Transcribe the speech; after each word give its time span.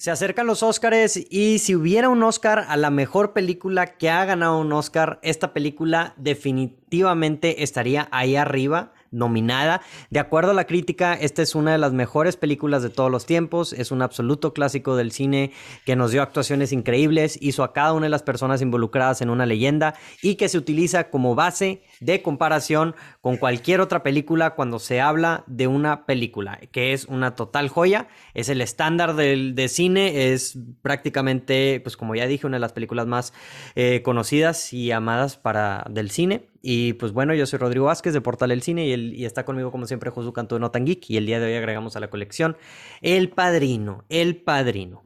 Se 0.00 0.10
acercan 0.10 0.46
los 0.46 0.62
Oscars 0.62 1.20
y 1.28 1.58
si 1.58 1.74
hubiera 1.74 2.08
un 2.08 2.22
Oscar 2.22 2.64
a 2.68 2.78
la 2.78 2.88
mejor 2.88 3.34
película 3.34 3.98
que 3.98 4.08
ha 4.08 4.24
ganado 4.24 4.58
un 4.58 4.72
Oscar, 4.72 5.18
esta 5.22 5.52
película 5.52 6.14
definitivamente 6.16 7.62
estaría 7.62 8.08
ahí 8.10 8.34
arriba 8.34 8.94
nominada. 9.10 9.82
De 10.10 10.20
acuerdo 10.20 10.52
a 10.52 10.54
la 10.54 10.66
crítica, 10.66 11.14
esta 11.14 11.42
es 11.42 11.54
una 11.54 11.72
de 11.72 11.78
las 11.78 11.92
mejores 11.92 12.36
películas 12.36 12.82
de 12.82 12.90
todos 12.90 13.10
los 13.10 13.26
tiempos, 13.26 13.72
es 13.72 13.90
un 13.90 14.02
absoluto 14.02 14.52
clásico 14.52 14.96
del 14.96 15.12
cine 15.12 15.52
que 15.84 15.96
nos 15.96 16.12
dio 16.12 16.22
actuaciones 16.22 16.72
increíbles, 16.72 17.38
hizo 17.40 17.64
a 17.64 17.72
cada 17.72 17.92
una 17.92 18.06
de 18.06 18.10
las 18.10 18.22
personas 18.22 18.62
involucradas 18.62 19.20
en 19.20 19.30
una 19.30 19.46
leyenda 19.46 19.94
y 20.22 20.36
que 20.36 20.48
se 20.48 20.58
utiliza 20.58 21.10
como 21.10 21.34
base 21.34 21.82
de 22.00 22.22
comparación 22.22 22.94
con 23.20 23.36
cualquier 23.36 23.80
otra 23.80 24.02
película 24.02 24.54
cuando 24.54 24.78
se 24.78 25.00
habla 25.00 25.44
de 25.46 25.66
una 25.66 26.06
película, 26.06 26.60
que 26.72 26.92
es 26.92 27.04
una 27.06 27.34
total 27.34 27.68
joya, 27.68 28.08
es 28.34 28.48
el 28.48 28.60
estándar 28.60 29.14
del, 29.14 29.54
de 29.54 29.68
cine, 29.68 30.32
es 30.32 30.58
prácticamente, 30.82 31.80
pues 31.82 31.96
como 31.96 32.14
ya 32.14 32.26
dije, 32.26 32.46
una 32.46 32.56
de 32.56 32.60
las 32.60 32.72
películas 32.72 33.06
más 33.06 33.32
eh, 33.74 34.02
conocidas 34.02 34.72
y 34.72 34.92
amadas 34.92 35.36
para, 35.36 35.84
del 35.90 36.10
cine. 36.10 36.49
Y 36.62 36.94
pues 36.94 37.12
bueno, 37.12 37.34
yo 37.34 37.46
soy 37.46 37.58
Rodrigo 37.58 37.86
Vázquez 37.86 38.12
de 38.12 38.20
Portal 38.20 38.50
El 38.50 38.62
Cine 38.62 38.86
y, 38.86 39.24
está 39.24 39.44
conmigo 39.44 39.70
como 39.70 39.86
siempre 39.86 40.10
Josu 40.10 40.32
Canto 40.32 40.56
de 40.56 40.60
Notan 40.60 40.84
Geek 40.84 41.10
y 41.10 41.16
el 41.16 41.26
día 41.26 41.40
de 41.40 41.46
hoy 41.46 41.54
agregamos 41.54 41.96
a 41.96 42.00
la 42.00 42.10
colección 42.10 42.56
El 43.00 43.30
Padrino, 43.30 44.04
El 44.08 44.36
Padrino. 44.36 45.04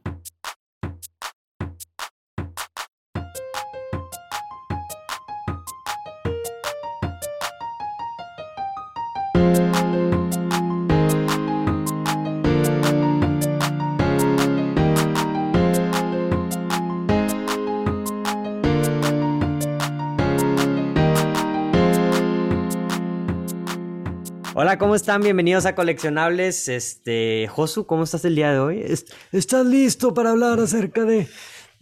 Hola, 24.75 24.79
¿cómo 24.79 24.95
están? 24.95 25.21
Bienvenidos 25.21 25.65
a 25.65 25.73
Coleccionables. 25.73 26.67
Este, 26.67 27.47
Josu, 27.47 27.85
¿cómo 27.85 28.03
estás 28.03 28.25
el 28.25 28.35
día 28.35 28.51
de 28.51 28.59
hoy? 28.59 28.83
¿Estás 29.31 29.65
listo 29.65 30.13
para 30.13 30.31
hablar 30.31 30.59
acerca 30.59 31.05
de 31.05 31.29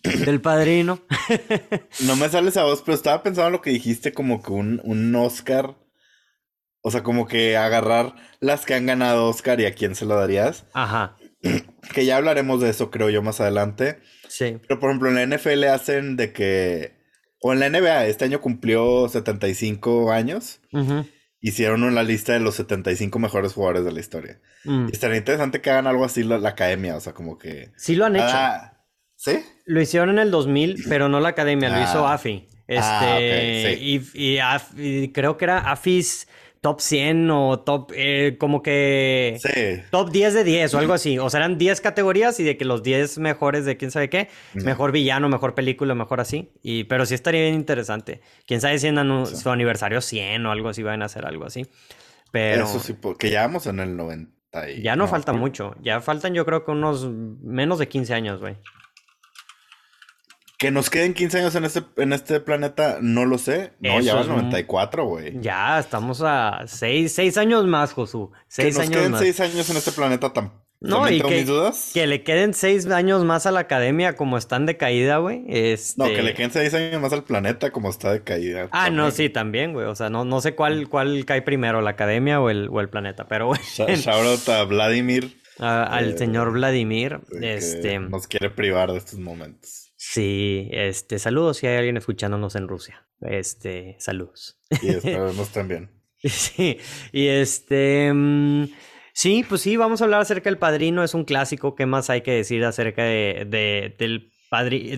del 0.04 0.40
padrino? 0.40 1.02
no 2.06 2.16
me 2.16 2.30
sales 2.30 2.56
a 2.56 2.66
vos, 2.66 2.84
pero 2.86 2.94
estaba 2.94 3.24
pensando 3.24 3.48
en 3.48 3.54
lo 3.54 3.62
que 3.64 3.72
dijiste 3.72 4.14
como 4.14 4.44
que 4.44 4.52
un, 4.52 4.80
un 4.84 5.16
Oscar. 5.16 5.76
O 6.82 6.92
sea, 6.92 7.02
como 7.02 7.26
que 7.26 7.58
agarrar 7.58 8.14
las 8.40 8.64
que 8.64 8.76
han 8.76 8.86
ganado 8.86 9.28
Oscar 9.28 9.60
y 9.60 9.66
a 9.66 9.74
quién 9.74 9.96
se 9.96 10.06
lo 10.06 10.16
darías. 10.16 10.68
Ajá. 10.74 11.18
Que 11.96 12.06
ya 12.06 12.18
hablaremos 12.18 12.62
de 12.62 12.70
eso, 12.70 12.92
creo 12.92 13.10
yo, 13.10 13.24
más 13.24 13.42
adelante. 13.42 14.02
Sí. 14.30 14.60
Pero 14.68 14.80
por 14.80 14.92
ejemplo, 14.92 15.10
en 15.10 15.16
la 15.16 15.36
NFL 15.36 15.64
hacen 15.64 16.16
de 16.16 16.32
que. 16.32 16.94
O 17.42 17.54
en 17.54 17.60
la 17.60 17.70
NBA, 17.70 18.06
este 18.06 18.26
año 18.26 18.40
cumplió 18.40 19.10
75 19.10 20.12
años. 20.12 20.62
Ajá 20.72 21.06
hicieron 21.44 21.84
una 21.84 22.04
lista 22.04 22.34
de 22.34 22.40
los 22.40 22.56
75 22.56 23.20
mejores 23.20 23.54
jugadores 23.54 23.84
de 23.84 23.92
la 23.92 24.00
historia. 24.00 24.40
Mm. 24.64 24.88
Y 24.88 24.92
estaría 24.94 25.18
interesante 25.18 25.60
que 25.60 25.70
hagan 25.70 25.88
algo 25.88 26.06
así 26.06 26.24
la, 26.24 26.38
academia, 26.48 26.96
o 26.96 27.02
sea, 27.02 27.14
como 27.14 27.38
que... 27.38 27.72
Sí 27.76 27.96
lo 27.96 28.06
han 28.06 28.16
hecho. 28.16 28.36
¿Sí? 29.18 29.44
Lo 29.66 29.82
hicieron 29.82 30.10
en 30.12 30.20
el 30.20 30.32
2000, 30.32 30.86
pero 30.88 31.10
no 31.10 31.20
la 31.20 31.30
academia, 31.30 31.70
lo 31.70 31.84
hizo 31.84 32.08
ah. 32.08 32.14
AFI. 32.14 32.48
Ah, 32.70 33.18
este, 33.20 33.78
y, 33.82 35.12
creo 35.12 35.38
que 35.38 35.46
era 35.46 35.70
AFI's 35.70 36.30
top 36.64 36.80
100 36.80 37.30
o 37.30 37.60
top, 37.60 37.92
eh, 37.94 38.38
como 38.40 38.64
que... 38.64 39.38
Sí. 39.42 39.84
Top 39.92 40.12
10 40.12 40.34
de 40.34 40.44
10 40.46 40.74
o 40.74 40.80
algo 40.80 40.94
así. 40.94 41.20
O 41.20 41.30
sea, 41.30 41.42
eran 41.42 41.58
10 41.58 41.82
categorías 41.82 42.40
y 42.40 42.46
de 42.46 42.56
que 42.56 42.64
los 42.64 42.82
10 42.84 43.18
mejores 43.18 43.66
de 43.66 43.76
quién 43.76 43.92
sabe 43.92 44.10
qué. 44.10 44.30
Mejor 44.54 44.94
villano, 44.94 45.28
mejor 45.28 45.56
película, 45.56 45.94
mejor 45.94 46.22
así. 46.22 46.54
Y, 46.62 46.86
pero 46.86 47.06
sí 47.06 47.16
estaría 47.16 47.42
bien 47.42 47.56
interesante. 47.56 48.22
Quién 48.48 48.62
sabe 48.62 48.80
si 48.80 48.88
en 48.88 49.26
su 49.26 49.50
aniversario 49.50 50.00
100 50.00 50.46
o 50.46 50.52
algo 50.54 50.70
así 50.70 50.84
van 50.84 51.02
a 51.02 51.06
hacer 51.06 51.26
algo 51.26 51.44
así. 51.44 51.68
Pero... 52.32 52.64
Eso 52.64 52.80
sí, 52.80 52.94
porque 52.94 53.30
ya 53.30 53.42
vamos 53.42 53.68
en 53.68 53.82
el 53.82 53.98
90. 53.98 54.70
ya 54.82 54.96
no, 54.96 55.10
falta 55.10 55.34
mucho. 55.34 55.76
Ya 55.82 56.00
faltan 56.00 56.34
yo 56.34 56.46
creo 56.46 56.64
que 56.64 56.72
unos 56.72 57.10
menos 57.10 57.78
de 57.78 57.90
15 57.90 58.14
años, 58.14 58.40
güey. 58.40 58.56
Que 60.64 60.72
nos 60.72 60.90
queden 60.90 61.14
15 61.14 61.40
años 61.40 61.56
en 61.56 61.66
este, 61.66 61.84
en 61.98 62.14
este 62.14 62.40
planeta, 62.40 63.00
no 63.02 63.26
lo 63.26 63.38
sé. 63.38 63.74
No, 63.82 64.00
ya 64.00 64.16
va 64.16 64.24
94, 64.24 65.06
güey. 65.06 65.42
Ya, 65.42 65.78
estamos 65.78 66.22
a 66.24 66.64
6, 66.68 67.38
años 67.38 67.66
más, 67.66 67.92
Josu. 67.92 68.32
Seis 68.48 68.78
que 68.78 68.86
nos 68.86 68.90
queden 68.90 69.18
6 69.18 69.40
años 69.42 69.70
en 69.70 69.76
este 69.76 69.92
planeta 69.92 70.32
tan... 70.32 70.54
No, 70.80 71.10
y 71.10 71.20
que, 71.20 71.46
que 71.94 72.08
le 72.08 72.24
queden 72.24 72.54
6 72.54 72.86
años 72.92 73.26
más 73.26 73.46
a 73.46 73.52
la 73.52 73.60
academia 73.60 74.16
como 74.16 74.38
están 74.38 74.66
de 74.66 74.78
caída, 74.78 75.18
güey. 75.18 75.44
Este... 75.50 76.02
No, 76.02 76.06
que 76.06 76.24
le 76.24 76.34
queden 76.34 76.52
6 76.52 76.74
años 76.76 77.02
más 77.02 77.12
al 77.12 77.26
planeta 77.26 77.72
como 77.72 77.90
está 77.90 78.14
de 78.14 78.24
caída. 78.24 78.70
Ah, 78.72 78.90
no, 78.90 79.12
sí, 79.12 79.28
también, 79.28 79.74
güey. 79.74 79.88
O 79.88 79.96
sea, 79.96 80.10
no, 80.10 80.24
no 80.24 80.40
sé 80.40 80.56
cuál, 80.56 80.88
cuál 80.88 81.26
cae 81.26 81.42
primero, 81.42 81.82
la 81.82 81.90
academia 81.90 82.40
o 82.40 82.50
el, 82.50 82.70
o 82.72 82.80
el 82.80 82.88
planeta, 82.88 83.28
pero, 83.28 83.48
güey. 83.48 83.60
Shout 83.98 84.48
a 84.48 84.64
Vladimir. 84.64 85.44
al 85.60 86.12
eh, 86.12 86.18
señor 86.18 86.54
Vladimir. 86.54 87.20
Este... 87.42 88.00
Nos 88.00 88.28
quiere 88.28 88.50
privar 88.50 88.94
de 88.94 89.00
estos 89.00 89.20
momentos. 89.20 89.83
Sí, 90.06 90.68
este, 90.72 91.18
saludos 91.18 91.58
si 91.58 91.68
hay 91.68 91.78
alguien 91.78 91.96
escuchándonos 91.96 92.56
en 92.56 92.68
Rusia. 92.68 93.08
Este, 93.22 93.96
saludos. 94.00 94.60
Y 94.82 94.90
esperamos 94.90 95.50
también. 95.50 95.90
sí, 96.18 96.78
y 97.14 97.28
este, 97.28 98.12
mm, 98.14 98.66
sí, 99.14 99.46
pues 99.48 99.62
sí, 99.62 99.78
vamos 99.78 100.02
a 100.02 100.04
hablar 100.04 100.20
acerca 100.20 100.50
del 100.50 100.60
Padrino, 100.60 101.06
es 101.06 101.14
un 101.14 101.24
clásico, 101.24 101.74
¿qué 101.74 101.86
más 101.86 102.10
hay 102.10 102.20
que 102.20 102.32
decir 102.32 102.66
acerca 102.66 103.04
de, 103.04 103.48
del, 103.98 104.30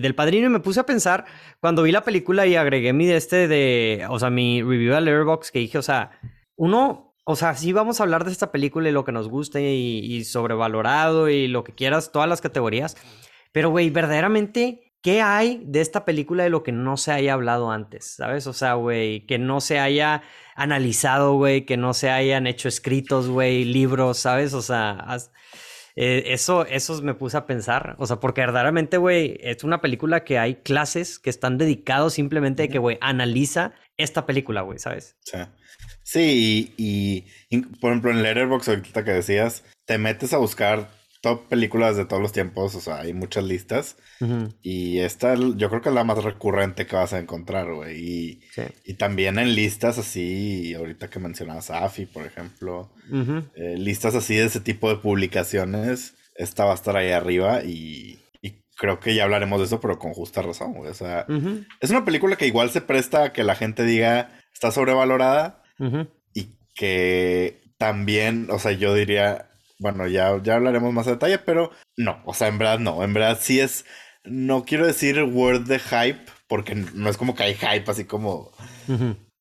del 0.02 0.14
Padrino? 0.16 0.48
Y 0.48 0.50
me 0.50 0.58
puse 0.58 0.80
a 0.80 0.86
pensar, 0.86 1.24
cuando 1.60 1.84
vi 1.84 1.92
la 1.92 2.02
película 2.02 2.44
y 2.44 2.56
agregué 2.56 2.92
mi 2.92 3.06
de 3.06 3.16
este 3.16 3.46
de, 3.46 4.04
o 4.10 4.18
sea, 4.18 4.30
mi 4.30 4.60
review 4.60 4.92
de 4.92 5.02
Letterboxd, 5.02 5.52
que 5.52 5.60
dije, 5.60 5.78
o 5.78 5.82
sea, 5.82 6.18
uno, 6.56 7.14
o 7.24 7.36
sea, 7.36 7.54
sí 7.54 7.72
vamos 7.72 8.00
a 8.00 8.02
hablar 8.02 8.24
de 8.24 8.32
esta 8.32 8.50
película 8.50 8.88
y 8.88 8.92
lo 8.92 9.04
que 9.04 9.12
nos 9.12 9.28
guste 9.28 9.72
y, 9.72 10.00
y 10.00 10.24
sobrevalorado 10.24 11.28
y 11.28 11.46
lo 11.46 11.62
que 11.62 11.72
quieras, 11.72 12.10
todas 12.10 12.28
las 12.28 12.40
categorías, 12.40 12.96
pero, 13.52 13.70
güey, 13.70 13.88
verdaderamente 13.88 14.85
¿qué 15.06 15.22
hay 15.22 15.62
de 15.64 15.82
esta 15.82 16.04
película 16.04 16.42
de 16.42 16.50
lo 16.50 16.64
que 16.64 16.72
no 16.72 16.96
se 16.96 17.12
haya 17.12 17.34
hablado 17.34 17.70
antes? 17.70 18.16
¿Sabes? 18.16 18.48
O 18.48 18.52
sea, 18.52 18.74
güey, 18.74 19.24
que 19.24 19.38
no 19.38 19.60
se 19.60 19.78
haya 19.78 20.24
analizado, 20.56 21.34
güey, 21.34 21.64
que 21.64 21.76
no 21.76 21.94
se 21.94 22.10
hayan 22.10 22.48
hecho 22.48 22.66
escritos, 22.66 23.28
güey, 23.28 23.64
libros, 23.64 24.18
¿sabes? 24.18 24.52
O 24.52 24.62
sea, 24.62 25.16
eh, 25.94 26.24
eso, 26.26 26.66
eso 26.66 27.00
me 27.02 27.14
puse 27.14 27.36
a 27.36 27.46
pensar. 27.46 27.94
O 28.00 28.06
sea, 28.06 28.18
porque 28.18 28.40
verdaderamente, 28.40 28.96
güey, 28.96 29.38
es 29.42 29.62
una 29.62 29.80
película 29.80 30.24
que 30.24 30.40
hay 30.40 30.56
clases 30.56 31.20
que 31.20 31.30
están 31.30 31.56
dedicados 31.56 32.14
simplemente 32.14 32.64
a 32.64 32.68
que, 32.68 32.78
güey, 32.78 32.98
analiza 33.00 33.74
esta 33.96 34.26
película, 34.26 34.62
güey, 34.62 34.80
¿sabes? 34.80 35.14
Sí. 35.20 35.38
Sí, 36.02 36.74
y, 36.76 37.26
y, 37.48 37.60
por 37.80 37.92
ejemplo, 37.92 38.10
en 38.10 38.24
Letterboxd, 38.24 38.70
ahorita 38.70 39.04
que 39.04 39.12
decías, 39.12 39.62
te 39.84 39.98
metes 39.98 40.32
a 40.32 40.38
buscar 40.38 40.88
top 41.26 41.48
películas 41.48 41.96
de 41.96 42.04
todos 42.04 42.22
los 42.22 42.30
tiempos, 42.30 42.76
o 42.76 42.80
sea, 42.80 43.00
hay 43.00 43.12
muchas 43.12 43.42
listas. 43.42 43.96
Y 44.62 45.00
esta 45.00 45.34
yo 45.34 45.68
creo 45.68 45.80
que 45.80 45.88
es 45.88 45.94
la 45.94 46.04
más 46.04 46.22
recurrente 46.22 46.86
que 46.86 46.94
vas 46.94 47.12
a 47.12 47.18
encontrar, 47.18 47.74
güey. 47.74 47.98
Y, 47.98 48.40
y, 48.84 48.94
también 48.94 49.40
en 49.40 49.56
listas 49.56 49.98
así, 49.98 50.72
ahorita 50.74 51.10
que 51.10 51.18
mencionabas 51.18 51.70
AFI, 51.70 52.06
por 52.06 52.24
ejemplo, 52.26 52.92
eh, 53.56 53.74
listas 53.76 54.14
así 54.14 54.36
de 54.36 54.44
ese 54.44 54.60
tipo 54.60 54.88
de 54.88 54.98
publicaciones, 54.98 56.14
esta 56.36 56.64
va 56.64 56.70
a 56.70 56.76
estar 56.76 56.96
ahí 56.96 57.10
arriba 57.10 57.64
y, 57.64 58.20
creo 58.78 59.00
que 59.00 59.14
ya 59.14 59.24
hablaremos 59.24 59.58
de 59.58 59.64
eso, 59.64 59.80
pero 59.80 59.98
con 59.98 60.12
justa 60.12 60.42
razón, 60.42 60.74
güey. 60.74 60.90
O 60.90 60.94
sea, 60.94 61.26
es 61.80 61.90
una 61.90 62.04
película 62.04 62.36
que 62.36 62.46
igual 62.46 62.70
se 62.70 62.82
presta 62.82 63.24
a 63.24 63.32
que 63.32 63.42
la 63.42 63.56
gente 63.56 63.84
diga 63.84 64.38
está 64.52 64.70
sobrevalorada 64.70 65.62
y 66.34 66.50
que 66.74 67.62
también, 67.78 68.48
o 68.50 68.58
sea, 68.58 68.72
yo 68.72 68.94
diría 68.94 69.50
bueno, 69.78 70.06
ya, 70.06 70.40
ya 70.42 70.56
hablaremos 70.56 70.92
más 70.92 71.06
a 71.06 71.12
detalle, 71.12 71.38
pero 71.38 71.70
no, 71.96 72.22
o 72.24 72.34
sea, 72.34 72.48
en 72.48 72.58
verdad 72.58 72.78
no, 72.78 73.02
en 73.02 73.12
verdad 73.12 73.38
sí 73.40 73.60
es, 73.60 73.84
no 74.24 74.64
quiero 74.64 74.86
decir 74.86 75.22
word 75.22 75.66
de 75.66 75.78
hype, 75.78 76.20
porque 76.48 76.74
no 76.74 77.08
es 77.08 77.16
como 77.16 77.34
que 77.34 77.42
hay 77.44 77.54
hype 77.54 77.90
así 77.90 78.04
como, 78.04 78.52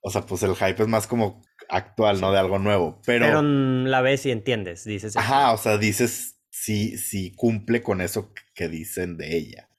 o 0.02 0.10
sea, 0.10 0.22
pues 0.22 0.44
el 0.44 0.56
hype 0.56 0.82
es 0.82 0.88
más 0.88 1.08
como 1.08 1.42
actual, 1.70 2.22
¿no? 2.22 2.32
De 2.32 2.40
algo 2.40 2.60
nuevo, 2.60 3.02
pero... 3.06 3.26
Pero 3.26 3.42
la 3.42 4.02
ves 4.02 4.26
y 4.26 4.32
entiendes, 4.32 4.84
dices. 4.84 5.16
Ajá, 5.18 5.52
o 5.52 5.58
sea, 5.58 5.78
dices 5.78 6.36
sí, 6.56 6.98
sí 6.98 7.34
cumple 7.36 7.84
con 7.84 8.02
eso 8.02 8.32
que 8.54 8.70
dicen 8.70 9.18
de 9.18 9.38
ella. 9.38 9.70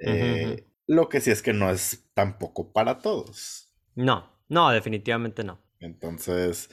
Eh, 0.00 0.66
lo 0.86 1.08
que 1.08 1.20
sí 1.20 1.30
es 1.30 1.42
que 1.42 1.52
no 1.52 1.70
es 1.70 2.06
tampoco 2.14 2.72
para 2.72 2.98
todos. 2.98 3.72
No, 3.94 4.30
no, 4.48 4.70
definitivamente 4.70 5.44
no. 5.44 5.63
Entonces, 5.84 6.70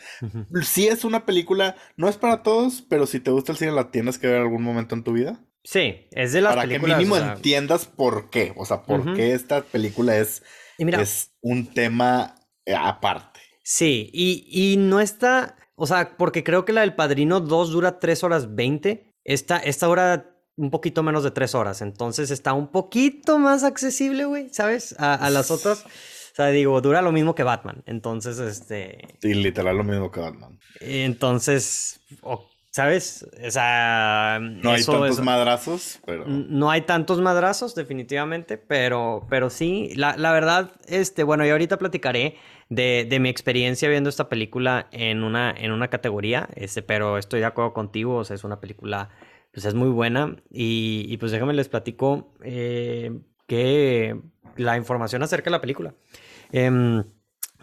sí 0.64 0.88
es 0.88 1.04
una 1.04 1.26
película, 1.26 1.76
no 1.98 2.08
es 2.08 2.18
para 2.18 2.44
todos, 2.44 2.84
pero 2.88 3.06
si 3.06 3.20
te 3.20 3.32
gusta 3.32 3.52
el 3.52 3.58
cine 3.58 3.72
la 3.72 3.92
tienes 3.92 4.18
que 4.18 4.28
ver 4.28 4.38
en 4.38 4.44
algún 4.44 4.64
momento 4.64 4.96
en 4.96 5.04
tu 5.04 5.14
vida. 5.14 5.40
Sí, 5.64 6.08
es 6.12 6.34
de 6.34 6.42
las 6.42 6.54
para 6.56 6.68
películas. 6.68 6.90
Para 6.90 7.00
que 7.00 7.06
mínimo 7.06 7.32
entiendas 7.34 7.86
por 7.86 8.30
qué, 8.30 8.54
o 8.56 8.66
sea, 8.66 8.84
por 8.84 9.14
qué 9.14 9.34
esta 9.34 9.62
película 9.62 10.18
es, 10.18 10.44
es 10.78 11.32
un 11.42 11.74
tema 11.74 12.36
eh, 12.66 12.74
aparte. 12.76 13.40
Sí, 13.64 14.10
y, 14.12 14.48
y, 14.50 14.78
no 14.78 15.00
está, 15.00 15.56
o 15.76 15.86
sea, 15.86 16.18
porque 16.18 16.44
creo 16.44 16.66
que 16.66 16.74
la 16.74 16.82
del 16.82 16.96
Padrino 16.96 17.40
2 17.42 17.72
dura 17.72 18.00
3 18.00 18.24
horas 18.24 18.56
20. 18.56 19.14
Esta, 19.24 19.58
esta 19.58 19.88
hora 19.88 20.32
un 20.62 20.70
poquito 20.70 21.04
menos 21.04 21.24
de 21.24 21.32
tres 21.32 21.56
horas. 21.56 21.82
Entonces 21.82 22.32
está 22.32 22.54
un 22.54 22.68
poquito 22.68 23.40
más 23.40 23.64
accesible, 23.64 24.26
güey, 24.26 24.50
¿sabes? 24.52 24.96
A, 25.00 25.30
las 25.30 25.52
otras. 25.52 25.86
O 26.32 26.36
sea, 26.36 26.48
digo, 26.48 26.80
dura 26.82 27.02
lo 27.02 27.12
mismo 27.12 27.36
que 27.36 27.44
Batman. 27.44 27.84
Entonces, 27.86 28.40
este. 28.40 29.00
Sí, 29.22 29.34
literal 29.34 29.78
lo 29.78 29.84
mismo 29.84 30.12
que 30.12 30.22
Batman. 30.22 30.60
Entonces, 30.80 32.02
¿sabes? 32.70 33.28
O 33.46 33.52
sea. 33.52 34.40
No 34.42 34.72
hay 34.72 34.84
tantos 34.84 35.22
madrazos, 35.22 36.00
pero. 36.06 36.26
No 36.28 36.72
hay 36.72 36.82
tantos 36.82 37.20
madrazos, 37.20 37.76
definitivamente. 37.76 38.58
Pero, 38.58 39.28
pero 39.30 39.50
sí, 39.50 39.92
la, 39.96 40.16
la 40.16 40.32
verdad, 40.32 40.72
este, 40.88 41.24
bueno, 41.24 41.46
yo 41.46 41.52
ahorita 41.52 41.78
platicaré 41.78 42.38
de, 42.70 43.06
de, 43.10 43.20
mi 43.20 43.28
experiencia 43.28 43.90
viendo 43.90 44.10
esta 44.10 44.30
película 44.30 44.88
en 44.92 45.24
una, 45.24 45.52
en 45.52 45.72
una 45.72 45.90
categoría. 45.90 46.48
Este, 46.56 46.82
pero 46.82 47.18
estoy 47.18 47.42
de 47.42 47.48
acuerdo 47.48 47.74
contigo. 47.74 48.16
O 48.16 48.24
sea, 48.24 48.36
es 48.36 48.46
una 48.46 48.62
película 48.62 49.10
pues 49.54 49.66
es 49.66 49.74
muy 49.74 49.90
buena. 49.90 50.38
Y, 50.50 51.18
pues 51.18 51.32
déjame 51.32 51.54
les 51.54 51.70
platico 51.70 52.34
eh, 52.44 53.12
que 53.52 54.16
la 54.56 54.78
información 54.78 55.22
acerca 55.24 55.50
de 55.50 55.52
la 55.52 55.60
película. 55.60 55.94
Em, 56.54 57.04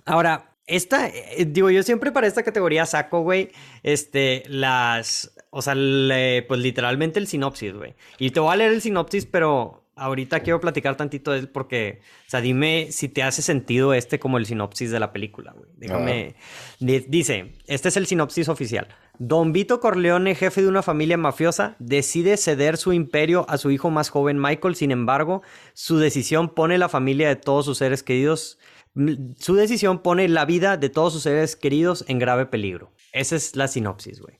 ahora, 0.04 0.54
esta, 0.66 1.08
eh, 1.08 1.46
digo, 1.48 1.70
yo 1.70 1.82
siempre 1.82 2.12
para 2.12 2.26
esta 2.26 2.42
categoría 2.42 2.84
saco, 2.84 3.22
güey, 3.22 3.52
este, 3.82 4.42
las, 4.48 5.34
o 5.48 5.62
sea, 5.62 5.72
pues 5.72 6.60
literalmente 6.60 7.18
el 7.18 7.26
sinopsis, 7.26 7.72
güey. 7.72 7.94
Y 8.18 8.32
te 8.32 8.40
voy 8.40 8.52
a 8.52 8.56
leer 8.56 8.72
el 8.72 8.82
sinopsis, 8.82 9.24
pero 9.24 9.88
ahorita 9.96 10.40
quiero 10.40 10.60
platicar 10.60 10.94
tantito 10.98 11.32
de 11.32 11.38
él 11.38 11.48
porque, 11.48 12.00
o 12.26 12.30
sea, 12.30 12.42
dime 12.42 12.88
si 12.90 13.08
te 13.08 13.22
hace 13.22 13.40
sentido 13.40 13.94
este 13.94 14.18
como 14.18 14.36
el 14.36 14.44
sinopsis 14.44 14.90
de 14.90 15.00
la 15.00 15.10
película, 15.10 15.52
güey. 15.52 15.70
Déjame. 15.74 16.34
Dice, 16.80 17.54
este 17.66 17.88
es 17.88 17.96
el 17.96 18.06
sinopsis 18.06 18.50
oficial. 18.50 18.88
Don 19.18 19.52
Vito 19.52 19.80
Corleone, 19.80 20.34
jefe 20.34 20.62
de 20.62 20.68
una 20.68 20.82
familia 20.82 21.16
mafiosa, 21.16 21.74
decide 21.78 22.36
ceder 22.36 22.76
su 22.76 22.92
imperio 22.92 23.46
a 23.48 23.58
su 23.58 23.70
hijo 23.70 23.90
más 23.90 24.10
joven 24.10 24.40
Michael. 24.40 24.76
Sin 24.76 24.90
embargo, 24.90 25.42
su 25.74 25.98
decisión 25.98 26.54
pone 26.54 26.78
la 26.78 26.88
familia 26.88 27.28
de 27.28 27.36
todos 27.36 27.64
sus 27.64 27.78
seres 27.78 28.02
queridos. 28.02 28.58
Su 29.38 29.54
decisión 29.54 30.02
pone 30.02 30.28
la 30.28 30.44
vida 30.44 30.76
de 30.76 30.88
todos 30.88 31.12
sus 31.12 31.22
seres 31.24 31.56
queridos 31.56 32.04
en 32.08 32.18
grave 32.18 32.46
peligro. 32.46 32.92
Esa 33.12 33.36
es 33.36 33.56
la 33.56 33.66
sinopsis, 33.66 34.20
güey. 34.20 34.38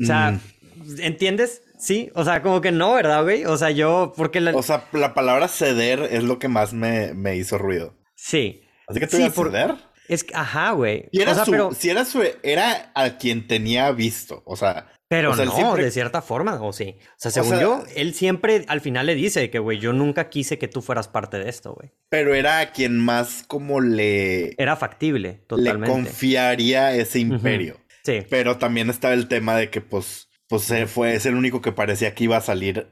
O 0.00 0.06
sea, 0.06 0.32
mm. 0.32 1.00
¿entiendes? 1.00 1.62
Sí, 1.78 2.10
o 2.14 2.24
sea, 2.24 2.40
como 2.42 2.60
que 2.60 2.72
no, 2.72 2.94
¿verdad, 2.94 3.24
güey? 3.24 3.44
O 3.44 3.56
sea, 3.56 3.70
yo, 3.70 4.12
porque 4.16 4.40
la... 4.40 4.54
O 4.54 4.62
sea, 4.62 4.84
la 4.92 5.12
palabra 5.12 5.48
ceder 5.48 6.00
es 6.10 6.22
lo 6.22 6.38
que 6.38 6.48
más 6.48 6.72
me, 6.72 7.14
me 7.14 7.36
hizo 7.36 7.58
ruido. 7.58 7.94
Sí. 8.14 8.62
Así 8.86 9.00
que 9.00 9.06
tú 9.06 9.16
sí, 9.16 9.28
ceder. 9.28 9.74
Es 10.08 10.24
que, 10.24 10.34
ajá, 10.34 10.72
güey. 10.72 11.08
Y 11.12 11.22
era 11.22 11.44
pero... 11.44 11.72
si 11.72 11.90
era 11.90 12.04
su, 12.04 12.22
era 12.42 12.90
a 12.94 13.16
quien 13.16 13.46
tenía 13.46 13.90
visto, 13.92 14.42
o 14.44 14.56
sea... 14.56 14.88
Pero 15.08 15.36
no, 15.36 15.76
de 15.76 15.90
cierta 15.90 16.22
forma, 16.22 16.60
o 16.60 16.72
sí. 16.72 16.96
O 16.98 17.14
sea, 17.18 17.30
según 17.30 17.60
yo, 17.60 17.84
él 17.94 18.14
siempre 18.14 18.64
al 18.68 18.80
final 18.80 19.06
le 19.06 19.14
dice 19.14 19.48
que, 19.50 19.58
güey, 19.60 19.78
yo 19.78 19.92
nunca 19.92 20.28
quise 20.28 20.58
que 20.58 20.66
tú 20.66 20.82
fueras 20.82 21.08
parte 21.08 21.38
de 21.38 21.48
esto, 21.48 21.74
güey. 21.74 21.92
Pero 22.08 22.34
era 22.34 22.58
a 22.58 22.72
quien 22.72 22.98
más 22.98 23.44
como 23.46 23.80
le... 23.80 24.54
Era 24.60 24.76
factible, 24.76 25.44
totalmente. 25.46 25.86
Le 25.86 25.92
confiaría 25.92 26.96
ese 26.96 27.20
imperio. 27.20 27.78
Sí. 28.02 28.22
Pero 28.28 28.58
también 28.58 28.90
estaba 28.90 29.14
el 29.14 29.28
tema 29.28 29.56
de 29.56 29.70
que, 29.70 29.80
pues, 29.80 30.30
pues 30.48 30.72
fue, 30.88 31.14
es 31.14 31.26
el 31.26 31.34
único 31.34 31.60
que 31.60 31.70
parecía 31.70 32.14
que 32.14 32.24
iba 32.24 32.38
a 32.38 32.40
salir 32.40 32.88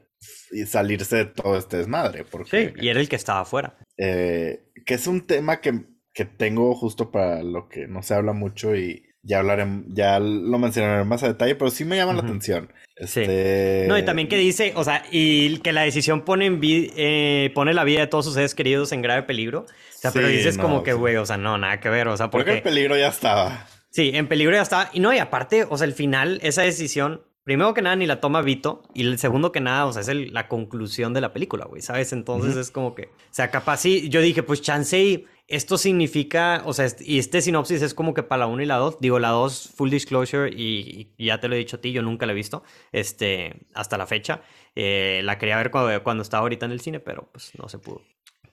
y 0.51 0.65
salirse 0.65 1.17
de 1.17 1.25
todo 1.25 1.57
este 1.57 1.77
desmadre. 1.77 2.23
Porque, 2.23 2.73
sí, 2.75 2.81
y 2.81 2.89
era 2.89 3.01
el 3.01 3.09
que 3.09 3.15
estaba 3.15 3.41
afuera. 3.41 3.77
Eh, 3.97 4.71
que 4.85 4.93
es 4.93 5.07
un 5.07 5.25
tema 5.25 5.59
que, 5.59 5.83
que, 6.13 6.25
tengo 6.25 6.73
justo 6.75 7.11
para 7.11 7.43
lo 7.43 7.67
que 7.69 7.87
no 7.87 8.03
se 8.03 8.13
habla 8.13 8.33
mucho 8.33 8.75
y 8.75 9.03
ya 9.23 9.39
hablaré, 9.39 9.65
ya 9.87 10.19
lo 10.19 10.59
mencionaré 10.59 11.03
más 11.05 11.23
a 11.23 11.27
detalle, 11.27 11.55
pero 11.55 11.71
sí 11.71 11.85
me 11.85 11.95
llama 11.95 12.13
la 12.13 12.21
atención. 12.21 12.71
Este... 12.95 13.85
No, 13.87 13.97
y 13.97 14.03
también 14.03 14.27
que 14.27 14.37
dice, 14.37 14.73
o 14.75 14.83
sea, 14.83 15.03
y 15.11 15.57
que 15.59 15.71
la 15.71 15.81
decisión 15.81 16.21
pone, 16.21 16.45
en 16.45 16.59
eh, 16.61 17.51
pone 17.55 17.73
la 17.73 17.83
vida 17.83 18.01
de 18.01 18.07
todos 18.07 18.25
sus 18.25 18.33
seres 18.33 18.53
queridos 18.53 18.91
en 18.91 19.01
grave 19.01 19.23
peligro. 19.23 19.61
O 19.61 19.97
sea, 19.97 20.11
pero 20.11 20.27
dices 20.27 20.57
como 20.57 20.83
que, 20.83 20.93
güey, 20.93 21.15
o 21.15 21.25
sea, 21.25 21.37
no, 21.37 21.57
nada 21.57 21.79
que 21.79 21.89
ver, 21.89 22.07
o 22.09 22.17
sea, 22.17 22.29
porque... 22.29 22.51
porque... 22.51 22.57
el 22.57 22.63
peligro 22.63 22.97
ya 22.97 23.07
estaba. 23.07 23.67
Sí, 23.89 24.11
en 24.13 24.27
peligro 24.27 24.55
ya 24.55 24.63
estaba. 24.63 24.89
Y 24.91 24.99
no, 24.99 25.13
y 25.13 25.19
aparte, 25.19 25.65
o 25.69 25.77
sea, 25.77 25.85
el 25.85 25.93
final, 25.93 26.39
esa 26.43 26.63
decisión 26.63 27.21
primero 27.43 27.73
que 27.73 27.81
nada 27.81 27.95
ni 27.95 28.05
la 28.05 28.21
toma 28.21 28.41
Vito 28.41 28.83
y 28.93 29.05
el 29.05 29.19
segundo 29.19 29.51
que 29.51 29.59
nada, 29.59 29.85
o 29.85 29.93
sea, 29.93 30.01
es 30.01 30.31
la 30.31 30.47
conclusión 30.47 31.13
de 31.13 31.21
la 31.21 31.33
película, 31.33 31.65
güey, 31.65 31.81
¿sabes? 31.81 32.13
Entonces 32.13 32.55
es 32.55 32.71
como 32.71 32.95
que, 32.95 33.03
o 33.03 33.31
sea, 33.31 33.51
capaz 33.51 33.77
sí, 33.77 34.09
yo 34.09 34.21
dije, 34.21 34.43
pues 34.43 34.61
chance 34.61 35.25
esto 35.55 35.77
significa, 35.77 36.63
o 36.65 36.73
sea, 36.73 36.87
y 36.99 37.19
este 37.19 37.41
sinopsis 37.41 37.81
es 37.81 37.93
como 37.93 38.13
que 38.13 38.23
para 38.23 38.41
la 38.41 38.47
1 38.47 38.63
y 38.63 38.65
la 38.65 38.77
2, 38.77 38.99
digo, 38.99 39.19
la 39.19 39.29
2 39.29 39.73
full 39.75 39.89
disclosure 39.89 40.49
y, 40.51 41.13
ya 41.17 41.39
te 41.39 41.47
lo 41.47 41.55
he 41.55 41.59
dicho 41.59 41.77
a 41.77 41.81
ti, 41.81 41.91
yo 41.91 42.01
nunca 42.01 42.25
la 42.25 42.31
he 42.31 42.35
visto, 42.35 42.63
este, 42.91 43.67
hasta 43.73 43.97
la 43.97 44.07
fecha, 44.07 44.41
eh, 44.75 45.21
la 45.23 45.37
quería 45.37 45.57
ver 45.57 45.71
cuando, 45.71 46.03
cuando 46.03 46.23
estaba 46.23 46.41
ahorita 46.41 46.65
en 46.65 46.71
el 46.71 46.81
cine, 46.81 46.99
pero 46.99 47.29
pues 47.31 47.51
no 47.57 47.69
se 47.69 47.77
pudo. 47.79 48.01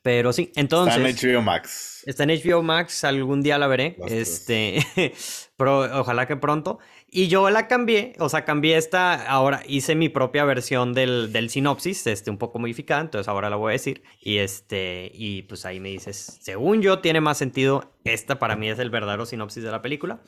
Pero 0.02 0.32
sí, 0.32 0.50
entonces. 0.54 0.96
Está 0.96 1.28
en 1.28 1.36
HBO 1.36 1.42
Max. 1.42 2.02
Está 2.06 2.22
en 2.24 2.30
HBO 2.30 2.62
Max, 2.62 3.04
algún 3.04 3.42
día 3.42 3.58
la 3.58 3.66
veré. 3.66 3.96
este, 4.08 4.82
pero 5.56 6.00
ojalá 6.00 6.26
que 6.26 6.36
pronto. 6.36 6.78
Y 7.10 7.28
yo 7.28 7.50
la 7.50 7.66
cambié, 7.66 8.14
o 8.18 8.28
sea, 8.28 8.44
cambié 8.44 8.76
esta, 8.76 9.26
ahora 9.26 9.62
hice 9.66 9.96
mi 9.96 10.08
propia 10.08 10.44
versión 10.44 10.94
del, 10.94 11.32
del, 11.32 11.50
sinopsis, 11.50 12.06
este, 12.06 12.30
un 12.30 12.38
poco 12.38 12.60
modificada, 12.60 13.00
entonces 13.00 13.28
ahora 13.28 13.50
la 13.50 13.56
voy 13.56 13.70
a 13.70 13.72
decir. 13.72 14.02
Y 14.20 14.38
este, 14.38 15.10
y 15.12 15.42
pues 15.42 15.66
ahí 15.66 15.80
me 15.80 15.88
dices, 15.88 16.38
según 16.40 16.82
yo, 16.82 17.00
tiene 17.00 17.20
más 17.20 17.36
sentido, 17.36 17.92
esta 18.04 18.38
para 18.38 18.56
mí 18.56 18.70
es 18.70 18.78
el 18.78 18.90
verdadero 18.90 19.26
sinopsis 19.26 19.62
de 19.62 19.70
la 19.70 19.82
película. 19.82 20.20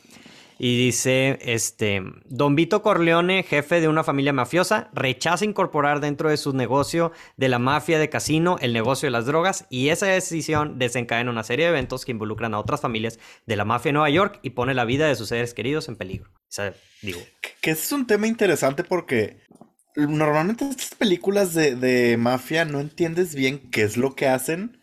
Y 0.58 0.76
dice, 0.76 1.38
este, 1.43 2.02
Don 2.26 2.54
Vito 2.54 2.82
Corleone, 2.82 3.43
jefe 3.43 3.81
de 3.81 3.88
una 3.88 4.04
familia 4.04 4.32
mafiosa, 4.32 4.90
rechaza 4.93 5.44
incorporar 5.44 6.00
dentro 6.00 6.31
de 6.31 6.37
su 6.37 6.52
negocio 6.52 7.12
de 7.37 7.49
la 7.49 7.58
mafia 7.58 7.99
de 7.99 8.08
casino 8.08 8.56
el 8.60 8.72
negocio 8.72 9.06
de 9.06 9.10
las 9.10 9.26
drogas 9.26 9.66
y 9.70 9.88
esa 9.88 10.06
decisión 10.06 10.78
desencadena 10.78 11.31
una 11.31 11.43
serie 11.43 11.66
de 11.66 11.70
eventos 11.70 12.04
que 12.04 12.12
involucran 12.12 12.54
a 12.54 12.58
otras 12.58 12.81
familias 12.81 13.19
de 13.46 13.56
la 13.56 13.64
mafia 13.64 13.90
de 13.90 13.94
Nueva 13.94 14.10
York 14.10 14.38
y 14.43 14.50
pone 14.50 14.75
la 14.75 14.84
vida 14.84 15.06
de 15.06 15.14
sus 15.14 15.28
seres 15.28 15.54
queridos 15.54 15.88
en 15.88 15.96
peligro. 15.96 16.31
O 16.31 16.54
sea, 16.54 16.75
digo. 17.00 17.20
Que 17.60 17.72
es 17.72 17.93
un 17.93 18.06
tema 18.06 18.26
interesante 18.26 18.84
porque 18.84 19.38
normalmente 19.96 20.69
estas 20.69 20.94
películas 20.94 21.54
de, 21.54 22.16
mafia 22.19 22.64
no 22.64 22.81
entiendes 22.81 23.34
bien 23.34 23.70
qué 23.70 23.82
es 23.82 23.96
lo 23.96 24.14
que 24.14 24.28
hacen. 24.28 24.78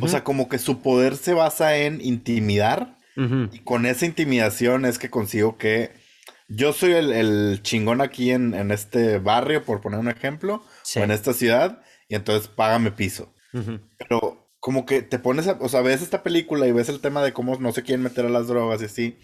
O 0.00 0.08
sea, 0.08 0.24
como 0.24 0.48
que 0.48 0.58
su 0.58 0.80
poder 0.80 1.16
se 1.16 1.34
basa 1.34 1.76
en 1.76 2.00
intimidar 2.00 2.96
y 3.16 3.58
con 3.60 3.86
esa 3.86 4.06
intimidación 4.06 4.84
es 4.84 4.98
que 4.98 5.10
consigo 5.10 5.58
que 5.58 5.90
yo 6.48 6.72
soy 6.72 6.92
el, 6.92 7.60
chingón 7.62 8.00
aquí 8.00 8.30
en, 8.30 8.70
este 8.70 9.18
barrio, 9.18 9.64
por 9.64 9.80
poner 9.80 10.00
un 10.00 10.08
ejemplo, 10.08 10.62
o 10.96 10.98
en 10.98 11.10
esta 11.10 11.32
ciudad, 11.32 11.82
y 12.08 12.14
entonces 12.14 12.48
págame 12.48 12.90
piso. 12.92 13.34
Pero 13.98 14.50
como 14.60 14.86
que 14.86 15.02
te 15.02 15.18
pones 15.18 15.48
a, 15.48 15.58
o 15.60 15.68
sea, 15.68 15.80
ves 15.80 16.02
esta 16.02 16.22
película 16.22 16.66
y 16.66 16.72
ves 16.72 16.88
el 16.88 17.00
tema 17.00 17.22
de 17.22 17.32
cómo 17.32 17.56
no 17.56 17.72
se 17.72 17.82
quieren 17.82 18.02
meter 18.02 18.26
a 18.26 18.30
las 18.30 18.46
drogas 18.46 18.82
y 18.82 18.84
así. 18.84 19.18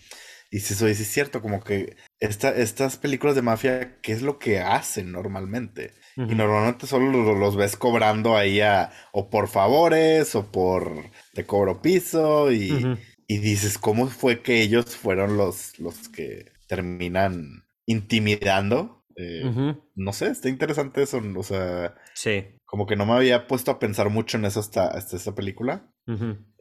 Y 0.50 0.61
si 0.61 0.73
eso 0.73 0.87
es 0.87 0.99
cierto, 1.07 1.42
como 1.42 1.62
que 1.62 1.97
esta, 2.21 2.50
estas 2.50 2.97
películas 2.97 3.37
de 3.37 3.42
mafia, 3.42 4.00
¿qué 4.00 4.12
es 4.12 4.23
lo 4.23 4.38
que 4.38 4.61
hacen 4.61 5.12
normalmente? 5.12 5.92
Y 6.16 6.35
normalmente 6.35 6.88
solo 6.88 7.12
los, 7.35 7.54
ves 7.54 7.76
cobrando 7.76 8.37
ahí 8.37 8.61
a, 8.61 8.90
o 9.12 9.30
por 9.30 9.47
favores, 9.47 10.35
o 10.35 10.50
por 10.50 11.04
te 11.35 11.45
cobro 11.45 11.80
piso, 11.80 12.50
y, 12.50 12.99
y 13.30 13.38
dices, 13.38 13.76
¿cómo 13.76 14.06
fue 14.06 14.40
que 14.40 14.62
ellos 14.62 14.97
fueron 14.97 15.37
los, 15.37 15.78
los 15.78 16.08
que 16.08 16.47
terminan 16.66 17.66
intimidando? 17.85 19.04
Eh, 19.16 19.75
no 19.94 20.12
sé, 20.14 20.28
está 20.28 20.49
interesante 20.49 21.02
eso. 21.02 21.20
O 21.37 21.42
sea, 21.42 21.94
sí. 22.14 22.47
como 22.64 22.87
que 22.87 22.97
no 22.97 23.04
me 23.04 23.12
había 23.12 23.47
puesto 23.47 23.70
a 23.70 23.78
pensar 23.78 24.08
mucho 24.08 24.38
en 24.38 24.47
eso 24.47 24.61
hasta, 24.61 24.88
hasta 24.88 25.16
esta 25.16 25.35
película. 25.35 25.92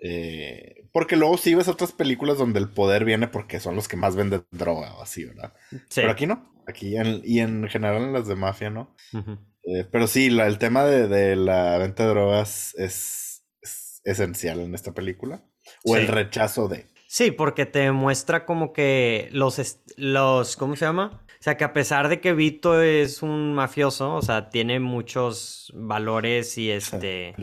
Eh, 0.04 0.90
porque 0.92 1.16
luego 1.16 1.38
sí 1.38 1.56
ves 1.56 1.70
otras 1.70 1.94
películas 1.94 2.38
donde 2.38 2.60
el 2.60 2.68
poder 2.68 3.06
viene 3.06 3.30
porque 3.30 3.62
son 3.62 3.78
los 3.78 3.88
que 3.88 3.96
más 3.96 4.18
venden 4.18 4.44
droga 4.52 4.94
o 4.96 5.02
así, 5.02 5.24
¿verdad? 5.24 5.54
Sí. 5.72 6.02
Pero 6.02 6.12
aquí 6.12 6.28
no. 6.28 6.52
Aquí 6.68 6.96
y 7.24 7.40
en 7.40 7.70
general 7.70 8.04
en 8.04 8.12
las 8.12 8.28
de 8.28 8.36
mafia, 8.36 8.70
¿no? 8.70 8.94
Eh, 9.14 9.86
pero 9.90 10.08
sí, 10.08 10.26
el 10.26 10.58
tema 10.58 10.84
de, 10.84 11.08
de, 11.08 11.38
la 11.38 11.78
venta 11.78 12.04
de 12.04 12.10
drogas 12.10 12.76
es, 12.78 13.46
es 13.62 14.02
esencial 14.04 14.60
en 14.60 14.76
esta 14.76 14.94
película. 14.94 15.47
O 15.84 15.96
el 15.96 16.08
rechazo 16.08 16.68
de. 16.68 16.86
Sí, 17.08 17.32
porque 17.32 17.66
te 17.66 17.92
muestra 17.92 18.46
como 18.46 18.74
que 18.74 19.30
los, 19.32 19.80
los, 19.96 20.58
¿cómo 20.58 20.76
se 20.76 20.86
llama? 20.86 21.24
O 21.40 21.44
sea, 21.44 21.56
que 21.56 21.64
a 21.64 21.72
pesar 21.72 22.10
de 22.10 22.20
que 22.20 22.34
Vito 22.34 22.82
es 22.82 23.22
un 23.22 23.54
mafioso, 23.54 24.16
o 24.16 24.22
sea, 24.22 24.50
tiene 24.50 24.80
muchos 24.80 25.72
valores 25.76 26.58
y 26.58 26.72
este... 26.72 27.36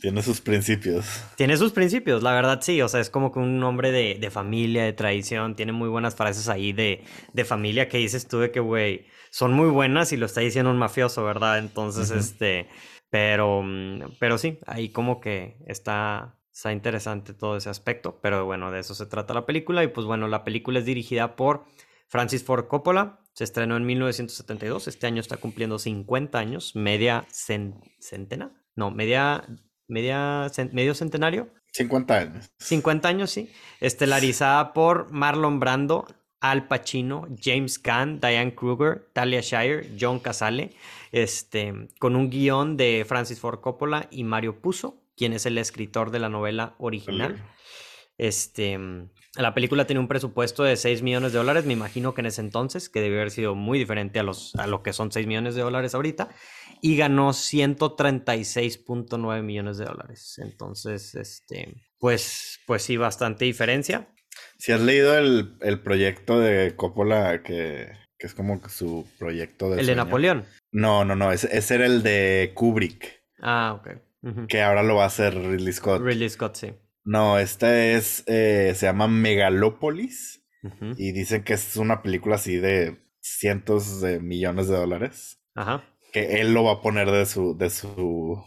Tiene 0.00 0.22
sus 0.22 0.40
principios. 0.40 1.06
Tiene 1.36 1.56
sus 1.56 1.72
principios, 1.72 2.22
la 2.22 2.32
verdad 2.32 2.60
sí. 2.62 2.82
O 2.82 2.88
sea, 2.88 3.00
es 3.00 3.10
como 3.10 3.32
que 3.32 3.38
un 3.38 3.62
hombre 3.62 3.92
de, 3.92 4.18
de 4.20 4.30
familia, 4.30 4.84
de 4.84 4.92
tradición. 4.92 5.56
Tiene 5.56 5.72
muy 5.72 5.88
buenas 5.88 6.14
frases 6.14 6.48
ahí 6.48 6.72
de, 6.72 7.04
de 7.32 7.44
familia 7.44 7.88
que 7.88 7.98
dices 7.98 8.26
tú 8.26 8.40
de 8.40 8.50
que, 8.50 8.60
güey, 8.60 9.06
son 9.30 9.52
muy 9.52 9.68
buenas 9.68 10.12
y 10.12 10.16
lo 10.16 10.26
está 10.26 10.40
diciendo 10.40 10.70
un 10.70 10.78
mafioso, 10.78 11.24
¿verdad? 11.24 11.58
Entonces, 11.58 12.10
este... 12.10 12.68
Pero, 13.08 13.62
mm, 13.62 14.16
pero 14.18 14.36
sí, 14.36 14.58
ahí 14.66 14.88
como 14.90 15.20
que 15.20 15.56
está, 15.66 16.36
Está 16.56 16.72
interesante 16.72 17.34
todo 17.34 17.58
ese 17.58 17.68
aspecto, 17.68 18.18
pero 18.22 18.46
bueno, 18.46 18.70
de 18.70 18.80
eso 18.80 18.94
se 18.94 19.04
trata 19.04 19.34
la 19.34 19.44
película. 19.44 19.84
Y 19.84 19.88
pues 19.88 20.06
bueno, 20.06 20.26
la 20.26 20.42
película 20.42 20.78
es 20.78 20.86
dirigida 20.86 21.36
por 21.36 21.66
Francis 22.08 22.44
Ford 22.44 22.66
Coppola 22.66 23.20
se 23.36 23.44
estrenó 23.44 23.76
en 23.76 23.84
1972. 23.84 24.88
Este 24.88 25.06
año 25.06 25.20
está 25.20 25.36
cumpliendo 25.36 25.78
50 25.78 26.38
años, 26.38 26.74
media 26.74 27.26
centena. 27.28 28.50
No, 28.74 28.90
media, 28.90 29.44
media, 29.86 30.50
medio 30.72 30.94
centenario. 30.94 31.52
50 31.72 32.16
años. 32.16 32.50
50 32.58 33.06
años, 33.06 33.30
sí. 33.30 33.52
Estelarizada 33.80 34.72
por 34.72 35.12
Marlon 35.12 35.60
Brando, 35.60 36.06
Al 36.40 36.66
Pacino, 36.66 37.28
James 37.38 37.78
Caan, 37.78 38.18
Diane 38.18 38.54
Kruger, 38.54 39.10
Talia 39.12 39.42
Shire, 39.42 39.90
John 40.00 40.18
Casale, 40.18 40.74
este, 41.12 41.90
con 41.98 42.16
un 42.16 42.30
guion 42.30 42.78
de 42.78 43.04
Francis 43.06 43.38
Ford 43.38 43.60
Coppola 43.60 44.08
y 44.10 44.24
Mario 44.24 44.62
Puzo, 44.62 45.05
quien 45.16 45.32
es 45.32 45.46
el 45.46 45.58
escritor 45.58 46.10
de 46.10 46.18
la 46.18 46.28
novela 46.28 46.74
original. 46.78 47.40
Este, 48.18 48.78
la 49.36 49.54
película 49.54 49.86
tiene 49.86 50.00
un 50.00 50.08
presupuesto 50.08 50.64
de 50.64 50.76
6 50.76 51.02
millones 51.02 51.32
de 51.32 51.38
dólares, 51.38 51.64
me 51.66 51.74
imagino 51.74 52.14
que 52.14 52.22
en 52.22 52.26
ese 52.26 52.40
entonces, 52.40 52.88
que 52.88 53.00
debió 53.00 53.18
haber 53.18 53.30
sido 53.30 53.54
muy 53.54 53.78
diferente 53.78 54.18
a, 54.18 54.22
los, 54.22 54.56
a 54.56 54.66
lo 54.66 54.82
que 54.82 54.94
son 54.94 55.12
6 55.12 55.26
millones 55.26 55.54
de 55.54 55.60
dólares 55.62 55.94
ahorita, 55.94 56.30
y 56.80 56.96
ganó 56.96 57.30
136.9 57.30 59.42
millones 59.42 59.76
de 59.78 59.84
dólares. 59.84 60.40
Entonces, 60.42 61.14
este, 61.14 61.74
pues, 61.98 62.58
pues 62.66 62.82
sí, 62.82 62.96
bastante 62.96 63.44
diferencia. 63.44 64.08
Si 64.58 64.72
has 64.72 64.80
leído 64.80 65.16
el, 65.16 65.80
proyecto 65.82 66.40
de 66.40 66.74
Coppola, 66.76 67.42
que, 67.42 67.92
es 68.18 68.34
como 68.34 68.60
su 68.68 69.06
proyecto 69.18 69.70
de... 69.70 69.80
¿El 69.80 69.86
de 69.86 69.94
Napoleón? 69.94 70.44
No, 70.72 71.04
no, 71.04 71.14
no, 71.14 71.30
ese, 71.32 71.74
era 71.74 71.86
el 71.86 72.02
de 72.02 72.50
Kubrick. 72.54 73.22
Ah, 73.40 73.78
ok. 73.78 73.88
Que 74.48 74.62
ahora 74.62 74.82
lo 74.82 74.96
va 74.96 75.04
a 75.04 75.08
hacer 75.08 75.34
Ridley 75.34 75.72
Scott. 75.72 76.02
Ridley 76.02 76.28
Scott, 76.28 76.56
sí. 76.56 76.74
No, 77.04 77.38
esta 77.38 77.86
es, 77.86 78.24
eh, 78.26 78.72
se 78.74 78.86
llama 78.86 79.06
Megalopolis. 79.08 80.42
Y 80.96 81.12
dicen 81.12 81.44
que 81.44 81.54
es 81.54 81.76
una 81.76 82.02
película 82.02 82.34
así 82.34 82.56
de 82.56 82.96
cientos 83.20 84.00
de 84.00 84.18
millones 84.18 84.66
de 84.66 84.76
dólares. 84.76 85.38
Ajá. 85.54 85.84
Que 86.12 86.40
él 86.40 86.54
lo 86.54 86.64
va 86.64 86.72
a 86.72 86.80
poner 86.80 87.10
de 87.12 87.24
su, 87.24 87.56
de 87.56 87.70
su, 87.70 88.42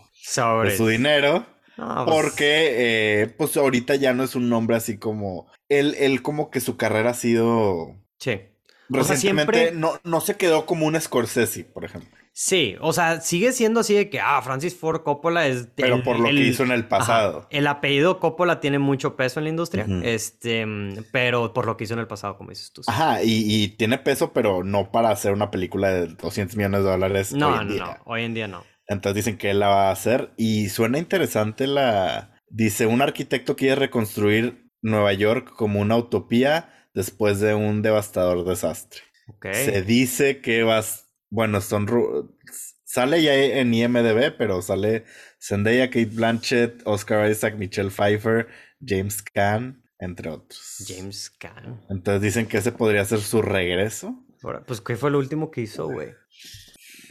de 0.64 0.78
su 0.78 0.88
dinero. 0.88 1.46
Pues 1.78 2.10
porque, 2.10 3.22
eh, 3.22 3.28
pues 3.38 3.56
ahorita 3.56 3.96
ya 3.96 4.14
no 4.14 4.24
es 4.24 4.36
un 4.36 4.50
nombre 4.50 4.76
así 4.76 4.98
como. 4.98 5.50
Él, 5.70 5.96
él 5.98 6.22
como 6.22 6.50
que 6.50 6.60
su 6.60 6.76
carrera 6.76 7.12
ha 7.12 7.14
sido. 7.14 7.96
Sí. 8.18 8.42
Recientemente 8.90 9.72
no, 9.72 10.00
no 10.04 10.20
se 10.20 10.36
quedó 10.36 10.66
como 10.66 10.88
un 10.88 11.00
Scorsese, 11.00 11.64
por 11.64 11.86
ejemplo. 11.86 12.19
Sí, 12.42 12.78
o 12.80 12.94
sea, 12.94 13.20
sigue 13.20 13.52
siendo 13.52 13.82
así 13.82 13.94
de 13.94 14.10
que, 14.10 14.22
ah, 14.22 14.42
Francis 14.42 14.74
Ford 14.74 15.02
Coppola 15.04 15.46
es... 15.46 15.68
Pero 15.76 16.02
por 16.04 16.18
lo 16.18 16.30
que 16.30 16.36
hizo 16.36 16.64
en 16.64 16.72
el 16.72 16.88
pasado. 16.88 17.46
el 17.50 17.68
apellido 17.68 18.22
Coppola 18.22 18.62
tiene 18.62 18.80
mucho 18.80 19.18
peso 19.18 19.42
en 19.42 19.44
la 19.44 19.50
industria, 19.50 19.86
este, 20.04 20.66
pero 21.12 21.52
por 21.52 21.66
lo 21.66 21.76
que 21.76 21.84
hizo 21.84 21.96
en 21.96 22.00
el 22.00 22.08
pasado, 22.08 22.38
como 22.38 22.52
dices 22.52 22.72
tú. 22.72 22.82
Ajá, 22.88 23.20
y, 23.24 23.68
tiene 23.78 23.98
peso, 23.98 24.32
pero 24.32 24.64
no 24.64 24.90
para 24.90 25.10
hacer 25.10 25.34
una 25.34 25.52
película 25.52 25.90
de 25.90 26.08
200 26.08 26.56
millones 26.56 26.82
de 26.82 26.90
dólares 26.90 27.34
no, 27.34 27.50
hoy 27.50 27.60
en 27.60 27.68
día. 27.68 27.84
No, 27.84 27.98
hoy 28.06 28.24
en 28.24 28.34
día 28.34 28.48
no. 28.48 28.64
Entonces 28.88 29.16
dicen 29.16 29.38
que 29.38 29.50
él 29.50 29.60
la 29.60 29.68
va 29.68 29.90
a 29.90 29.92
hacer 29.92 30.32
y 30.38 30.70
suena 30.70 30.98
interesante 30.98 31.68
la... 31.68 32.40
Dice, 32.48 32.86
un 32.86 33.02
arquitecto 33.02 33.58
quiere 33.58 33.76
reconstruir 33.76 34.72
Nueva 34.82 35.12
York 35.12 35.52
como 35.58 35.82
una 35.82 35.98
utopía 35.98 36.88
después 36.94 37.42
de 37.42 37.54
un 37.54 37.82
devastador 37.82 38.46
desastre. 38.46 39.02
Se 39.52 39.82
dice 39.82 40.40
que 40.40 40.64
vas 40.64 41.09
bueno, 41.30 41.62
son. 41.62 41.88
Sale 42.84 43.22
ya 43.22 43.36
en 43.36 43.74
IMDb, 43.74 44.36
pero 44.36 44.62
sale 44.64 45.06
Zendaya, 45.40 45.90
Kate 45.90 46.08
Blanchett, 46.08 46.82
Oscar 46.86 47.30
Isaac, 47.30 47.56
Michelle 47.56 47.92
Pfeiffer, 47.92 48.48
James 48.84 49.22
Caan, 49.22 49.84
entre 50.00 50.32
otros. 50.32 50.84
James 50.88 51.30
Caan. 51.30 51.82
Entonces 51.90 52.22
dicen 52.22 52.48
que 52.48 52.58
ese 52.58 52.72
podría 52.72 53.06
ser 53.06 53.20
su 53.20 53.44
regreso. 53.44 54.26
pues, 54.66 54.82
¿qué 54.82 54.96
fue 54.96 55.12
lo 55.12 55.20
último 55.20 55.52
que 55.52 55.62
hizo, 55.62 55.88
güey? 55.88 56.10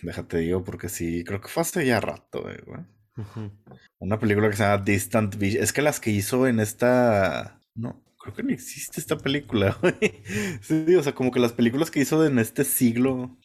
Déjate 0.02 0.38
digo, 0.38 0.64
porque 0.64 0.88
sí, 0.88 1.22
creo 1.24 1.40
que 1.40 1.48
fue 1.48 1.60
hace 1.60 1.86
ya 1.86 2.00
rato, 2.00 2.42
güey. 2.42 2.84
Una 3.98 4.18
película 4.18 4.48
que 4.50 4.56
se 4.56 4.62
llama 4.62 4.82
Distant 4.82 5.36
Vision. 5.36 5.62
Es 5.62 5.72
que 5.72 5.82
las 5.82 6.00
que 6.00 6.10
hizo 6.10 6.46
en 6.46 6.60
esta. 6.60 7.60
No, 7.74 8.04
creo 8.20 8.34
que 8.34 8.42
no 8.42 8.52
existe 8.52 9.00
esta 9.00 9.18
película, 9.18 9.76
güey. 9.80 10.22
Sí, 10.62 10.94
o 10.94 11.02
sea, 11.02 11.14
como 11.14 11.30
que 11.30 11.40
las 11.40 11.52
películas 11.52 11.90
que 11.90 12.00
hizo 12.00 12.24
en 12.26 12.38
este 12.38 12.64
siglo 12.64 13.36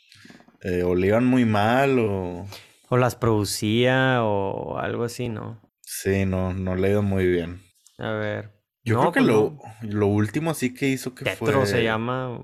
eh, 0.63 0.84
o 0.84 0.96
le 0.96 1.08
iban 1.08 1.25
muy 1.25 1.46
mal 1.46 2.00
o... 2.00 2.48
O 2.89 2.98
las 2.98 3.15
producía 3.15 4.24
o 4.24 4.77
algo 4.77 5.03
así, 5.03 5.27
¿no? 5.27 5.60
Sí, 5.82 6.25
no, 6.25 6.53
no 6.53 6.75
le 6.75 6.89
ido 6.89 7.01
muy 7.01 7.27
bien. 7.27 7.62
A 7.98 8.12
ver. 8.12 8.51
Yo 8.84 9.00
creo 9.00 9.12
que 9.12 9.20
pues 9.22 9.32
lo, 9.32 9.58
lo, 9.82 10.08
último 10.08 10.53
sí 10.53 10.74
que 10.74 10.88
hizo 10.88 11.13
que 11.15 11.25
Tetro 11.25 11.65
se 11.65 11.84
llama... 11.84 12.39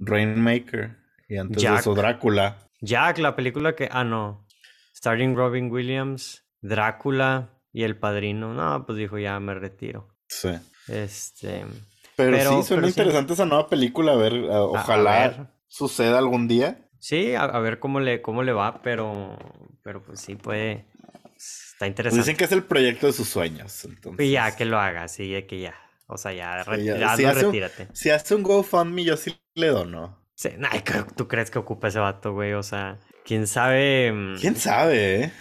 Rainmaker. 0.00 0.96
Y 1.28 1.36
antes 1.36 1.62
de 1.62 1.74
eso 1.74 1.94
Drácula. 1.94 2.58
Jack, 2.80 3.18
la 3.18 3.34
película 3.34 3.74
que... 3.74 3.88
Ah, 3.90 4.04
no. 4.04 4.46
Starring 4.94 5.36
Robin 5.36 5.70
Williams, 5.70 6.44
Drácula 6.60 7.50
y 7.72 7.82
El 7.82 7.96
Padrino. 7.96 8.54
No, 8.54 8.86
pues 8.86 8.98
dijo, 8.98 9.18
ya 9.18 9.38
me 9.40 9.54
retiro. 9.54 10.14
Sí. 10.28 10.50
Este... 10.88 11.64
Pero, 12.16 12.62
sí, 12.62 12.68
suena 12.68 12.88
interesante 12.88 13.34
esa 13.34 13.46
nueva 13.46 13.68
película. 13.68 14.12
A 14.12 14.16
ver, 14.16 14.34
ojalá 14.50 15.52
suceda 15.68 16.18
algún 16.18 16.48
día. 16.48 16.87
Sí, 16.98 17.34
a, 17.34 17.46
ver 17.58 17.78
cómo 17.78 18.00
le, 18.00 18.22
cómo 18.22 18.42
le 18.42 18.52
va, 18.52 18.82
pero, 18.82 19.36
pero 19.82 20.02
pues 20.02 20.20
sí 20.20 20.34
puede. 20.34 20.86
Está 21.36 21.86
interesante. 21.86 22.22
Dicen 22.22 22.36
que 22.36 22.44
es 22.44 22.52
el 22.52 22.64
proyecto 22.64 23.06
de 23.06 23.12
sus 23.12 23.28
sueños. 23.28 23.84
Entonces. 23.84 24.26
Y 24.26 24.32
ya, 24.32 24.56
que 24.56 24.64
lo 24.64 24.78
haga, 24.78 25.06
sí, 25.08 25.42
que 25.48 25.60
ya. 25.60 25.74
O 26.06 26.16
sea, 26.16 26.32
ya, 26.32 26.64
si 27.16 27.24
retírate. 27.24 27.84
Un, 27.84 27.96
si 27.96 28.10
hace 28.10 28.34
un 28.34 28.42
GoFundMe, 28.42 29.04
yo 29.04 29.16
sí 29.16 29.38
le 29.54 29.68
dono. 29.68 30.18
Sí, 30.34 30.50
¿tú 31.16 31.28
crees 31.28 31.50
que 31.50 31.58
ocupa 31.58 31.88
ese 31.88 31.98
vato, 31.98 32.32
güey? 32.32 32.54
O 32.54 32.62
sea, 32.62 32.98
quién 33.24 33.46
sabe. 33.46 34.12
Mm, 34.12 34.36
quién 34.40 34.56
sabe, 34.56 35.24
eh? 35.24 35.32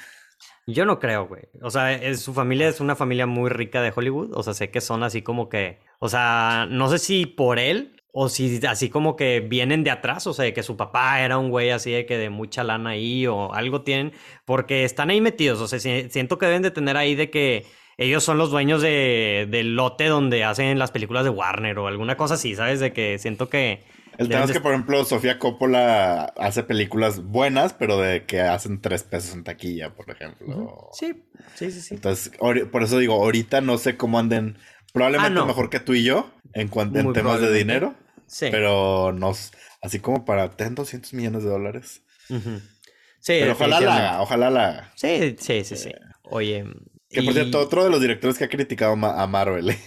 Yo 0.68 0.86
no 0.86 1.00
creo, 1.00 1.28
güey. 1.28 1.44
O 1.62 1.72
sea, 1.72 2.16
su 2.16 2.34
familia 2.34 2.68
es 2.68 2.82
una 2.82 2.96
familia 2.96 3.26
muy 3.26 3.50
rica 3.50 3.82
de 3.82 3.94
Hollywood. 3.96 4.32
O 4.34 4.44
sea, 4.44 4.54
sé 4.54 4.70
que 4.70 4.82
son 4.82 5.04
así 5.04 5.22
como 5.22 5.48
que. 5.48 5.80
O 6.00 6.10
sea, 6.10 6.68
no 6.70 6.90
sé 6.90 7.00
si 7.00 7.26
por 7.26 7.58
él 7.60 7.97
o 8.20 8.30
si 8.30 8.60
así 8.66 8.90
como 8.90 9.16
que 9.16 9.42
vienen 9.42 9.84
de 9.84 9.92
atrás, 9.92 10.26
o 10.26 10.34
sea, 10.34 10.52
que 10.52 10.64
su 10.64 10.76
papá 10.76 11.22
era 11.22 11.38
un 11.38 11.52
güey 11.52 11.70
así 11.70 11.92
de 11.92 12.08
que 12.08 12.18
de 12.18 12.32
mucha 12.32 12.64
lana 12.64 12.90
ahí 12.92 13.28
o 13.28 13.54
algo 13.54 13.84
tienen, 13.84 14.12
porque 14.44 14.86
están 14.86 15.12
ahí 15.12 15.22
metidos, 15.22 15.62
o 15.62 15.68
sea, 15.68 15.78
siento 15.80 16.40
que 16.40 16.48
deben 16.48 16.64
de 16.64 16.72
tener 16.72 16.98
ahí 16.98 17.14
de 17.14 17.30
que 17.30 17.68
ellos 17.96 18.24
son 18.24 18.40
los 18.40 18.50
dueños 18.50 18.82
de, 18.82 19.48
del 19.52 19.76
lote 19.76 20.06
donde 20.06 20.44
hacen 20.44 20.80
las 20.80 20.90
películas 20.90 21.26
de 21.26 21.30
Warner 21.30 21.78
o 21.78 21.86
alguna 21.86 22.18
cosa 22.18 22.34
así, 22.34 22.56
¿sabes? 22.56 22.80
De 22.80 22.92
que 22.92 23.20
siento 23.20 23.50
que... 23.50 23.84
El 24.18 24.30
tema 24.30 24.46
es 24.46 24.52
que, 24.52 24.62
por 24.62 24.72
ejemplo, 24.72 25.06
Sofía 25.06 25.38
Coppola 25.38 26.34
hace 26.38 26.64
películas 26.64 27.24
buenas, 27.24 27.74
pero 27.74 28.00
de 28.00 28.26
que 28.26 28.42
hacen 28.42 28.82
tres 28.82 29.04
pesos 29.04 29.36
en 29.36 29.44
taquilla, 29.44 29.94
por 29.94 30.10
ejemplo. 30.10 30.90
Sí, 30.92 31.24
sí, 31.54 31.70
sí, 31.70 31.82
sí. 31.82 31.94
Entonces, 31.94 32.32
por 32.72 32.82
eso 32.82 32.98
digo, 32.98 33.14
ahorita 33.14 33.62
no 33.62 33.78
sé 33.78 33.96
cómo 33.96 34.18
anden, 34.18 34.58
probablemente 34.92 35.40
ah, 35.40 35.46
mejor 35.46 35.70
que 35.70 35.80
tú 35.80 35.94
y 35.94 36.04
yo 36.04 36.32
en, 36.54 36.68
cuanto, 36.68 36.98
en 36.98 37.14
temas 37.14 37.42
de 37.42 37.54
dinero. 37.54 37.94
Sí. 38.28 38.48
Pero 38.52 39.14
nos, 39.14 39.52
así 39.82 40.00
como 40.00 40.26
para, 40.26 40.52
ten 40.52 40.76
200 40.76 41.14
millones 41.14 41.44
de 41.44 41.50
dólares. 41.50 42.04
Sí. 42.28 43.34
Pero 43.40 43.54
ojalá 43.54 43.82
la 43.82 43.98
haga, 43.98 44.22
ojalá 44.22 44.50
la 44.50 44.68
haga. 44.68 44.92
Sí, 44.96 45.36
sí, 45.40 45.64
sí, 45.64 45.76
sí. 45.76 45.92
Oye. 46.24 46.66
Que 47.10 47.24
por 47.24 47.34
cierto, 47.34 47.60
otro 47.60 47.86
de 47.86 47.90
los 47.90 48.02
directores 48.02 48.38
que 48.38 48.44
ha 48.44 48.50
criticado 48.50 48.94
a 48.94 49.28
Marvel. 49.28 49.70
¿eh? 49.70 49.80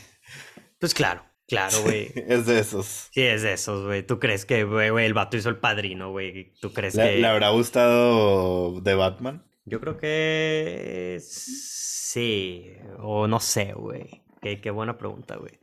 Pues 0.78 0.94
claro, 0.94 1.22
claro, 1.46 1.82
güey. 1.82 2.10
es 2.28 2.46
de 2.46 2.58
esos. 2.58 3.08
Sí, 3.12 3.20
es 3.20 3.42
de 3.42 3.52
esos, 3.52 3.84
güey. 3.84 4.02
¿Tú 4.02 4.18
crees 4.18 4.46
que, 4.46 4.64
güey, 4.64 5.04
el 5.04 5.14
vato 5.14 5.36
hizo 5.36 5.50
el 5.50 5.58
padrino, 5.58 6.10
güey? 6.10 6.54
¿Tú 6.60 6.72
crees 6.72 6.96
que. 6.96 7.18
¿Le 7.18 7.26
habrá 7.26 7.50
gustado 7.50 8.80
de 8.80 8.94
Batman? 8.94 9.44
Yo 9.66 9.80
creo 9.80 9.98
que. 9.98 11.18
Sí. 11.22 12.72
O 12.98 13.28
no 13.28 13.40
sé, 13.40 13.74
güey. 13.74 14.22
Qué, 14.40 14.60
qué 14.62 14.70
buena 14.70 14.96
pregunta, 14.96 15.36
güey. 15.36 15.60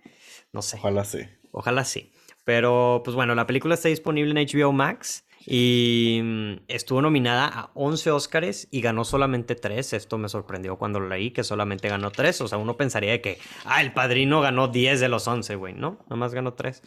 No 0.54 0.62
sé. 0.62 0.78
Ojalá 0.78 1.04
sí. 1.04 1.22
Ojalá 1.52 1.84
sí. 1.84 2.12
Pero, 2.48 3.02
pues 3.04 3.14
bueno, 3.14 3.36
la 3.36 3.46
película 3.46 3.74
está 3.74 3.90
disponible 3.90 4.32
en 4.32 4.48
HBO 4.48 4.72
Max 4.72 5.26
y 5.46 6.22
mm, 6.24 6.54
estuvo 6.70 7.02
nominada 7.02 7.46
a 7.46 7.72
11 7.74 8.10
Oscars 8.12 8.70
y 8.72 8.80
ganó 8.80 9.04
solamente 9.04 9.54
3. 9.54 9.92
Esto 9.92 10.18
me 10.18 10.30
sorprendió 10.30 10.78
cuando 10.78 11.02
lo 11.02 11.10
leí, 11.10 11.32
que 11.32 11.44
solamente 11.44 11.90
ganó 11.90 12.10
3. 12.10 12.40
O 12.40 12.48
sea, 12.48 12.58
uno 12.58 12.78
pensaría 12.78 13.22
que, 13.22 13.38
ah, 13.66 13.82
el 13.82 13.92
padrino 13.92 14.40
ganó 14.40 14.70
10 14.70 15.02
de 15.02 15.10
los 15.10 15.28
11, 15.28 15.56
güey, 15.56 15.74
¿no? 15.74 16.06
Nomás 16.10 16.34
ganó 16.34 16.54
3. 16.54 16.84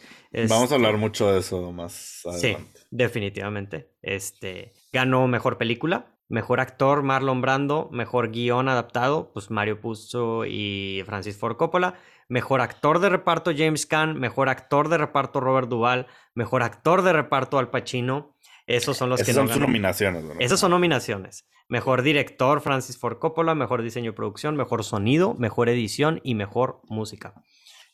Vamos 0.49 0.71
a 0.71 0.73
hablar 0.73 0.95
este 0.95 0.99
mucho 0.99 1.31
de 1.31 1.41
eso 1.41 1.71
más 1.71 2.25
adelante. 2.25 2.71
Sí, 2.73 2.87
definitivamente. 2.89 3.91
Este, 4.01 4.73
ganó 4.91 5.27
Mejor 5.27 5.59
Película, 5.59 6.15
Mejor 6.27 6.59
Actor 6.59 7.03
Marlon 7.03 7.41
Brando, 7.41 7.87
Mejor 7.91 8.31
Guión 8.31 8.67
Adaptado, 8.67 9.31
pues 9.31 9.51
Mario 9.51 9.79
Puzo 9.79 10.43
y 10.47 11.03
Francis 11.05 11.37
Ford 11.37 11.55
Coppola. 11.55 11.99
Mejor 12.31 12.61
actor 12.61 12.99
de 12.99 13.09
reparto 13.09 13.51
James 13.53 13.85
Caan, 13.85 14.17
mejor 14.17 14.47
actor 14.47 14.87
de 14.87 14.97
reparto 14.97 15.41
Robert 15.41 15.67
Duvall, 15.67 16.07
mejor 16.33 16.63
actor 16.63 17.01
de 17.01 17.11
reparto 17.11 17.59
Al 17.59 17.69
Pacino. 17.69 18.37
Esos 18.67 18.95
son 18.95 19.09
los 19.09 19.21
que 19.21 19.33
son 19.33 19.49
sus 19.49 19.59
nominaciones. 19.59 20.23
Esas 20.39 20.57
son 20.61 20.71
nominaciones. 20.71 21.45
Mejor 21.67 22.03
director 22.03 22.61
Francis 22.61 22.97
Ford 22.97 23.17
Coppola, 23.19 23.53
mejor 23.53 23.81
diseño 23.81 24.11
y 24.11 24.13
producción, 24.13 24.55
mejor 24.55 24.85
sonido, 24.85 25.33
mejor 25.33 25.67
edición 25.67 26.21
y 26.23 26.35
mejor 26.35 26.79
música. 26.87 27.33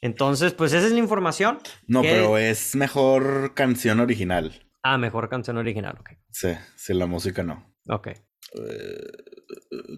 Entonces, 0.02 0.54
pues 0.54 0.72
esa 0.74 0.86
es 0.86 0.92
la 0.94 1.00
información. 1.00 1.58
No, 1.88 2.04
que- 2.04 2.10
pero 2.12 2.38
es 2.38 2.76
mejor 2.76 3.56
canción 3.56 4.00
original. 4.00 4.70
Ah, 4.84 5.00
mejor 5.00 5.30
canción 5.30 5.58
original, 5.58 5.98
ok. 6.00 6.12
Sí, 6.30 6.50
sí, 6.76 6.94
la 6.94 7.08
música 7.08 7.42
no. 7.42 7.74
Ok. 7.90 8.10
Eh, 8.10 8.22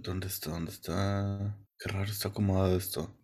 ¿Dónde 0.02 0.28
está? 0.28 0.52
¿Dónde 0.52 0.72
está? 0.72 1.58
Qué 1.78 1.90
raro 1.92 2.06
está 2.10 2.30
acomodado 2.30 2.78
esto. 2.78 3.18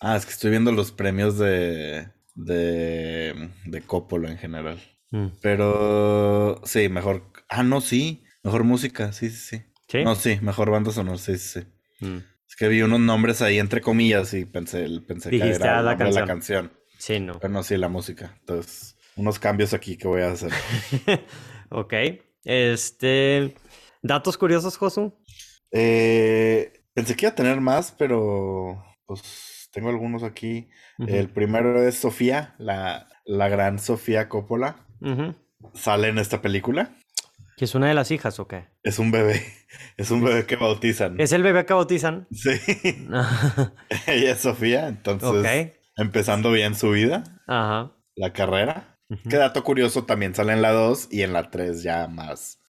Ah, 0.00 0.16
es 0.16 0.24
que 0.24 0.32
estoy 0.32 0.50
viendo 0.50 0.72
los 0.72 0.92
premios 0.92 1.38
de. 1.38 2.08
de. 2.34 3.50
de 3.66 3.82
Coppola 3.82 4.30
en 4.30 4.38
general. 4.38 4.80
Mm. 5.10 5.26
Pero. 5.40 6.60
Sí, 6.64 6.88
mejor. 6.88 7.32
Ah, 7.48 7.62
no, 7.62 7.80
sí. 7.80 8.24
Mejor 8.42 8.64
música, 8.64 9.12
sí, 9.12 9.30
sí, 9.30 9.36
sí. 9.36 9.64
¿Sí? 9.88 10.04
No, 10.04 10.14
sí, 10.14 10.38
mejor 10.42 10.70
banda 10.70 10.92
sonora, 10.92 11.18
sí, 11.18 11.36
sí, 11.38 11.60
sí. 11.60 12.06
Mm. 12.06 12.18
Es 12.48 12.56
que 12.56 12.68
vi 12.68 12.82
unos 12.82 13.00
nombres 13.00 13.42
ahí 13.42 13.58
entre 13.58 13.80
comillas 13.80 14.32
y 14.34 14.44
pensé, 14.44 14.86
pensé 15.06 15.30
que 15.30 15.36
era 15.36 15.80
ah, 15.80 15.82
la 15.82 15.94
de 15.94 16.04
la 16.04 16.26
canción. 16.26 16.26
canción. 16.26 16.72
Sí, 16.98 17.20
no. 17.20 17.38
Pero 17.38 17.52
no, 17.52 17.62
sí, 17.62 17.76
la 17.76 17.88
música. 17.88 18.36
Entonces, 18.40 18.96
unos 19.16 19.38
cambios 19.38 19.74
aquí 19.74 19.96
que 19.96 20.08
voy 20.08 20.22
a 20.22 20.32
hacer. 20.32 20.52
ok. 21.70 21.94
Este. 22.44 23.54
Datos 24.02 24.38
curiosos, 24.38 24.76
Josu. 24.76 25.12
Eh, 25.72 26.84
pensé 26.94 27.16
que 27.16 27.26
iba 27.26 27.32
a 27.32 27.34
tener 27.34 27.60
más, 27.60 27.92
pero 27.98 28.82
pues 29.06 29.57
tengo 29.78 29.90
algunos 29.90 30.24
aquí. 30.24 30.68
El 31.06 31.28
primero 31.28 31.80
es 31.86 31.96
Sofía, 31.96 32.54
la, 32.58 33.06
la 33.24 33.48
gran 33.48 33.78
Sofía 33.78 34.28
Coppola. 34.28 34.76
Sale 35.74 36.08
en 36.08 36.18
esta 36.18 36.42
película. 36.42 36.90
¿Que 37.56 37.64
es 37.64 37.74
una 37.76 37.86
de 37.88 37.94
las 37.94 38.10
hijas 38.10 38.38
o 38.40 38.48
qué? 38.48 38.66
Es 38.82 38.98
un 38.98 39.10
bebé. 39.12 39.40
Es 39.98 40.10
un 40.10 40.24
bebé 40.24 40.46
que 40.46 40.56
bautizan. 40.56 41.20
¿Es 41.20 41.32
el 41.32 41.42
bebé 41.42 41.66
que 41.66 41.74
bautizan? 41.74 42.26
Sí. 42.32 42.50
Ella 44.06 44.32
es 44.32 44.40
Sofía, 44.40 44.88
entonces 44.88 45.72
empezando 45.96 46.50
bien 46.52 46.74
su 46.74 46.90
vida, 46.92 47.24
Ajá. 47.46 47.92
la 48.16 48.32
carrera. 48.32 48.96
Qué 49.28 49.36
dato 49.36 49.62
curioso, 49.64 50.04
también 50.04 50.34
sale 50.34 50.52
en 50.54 50.62
la 50.62 50.70
2 50.72 51.08
y 51.10 51.22
en 51.22 51.32
la 51.32 51.50
3 51.50 51.82
ya 51.82 52.06
más. 52.08 52.60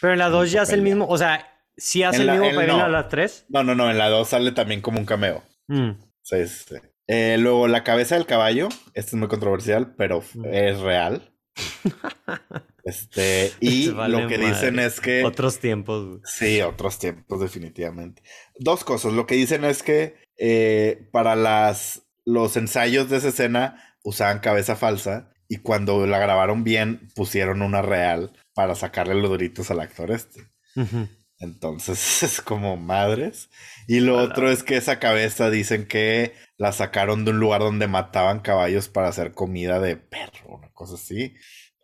Pero 0.00 0.12
en 0.12 0.18
la 0.18 0.28
2 0.28 0.50
ya 0.52 0.62
es 0.62 0.70
el 0.70 0.82
mismo. 0.82 1.06
O 1.08 1.16
sea, 1.16 1.46
¿sí 1.76 2.02
hace 2.02 2.16
En 2.16 2.20
el 2.22 2.26
la- 2.26 2.32
mismo 2.34 2.46
en- 2.48 2.54
papel 2.56 2.68
no. 2.68 2.84
a 2.84 2.88
las 2.88 3.08
3? 3.08 3.46
No, 3.48 3.62
no, 3.64 3.74
no, 3.74 3.90
en 3.90 3.96
la 3.98 4.08
2 4.08 4.28
sale 4.28 4.52
también 4.52 4.80
como 4.82 4.98
un 4.98 5.06
cameo. 5.06 5.42
Mm. 5.68 5.92
Sí, 6.22 6.46
sí, 6.46 6.64
sí. 6.68 6.76
Eh, 7.08 7.36
luego, 7.38 7.68
la 7.68 7.84
cabeza 7.84 8.14
del 8.14 8.26
caballo. 8.26 8.68
Este 8.94 9.10
es 9.10 9.14
muy 9.14 9.28
controversial, 9.28 9.94
pero 9.96 10.22
es 10.44 10.80
real. 10.80 11.34
Este, 12.84 13.52
y 13.60 13.90
Vale 13.90 14.22
lo 14.22 14.28
que 14.28 14.38
dicen 14.38 14.78
es 14.78 15.00
que. 15.00 15.24
Otros 15.24 15.58
tiempos. 15.58 16.06
güey. 16.06 16.20
Sí, 16.24 16.60
otros 16.62 16.98
tiempos, 16.98 17.40
definitivamente. 17.40 18.22
Dos 18.58 18.84
cosas. 18.84 19.12
Lo 19.12 19.26
que 19.26 19.34
dicen 19.34 19.64
es 19.64 19.82
que 19.82 20.16
eh, 20.36 21.08
para 21.12 21.36
las, 21.36 22.02
los 22.24 22.56
ensayos 22.56 23.08
de 23.08 23.18
esa 23.18 23.28
escena 23.28 23.96
usaban 24.02 24.40
cabeza 24.40 24.76
falsa 24.76 25.32
y 25.48 25.58
cuando 25.58 26.06
la 26.06 26.18
grabaron 26.18 26.64
bien 26.64 27.08
pusieron 27.14 27.62
una 27.62 27.82
real 27.82 28.32
para 28.54 28.74
sacarle 28.74 29.14
los 29.14 29.30
doritos 29.30 29.70
al 29.70 29.80
actor 29.80 30.10
este. 30.10 30.40
Ujú. 30.74 31.08
Entonces 31.42 32.22
es 32.22 32.40
como 32.40 32.76
madres. 32.76 33.50
Y 33.88 34.00
lo 34.00 34.16
otro 34.16 34.50
es 34.50 34.62
que 34.62 34.76
esa 34.76 34.98
cabeza 34.98 35.50
dicen 35.50 35.86
que 35.86 36.32
la 36.56 36.72
sacaron 36.72 37.24
de 37.24 37.32
un 37.32 37.40
lugar 37.40 37.60
donde 37.60 37.88
mataban 37.88 38.40
caballos 38.40 38.88
para 38.88 39.08
hacer 39.08 39.32
comida 39.32 39.80
de 39.80 39.96
perro, 39.96 40.56
una 40.56 40.68
cosa 40.70 40.94
así. 40.94 41.34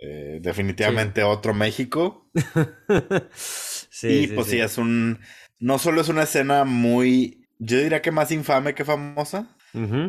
Eh, 0.01 0.39
definitivamente 0.41 1.25
otro 1.25 1.55
México. 1.55 2.31
sí, 3.35 4.09
y 4.09 4.27
sí, 4.29 4.33
pues 4.35 4.47
sí. 4.47 4.61
es 4.61 4.79
un... 4.79 5.19
No 5.59 5.79
solo 5.79 6.01
es 6.01 6.09
una 6.09 6.23
escena 6.23 6.65
muy... 6.65 7.49
Yo 7.59 7.79
diría 7.79 8.01
que 8.01 8.13
más 8.13 8.31
infame 8.31 8.75
que 8.75 8.85
famosa. 8.85 9.57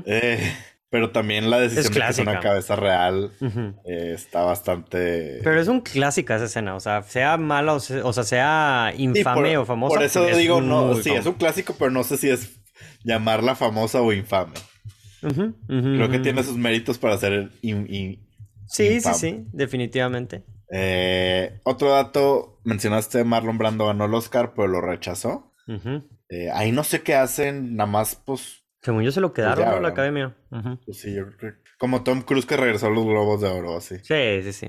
Eh, 0.06 0.56
pero 0.90 1.12
también 1.12 1.50
la 1.50 1.60
decisión 1.60 1.94
de 1.94 2.00
que 2.00 2.08
es 2.08 2.18
una 2.20 2.32
cabeza 2.42 2.76
real 2.76 3.32
eh, 3.86 4.12
está 4.16 4.44
bastante... 4.44 5.40
Pero 5.44 5.60
es 5.62 5.68
un 5.68 5.82
clásica 5.82 6.36
esa 6.36 6.46
escena, 6.46 6.76
o 6.76 6.80
sea, 6.80 7.04
sea 7.04 7.38
mala 7.38 7.74
o, 7.74 7.80
se- 7.80 8.02
o 8.02 8.12
sea, 8.14 8.24
sea 8.24 8.94
Sí, 8.96 9.04
infame 9.04 9.54
por- 9.54 9.62
o 9.62 9.66
famosa. 9.66 9.96
Por 9.96 10.04
eso 10.04 10.28
es 10.28 10.38
digo, 10.38 10.62
no, 10.62 10.96
sí, 10.96 11.12
es 11.12 11.26
un 11.26 11.34
clásico, 11.34 11.76
pero 11.78 11.92
no 11.92 12.04
sé 12.04 12.18
si 12.18 12.30
es 12.30 12.60
llamarla 13.04 13.56
famosa 13.56 14.02
o 14.02 14.12
infame. 14.14 14.54
Creo 15.68 16.10
que 16.10 16.20
tiene 16.20 16.44
sus 16.44 16.58
méritos 16.58 16.98
para 16.98 17.18
ser 17.18 17.50
in- 17.62 17.88
in- 17.94 18.30
Sí, 18.68 19.02
sí, 19.02 19.10
sí, 19.16 19.44
definitivamente. 19.52 20.44
Eh, 20.72 21.60
otro 21.64 21.90
dato, 21.92 22.60
mencionaste 22.64 23.24
Marlon 23.24 23.58
Brando 23.58 23.88
ganó 23.88 24.06
el 24.06 24.14
Oscar, 24.14 24.54
pero 24.56 24.68
lo 24.68 24.82
rechazó. 24.82 25.54
Eh, 26.30 26.50
ahí 26.54 26.72
no 26.72 26.84
sé 26.84 27.02
qué 27.02 27.16
hacen, 27.16 27.76
nada 27.76 27.90
más, 27.90 28.16
pues, 28.16 28.64
Según 28.82 29.04
yo 29.04 29.12
se 29.12 29.22
lo 29.22 29.34
quedaron, 29.34 29.66
ya, 29.66 29.72
¿no? 29.72 29.80
La 29.82 29.90
academia. 29.90 30.36
Pues 30.86 31.00
sí, 31.00 31.14
yo 31.14 31.26
creo 31.38 31.54
que- 31.54 31.60
Como 31.78 32.04
Tom 32.04 32.22
Cruise 32.22 32.46
que 32.46 32.58
regresó 32.58 32.88
a 32.88 32.92
los 32.92 33.06
Globos 33.06 33.42
de 33.42 33.48
Oro, 33.50 33.78
así. 33.78 33.98
Sí, 34.00 34.42
sí, 34.44 34.54
sí. 34.54 34.68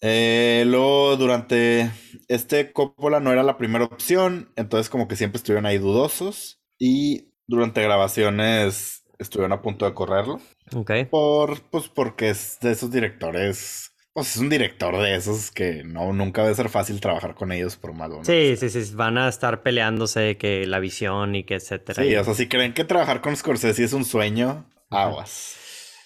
Eh, 0.00 0.64
luego, 0.66 1.16
durante 1.16 1.90
este 2.28 2.72
Coppola 2.72 3.20
no 3.20 3.32
era 3.32 3.42
la 3.42 3.56
primera 3.56 3.84
opción, 3.84 4.52
entonces 4.56 4.90
como 4.90 5.08
que 5.08 5.16
siempre 5.16 5.38
estuvieron 5.38 5.64
ahí 5.66 5.78
dudosos 5.78 6.60
y 6.78 7.32
durante 7.46 7.82
grabaciones 7.82 9.04
estuvieron 9.18 9.52
a 9.52 9.62
punto 9.62 9.86
de 9.86 9.94
correrlo. 9.94 10.40
Ok. 10.74 10.90
Por, 11.10 11.62
pues 11.70 11.88
porque 11.88 12.30
es 12.30 12.58
de 12.60 12.72
esos 12.72 12.90
directores, 12.90 13.92
pues 14.14 14.34
es 14.36 14.40
un 14.40 14.48
director 14.48 14.96
de 14.96 15.14
esos 15.16 15.50
que 15.50 15.82
no, 15.84 16.12
nunca 16.12 16.42
debe 16.42 16.54
ser 16.54 16.68
fácil 16.70 17.00
trabajar 17.00 17.34
con 17.34 17.52
ellos 17.52 17.76
por 17.76 17.92
malo. 17.92 18.18
¿no? 18.18 18.24
Sí, 18.24 18.56
sí, 18.56 18.70
sí, 18.70 18.94
van 18.94 19.18
a 19.18 19.28
estar 19.28 19.62
peleándose 19.62 20.36
que 20.38 20.66
la 20.66 20.78
visión 20.78 21.34
y 21.34 21.44
que 21.44 21.56
etcétera. 21.56 22.02
Sí, 22.02 22.14
o 22.16 22.24
sea, 22.24 22.32
si 22.34 22.48
creen 22.48 22.72
que 22.72 22.84
trabajar 22.84 23.20
con 23.20 23.36
Scorsese 23.36 23.84
es 23.84 23.92
un 23.92 24.04
sueño, 24.04 24.64
aguas. 24.88 25.56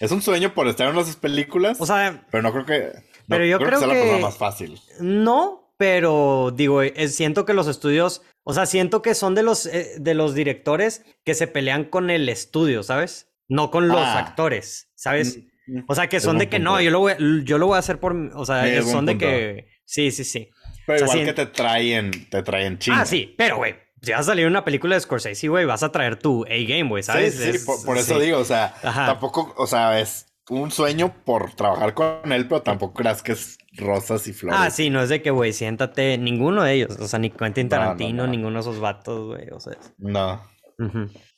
Es 0.01 0.11
un 0.11 0.23
sueño 0.23 0.55
por 0.55 0.66
estar 0.68 0.88
en 0.88 0.97
las 0.97 1.14
películas, 1.16 1.81
O 1.81 1.87
sea, 1.87 2.27
pero 2.31 2.42
no 2.42 2.53
creo 2.53 2.64
que... 2.64 2.92
no 2.94 3.03
Pero 3.29 3.44
yo 3.44 3.59
creo 3.59 3.79
sea 3.79 3.88
la 3.88 3.94
que- 3.94 4.01
persona 4.01 4.23
más 4.23 4.37
fácil. 4.38 4.81
no, 5.01 5.75
pero 5.77 6.53
digo, 6.57 6.81
siento 7.09 7.44
que 7.44 7.53
los 7.53 7.68
estudios, 7.68 8.23
o 8.42 8.55
sea, 8.55 8.64
siento 8.66 9.03
que 9.03 9.14
son 9.14 9.35
de 9.35 9.42
los, 9.42 9.66
eh, 9.66 9.97
de 9.99 10.14
los 10.14 10.35
directores 10.35 11.05
que 11.25 11.35
se 11.35 11.47
pelean 11.47 11.85
con 11.85 12.11
el 12.11 12.29
estudio, 12.29 12.83
¿sabes? 12.83 13.29
No 13.49 13.71
con 13.71 13.88
los 13.88 13.99
Ah. 14.01 14.18
actores, 14.18 14.90
¿sabes? 14.94 15.37
Mm, 15.38 15.40
O 15.87 15.94
sea, 15.94 16.09
que 16.09 16.20
son 16.20 16.38
de 16.38 16.48
que 16.48 16.59
no, 16.59 16.81
yo 16.81 16.90
lo 16.90 17.00
voy, 17.00 17.12
a- 17.12 17.16
yo 17.44 17.59
lo 17.59 17.66
voy 17.66 17.76
a 17.76 17.78
hacer 17.78 17.98
por, 18.00 18.14
o 18.35 18.44
sea, 18.46 18.64
Sí, 18.64 18.90
son 18.90 19.07
de 19.07 19.12
punto. 19.12 19.26
que, 19.26 19.68
sí, 19.85 20.11
sí, 20.11 20.24
sí. 20.24 20.50
Pero 20.87 20.96
o 20.96 20.98
sea, 20.98 21.07
igual 21.07 21.18
sí- 21.18 21.24
que 21.26 21.33
te 21.35 21.46
traen, 21.52 22.11
te 22.31 22.42
traen 22.42 22.78
chinga. 22.78 23.00
Ah, 23.02 23.07
sí, 23.07 23.35
pero 23.37 23.57
güey, 23.59 23.74
si 24.00 24.12
vas 24.12 24.20
a 24.20 24.24
salir 24.24 24.46
una 24.46 24.64
película 24.64 24.94
de 24.94 25.00
Scorsese, 25.02 25.48
güey, 25.48 25.64
vas 25.66 25.83
a 25.83 25.92
traer 25.92 26.16
tu 26.16 26.44
A-game, 26.44 26.88
güey, 26.88 27.02
Sí, 27.02 27.07
¿sabes? 27.09 27.35
sí, 27.37 27.50
Es- 27.50 27.64
por, 27.64 27.85
por 27.85 27.98
eso 27.98 28.18
sí. 28.18 28.24
digo, 28.24 28.38
o 28.38 28.44
sea, 28.44 28.74
Ajá. 28.83 29.07
tampoco, 29.07 29.54
o 29.59 29.66
sea, 29.66 30.00
es 30.00 30.26
un 30.48 30.70
sueño 30.70 31.12
por 31.24 31.52
trabajar 31.52 31.92
con 31.92 32.33
él, 32.33 32.48
pero 32.48 32.62
tampoco 32.62 32.94
creas 32.94 33.22
que 33.22 33.33
es 33.33 33.59
rosas 33.76 34.26
y 34.28 34.33
flores. 34.33 34.59
Ah, 34.62 34.70
sí, 34.70 34.88
no 34.88 35.02
es 35.02 35.11
de 35.11 35.20
que, 35.20 35.31
güey, 35.31 35.52
siéntate, 35.52 36.16
ninguno 36.16 36.62
de 36.64 36.72
ellos, 36.72 36.96
o 36.98 37.07
sea, 37.07 37.18
ni 37.18 37.28
Quentin 37.28 37.68
No, 37.68 37.76
no, 37.76 37.83
Tarantino, 37.83 38.24
no. 38.24 38.31
ninguno 38.33 38.54
de 38.54 38.61
esos 38.61 38.81
vatos, 38.81 39.26
güey, 39.26 39.50
o 39.50 39.61
sea. 39.61 39.74
es- 39.74 39.92
No, 39.98 40.42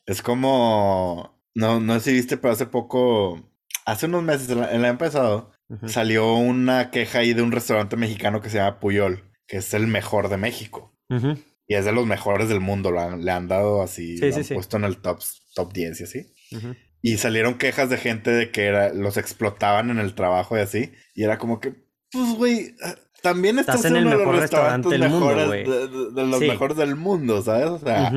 es 0.06 0.22
como, 0.22 1.40
no, 1.54 1.80
no 1.80 1.94
sé 1.94 2.10
si 2.10 2.12
viste, 2.12 2.36
pero 2.36 2.52
hace 2.52 2.66
poco, 2.66 3.49
hace 3.90 4.06
unos 4.06 4.22
meses, 4.22 4.50
año 4.50 4.98
pasado, 4.98 5.52
Ujú. 5.68 5.88
salió 5.88 6.34
una 6.34 6.90
queja 6.90 7.20
ahí 7.20 7.32
de 7.34 7.42
un 7.42 7.52
restaurante 7.52 7.96
mexicano 7.96 8.40
que 8.40 8.50
se 8.50 8.56
llama 8.58 8.80
Puyol, 8.80 9.24
que 9.46 9.58
es 9.58 9.72
el 9.74 9.86
mejor 9.86 10.28
de 10.28 10.36
México. 10.36 10.96
Y 11.66 11.74
es 11.74 11.84
de 11.84 11.92
los 11.92 12.06
mejores 12.06 12.48
del 12.48 12.60
mundo, 12.60 12.90
lo 12.90 13.00
han- 13.00 13.24
le 13.24 13.30
han 13.32 13.48
dado 13.48 13.82
así, 13.82 14.16
Sí, 14.18 14.26
lo 14.26 14.32
sí, 14.32 14.38
han 14.38 14.44
sí. 14.44 14.54
puesto 14.54 14.76
en 14.76 14.84
el 14.84 14.96
top, 14.98 15.20
top 15.54 15.72
10 15.72 16.00
y 16.00 16.04
así. 16.04 16.32
Ujú. 16.52 16.74
Y 17.02 17.16
salieron 17.16 17.58
quejas 17.58 17.88
de 17.90 17.96
gente 17.96 18.30
de 18.30 18.50
que 18.50 18.66
era, 18.66 18.92
los 18.92 19.16
explotaban 19.16 19.90
en 19.90 19.98
el 19.98 20.14
trabajo 20.14 20.56
y 20.56 20.60
así. 20.60 20.92
Y 21.14 21.22
era 21.24 21.38
como 21.38 21.58
que, 21.60 21.74
pues, 22.12 22.34
güey, 22.36 22.74
ah, 22.84 22.94
también 23.22 23.58
estás, 23.58 23.76
Estás 23.76 23.90
en 23.90 23.96
en 23.98 24.04
el 24.04 24.10
de 24.10 24.16
mejor 24.18 24.36
restaurante 24.36 24.88
del 24.88 25.08
mundo, 25.10 25.46
güey. 25.46 25.64
de, 25.64 25.88
de- 25.88 26.10
de 26.12 26.26
los 26.26 26.38
Sí. 26.38 26.48
mejores 26.48 26.76
del 26.76 26.96
mundo, 26.96 27.42
¿sabes? 27.42 27.66
O 27.66 27.78
sea, 27.78 28.10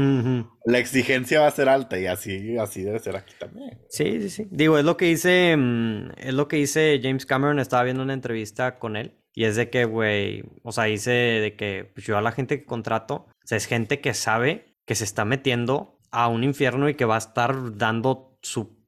la 0.66 0.78
exigencia 0.78 1.42
va 1.42 1.48
a 1.48 1.52
ser 1.52 1.70
alta 1.70 2.00
y 2.00 2.08
así, 2.08 2.58
así 2.58 2.84
debe 2.84 3.00
ser 3.00 3.16
aquí 3.16 3.34
también. 3.40 3.80
Sí, 3.90 4.22
sí, 4.22 4.30
sí. 4.30 4.48
Digo, 4.52 4.78
es 4.78 4.86
lo 4.86 4.98
que 4.98 5.06
dice, 5.06 5.56
mm, 5.58 6.12
es 6.18 6.34
lo 6.34 6.48
que 6.48 6.58
dice 6.58 7.00
James 7.02 7.26
Cameron, 7.26 7.60
estaba 7.60 7.84
viendo 7.84 8.04
una 8.04 8.14
entrevista 8.14 8.80
con 8.80 8.96
él 8.96 9.16
y 9.34 9.46
es 9.46 9.56
de 9.56 9.70
que, 9.70 9.86
güey, 9.86 10.44
o 10.64 10.72
sea, 10.72 10.86
dice 10.86 11.12
de 11.12 11.56
que 11.56 11.90
pues, 11.94 12.06
yo 12.06 12.18
a 12.18 12.22
la 12.22 12.32
gente 12.32 12.60
que 12.60 12.66
contrato, 12.66 13.14
o 13.28 13.32
sea, 13.48 13.58
es 13.58 13.66
gente 13.66 14.00
que 14.00 14.14
sabe 14.14 14.76
que 14.86 14.96
se 14.96 15.04
está 15.04 15.26
metiendo 15.26 16.00
a 16.12 16.28
un 16.28 16.44
infierno 16.44 16.88
y 16.90 16.94
que 16.96 17.06
va 17.06 17.16
a 17.16 17.20
estar 17.20 17.78
dando 17.78 18.38
su 18.42 18.83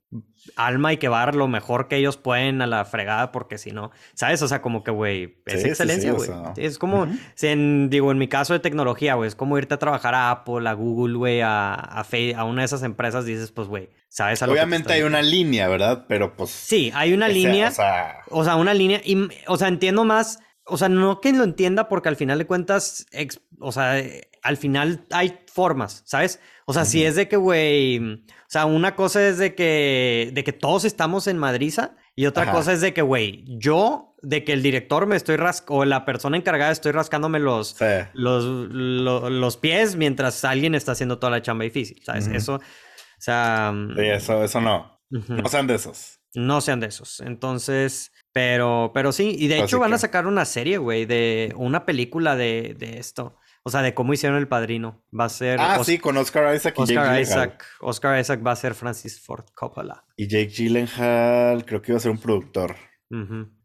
alma 0.56 0.94
y 0.94 0.98
que 0.98 1.08
va 1.10 1.22
a 1.22 1.26
dar 1.26 1.36
lo 1.36 1.48
mejor 1.48 1.88
que 1.88 1.96
ellos 1.98 2.18
pueden 2.18 2.62
a 2.62 2.68
la 2.68 2.86
fregada 2.86 3.32
porque 3.32 3.58
si 3.58 3.72
no, 3.72 3.92
¿sabes? 4.14 4.42
O 4.42 4.48
sea, 4.48 4.62
como 4.62 4.84
que, 4.84 4.92
güey, 4.92 5.38
es 5.46 5.62
Sí, 5.64 5.70
excelencia, 5.70 6.10
sí, 6.12 6.14
o 6.14 6.18
güey. 6.18 6.28
sea. 6.28 6.54
Es 6.58 6.78
como, 6.78 7.08
si 7.34 7.48
en- 7.48 7.90
digo, 7.90 8.12
en 8.12 8.18
mi 8.18 8.28
caso 8.28 8.54
de 8.54 8.60
tecnología, 8.60 9.16
güey, 9.16 9.28
es 9.28 9.36
como 9.36 9.58
irte 9.58 9.74
a 9.74 9.80
trabajar 9.80 10.14
a 10.16 10.32
Apple, 10.32 10.68
a 10.70 10.74
Google, 10.74 11.18
güey, 11.18 11.42
a, 11.42 11.74
a, 11.74 12.06
a 12.38 12.44
una 12.46 12.62
de 12.62 12.66
esas 12.66 12.84
empresas, 12.84 13.26
dices, 13.26 13.52
pues, 13.52 13.68
güey, 13.68 13.90
¿sabes? 14.10 14.42
A 14.44 14.48
Obviamente 14.48 14.94
hay 14.94 15.02
una 15.02 15.22
línea, 15.22 15.68
¿verdad? 15.68 16.06
Pero 16.08 16.36
pues... 16.36 16.50
Sí, 16.52 16.92
hay 16.96 17.14
una 17.14 17.28
línea. 17.28 17.70
O 17.70 17.72
sea, 17.72 18.18
O 18.30 18.44
sea, 18.44 18.56
una 18.56 18.74
línea. 18.74 19.02
Y, 19.04 19.28
o 19.48 19.58
sea, 19.58 19.68
entiendo 19.68 20.04
más. 20.06 20.40
O 20.68 20.78
sea, 20.78 20.90
no 20.90 21.22
que 21.22 21.32
lo 21.32 21.44
entienda 21.44 21.88
porque 21.90 22.10
al 22.10 22.16
final 22.16 22.40
de 22.40 22.46
cuentas, 22.48 23.06
ex- 23.12 23.40
o 23.60 23.72
sea, 23.72 24.00
al 24.46 24.58
final 24.58 25.06
hay 25.10 25.40
formas, 25.52 26.04
¿sabes? 26.06 26.40
O 26.66 26.74
sea, 26.74 26.86
si 26.86 27.04
es 27.04 27.16
de 27.16 27.28
que, 27.28 27.36
güey, 27.36 27.98
o 27.98 28.48
sea, 28.48 28.66
una 28.66 28.96
cosa 28.96 29.28
es 29.28 29.40
de 29.40 29.56
que, 29.56 30.30
de 30.34 30.44
que 30.44 30.54
todos 30.54 30.86
estamos 30.86 31.26
en 31.26 31.38
Madriza 31.38 31.96
y 32.16 32.28
otra 32.28 32.52
cosa 32.52 32.74
es 32.74 32.82
de 32.82 32.94
que, 32.94 33.02
güey, 33.02 33.44
yo, 33.48 34.16
de 34.22 34.44
que 34.44 34.54
el 34.54 34.62
director 34.62 35.08
me 35.08 35.16
estoy 35.16 35.38
rascando, 35.38 35.82
o 35.82 35.86
la 35.86 36.06
persona 36.06 36.38
encargada 36.38 36.72
estoy 36.72 36.92
rascándome 36.92 37.40
los, 37.40 37.76
los, 38.14 38.44
los, 38.46 39.58
pies 39.58 39.96
mientras 39.96 40.46
alguien 40.46 40.76
está 40.76 40.92
haciendo 40.92 41.18
toda 41.18 41.32
la 41.32 41.42
chamba 41.42 41.64
difícil, 41.64 42.02
¿sabes? 42.04 42.28
Eso, 42.28 42.56
o 42.56 42.62
sea... 43.18 43.74
Sí, 43.96 44.04
eso, 44.04 44.44
eso 44.44 44.62
no. 44.62 45.02
No 45.10 45.50
sean 45.50 45.66
de 45.66 45.76
esos. 45.76 46.20
No 46.36 46.62
sean 46.62 46.80
de 46.80 46.88
esos. 46.88 47.20
Entonces, 47.22 48.12
pero, 48.32 48.92
pero 48.94 49.12
sí, 49.12 49.36
y 49.40 49.48
de 49.48 49.64
hecho 49.64 49.80
van 49.80 49.94
a 49.94 49.98
sacar 49.98 50.28
una 50.28 50.46
serie, 50.46 50.78
güey, 50.78 51.06
de 51.06 51.52
una 51.58 51.86
película 51.86 52.36
de, 52.36 52.76
de 52.78 53.00
esto. 53.00 53.38
O 53.68 53.72
sea, 53.72 53.82
de 53.82 53.96
cómo 53.96 54.14
hicieron 54.14 54.38
el 54.38 54.48
padrino. 54.48 55.04
Va 55.18 55.26
a 55.26 55.30
ser. 55.30 55.60
Ah, 55.60 55.84
sí, 55.84 55.98
con 55.98 56.16
Oscar 56.18 56.56
Isaac 56.56 56.76
y 56.78 56.82
Oscar 56.84 57.06
Jake 57.08 57.22
Isaac. 57.22 57.66
Oscar 57.82 58.20
Isaac 58.20 58.46
va 58.46 58.52
a 58.52 58.56
ser 58.56 58.76
Francis 58.76 59.20
Ford 59.20 59.46
Coppola. 59.56 60.06
Y 60.16 60.28
Jake 60.28 60.50
Gyllenhaal 60.56 61.66
creo 61.66 61.82
que 61.82 61.92
iba 61.92 61.98
a 61.98 62.02
ser 62.02 62.12
un 62.12 62.20
productor. 62.20 62.76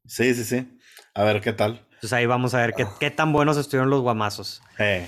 Sí, 0.06 0.34
sí, 0.34 0.44
sí. 0.44 0.78
A 1.14 1.24
ver 1.24 1.42
qué 1.42 1.52
tal. 1.52 1.86
Pues 2.00 2.14
ahí 2.14 2.24
vamos 2.24 2.54
a 2.54 2.60
ver 2.60 2.72
qué, 2.72 2.86
qué 2.98 3.10
tan 3.10 3.30
buenos 3.30 3.58
estuvieron 3.58 3.90
los 3.90 4.00
guamazos. 4.00 4.62
Eh. 4.78 5.06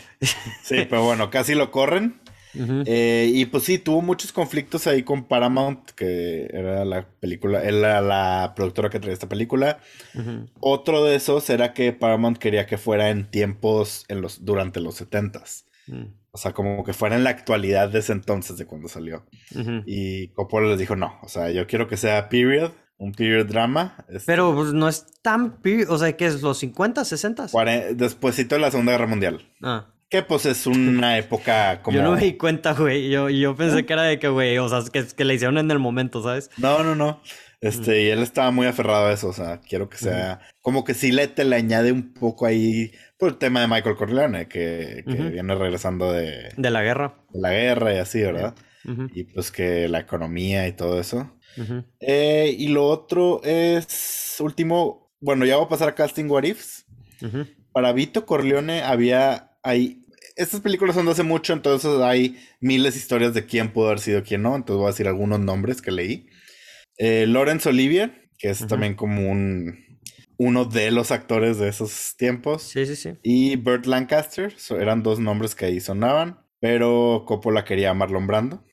Sí, 0.63 0.87
pero 0.91 1.03
bueno, 1.05 1.31
casi 1.31 1.55
lo 1.55 1.71
corren. 1.71 2.21
Eh, 2.55 3.31
y 3.33 3.47
pues 3.47 3.65
sí, 3.65 3.79
tuvo 3.79 4.03
muchos 4.03 4.33
conflictos 4.33 4.87
ahí 4.87 5.03
con 5.03 5.25
Paramount, 5.25 5.91
que 5.93 6.49
era 6.53 6.85
la 6.85 7.07
película, 7.21 7.63
era 7.63 8.01
la 8.01 8.53
productora 8.55 8.91
que 8.91 9.01
traía 9.01 9.15
esta 9.15 9.29
película. 9.29 9.79
Otro 10.61 11.05
de 11.05 11.17
esos 11.17 11.49
era 11.51 11.73
que 11.73 11.93
Paramount 11.93 12.39
quería 12.39 12.67
que 12.67 12.79
fuera 12.79 13.11
en 13.11 13.31
tiempos 13.31 14.05
en 14.09 14.21
los, 14.21 14.45
durante 14.45 14.81
los 14.81 15.01
70s. 15.01 15.65
Mm. 15.87 16.23
O 16.35 16.39
sea, 16.39 16.53
como 16.53 16.83
que 16.83 16.95
fuera 16.95 17.15
en 17.15 17.25
la 17.25 17.31
actualidad 17.31 17.91
de 17.91 17.99
ese 17.99 18.13
entonces, 18.13 18.57
de 18.57 18.65
cuando 18.65 18.89
salió. 18.89 19.27
Y 19.85 20.29
Coppola 20.29 20.69
les 20.69 20.79
dijo, 20.79 20.97
no, 20.97 21.19
o 21.23 21.29
sea, 21.29 21.51
yo 21.51 21.67
quiero 21.67 21.89
que 21.89 21.99
sea 21.99 22.31
period, 22.31 22.73
un 22.97 23.13
period 23.13 23.47
drama. 23.47 24.03
Este 24.09 24.25
Pero 24.25 24.55
pues, 24.55 24.73
no 24.73 24.89
es 24.89 25.07
tan 25.21 25.61
period, 25.61 25.91
o 25.91 25.99
sea, 25.99 26.17
que 26.17 26.25
es 26.25 26.41
los 26.41 26.57
50, 26.59 27.05
60. 27.05 27.49
Despuésito 27.95 28.55
de 28.55 28.61
la 28.63 28.71
Segunda 28.71 28.93
Guerra 28.93 29.07
Mundial. 29.07 29.43
Ah. 29.61 29.92
Que 30.13 30.23
pues 30.23 30.45
es 30.45 30.67
una 30.67 31.17
época 31.17 31.81
como. 31.81 31.97
Yo 31.97 32.03
no 32.03 32.13
me 32.13 32.21
di 32.21 32.35
cuenta, 32.35 32.75
güey. 32.75 33.09
Yo, 33.09 33.31
yo 33.31 33.57
pensé 33.57 33.87
que 33.87 33.95
era 33.95 34.03
de 34.03 34.19
que, 34.19 34.29
güey, 34.29 34.59
o 34.59 34.69
sea, 34.69 34.83
que, 34.93 35.07
que 35.07 35.25
le 35.25 35.33
hicieron 35.33 35.57
en 35.57 35.71
el 35.71 35.79
momento, 35.79 36.23
¿sabes? 36.23 36.51
No, 36.59 36.83
no, 36.83 36.95
no. 36.95 37.23
Este, 37.63 38.03
y 38.03 38.09
él 38.09 38.19
estaba 38.19 38.51
muy 38.51 38.67
aferrado 38.67 39.07
a 39.07 39.13
eso, 39.13 39.29
o 39.29 39.33
sea, 39.33 39.61
quiero 39.61 39.89
que 39.89 39.97
sea. 39.97 40.41
Como 40.61 40.85
que 40.85 40.93
sí 40.93 41.13
le 41.13 41.29
te 41.29 41.47
le 41.47 41.57
añade 41.57 41.93
un 41.93 42.13
poco 42.13 42.45
ahí 42.45 42.93
por 43.17 43.31
el 43.31 43.39
tema 43.39 43.63
de 43.63 43.69
Michael 43.69 43.97
Corleone, 43.97 44.49
que, 44.49 45.03
viene 45.07 45.55
regresando 45.55 46.13
de. 46.13 46.51
De 46.59 46.71
la 46.71 46.83
guerra. 46.83 47.15
De 47.31 47.41
la 47.41 47.53
guerra 47.53 47.95
y 47.95 47.97
así, 47.97 48.21
¿verdad? 48.21 48.55
Y 49.15 49.25
pues 49.25 49.51
que 49.51 49.89
la 49.89 50.01
economía 50.01 50.69
y 50.69 50.73
todo 50.73 51.01
eso. 51.01 51.33
Eh, 52.01 52.55
y 52.59 52.69
lo 52.69 52.85
otro 52.87 53.41
es. 53.45 54.37
Último. 54.41 55.11
Bueno, 55.21 55.47
ya 55.47 55.57
voy 55.57 55.65
a 55.65 55.71
pasar 55.71 55.89
a 55.89 55.95
Casting 55.95 56.27
What 56.27 56.43
Ifs. 56.43 56.85
Para 57.73 57.95
Vito 57.95 58.27
Corleone 58.27 58.83
había. 58.83 59.49
Hay 59.63 60.02
estas 60.43 60.61
películas 60.61 60.95
son 60.95 61.07
de 61.07 61.13
hace 61.13 61.23
mucho, 61.23 61.53
entonces 61.53 62.01
hay 62.01 62.39
miles 62.61 62.95
de 62.95 63.01
historias 63.01 63.35
de 63.35 63.47
quién 63.47 63.73
pudo 63.73 63.87
haber 63.87 64.01
sido 64.01 64.23
quién 64.23 64.43
no. 64.43 64.57
Entonces 64.57 64.79
voy 64.79 64.87
a 64.87 64.91
decir 64.91 65.09
algunos 65.09 65.41
nombres 65.41 65.83
que 65.83 65.91
leí. 65.91 66.29
Eh, 66.99 67.27
Lawrence 67.27 67.69
Olivier, 67.69 68.31
que 68.39 68.51
es 68.51 68.67
también 68.67 68.95
como 68.95 69.31
un 69.31 69.93
uno 70.39 70.65
de 70.65 70.91
los 70.91 71.13
actores 71.13 71.59
de 71.59 71.69
esos 71.69 72.17
tiempos. 72.17 72.63
Sí, 72.63 72.85
sí, 72.87 72.97
sí. 72.97 73.11
Y 73.23 73.57
Burt 73.57 73.87
Lancaster, 73.87 74.55
eran 74.71 75.03
dos 75.03 75.21
nombres 75.21 75.55
que 75.55 75.67
ahí 75.67 75.81
sonaban, 75.81 76.41
pero 76.61 77.25
Coppola 77.27 77.65
quería 77.65 77.91
a 77.91 77.95
Marlon 77.95 78.27
Brando. 78.27 78.65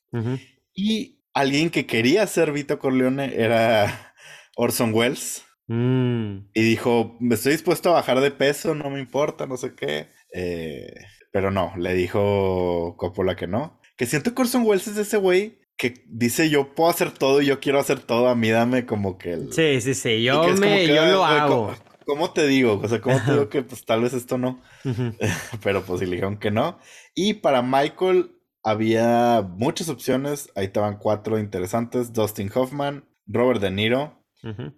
Y 0.74 1.22
alguien 1.34 1.70
que 1.70 1.86
quería 1.86 2.26
ser 2.26 2.52
Vito 2.52 2.80
Corleone 2.80 3.36
era 3.36 4.14
Orson 4.56 4.94
Welles. 4.94 5.44
Mm. 5.68 6.50
Y 6.54 6.62
dijo, 6.64 7.16
me 7.20 7.36
estoy 7.36 7.52
dispuesto 7.52 7.90
a 7.90 7.94
bajar 7.94 8.20
de 8.22 8.32
peso, 8.32 8.74
no 8.74 8.90
me 8.90 9.00
importa, 9.00 9.46
no 9.46 9.56
sé 9.56 9.76
qué. 9.76 10.08
Eh, 10.34 10.94
pero 11.32 11.52
no, 11.52 11.74
le 11.78 11.94
dijo 11.94 12.96
Coppola 12.98 13.36
que 13.36 13.48
no. 13.48 13.80
Que 13.98 14.06
siento 14.06 14.34
que 14.34 14.42
Orson 14.42 14.66
Welles 14.66 14.88
es 14.88 14.98
ese 14.98 15.18
güey 15.18 15.60
que 15.78 16.04
dice 16.08 16.50
yo 16.50 16.76
puedo 16.76 16.90
hacer 16.90 17.12
todo 17.12 17.42
y 17.42 17.46
yo 17.46 17.60
quiero 17.62 17.80
hacer 17.80 18.00
todo, 18.00 18.28
a 18.28 18.36
mí 18.36 18.50
dame 18.50 18.86
como 18.86 19.18
que 19.18 19.34
el... 19.34 19.54
Sí, 19.54 19.80
sí, 19.80 19.94
sí, 19.94 20.24
yo, 20.24 20.44
me, 20.58 20.86
yo 20.86 21.06
lo 21.06 21.24
hago. 21.24 21.74
¿cómo, 22.06 22.32
te 22.32 22.48
digo? 22.48 22.82
O 22.84 22.88
sea, 22.88 23.00
¿cómo 23.00 23.18
te 23.24 23.32
digo 23.32 23.50
que 23.50 23.64
pues 23.64 23.86
tal 23.86 24.02
vez 24.02 24.14
esto 24.14 24.38
no? 24.38 24.60
Pero 25.64 25.84
pues 25.84 26.00
sí 26.00 26.06
le 26.06 26.14
dijeron 26.14 26.38
que 26.38 26.52
no. 26.52 26.80
Y 27.16 27.36
para 27.36 27.62
Michael 27.62 28.32
había 28.62 29.42
muchas 29.48 29.90
opciones, 29.90 30.52
ahí 30.56 30.66
estaban 30.66 30.98
cuatro 30.98 31.40
interesantes, 31.40 32.12
Dustin 32.12 32.52
Hoffman, 32.54 33.06
Robert 33.26 33.62
De 33.62 33.72
Niro, 33.72 34.22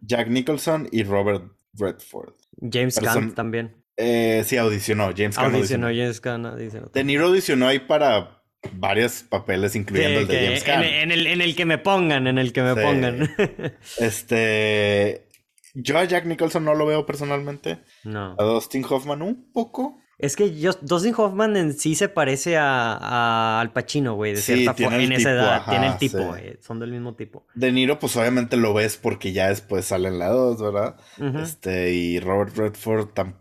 Jack 0.01 0.27
Nicholson 0.27 0.87
y 0.91 1.03
Robert 1.03 1.51
Redford. 1.73 2.33
James 2.69 2.99
Gunn 2.99 3.33
también. 3.33 3.80
Eh, 3.97 4.43
sí, 4.45 4.57
audicionó. 4.57 5.11
James 5.15 5.37
Gunn 5.37 5.55
audicionó. 5.55 5.87
James 5.87 6.21
Gunn 6.21 6.45
audicionó. 6.45 6.89
De 6.93 7.03
Niro 7.03 7.27
audicionó 7.27 7.67
ahí 7.67 7.79
para 7.79 8.41
varios 8.73 9.23
papeles, 9.23 9.75
incluyendo 9.75 10.21
el 10.21 10.27
de 10.27 10.45
James 10.45 10.65
Gunn. 10.65 10.83
En, 10.83 11.11
el, 11.11 11.27
en 11.27 11.41
el 11.41 11.55
que 11.55 11.65
me 11.65 11.77
pongan, 11.77 12.27
en 12.27 12.37
el 12.37 12.53
que 12.53 12.61
me 12.61 12.75
pongan. 12.75 13.29
este. 13.99 15.27
Yo 15.73 15.97
a 15.97 16.03
Jack 16.03 16.25
Nicholson 16.25 16.65
no 16.65 16.73
lo 16.73 16.85
veo 16.85 17.05
personalmente. 17.05 17.79
No. 18.03 18.35
A 18.37 18.43
Dustin 18.43 18.85
Hoffman 18.89 19.21
un 19.21 19.51
poco. 19.53 19.99
Es 20.17 20.35
que 20.35 20.59
yo, 20.59 20.71
Dustin 20.81 21.15
Hoffman 21.17 21.55
en 21.57 21.73
sí 21.73 21.95
se 21.95 22.07
parece 22.07 22.55
a, 22.57 23.59
Al 23.59 23.71
Pacino, 23.71 24.15
güey, 24.15 24.33
de 24.33 24.41
cierta 24.41 24.73
forma. 24.75 25.01
En 25.01 25.13
esa 25.13 25.31
edad. 25.31 25.65
tiene 25.67 25.87
el 25.87 25.97
tipo, 25.97 26.19
güey. 26.19 26.57
Son 26.61 26.79
del 26.79 26.91
mismo 26.91 27.15
tipo. 27.15 27.47
De 27.55 27.71
Niro, 27.71 27.97
pues 27.97 28.15
obviamente 28.17 28.57
lo 28.57 28.73
ves 28.73 28.97
porque 28.97 29.31
ya 29.31 29.47
después 29.47 29.85
salen 29.85 30.19
la 30.19 30.27
dos, 30.27 30.61
¿verdad? 30.61 30.97
Este, 31.41 31.93
y 31.93 32.19
Robert 32.19 32.55
Redford 32.55 33.07
tampoco 33.13 33.40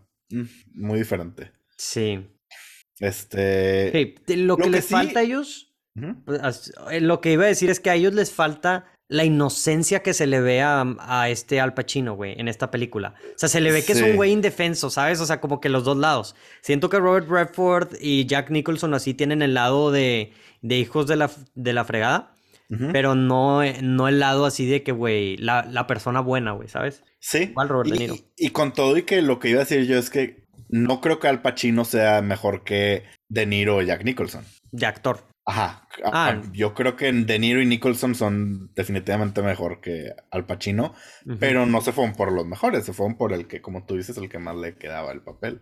muy 0.73 0.99
diferente. 0.99 1.51
Sí. 1.77 2.27
Este. 2.99 4.15
lo, 4.27 4.57
que, 4.57 4.69
les 4.69 4.85
falta 4.85 5.19
a 5.19 5.23
ellos. 5.23 5.73
Pues, 6.25 6.71
eh, 6.91 7.01
lo 7.01 7.19
que 7.19 7.33
iba 7.33 7.45
a 7.45 7.47
decir 7.47 7.69
es 7.69 7.79
que 7.79 7.89
a 7.89 7.95
ellos 7.95 8.13
les 8.13 8.31
falta 8.31 8.85
la 9.11 9.25
inocencia 9.25 10.01
que 10.01 10.13
se 10.13 10.25
le 10.25 10.39
ve 10.39 10.61
a, 10.61 11.27
este 11.27 11.59
Al 11.59 11.73
Pacino, 11.73 12.15
güey, 12.15 12.39
en 12.39 12.47
esta 12.47 12.71
película. 12.71 13.15
O 13.35 13.37
sea, 13.37 13.49
se 13.49 13.59
le 13.59 13.71
ve 13.71 13.83
que 13.83 13.91
es 13.91 14.01
un 14.01 14.15
güey 14.15 14.31
indefenso, 14.31 14.89
¿sabes? 14.89 15.19
O 15.19 15.25
sea, 15.25 15.41
como 15.41 15.59
que 15.59 15.67
los 15.67 15.83
dos 15.83 15.97
lados. 15.97 16.33
Siento 16.61 16.89
que 16.89 16.97
Robert 16.97 17.27
Redford 17.27 17.97
y 17.99 18.25
Jack 18.25 18.51
Nicholson 18.51 18.93
así 18.93 19.13
tienen 19.13 19.41
el 19.41 19.53
lado 19.53 19.91
de, 19.91 20.31
de 20.61 20.77
hijos 20.77 21.07
de 21.07 21.17
la, 21.17 21.29
de 21.55 21.73
la 21.73 21.83
fregada. 21.83 22.35
Pero 22.93 23.15
no, 23.15 23.61
no 23.81 24.07
el 24.07 24.19
lado 24.21 24.45
así 24.45 24.65
de 24.65 24.81
que, 24.81 24.93
güey, 24.93 25.35
la, 25.35 25.67
la 25.69 25.87
persona 25.87 26.21
buena, 26.21 26.53
güey, 26.53 26.69
¿sabes? 26.69 27.03
Sí. 27.21 27.53
Robert 27.55 27.87
y, 27.87 27.91
De 27.91 27.97
Niro. 27.99 28.15
Y, 28.35 28.49
con 28.49 28.73
todo 28.73 28.97
y 28.97 29.03
que 29.03 29.21
lo 29.21 29.39
que 29.39 29.49
iba 29.49 29.61
a 29.61 29.65
decir 29.65 29.85
yo 29.85 29.97
es 29.97 30.09
que 30.09 30.43
no 30.69 31.01
creo 31.01 31.19
que 31.19 31.27
Al 31.27 31.41
Pacino 31.41 31.85
sea 31.85 32.21
mejor 32.21 32.63
que 32.63 33.03
De 33.29 33.45
Niro 33.45 33.77
o 33.77 33.81
Jack 33.81 34.03
Nicholson. 34.03 34.43
De 34.71 34.85
actor. 34.85 35.31
Ajá. 35.45 35.87
Ah. 36.05 36.41
Yo 36.53 36.73
creo 36.73 36.95
que 36.95 37.11
De 37.11 37.39
Niro 37.39 37.61
y 37.61 37.65
Nicholson 37.65 38.15
son 38.15 38.73
definitivamente 38.73 39.41
mejor 39.41 39.81
que 39.81 40.13
Al 40.31 40.45
Pacino, 40.45 40.93
pero 41.39 41.65
no 41.65 41.81
se 41.81 41.91
fueron 41.91 42.15
por 42.15 42.31
los 42.31 42.45
mejores, 42.45 42.85
se 42.85 42.93
fueron 42.93 43.17
por 43.17 43.33
el 43.33 43.47
que, 43.47 43.61
como 43.61 43.85
tú 43.85 43.97
dices, 43.97 44.17
el 44.17 44.29
que 44.29 44.39
más 44.39 44.55
le 44.55 44.75
quedaba 44.75 45.11
el 45.11 45.21
papel. 45.21 45.61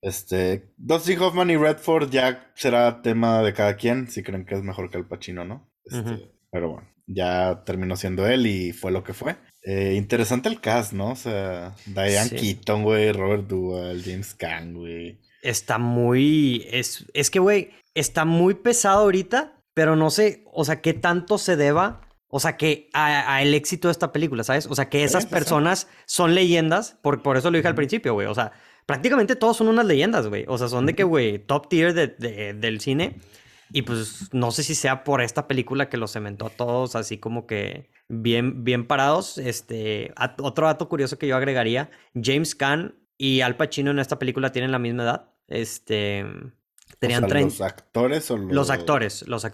Este, 0.00 0.72
Dustin 0.76 1.20
Hoffman 1.20 1.50
y 1.50 1.56
Redford 1.56 2.10
ya 2.10 2.50
será 2.56 3.00
tema 3.00 3.42
de 3.42 3.52
cada 3.52 3.76
quien, 3.76 4.08
si 4.08 4.22
creen 4.24 4.44
que 4.44 4.56
es 4.56 4.62
mejor 4.62 4.90
que 4.90 4.98
Al 4.98 5.06
Pacino, 5.06 5.44
¿no? 5.44 5.70
Este, 5.84 6.32
pero 6.50 6.70
bueno, 6.72 6.88
ya 7.06 7.62
terminó 7.64 7.96
siendo 7.96 8.26
él 8.26 8.46
y 8.46 8.72
fue 8.72 8.90
lo 8.90 9.04
que 9.04 9.14
fue. 9.14 9.36
Eh, 9.68 9.94
interesante 9.96 10.48
el 10.48 10.60
cast, 10.60 10.92
¿no? 10.92 11.10
O 11.10 11.16
sea, 11.16 11.74
Diane 11.86 12.30
Keaton, 12.30 12.84
güey, 12.84 13.10
Robert 13.10 13.48
Duvall, 13.48 14.00
James 14.00 14.32
Caan, 14.32 14.74
güey. 14.74 15.18
Está 15.42 15.78
muy. 15.78 16.64
Es, 16.70 17.04
es 17.14 17.32
que, 17.32 17.40
güey, 17.40 17.70
está 17.92 18.24
muy 18.24 18.54
pesado 18.54 19.02
ahorita, 19.02 19.60
pero 19.74 19.96
no 19.96 20.10
sé, 20.10 20.44
o 20.52 20.64
sea, 20.64 20.80
qué 20.80 20.94
tanto 20.94 21.36
se 21.36 21.56
deba. 21.56 22.00
O 22.28 22.38
sea, 22.38 22.56
que 22.56 22.90
a, 22.92 23.42
el 23.42 23.54
éxito 23.54 23.88
de 23.88 23.92
esta 23.92 24.12
película, 24.12 24.44
¿sabes? 24.44 24.66
O 24.66 24.74
sea, 24.76 24.88
que 24.88 25.02
esas 25.02 25.26
personas 25.26 25.88
son 26.06 26.36
leyendas, 26.36 26.96
por, 27.02 27.22
por 27.22 27.36
eso 27.36 27.50
lo 27.50 27.56
dije 27.56 27.66
al 27.66 27.74
principio, 27.74 28.14
güey. 28.14 28.28
O 28.28 28.34
sea, 28.34 28.52
prácticamente 28.84 29.34
todos 29.34 29.56
son 29.56 29.66
unas 29.66 29.86
leyendas, 29.86 30.28
güey. 30.28 30.44
O 30.46 30.58
sea, 30.58 30.68
son 30.68 30.86
de 30.86 30.94
que, 30.94 31.02
güey, 31.02 31.40
top 31.40 31.68
tier 31.68 31.92
de, 31.92 32.54
del 32.54 32.80
cine. 32.80 33.16
Y 33.70 33.82
pues 33.82 34.32
no 34.32 34.50
sé 34.50 34.62
si 34.62 34.74
sea 34.74 35.04
por 35.04 35.20
esta 35.20 35.48
película 35.48 35.88
que 35.88 35.96
los 35.96 36.12
cementó 36.12 36.46
a 36.46 36.50
todos 36.50 36.94
así 36.94 37.18
como 37.18 37.46
que 37.46 37.90
bien, 38.08 38.64
bien 38.64 38.86
parados. 38.86 39.38
Este, 39.38 40.12
otro 40.38 40.66
dato 40.66 40.88
curioso 40.88 41.18
que 41.18 41.26
yo 41.26 41.36
agregaría, 41.36 41.90
James 42.14 42.54
Caan 42.54 42.94
y 43.18 43.40
Al 43.40 43.56
Pacino 43.56 43.90
en 43.90 43.98
esta 43.98 44.18
película 44.18 44.52
tienen 44.52 44.72
la 44.72 44.78
misma 44.78 45.02
edad. 45.02 45.30
Este, 45.48 46.24
tenían 46.98 47.22
¿Los 47.28 47.60
actores 47.60 48.30
o 48.30 48.36
los... 48.36 48.52
Los 48.52 48.70
actores, 48.70 49.26
los 49.26 49.44
ah. 49.44 49.48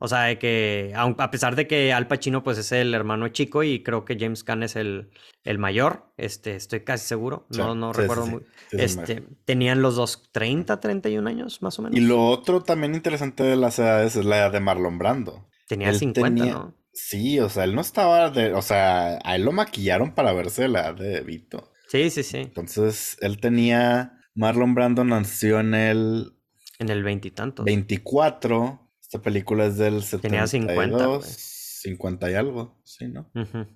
O 0.00 0.06
sea, 0.08 0.22
de 0.24 0.38
que 0.38 0.92
a 0.94 1.30
pesar 1.30 1.56
de 1.56 1.66
que 1.66 1.92
Al 1.92 2.06
Pacino 2.06 2.42
pues 2.44 2.56
es 2.58 2.70
el 2.72 2.94
hermano 2.94 3.28
chico 3.28 3.62
y 3.62 3.82
creo 3.82 4.04
que 4.04 4.16
James 4.18 4.44
Caan 4.44 4.62
es 4.62 4.76
el, 4.76 5.10
el 5.44 5.58
mayor, 5.58 6.12
este, 6.16 6.54
estoy 6.54 6.80
casi 6.84 7.06
seguro, 7.06 7.46
Sí, 7.50 7.58
no, 7.58 7.74
no 7.74 7.92
sí, 7.92 8.00
recuerdo 8.02 8.24
sí. 8.26 8.30
muy. 8.30 8.42
Este, 8.72 9.24
tenían 9.44 9.82
los 9.82 9.96
dos 9.96 10.28
30, 10.32 10.78
31 10.80 11.28
años 11.28 11.62
más 11.62 11.78
o 11.78 11.82
menos. 11.82 11.98
Y 11.98 12.00
lo 12.02 12.24
otro 12.28 12.62
también 12.62 12.94
interesante 12.94 13.42
de 13.42 13.56
las 13.56 13.78
edades 13.78 14.14
es 14.16 14.24
la 14.24 14.38
edad 14.38 14.52
de 14.52 14.60
Marlon 14.60 14.98
Brando. 14.98 15.48
Tenía 15.66 15.90
él 15.90 15.96
50, 15.98 16.34
tenía- 16.44 16.52
¿no? 16.54 16.74
Sí, 16.92 17.38
o 17.38 17.48
sea, 17.48 17.62
él 17.64 17.74
no 17.76 17.80
estaba 17.80 18.30
de, 18.30 18.52
o 18.54 18.62
sea, 18.62 19.18
a 19.24 19.36
él 19.36 19.42
lo 19.42 19.52
maquillaron 19.52 20.14
para 20.14 20.32
verse 20.32 20.66
la 20.68 20.80
edad 20.80 20.94
de 20.96 21.20
Vito. 21.20 21.70
Sí, 21.86 22.10
sí, 22.10 22.22
sí. 22.24 22.38
Entonces, 22.38 23.16
él 23.20 23.38
tenía, 23.40 24.18
Marlon 24.34 24.74
Brando 24.74 25.04
nació 25.04 25.60
en 25.60 25.74
el 25.74 26.32
En 26.80 26.88
el 26.88 27.04
veintitantos. 27.04 27.64
24. 27.64 28.87
Esta 29.08 29.22
película 29.22 29.64
es 29.66 29.78
del 29.78 30.02
72. 30.02 30.20
Tenía 30.20 30.46
50, 30.46 31.06
güey. 31.06 31.20
50 31.22 32.30
y 32.30 32.34
algo, 32.34 32.78
sí, 32.84 33.08
¿no? 33.08 33.30
Ujú. 33.34 33.66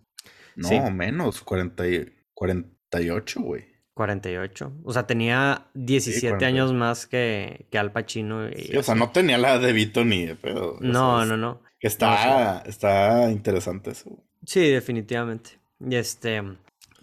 No, 0.57 0.69
Sí. 0.69 0.79
menos, 0.93 1.41
40 1.41 1.89
y- 1.89 2.13
48, 2.35 3.41
güey. 3.41 3.65
48. 3.95 4.73
O 4.85 4.93
sea, 4.93 5.07
tenía 5.07 5.69
17 5.75 6.29
48. 6.33 6.47
años 6.47 6.73
más 6.75 7.07
que, 7.07 7.67
que 7.71 7.79
Al 7.79 7.93
Pacino. 7.93 8.49
Y 8.51 8.63
Sí, 8.65 8.77
o 8.77 8.83
sea, 8.83 8.95
no 8.95 9.11
tenía 9.11 9.39
la 9.39 9.59
de 9.59 9.73
Vito 9.73 10.05
ni 10.05 10.27
de 10.27 10.35
pedo. 10.35 10.77
No, 10.81 11.25
no, 11.25 11.37
no. 11.39 11.63
Está, 11.81 12.59
está 12.67 13.31
interesante 13.31 13.91
eso. 13.93 14.23
Sí, 14.45 14.61
definitivamente. 14.69 15.53
Y 15.81 15.95
este, 15.97 16.43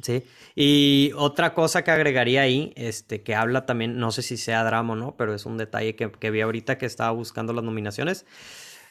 sí. 0.01 0.23
Y 0.55 1.11
otra 1.15 1.53
cosa 1.53 1.83
que 1.83 1.91
agregaría 1.91 2.41
ahí, 2.41 2.73
este, 2.75 3.21
que 3.23 3.35
habla 3.35 3.65
también, 3.65 3.97
no 3.97 4.11
sé 4.11 4.21
si 4.21 4.37
sea 4.37 4.63
drama 4.63 4.93
o 4.93 4.95
no, 4.95 5.15
pero 5.17 5.33
es 5.33 5.45
un 5.45 5.57
detalle 5.57 5.95
que, 5.95 6.11
que 6.11 6.31
vi 6.31 6.41
ahorita 6.41 6.77
que 6.77 6.85
estaba 6.85 7.11
buscando 7.11 7.53
las 7.53 7.63
nominaciones. 7.63 8.25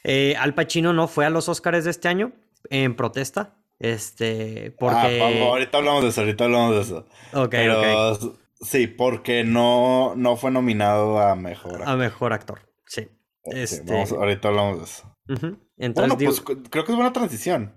Eh, 0.05 0.35
Al 0.39 0.55
Pacino 0.55 0.93
no 0.93 1.09
fue 1.09 1.27
a 1.27 1.31
los 1.31 1.49
Oscars 1.49 1.85
de 1.85 1.91
este 1.91 2.09
año 2.09 2.33
en 2.71 2.95
protesta. 2.95 3.55
Este, 3.81 4.69
Ah, 4.73 4.77
porque. 4.79 5.19
vamos, 5.21 5.41
ahorita 5.49 5.79
hablamos 5.79 6.03
de 6.03 6.09
eso, 6.09 6.21
ahorita 6.23 6.45
hablamos 6.45 6.75
de 6.75 6.81
eso. 6.83 7.07
Ok, 7.33 7.51
Pero 7.51 8.13
ok. 8.13 8.35
sí, 8.61 8.87
porque 8.87 9.45
no, 9.45 10.15
no 10.17 10.37
fue 10.37 10.51
nominado 10.51 11.19
a 11.21 11.35
mejor. 11.37 11.83
A 11.85 11.95
mejor 11.97 12.33
actor. 12.33 12.61
Sí. 12.87 13.09
Este. 13.45 13.91
vamos, 13.93 14.13
ahorita 14.13 14.49
hablamos 14.49 14.79
de 14.79 14.85
eso. 14.85 15.15
Entonces, 15.29 15.95
Bueno, 15.95 16.17
digo, 16.17 16.33
pues 16.33 16.59
creo 16.71 16.85
que 16.85 16.93
es 16.93 16.97
buena 16.97 17.13
transición. 17.13 17.75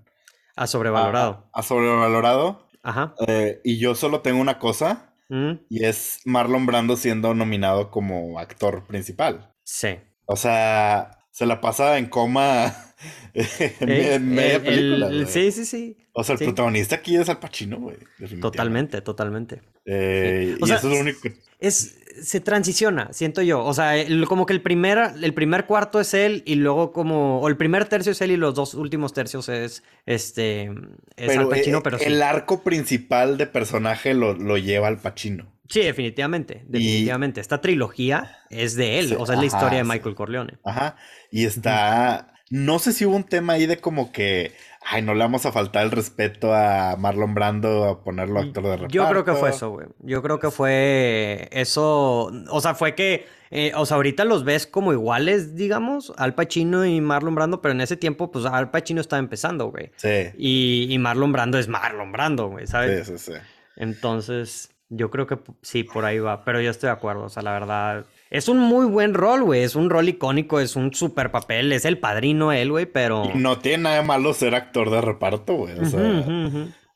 a 0.56 0.66
sobrevalorado. 0.68 1.50
A, 1.54 1.60
a 1.60 1.64
sobrevalorado. 1.64 2.68
Ajá. 2.84 3.16
Eh, 3.28 3.62
y 3.64 3.78
yo 3.80 3.96
solo 3.96 4.22
tengo 4.22 4.40
una 4.42 4.60
cosa, 4.60 5.08
Mm, 5.30 5.60
y 5.70 5.86
es 5.86 6.20
Marlon 6.26 6.66
Brando 6.66 6.98
siendo 6.98 7.34
nominado 7.34 7.90
como 7.90 8.38
actor 8.38 8.86
principal. 8.86 9.54
sí. 9.64 9.96
O 10.26 10.36
sea, 10.36 11.20
se 11.32 11.46
la 11.46 11.60
pasa 11.62 11.98
en 11.98 12.08
coma 12.08 12.74
en 13.34 13.90
Eh, 13.90 14.20
media 14.20 14.56
el- 14.56 14.62
película. 14.62 15.08
el- 15.08 15.28
sí, 15.28 15.52
sí, 15.52 15.66
sí. 15.66 15.98
O 16.14 16.24
sea, 16.24 16.34
el 16.34 16.40
sí. 16.40 16.46
protagonista 16.46 16.96
aquí 16.98 17.16
es 17.16 17.30
Al 17.30 17.40
Pacino, 17.40 17.80
güey. 17.80 17.98
Totalmente, 18.42 19.02
totalmente. 19.02 19.62
Eh, 19.86 20.58
O 20.62 20.66
y 20.66 20.68
sea, 20.68 20.78
eso 20.78 20.90
es 20.90 20.94
lo 20.96 21.02
único 21.02 21.22
que... 21.22 21.34
Es, 21.60 21.98
se 22.22 22.40
transiciona, 22.42 23.10
siento 23.14 23.42
yo. 23.42 23.64
O 23.64 23.74
sea, 23.74 23.98
el- 23.98 24.26
como 24.28 24.46
que 24.46 24.54
el 24.54 24.62
primer, 24.62 25.00
el 25.22 25.34
primer 25.34 25.66
cuarto 25.66 26.00
es 26.00 26.14
él 26.14 26.44
y 26.46 26.56
luego 26.56 26.92
como, 26.92 27.40
o 27.40 27.48
el 27.48 27.58
primer 27.58 27.86
tercio 27.86 28.12
es 28.12 28.22
él 28.22 28.32
y 28.32 28.38
los 28.38 28.56
dos 28.56 28.74
últimos 28.74 29.14
tercios 29.14 29.50
es, 29.50 29.84
este, 30.06 30.72
es 31.16 31.38
Al 31.38 31.48
Pacino, 31.50 31.80
eh, 31.80 31.82
pero 31.84 31.98
sí. 32.00 32.06
el 32.06 32.22
arco 32.22 32.64
principal 32.64 33.38
de 33.38 33.48
personaje 33.48 34.14
lo, 34.14 34.34
lo 34.34 34.58
lleva 34.58 34.88
Al 34.88 34.98
Pacino. 35.00 35.52
Sí, 35.70 35.80
definitivamente, 35.82 36.66
definitivamente. 36.68 37.40
Esta 37.40 37.62
trilogía 37.62 38.40
es 38.50 38.76
de 38.76 39.00
él, 39.00 39.08
Sí, 39.10 39.16
o 39.18 39.26
sea, 39.26 39.36
es 39.36 39.40
la 39.40 39.46
historia 39.48 39.78
de 39.80 39.86
sí. 39.86 39.90
Michael 39.90 40.16
Corleone. 40.16 40.58
Ajá. 40.66 40.98
Y 41.32 41.46
está. 41.46 42.34
No 42.50 42.80
sé 42.80 42.92
si 42.92 43.06
hubo 43.06 43.16
un 43.16 43.24
tema 43.24 43.54
ahí 43.54 43.66
de 43.68 43.78
como 43.78 44.12
que. 44.12 44.52
Ay, 44.84 45.04
no 45.04 45.14
le 45.14 45.20
vamos 45.20 45.46
a 45.46 45.52
faltar 45.52 45.84
el 45.84 45.92
respeto 45.92 46.54
a 46.54 46.96
Marlon 46.98 47.36
Brando 47.36 47.86
a 47.86 48.04
ponerlo 48.04 48.40
actor 48.40 48.64
de 48.64 48.72
reparto. 48.78 48.94
Yo 48.94 49.08
creo 49.08 49.24
que 49.24 49.34
fue 49.34 49.50
eso, 49.52 49.70
güey. 49.70 49.88
Yo 50.00 50.22
creo 50.24 50.40
que 50.40 50.50
fue 50.50 51.48
eso. 51.52 52.32
O 52.50 52.62
sea, 52.62 52.74
fue 52.74 52.96
que. 52.96 53.28
eh, 53.52 53.74
o 53.76 53.86
sea, 53.86 53.98
ahorita 53.98 54.26
los 54.26 54.44
ves 54.44 54.66
como 54.66 54.92
iguales, 54.92 55.56
digamos, 55.56 56.12
Al 56.18 56.34
Pacino 56.34 56.84
y 56.86 57.00
Marlon 57.00 57.36
Brando, 57.36 57.62
pero 57.62 57.74
en 57.74 57.82
ese 57.82 57.96
tiempo, 57.96 58.32
pues 58.32 58.46
Al 58.46 58.72
Pacino 58.72 59.02
estaba 59.02 59.20
empezando, 59.20 59.68
güey. 59.70 59.92
Sí. 59.98 60.32
Y, 60.38 60.88
y 60.90 60.98
Marlon 60.98 61.32
Brando 61.32 61.60
es 61.60 61.68
Marlon 61.68 62.12
Brando, 62.12 62.48
güey, 62.50 62.66
¿sabes? 62.66 63.08
Sí, 63.08 63.18
sí, 63.18 63.34
sí. 63.34 63.40
Entonces, 63.76 64.72
yo 64.90 65.10
creo 65.12 65.28
que 65.28 65.38
sí, 65.62 65.84
por 65.84 66.06
ahí 66.06 66.20
va. 66.20 66.44
Pero 66.44 66.60
yo 66.60 66.72
estoy 66.72 66.88
de 66.88 66.94
acuerdo. 66.94 67.24
O 67.26 67.30
sea, 67.30 67.44
la 67.44 67.52
verdad. 67.54 68.06
Es 68.32 68.48
un 68.48 68.58
muy 68.60 68.86
buen 68.86 69.14
rol, 69.14 69.44
güey. 69.44 69.62
Es 69.62 69.76
un 69.76 69.90
rol 69.90 70.08
icónico, 70.10 70.60
es 70.60 70.76
un 70.76 70.94
super 70.94 71.32
papel. 71.32 71.72
Es 71.74 71.86
el 71.86 72.00
padrino 72.00 72.52
él, 72.54 72.72
güey, 72.72 72.86
pero. 72.86 73.30
No 73.36 73.60
tiene 73.60 73.84
nada 73.84 73.96
de 73.98 74.04
malo 74.04 74.34
ser 74.34 74.56
actor 74.56 74.90
de 74.90 75.02
reparto, 75.02 75.54
güey. 75.56 75.78
O 75.78 75.86
sea, 75.86 76.00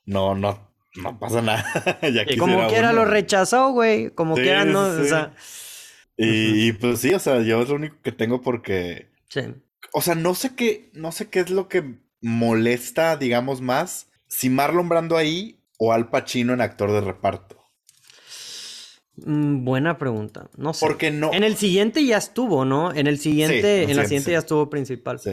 no, 0.05 0.33
no, 0.35 0.71
no 0.95 1.19
pasa 1.19 1.41
nada. 1.41 1.65
ya 2.01 2.23
Y 2.27 2.37
como 2.37 2.67
quiera 2.67 2.91
uno. 2.91 3.03
lo 3.03 3.05
rechazó, 3.05 3.71
güey. 3.71 4.11
Como 4.11 4.35
Sí, 4.37 4.43
quiera, 4.43 4.63
no. 4.65 4.95
sí, 4.95 5.01
O 5.01 5.05
sea. 5.05 5.33
Y, 6.17 6.69
y, 6.69 6.71
pues 6.71 6.99
sí, 7.01 7.13
o 7.13 7.19
sea, 7.19 7.41
yo 7.41 7.61
es 7.61 7.67
lo 7.69 7.75
único 7.75 7.97
que 8.01 8.13
tengo 8.13 8.41
porque. 8.41 9.09
Sí. 9.27 9.41
O 9.91 10.01
sea, 10.01 10.15
no 10.15 10.33
sé 10.35 10.55
qué, 10.55 10.89
no 10.93 11.11
sé 11.11 11.29
qué 11.29 11.41
es 11.41 11.49
lo 11.49 11.67
que 11.67 11.95
molesta, 12.21 13.17
digamos, 13.17 13.59
más. 13.61 14.09
Si 14.27 14.49
Marlon 14.49 14.87
Brando 14.89 15.17
ahí 15.17 15.59
o 15.77 15.91
Al 15.91 16.09
Pacino 16.09 16.53
en 16.53 16.61
actor 16.61 16.91
de 16.93 17.01
reparto. 17.01 17.54
Mm, 19.17 19.63
buena 19.63 19.97
pregunta. 19.97 20.49
No 20.57 20.73
sé. 20.73 20.85
Porque 20.85 21.11
no. 21.11 21.33
En 21.33 21.43
el 21.43 21.55
siguiente 21.55 22.05
ya 22.05 22.17
estuvo, 22.17 22.65
¿no? 22.65 22.93
En 22.93 23.07
el 23.07 23.17
siguiente, 23.19 23.83
en 23.83 23.89
el 23.91 23.97
la 23.97 24.03
siguiente, 24.03 24.25
sí. 24.25 24.31
ya 24.33 24.39
estuvo 24.39 24.69
principal. 24.69 25.19
Sí. 25.19 25.31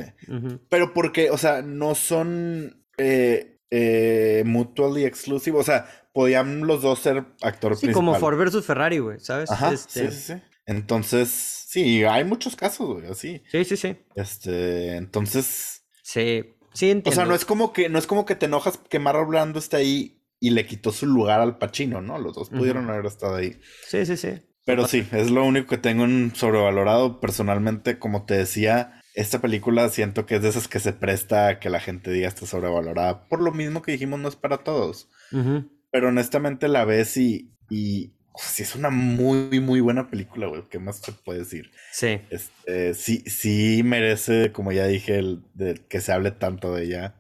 Pero 0.69 0.93
porque, 0.95 1.31
o 1.31 1.39
sea, 1.39 1.63
no 1.63 1.95
son 1.95 2.85
eh, 2.99 3.59
eh, 3.71 4.43
mutually 4.47 5.05
exclusive. 5.05 5.59
O 5.59 5.63
sea, 5.65 5.87
podían 6.13 6.67
los 6.67 6.83
dos 6.83 7.01
ser 7.01 7.25
actor 7.41 7.75
Sí, 7.75 7.87
principal. 7.87 7.95
como 7.95 8.15
Ford 8.17 8.39
versus 8.39 8.65
Ferrari, 8.65 8.99
güey, 8.99 9.19
¿sabes? 9.21 9.51
Ajá, 9.51 9.73
Este, 9.73 10.11
sí, 10.11 10.17
sí, 10.17 10.33
sí. 10.35 10.43
Entonces, 10.67 11.29
sí, 11.31 12.05
hay 12.05 12.23
muchos 12.25 12.55
casos, 12.55 12.87
güey, 12.87 13.07
así. 13.11 13.43
sí, 13.51 13.65
sí, 13.65 13.77
sí. 13.77 13.97
Este, 14.15 14.97
entonces, 14.97 15.85
Sí, 16.03 16.45
sí 16.73 16.87
o 16.89 16.93
entiendo. 16.93 17.13
sea, 17.13 17.25
no 17.25 17.35
es 17.35 17.45
como 17.45 17.73
que, 17.73 17.89
no 17.89 17.99
es 17.99 18.07
como 18.07 18.27
que 18.27 18.37
te 18.37 18.47
enojas 18.47 18.79
que 18.89 18.99
Marlon 19.01 19.29
Brando 19.29 19.59
esté 19.59 19.77
ahí 19.79 20.22
y 20.43 20.51
le 20.51 20.67
quitó 20.67 20.91
su 20.91 21.07
lugar 21.07 21.41
al 21.41 21.57
Pacino, 21.57 22.03
¿no? 22.03 22.19
Los 22.19 22.35
dos 22.35 22.51
pudieron 22.51 22.91
haber 22.91 23.07
estado 23.07 23.37
ahí. 23.37 23.61
Sí, 23.87 24.05
sí, 24.05 24.17
sí. 24.17 24.41
Pero 24.65 24.89
sí, 24.89 25.07
es 25.13 25.31
lo 25.31 25.45
único 25.45 25.69
que 25.69 25.79
tengo 25.79 26.05
en 26.05 26.35
sobrevalorado. 26.35 27.21
Personalmente, 27.21 28.01
como 28.01 28.25
te 28.25 28.35
decía, 28.35 29.01
esta 29.15 29.41
película 29.41 29.89
siento 29.89 30.27
que 30.27 30.35
es 30.35 30.43
de 30.43 30.49
esas 30.49 30.67
que 30.67 30.81
se 30.81 30.93
presta 30.93 31.47
a 31.47 31.61
que 31.61 31.71
la 31.71 31.79
gente 31.79 32.11
diga 32.11 32.27
está 32.27 32.45
sobrevalorada. 32.45 33.29
Por 33.29 33.41
lo 33.41 33.53
mismo 33.53 33.83
que 33.83 33.93
dijimos, 33.93 34.19
no 34.19 34.29
es 34.29 34.35
para 34.35 34.65
todos. 34.65 35.09
Ujú. 35.31 35.71
Pero 35.93 36.09
honestamente 36.09 36.67
la 36.67 36.85
ves 36.85 37.17
y, 37.19 37.53
y 37.71 38.11
o 38.33 38.39
sea, 38.41 38.49
sí 38.49 38.63
es 38.65 38.75
una 38.75 38.91
muy, 38.91 39.61
muy 39.61 39.81
buena 39.81 40.11
película, 40.11 40.49
güey. 40.49 40.65
¿Qué 40.69 40.81
más 40.81 40.99
se 40.99 41.13
puede 41.13 41.39
decir? 41.39 41.71
Sí. 41.93 42.19
Este, 42.31 42.95
sí, 42.95 43.23
sí 43.27 43.83
merece, 43.85 44.51
como 44.51 44.73
ya 44.73 44.89
dije, 44.89 45.19
el, 45.21 45.45
de, 45.55 45.81
que 45.89 46.01
se 46.01 46.11
hable 46.11 46.33
tanto 46.33 46.75
de 46.75 46.83
ella. 46.83 47.15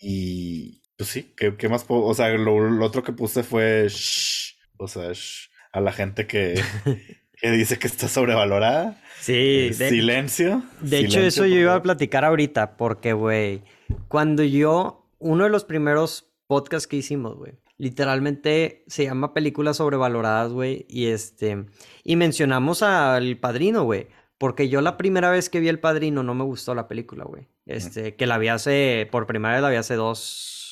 Y 0.00 0.80
pues 0.96 1.10
sí, 1.10 1.32
¿qué, 1.36 1.56
qué 1.56 1.68
más 1.68 1.84
puedo? 1.84 2.02
O 2.04 2.14
sea, 2.14 2.28
lo, 2.30 2.70
lo 2.70 2.84
otro 2.84 3.02
que 3.02 3.12
puse 3.12 3.42
fue 3.42 3.86
shh, 3.88 4.54
o 4.78 4.88
sea, 4.88 5.12
shh, 5.12 5.48
a 5.72 5.80
la 5.80 5.92
gente 5.92 6.26
que, 6.26 6.60
que 7.40 7.50
dice 7.50 7.78
que 7.78 7.86
está 7.86 8.08
sobrevalorada. 8.08 9.00
Sí, 9.20 9.32
Eh, 9.70 9.74
de, 9.76 9.88
silencio. 9.88 10.62
de 10.80 10.98
hecho 11.00 11.20
eso 11.20 11.46
yo 11.46 11.56
iba 11.56 11.74
a 11.74 11.82
platicar 11.82 12.24
ahorita 12.24 12.76
porque, 12.76 13.12
güey, 13.12 13.62
cuando 14.08 14.42
yo, 14.42 15.08
uno 15.18 15.44
de 15.44 15.50
los 15.50 15.64
primeros 15.64 16.30
podcasts 16.46 16.86
que 16.86 16.96
hicimos, 16.96 17.36
güey, 17.36 17.54
literalmente 17.78 18.84
se 18.86 19.04
llama 19.04 19.34
Películas 19.34 19.78
sobrevaloradas, 19.78 20.52
güey, 20.52 20.86
y 20.88 21.06
este, 21.06 21.66
y 22.04 22.16
mencionamos 22.16 22.82
al 22.82 23.36
Padrino, 23.38 23.84
güey, 23.84 24.06
porque 24.38 24.68
yo 24.68 24.80
la 24.80 24.96
primera 24.96 25.30
vez 25.30 25.50
que 25.50 25.60
vi 25.60 25.68
El 25.68 25.80
Padrino 25.80 26.22
no 26.22 26.34
me 26.34 26.44
gustó 26.44 26.74
la 26.74 26.88
película, 26.88 27.24
güey, 27.24 27.48
este, 27.66 28.14
que 28.14 28.26
la 28.26 28.38
vi 28.38 28.48
hace, 28.48 29.08
por 29.10 29.26
primera 29.26 29.54
vez 29.54 29.62
la 29.62 29.70
vi 29.70 29.76
hace 29.76 29.94
dos, 29.94 30.65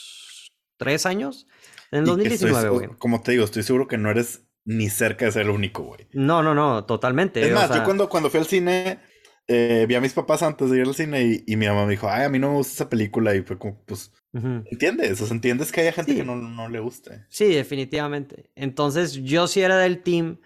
tres 0.76 1.06
años, 1.06 1.46
en 1.90 2.00
el 2.00 2.20
Y 2.20 2.22
que 2.28 2.34
estoy 2.34 2.50
2019, 2.50 2.68
su- 2.68 2.74
güey. 2.74 2.98
Como 2.98 3.22
te 3.22 3.32
digo, 3.32 3.44
estoy 3.44 3.62
seguro 3.62 3.87
que 3.88 3.98
no 3.98 4.10
eres 4.10 4.46
ni 4.64 4.88
cerca 4.88 5.24
de 5.26 5.32
ser 5.32 5.42
el 5.42 5.50
único, 5.50 5.82
güey. 5.82 6.08
No, 6.12 6.42
no, 6.42 6.54
no, 6.54 6.84
totalmente. 6.84 7.42
Es 7.44 7.52
o 7.52 7.54
más, 7.54 7.68
sea, 7.68 7.76
yo 7.78 7.84
cuando, 7.84 8.08
cuando 8.08 8.30
fui 8.30 8.40
al 8.40 8.46
cine, 8.46 8.98
eh, 9.46 9.84
vi 9.87 9.94
a 9.94 10.00
mis 10.00 10.14
papás 10.14 10.42
antes 10.42 10.70
de 10.70 10.78
ir 10.78 10.87
al 10.87 10.94
cine 10.94 11.22
y, 11.22 11.44
y 11.46 11.56
mi 11.56 11.66
mamá 11.66 11.84
me 11.84 11.90
dijo, 11.92 12.08
ay, 12.08 12.24
a 12.24 12.28
mí 12.30 12.38
no 12.38 12.48
me 12.50 12.56
gusta 12.56 12.72
esa 12.72 12.88
película. 12.88 13.34
Y 13.34 13.42
fue 13.42 13.58
como, 13.58 13.82
pues. 13.84 14.10
¿entiendes? 14.32 15.20
O 15.20 15.26
sea, 15.26 15.34
entiendes 15.37 15.70
que 15.70 15.82
haya 15.82 15.92
gente 15.92 16.10
Sí. 16.12 16.18
que 16.18 16.24
no, 16.24 16.34
no 16.34 16.68
le 16.68 16.80
guste. 16.80 17.24
Sí, 17.28 17.44
definitivamente. 17.54 18.50
Entonces, 18.56 19.12
yo 19.22 19.46
sí 19.46 19.60
era 19.60 19.76
del 19.78 20.02
team 20.02 20.38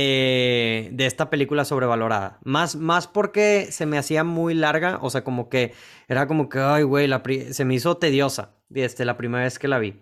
de, 0.00 0.88
de 0.92 1.06
esta 1.06 1.30
película 1.30 1.64
sobrevalorada. 1.64 2.38
Más, 2.44 2.74
más 2.76 3.06
porque 3.06 3.68
se 3.70 3.86
me 3.86 3.98
hacía 3.98 4.24
muy 4.24 4.54
larga. 4.54 4.98
O 5.02 5.10
sea, 5.10 5.22
como 5.22 5.48
que 5.48 5.74
era 6.08 6.26
como 6.26 6.48
que, 6.48 6.58
ay, 6.58 6.82
güey, 6.82 7.06
la 7.06 7.22
pri- 7.22 7.52
se 7.52 7.64
me 7.64 7.74
hizo 7.74 7.96
tediosa 7.98 8.55
este, 8.74 9.04
la 9.04 9.16
primera 9.16 9.44
vez 9.44 9.58
que 9.58 9.68
la 9.68 9.78
vi. 9.78 10.00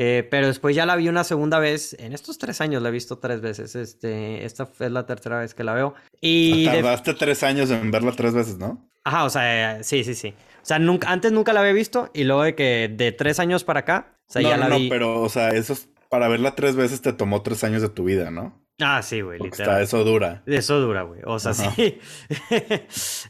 Eh, 0.00 0.26
pero 0.30 0.46
después 0.46 0.76
ya 0.76 0.86
la 0.86 0.94
vi 0.94 1.08
una 1.08 1.24
segunda 1.24 1.58
vez. 1.58 1.96
En 1.98 2.12
estos 2.12 2.38
tres 2.38 2.60
años 2.60 2.80
la 2.82 2.88
he 2.88 2.92
visto 2.92 3.18
tres 3.18 3.40
veces. 3.40 3.74
Este, 3.74 4.44
esta 4.44 4.68
es 4.78 4.90
la 4.92 5.06
tercera 5.06 5.40
vez 5.40 5.54
que 5.54 5.64
la 5.64 5.74
veo. 5.74 5.94
Y 6.20 6.66
de- 6.66 6.70
Tardaste 6.82 7.14
tres 7.14 7.42
años 7.42 7.70
en 7.70 7.90
verla 7.90 8.12
tres 8.12 8.32
veces, 8.32 8.58
¿no? 8.58 8.88
Ajá, 9.04 9.24
o 9.24 9.30
sea, 9.30 9.82
sí, 9.82 10.04
sí, 10.04 10.14
sí. 10.14 10.34
O 10.62 10.66
sea, 10.68 10.78
nunca, 10.78 11.10
antes 11.10 11.32
nunca 11.32 11.52
la 11.52 11.60
había 11.60 11.72
visto 11.72 12.10
y 12.14 12.24
luego 12.24 12.42
de 12.44 12.54
que 12.54 12.92
de 12.94 13.10
tres 13.12 13.40
años 13.40 13.64
para 13.64 13.80
acá, 13.80 14.14
o 14.28 14.32
sea, 14.32 14.42
no, 14.42 14.48
ya 14.50 14.56
no, 14.56 14.62
la 14.64 14.68
no, 14.68 14.78
vi. 14.78 14.88
pero, 14.88 15.20
o 15.22 15.28
sea, 15.28 15.48
eso 15.50 15.72
es, 15.72 15.88
para 16.10 16.28
verla 16.28 16.54
tres 16.54 16.76
veces 16.76 17.00
te 17.00 17.12
tomó 17.12 17.42
tres 17.42 17.64
años 17.64 17.80
de 17.82 17.88
tu 17.88 18.04
vida, 18.04 18.30
¿no? 18.30 18.62
Ah, 18.80 19.02
sí, 19.02 19.22
güey, 19.22 19.38
Porque 19.38 19.52
literal. 19.62 19.82
está, 19.82 19.96
eso 19.96 20.04
dura. 20.04 20.42
Eso 20.46 20.78
dura, 20.78 21.02
güey. 21.02 21.20
O 21.24 21.38
sea, 21.40 21.50
Ajá. 21.52 21.72
sí. 21.74 21.98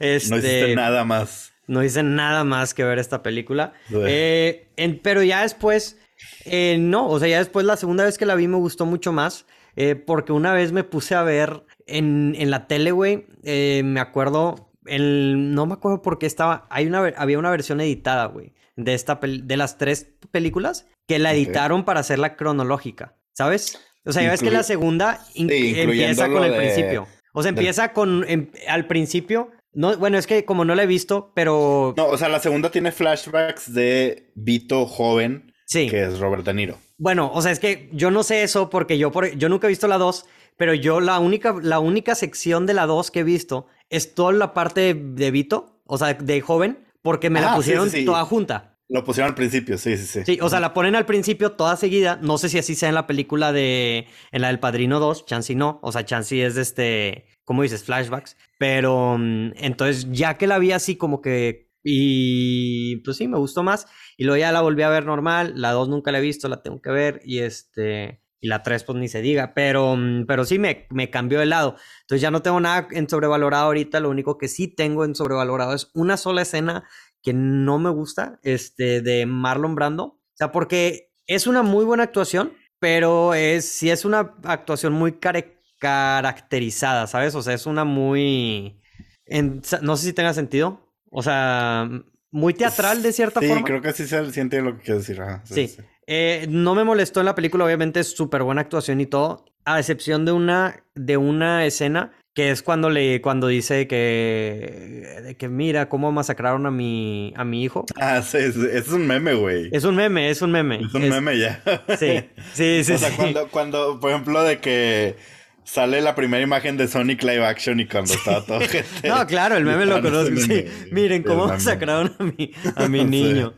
este, 0.01 0.31
No 0.31 0.37
hiciste 0.39 0.75
nada 0.75 1.05
más. 1.05 1.53
No 1.69 1.85
hice 1.85 2.03
nada 2.03 2.43
más 2.45 2.75
que 2.75 2.83
ver 2.83 2.99
esta 2.99 3.23
película. 3.23 3.73
Eh, 4.09 4.69
en- 4.77 4.99
pero 4.99 5.23
ya 5.23 5.43
después, 5.43 5.99
eh, 6.45 6.77
no, 6.81 7.09
o 7.09 7.19
sea, 7.21 7.29
ya 7.29 7.39
después 7.39 7.65
la 7.65 7.77
segunda 7.77 8.05
vez 8.05 8.19
que 8.19 8.27
la 8.27 8.35
vi 8.35 8.49
me 8.49 8.57
gustó 8.57 8.85
mucho 8.87 9.13
más. 9.13 9.47
eh, 9.81 9.95
porque 9.95 10.33
una 10.33 10.53
vez 10.53 10.73
me 10.73 10.83
puse 10.83 11.15
a 11.15 11.23
ver 11.23 11.63
en, 11.87 12.35
en 12.37 12.51
la 12.51 12.67
tele, 12.67 12.91
güey. 12.91 13.27
me 13.45 14.01
acuerdo, 14.01 14.73
el, 14.87 15.55
no 15.55 15.67
me 15.67 15.75
acuerdo 15.75 16.03
por 16.03 16.19
qué 16.19 16.27
estaba. 16.27 16.67
Hay 16.71 16.87
una, 16.89 17.13
había 17.17 17.39
una 17.39 17.51
versión 17.53 17.81
editada, 17.81 18.25
güey, 18.27 18.55
de, 18.75 18.95
esta 18.95 19.21
de 19.23 19.57
las 19.57 19.79
tres 19.79 20.09
películas 20.33 20.87
que 21.07 21.21
la 21.21 21.33
editaron 21.33 21.85
para 21.85 22.01
hacerla 22.01 22.35
cronológica, 22.35 23.15
¿sabes? 23.35 23.79
O 24.05 24.13
sea, 24.13 24.23
ya 24.23 24.31
ves 24.31 24.41
que 24.41 24.51
la 24.51 24.63
segunda 24.65 25.21
in- 25.35 25.49
Sí, 25.49 25.55
incluyendo 25.71 26.23
empieza 26.25 26.29
con 26.29 26.43
el 26.45 26.51
de- 26.53 26.57
principio. 26.57 27.07
O 27.33 27.43
sea, 27.43 27.51
empieza 27.51 27.93
con 27.93 28.25
em- 28.27 28.51
al 28.69 28.87
principio. 28.89 29.53
No, 29.73 29.97
bueno, 29.97 30.19
es 30.19 30.27
que 30.27 30.45
como 30.45 30.65
no 30.65 30.75
la 30.75 30.83
he 30.83 30.87
visto, 30.87 31.33
pero 31.35 31.95
No, 31.97 32.07
o 32.07 32.17
sea, 32.19 32.29
la 32.29 32.41
segunda 32.41 32.71
tiene 32.71 32.91
flashbacks 32.93 33.73
de 33.75 34.31
Vito 34.35 34.87
joven, 34.87 35.53
sí. 35.67 35.89
que 35.89 36.05
es 36.05 36.19
Robert 36.19 36.45
De 36.45 36.55
Niro. 36.55 36.79
Bueno, 36.97 37.31
o 37.33 37.43
sea, 37.43 37.53
es 37.53 37.61
que 37.61 37.89
yo 37.93 38.11
no 38.11 38.23
sé 38.23 38.43
eso 38.43 38.71
porque 38.71 38.99
yo, 38.99 39.13
por, 39.13 39.31
yo 39.37 39.49
nunca 39.49 39.67
he 39.67 39.71
visto 39.71 39.87
la 39.87 39.99
2, 39.99 40.27
pero 40.57 40.75
yo 40.75 41.01
la 41.01 41.19
única, 41.21 41.55
la 41.63 41.79
única 41.79 42.15
sección 42.15 42.67
de 42.67 42.75
la 42.75 42.87
2 42.87 43.11
que 43.11 43.21
he 43.21 43.25
visto 43.25 43.67
es 43.91 44.15
toda 44.15 44.33
la 44.33 44.53
parte 44.55 44.95
de, 44.95 45.31
Vito, 45.31 45.81
o 45.87 45.97
sea, 45.99 46.15
de 46.15 46.41
joven, 46.41 46.85
porque 47.03 47.31
me 47.31 47.41
la 47.41 47.53
Ah, 47.53 47.57
pusieron 47.57 47.89
sí, 47.91 47.99
sí. 47.99 48.05
toda 48.05 48.25
junta. 48.25 48.78
Lo 48.91 49.05
pusieron 49.05 49.29
al 49.29 49.35
principio, 49.35 49.77
sí, 49.77 49.99
sí, 49.99 50.07
sí. 50.07 50.23
Sí, 50.25 50.39
o 50.41 50.49
sea, 50.49 50.61
la 50.61 50.73
ponen 50.73 50.97
al 50.97 51.05
principio 51.05 51.53
toda 51.53 51.77
seguida. 51.77 52.19
No 52.23 52.39
sé 52.39 52.49
si 52.49 52.59
así 52.59 52.75
sea 52.75 52.89
en 52.89 52.95
la 52.95 53.07
película 53.07 53.53
de. 53.53 54.07
En 54.33 54.41
la 54.41 54.49
del 54.49 54.61
Padrino 54.61 54.99
2. 54.99 55.27
Chansey 55.27 55.57
no. 55.57 55.79
O 55.83 55.93
sea, 55.93 56.07
Chansey 56.07 56.41
es 56.41 56.55
de 56.55 56.63
este. 56.63 57.27
¿Cómo 57.45 57.63
dices? 57.63 57.85
Flashbacks. 57.85 58.37
Pero. 58.59 59.19
mm, 59.19 59.53
entonces, 59.57 60.07
ya 60.11 60.39
que 60.39 60.47
la 60.47 60.59
vi 60.59 60.73
así 60.73 60.97
como 60.97 61.21
que. 61.21 61.69
Y. 61.85 62.97
Pues 63.05 63.19
sí, 63.19 63.29
me 63.29 63.37
gustó 63.37 63.63
más. 63.63 63.87
Y 64.17 64.25
luego 64.25 64.39
ya 64.39 64.53
la 64.53 64.63
volví 64.63 64.83
a 64.83 64.89
ver 64.89 65.05
normal. 65.05 65.53
La 65.57 65.73
2 65.73 65.91
nunca 65.91 66.11
la 66.11 66.19
he 66.19 66.23
visto, 66.23 66.49
la 66.49 66.63
tengo 66.63 66.81
que 66.81 66.91
ver. 66.91 67.21
Y 67.25 67.41
este. 67.41 68.23
Y 68.41 68.49
la 68.49 68.63
3, 68.63 68.85
pues 68.85 68.97
ni 68.97 69.09
se 69.09 69.21
diga. 69.21 69.53
Pero, 69.53 69.97
mm, 69.97 70.25
pero 70.27 70.47
sí 70.47 70.59
me, 70.59 70.87
me 70.89 71.11
cambió 71.11 71.41
de 71.41 71.47
lado. 71.47 71.77
Entonces 72.03 72.23
ya 72.23 72.31
no 72.31 72.41
tengo 72.41 72.59
nada 72.59 72.89
en 72.93 73.07
sobrevalorado 73.07 73.67
ahorita. 73.67 74.01
Lo 74.01 74.09
único 74.09 74.39
que 74.39 74.49
sí 74.49 74.67
tengo 74.69 75.05
en 75.05 75.15
sobrevalorado 75.15 75.75
es 75.75 75.91
una 75.93 76.17
sola 76.17 76.41
escena 76.41 76.85
que 77.23 77.33
no 77.33 77.79
me 77.79 77.91
gusta, 77.91 78.39
este, 78.43 79.01
de 79.03 79.27
Marlon 79.27 79.75
Brando. 79.75 80.05
O 80.05 80.21
sea, 80.35 80.53
porque 80.53 81.11
es 81.27 81.47
una 81.47 81.63
muy 81.63 81.85
buena 81.85 82.05
actuación, 82.05 82.53
pero 82.81 83.35
es, 83.35 83.69
sí 83.69 83.91
es 83.91 84.05
una 84.05 84.35
actuación 84.45 84.93
muy 84.93 85.13
care- 85.19 85.61
caracterizada, 85.79 87.07
¿sabes? 87.07 87.35
O 87.35 87.43
sea, 87.43 87.55
es 87.55 87.67
una 87.67 87.85
muy... 87.85 88.81
en- 89.27 89.63
no 89.83 89.97
sé 89.97 90.07
si 90.07 90.13
tenga 90.13 90.33
sentido. 90.35 90.93
O 91.11 91.23
sea, 91.23 91.89
muy 92.31 92.55
teatral 92.55 93.03
de 93.03 93.13
cierta 93.13 93.41
sí, 93.41 93.49
forma. 93.49 93.65
creo 93.65 93.81
que 93.83 93.93
sí 93.93 94.07
se 94.07 94.31
siente 94.33 94.61
lo 94.61 94.77
que 94.77 94.83
quieres 94.85 95.07
decir. 95.07 95.23
ajá, 95.23 95.43
Sí. 95.45 95.75
Eh, 96.11 96.47
no 96.49 96.75
me 96.75 96.85
molestó 96.85 97.21
en 97.21 97.27
la 97.27 97.35
película, 97.35 97.65
obviamente 97.67 98.01
es 98.01 98.17
súper 98.17 98.43
buena 98.43 98.63
actuación 98.63 98.99
y 99.01 99.07
todo, 99.07 99.45
a 99.67 99.79
excepción 99.79 100.25
de 100.25 100.33
una, 100.33 100.83
de 100.95 101.19
una 101.19 101.67
escena 101.67 102.13
que 102.39 102.53
es 102.53 102.63
cuando 102.63 102.89
le, 102.89 103.21
cuando 103.21 103.49
dice 103.49 103.89
que, 103.89 105.35
que 105.37 105.49
mira 105.49 105.89
cómo 105.89 106.13
masacraron 106.13 106.67
a 106.67 106.71
mi, 106.71 107.33
a 107.37 107.43
mi 107.45 107.65
hijo. 107.65 107.85
Ah, 107.97 108.23
sí, 108.23 108.39
sí, 108.53 108.61
es 108.73 108.87
un 108.91 109.09
meme, 109.09 109.35
güey. 109.35 109.71
Es 109.73 109.83
un 109.83 109.97
meme, 109.97 110.31
es 110.31 110.41
un 110.41 110.53
meme. 110.53 110.83
Es 110.87 110.95
un 110.95 111.03
Es- 111.03 111.11
meme 111.11 111.37
ya. 111.37 111.61
Sí, 111.99 112.21
sí, 112.55 112.81
sí. 112.85 112.93
o 112.93 112.99
sea, 112.99 113.09
sí. 113.11 113.17
cuando, 113.17 113.49
cuando, 113.49 113.99
por 113.99 114.11
ejemplo, 114.13 114.45
de 114.45 114.61
que 114.61 115.17
sale 115.65 116.01
la 116.01 116.15
primera 116.15 116.41
imagen 116.41 116.77
de 116.77 116.87
Sonic 116.87 117.25
Live 117.25 117.45
Action 117.45 117.81
y 117.81 117.87
cuando 117.87 118.15
estaba 118.15 118.45
todo 118.47 118.61
gente. 118.69 119.09
No, 119.09 119.27
claro, 119.27 119.57
el 119.57 119.65
meme 119.65 119.85
lo 119.85 120.01
conozco. 120.01 120.37
Sí. 120.37 120.65
Miren 120.93 121.25
cómo 121.25 121.49
masacraron 121.49 122.15
a 122.21 122.23
mi, 122.23 122.53
a 122.77 122.87
mi 122.89 122.99
Sí. 123.01 123.05
niño. 123.05 123.53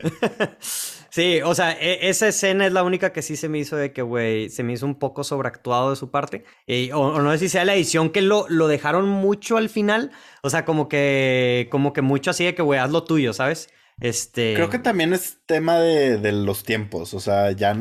Sí, 1.10 1.40
o 1.42 1.54
sea, 1.54 1.72
e- 1.72 2.08
esa 2.08 2.28
escena 2.28 2.66
es 2.66 2.72
la 2.72 2.82
única 2.84 3.12
que 3.12 3.22
sí 3.22 3.36
se 3.36 3.48
me 3.48 3.58
hizo 3.58 3.76
de 3.76 3.92
que, 3.92 4.02
güey, 4.02 4.48
se 4.48 4.62
me 4.62 4.72
hizo 4.72 4.86
un 4.86 4.94
poco 4.98 5.24
sobreactuado 5.24 5.90
de 5.90 5.96
su 5.96 6.10
parte. 6.10 6.44
Eh, 6.66 6.90
o, 6.92 7.00
o 7.00 7.20
no 7.20 7.32
sé 7.32 7.38
si 7.38 7.48
sea 7.48 7.64
la 7.64 7.74
edición 7.74 8.10
que 8.10 8.22
lo, 8.22 8.46
lo 8.48 8.68
dejaron 8.68 9.08
mucho 9.08 9.56
al 9.56 9.68
final. 9.68 10.12
O 10.42 10.50
sea, 10.50 10.64
como 10.64 10.88
que, 10.88 11.68
como 11.70 11.92
que 11.92 12.02
mucho 12.02 12.30
así 12.30 12.44
de 12.44 12.54
que, 12.54 12.62
güey, 12.62 12.78
haz 12.78 12.90
lo 12.90 13.04
tuyo, 13.04 13.32
¿sabes? 13.32 13.68
Este. 14.00 14.54
Creo 14.54 14.70
que 14.70 14.78
también 14.78 15.12
es 15.12 15.38
tema 15.46 15.78
de, 15.78 16.16
de 16.18 16.32
los 16.32 16.62
tiempos. 16.64 17.12
O 17.14 17.20
sea, 17.20 17.50
ya. 17.52 17.76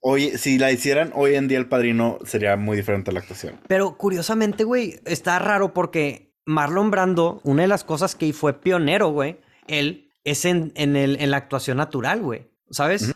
Hoy, 0.00 0.30
si 0.36 0.58
la 0.58 0.72
hicieran 0.72 1.12
hoy 1.14 1.36
en 1.36 1.46
día 1.46 1.58
el 1.58 1.68
padrino, 1.68 2.18
sería 2.24 2.56
muy 2.56 2.76
diferente 2.76 3.12
la 3.12 3.20
actuación. 3.20 3.60
Pero 3.68 3.96
curiosamente, 3.96 4.64
güey, 4.64 5.00
está 5.06 5.38
raro 5.38 5.72
porque 5.72 6.34
Marlon 6.44 6.90
Brando, 6.90 7.40
una 7.44 7.62
de 7.62 7.68
las 7.68 7.84
cosas 7.84 8.16
que 8.16 8.32
fue 8.32 8.60
pionero, 8.60 9.10
güey, 9.10 9.38
él 9.68 10.11
es 10.24 10.44
en, 10.44 10.72
en, 10.74 10.96
el, 10.96 11.16
en 11.20 11.30
la 11.30 11.36
actuación 11.38 11.76
natural, 11.76 12.20
güey. 12.20 12.50
¿Sabes? 12.70 13.12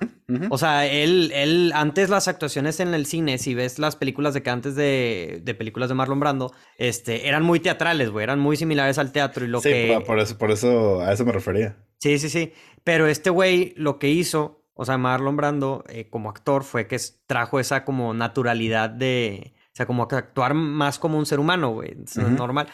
O 0.50 0.58
sea, 0.58 0.86
él, 0.86 1.32
él, 1.34 1.72
antes 1.74 2.10
las 2.10 2.28
actuaciones 2.28 2.78
en 2.80 2.92
el 2.92 3.06
cine, 3.06 3.38
si 3.38 3.54
ves 3.54 3.78
las 3.78 3.96
películas 3.96 4.34
de 4.34 4.42
que 4.42 4.50
antes 4.50 4.74
de, 4.74 5.40
de 5.42 5.54
películas 5.54 5.88
de 5.88 5.94
Marlon 5.94 6.20
Brando, 6.20 6.52
este, 6.76 7.26
eran 7.26 7.42
muy 7.42 7.60
teatrales, 7.60 8.10
güey, 8.10 8.24
eran 8.24 8.38
muy 8.38 8.58
similares 8.58 8.98
al 8.98 9.12
teatro 9.12 9.46
y 9.46 9.48
lo 9.48 9.62
sí, 9.62 9.70
que... 9.70 9.94
por, 9.94 10.04
por 10.04 10.18
eso, 10.18 10.36
por 10.36 10.50
eso, 10.50 11.00
a 11.00 11.10
eso 11.10 11.24
me 11.24 11.32
refería. 11.32 11.78
Sí, 12.00 12.18
sí, 12.18 12.28
sí. 12.28 12.52
Pero 12.84 13.06
este 13.06 13.30
güey 13.30 13.72
lo 13.78 13.98
que 13.98 14.10
hizo, 14.10 14.62
o 14.74 14.84
sea, 14.84 14.98
Marlon 14.98 15.36
Brando 15.36 15.84
eh, 15.88 16.10
como 16.10 16.28
actor 16.28 16.62
fue 16.62 16.86
que 16.86 17.00
trajo 17.26 17.58
esa 17.58 17.86
como 17.86 18.12
naturalidad 18.12 18.90
de, 18.90 19.54
o 19.68 19.76
sea, 19.76 19.86
como 19.86 20.06
que 20.06 20.16
actuar 20.16 20.52
más 20.52 20.98
como 20.98 21.16
un 21.16 21.24
ser 21.24 21.40
humano, 21.40 21.70
güey, 21.70 21.96
normal. 22.16 22.66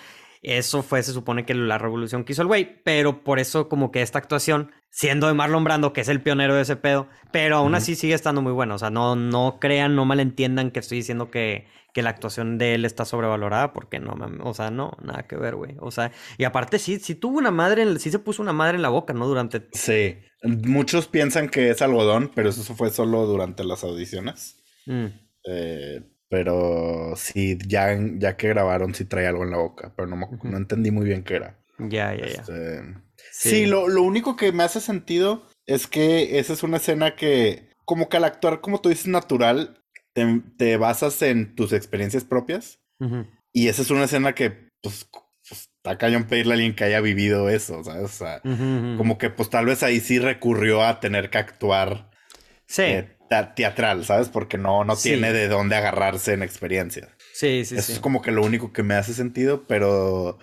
Eso 0.42 0.82
fue, 0.82 1.02
se 1.04 1.12
supone 1.12 1.46
que 1.46 1.54
la 1.54 1.78
revolución 1.78 2.24
que 2.24 2.32
hizo 2.32 2.42
el 2.42 2.48
güey, 2.48 2.82
pero 2.82 3.22
por 3.22 3.38
eso 3.38 3.68
como 3.68 3.92
que 3.92 4.02
esta 4.02 4.18
actuación, 4.18 4.72
siendo 4.90 5.28
de 5.28 5.34
Marlon 5.34 5.62
Brando, 5.62 5.92
que 5.92 6.00
es 6.00 6.08
el 6.08 6.20
pionero 6.20 6.54
de 6.56 6.62
ese 6.62 6.74
pedo, 6.74 7.08
pero 7.30 7.56
aún 7.58 7.76
así 7.76 7.94
sigue 7.94 8.14
estando 8.14 8.42
muy 8.42 8.50
bueno. 8.52 8.74
O 8.74 8.78
sea, 8.78 8.90
no, 8.90 9.14
no 9.14 9.58
crean, 9.60 9.94
no 9.94 10.04
malentiendan 10.04 10.72
que 10.72 10.80
estoy 10.80 10.98
diciendo 10.98 11.30
que, 11.30 11.68
que 11.94 12.02
la 12.02 12.10
actuación 12.10 12.58
de 12.58 12.74
él 12.74 12.84
está 12.84 13.04
sobrevalorada, 13.04 13.72
porque 13.72 14.00
no, 14.00 14.16
o 14.42 14.52
sea, 14.52 14.72
no, 14.72 14.96
nada 15.00 15.28
que 15.28 15.36
ver, 15.36 15.54
güey. 15.54 15.76
O 15.78 15.92
sea, 15.92 16.10
y 16.38 16.42
aparte 16.44 16.80
sí, 16.80 16.98
sí 16.98 17.14
tuvo 17.14 17.38
una 17.38 17.52
madre, 17.52 17.82
en- 17.82 18.00
sí 18.00 18.10
se 18.10 18.18
puso 18.18 18.42
una 18.42 18.52
madre 18.52 18.74
en 18.76 18.82
la 18.82 18.88
boca, 18.88 19.12
¿no? 19.12 19.28
Durante... 19.28 19.68
Sí. 19.72 20.16
Muchos 20.42 21.06
piensan 21.06 21.48
que 21.48 21.70
es 21.70 21.80
algodón, 21.82 22.32
pero 22.34 22.48
eso 22.48 22.74
fue 22.74 22.90
solo 22.90 23.26
durante 23.26 23.62
las 23.62 23.84
audiciones. 23.84 24.60
Mm. 24.86 25.06
Eh, 25.44 26.00
pero 26.32 27.12
sí, 27.14 27.58
ya, 27.66 27.94
ya 28.16 28.38
que 28.38 28.48
grabaron, 28.48 28.94
sí 28.94 29.04
traía 29.04 29.28
algo 29.28 29.44
en 29.44 29.50
la 29.50 29.58
boca, 29.58 29.92
pero 29.94 30.08
no, 30.08 30.16
me- 30.16 30.28
no 30.50 30.56
entendí 30.56 30.90
muy 30.90 31.04
bien 31.04 31.24
qué 31.24 31.34
era. 31.36 31.58
Ya, 31.78 32.14
ya, 32.14 32.20
ya. 32.26 32.40
Este, 32.40 32.82
Sí. 33.30 33.50
Sí, 33.50 33.66
lo, 33.66 33.86
lo 33.86 34.02
único 34.02 34.34
que 34.34 34.50
me 34.50 34.62
hace 34.62 34.80
sentido 34.80 35.46
es 35.66 35.86
que 35.86 36.38
esa 36.38 36.54
es 36.54 36.62
una 36.62 36.78
escena 36.78 37.16
que, 37.16 37.68
como 37.84 38.08
que 38.08 38.16
al 38.16 38.24
actuar, 38.24 38.62
como 38.62 38.80
tú 38.80 38.88
dices, 38.88 39.08
natural, 39.08 39.78
te, 40.14 40.40
te 40.56 40.78
basas 40.78 41.20
en 41.20 41.54
tus 41.54 41.74
experiencias 41.74 42.24
propias. 42.24 42.78
Y 43.52 43.68
esa 43.68 43.82
es 43.82 43.90
una 43.90 44.04
escena 44.04 44.34
que, 44.34 44.70
pues, 44.82 45.06
pues 45.46 45.68
está 45.76 45.98
cañón 45.98 46.24
pedirle 46.24 46.52
a 46.52 46.54
alguien 46.54 46.74
que 46.74 46.84
haya 46.84 47.00
vivido 47.02 47.50
eso, 47.50 47.84
¿sabes? 47.84 48.04
O 48.04 48.08
sea, 48.08 48.40
como 48.96 49.18
que, 49.18 49.28
pues, 49.28 49.50
tal 49.50 49.66
vez 49.66 49.82
ahí 49.82 50.00
sí 50.00 50.18
recurrió 50.18 50.82
a 50.82 50.98
tener 50.98 51.28
que 51.28 51.36
actuar 51.38 52.10
Sí, 52.66 52.82
eh, 52.82 53.11
teatral, 53.54 54.04
¿sabes? 54.04 54.28
Porque 54.28 54.58
no, 54.58 54.84
no 54.84 54.96
Sí. 54.96 55.10
tiene 55.10 55.32
de 55.32 55.48
dónde 55.48 55.76
agarrarse 55.76 56.32
en 56.34 56.42
experiencia. 56.42 57.08
sí, 57.34 57.64
sí, 57.64 57.74
Eso 57.76 57.86
sí. 57.88 57.92
es 57.94 57.98
como 57.98 58.22
que 58.22 58.30
lo 58.30 58.42
único 58.42 58.72
que 58.72 58.82
me 58.82 58.94
hace 58.94 59.14
sentido, 59.14 59.64
pero 59.66 60.38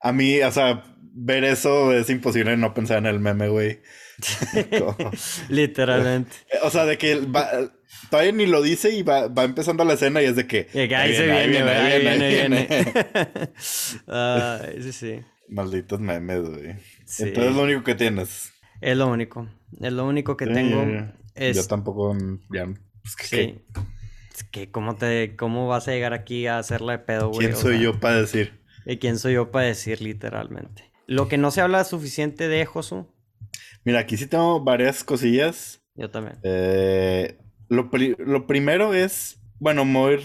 a 0.00 0.12
mí, 0.12 0.40
o 0.40 0.50
sea, 0.50 0.84
ver 1.14 1.44
eso 1.44 1.92
es 1.92 2.08
imposible 2.10 2.56
no 2.56 2.74
pensar 2.74 2.98
en 2.98 3.06
el 3.06 3.20
meme, 3.20 3.48
güey. 3.48 3.80
Literalmente. 5.48 6.30
o 6.62 6.70
sea, 6.70 6.84
de 6.84 6.98
que 6.98 7.16
va- 7.20 7.50
todavía 8.10 8.32
ni 8.32 8.46
lo 8.46 8.62
dice 8.62 8.90
y 8.90 9.02
va, 9.02 9.28
va 9.28 9.44
empezando 9.44 9.84
la 9.84 9.94
escena 9.94 10.22
y 10.22 10.26
es 10.26 10.36
de 10.36 10.46
que... 10.46 10.68
Ahí 10.94 11.14
se 11.14 11.24
viene, 11.26 11.62
güey, 11.62 11.74
ahí 11.74 12.00
viene, 12.00 12.24
ahí 12.24 12.34
viene. 12.34 12.66
viene. 12.66 13.50
Ay, 14.06 14.82
sí, 14.82 14.92
sí. 14.92 15.20
Malditos 15.48 16.00
memes, 16.00 16.40
güey. 16.42 16.74
Sí. 17.04 17.24
Entonces 17.24 17.50
es 17.50 17.56
lo 17.56 17.62
único 17.62 17.84
que 17.84 17.94
tienes. 17.94 18.52
Es 18.80 18.96
lo 18.96 19.06
único. 19.08 19.48
Es 19.80 19.92
lo 19.92 20.06
único 20.06 20.36
que 20.36 20.46
Sí, 20.46 20.52
tengo. 20.52 20.82
Yo 21.34 21.66
tampoco, 21.66 22.16
ya, 22.50 22.66
pues, 23.02 23.16
que- 23.16 23.26
Sí. 23.26 23.64
Es 24.34 24.44
que, 24.44 24.70
¿cómo, 24.70 24.96
te, 24.96 25.36
¿cómo 25.36 25.68
vas 25.68 25.88
a 25.88 25.92
llegar 25.92 26.14
aquí 26.14 26.46
a 26.46 26.58
hacerla 26.58 26.92
de 26.92 26.98
pedo, 27.00 27.28
güey? 27.28 27.40
¿Quién 27.46 27.52
O 27.54 27.60
soy 27.60 27.74
sea, 27.74 27.82
yo 27.82 28.00
para 28.00 28.20
decir? 28.20 28.60
¿Y 28.86 28.96
quién 28.98 29.18
soy 29.18 29.34
yo 29.34 29.50
para 29.50 29.66
decir 29.66 30.00
literalmente? 30.00 30.90
Lo 31.06 31.28
que 31.28 31.36
no 31.38 31.50
se 31.50 31.60
habla 31.60 31.84
suficiente 31.84 32.48
de 32.48 32.64
Josu, 32.64 33.06
Mira, 33.84 34.00
aquí 34.00 34.16
sí 34.16 34.26
tengo 34.26 34.60
varias 34.62 35.04
cosillas. 35.04 35.82
yo 35.94 36.10
también. 36.10 36.38
Eh, 36.44 37.38
lo, 37.68 37.90
lo 38.18 38.46
primero 38.46 38.94
es, 38.94 39.40
bueno, 39.58 39.84
ir 40.10 40.20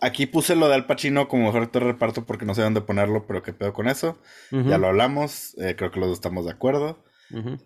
aquí 0.00 0.26
puse 0.26 0.54
lo 0.54 0.68
de 0.68 0.74
Al 0.74 0.86
Pacino 0.86 1.26
como 1.26 1.46
mejor 1.46 1.70
de 1.72 1.80
reparto 1.80 2.24
porque 2.26 2.44
no 2.44 2.54
sé 2.54 2.62
dónde 2.62 2.80
ponerlo, 2.82 3.26
pero 3.26 3.42
qué 3.42 3.52
pedo 3.52 3.72
con 3.72 3.88
eso. 3.88 4.18
Ya 4.52 4.78
lo 4.78 4.86
hablamos, 4.88 5.56
eh, 5.58 5.74
creo 5.76 5.90
que 5.90 5.98
los 6.00 6.10
dos 6.10 6.18
estamos 6.18 6.44
de 6.44 6.52
acuerdo. 6.52 7.02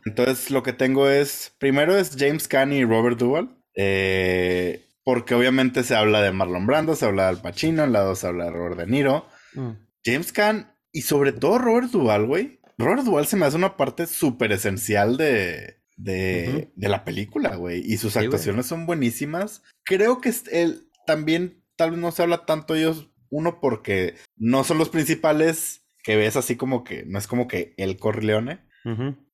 Entonces 0.04 0.50
lo 0.50 0.62
que 0.62 0.72
tengo 0.72 1.08
es, 1.08 1.54
primero 1.58 1.96
es 1.96 2.16
James 2.18 2.48
Caan 2.48 2.72
y 2.72 2.84
Robert 2.84 3.18
Duvall. 3.18 3.56
Eh, 3.74 4.86
porque 5.04 5.34
obviamente 5.34 5.82
se 5.82 5.96
habla 5.96 6.22
de 6.22 6.32
Marlon 6.32 6.66
Brando, 6.66 6.94
se 6.94 7.06
habla 7.06 7.24
de 7.24 7.28
Al 7.30 7.42
Pacino, 7.42 7.82
en 7.82 7.92
lado 7.92 8.14
se 8.14 8.26
habla 8.26 8.44
de 8.44 8.50
Robert 8.50 8.76
De 8.76 8.86
Niro. 8.86 9.26
Mm. 9.54 9.70
James 10.04 10.32
Caan 10.32 10.74
y 10.92 11.02
sobre 11.02 11.32
todo 11.32 11.58
Robert 11.58 11.90
Duvall, 11.90 12.26
güey. 12.26 12.60
Robert 12.78 13.02
Duvall 13.02 13.26
se 13.26 13.36
me 13.36 13.46
hace 13.46 13.56
una 13.56 13.76
parte 13.76 14.06
súper 14.06 14.52
esencial 14.52 15.16
de, 15.16 15.82
de, 15.96 16.70
la 16.76 17.04
película, 17.04 17.56
güey. 17.56 17.82
Y 17.84 17.96
sus 17.96 18.16
actuaciones 18.16 18.66
son 18.66 18.86
buenísimas. 18.86 19.62
Creo 19.84 20.20
que 20.20 20.32
él 20.50 20.88
también, 21.06 21.62
tal 21.76 21.90
vez 21.90 22.00
no 22.00 22.12
se 22.12 22.22
habla 22.22 22.44
tanto 22.46 22.74
de 22.74 22.80
ellos, 22.80 23.10
uno 23.30 23.60
porque 23.60 24.14
no 24.36 24.64
son 24.64 24.78
los 24.78 24.88
principales, 24.88 25.84
que 26.02 26.16
ves 26.16 26.36
así 26.36 26.56
como 26.56 26.84
que, 26.84 27.04
no 27.06 27.18
es 27.18 27.26
como 27.26 27.46
que 27.46 27.74
el 27.76 27.96
Corleone, 27.96 28.60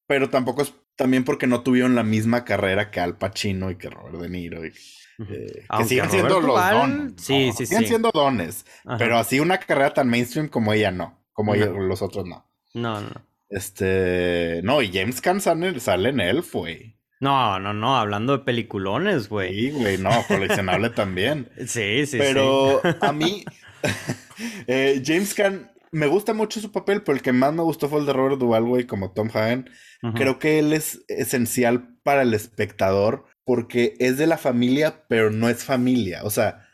pero 0.09 0.31
tampoco 0.31 0.63
es 0.63 0.75
también 0.97 1.23
porque 1.23 1.47
no 1.47 1.61
tuvieron 1.61 1.95
la 1.95 2.03
misma 2.03 2.45
carrera 2.45 2.91
que 2.91 2.99
Al 2.99 3.17
Pacino 3.17 3.71
y 3.71 3.77
que 3.77 3.89
Robert 3.89 4.19
De 4.19 4.29
Niro. 4.29 4.67
Y, 4.67 4.73
eh, 5.21 5.65
que 5.79 5.85
siguen 5.85 6.11
siendo 6.11 6.41
los 6.41 6.71
dones. 6.71 7.13
Sí, 7.19 7.53
sí, 7.57 7.67
siguen 7.67 7.87
siendo 7.87 8.11
dones. 8.13 8.67
Pero 8.99 9.17
así 9.19 9.39
una 9.39 9.59
carrera 9.59 9.95
tan 9.95 10.09
mainstream 10.09 10.49
como 10.49 10.73
ella 10.73 10.91
no. 10.91 11.17
Como 11.33 11.55
los 11.55 12.03
otros 12.03 12.27
no. 12.27 12.51
No, 12.75 13.01
no. 13.01 13.11
Este. 13.49 14.61
No, 14.65 14.83
y 14.83 14.91
James 14.93 15.21
Caan 15.21 15.41
sale, 15.41 15.79
sale 15.79 16.09
en 16.09 16.21
Elf, 16.21 16.53
güey. 16.53 16.97
No, 17.21 17.59
no, 17.59 17.73
no, 17.73 17.97
hablando 17.97 18.37
de 18.37 18.45
peliculones, 18.45 19.29
güey. 19.29 19.55
Sí, 19.55 19.71
güey, 19.71 19.99
no, 19.99 20.11
coleccionable 20.27 20.91
también. 20.91 21.49
Sí, 21.67 22.07
sí, 22.07 22.17
Pero 22.19 22.81
a 23.01 23.13
mí, 23.13 23.45
eh, 24.67 25.03
James 25.05 25.35
Caan, 25.35 25.71
me 25.91 26.07
gusta 26.07 26.35
mucho 26.35 26.61
su 26.61 26.71
papel, 26.71 27.03
pero 27.03 27.17
el 27.17 27.23
que 27.23 27.33
más 27.33 27.53
me 27.53 27.63
gustó 27.63 27.89
fue 27.89 28.01
el 28.01 28.07
de 28.07 28.13
Robert 28.13 28.39
Duvall, 28.39 28.65
güey, 28.65 28.87
como 28.87 29.13
Tom 29.13 29.31
Hagen. 29.33 29.69
Creo 30.15 30.39
que 30.39 30.59
él 30.61 30.73
es 30.73 31.05
esencial 31.09 31.97
para 32.05 32.23
el 32.23 32.33
espectador 32.33 33.27
porque 33.45 33.95
es 33.99 34.17
de 34.17 34.27
la 34.27 34.39
familia, 34.39 35.05
pero 35.09 35.31
no 35.31 35.49
es 35.49 35.65
familia. 35.65 36.21
O 36.25 36.31
sea, 36.31 36.69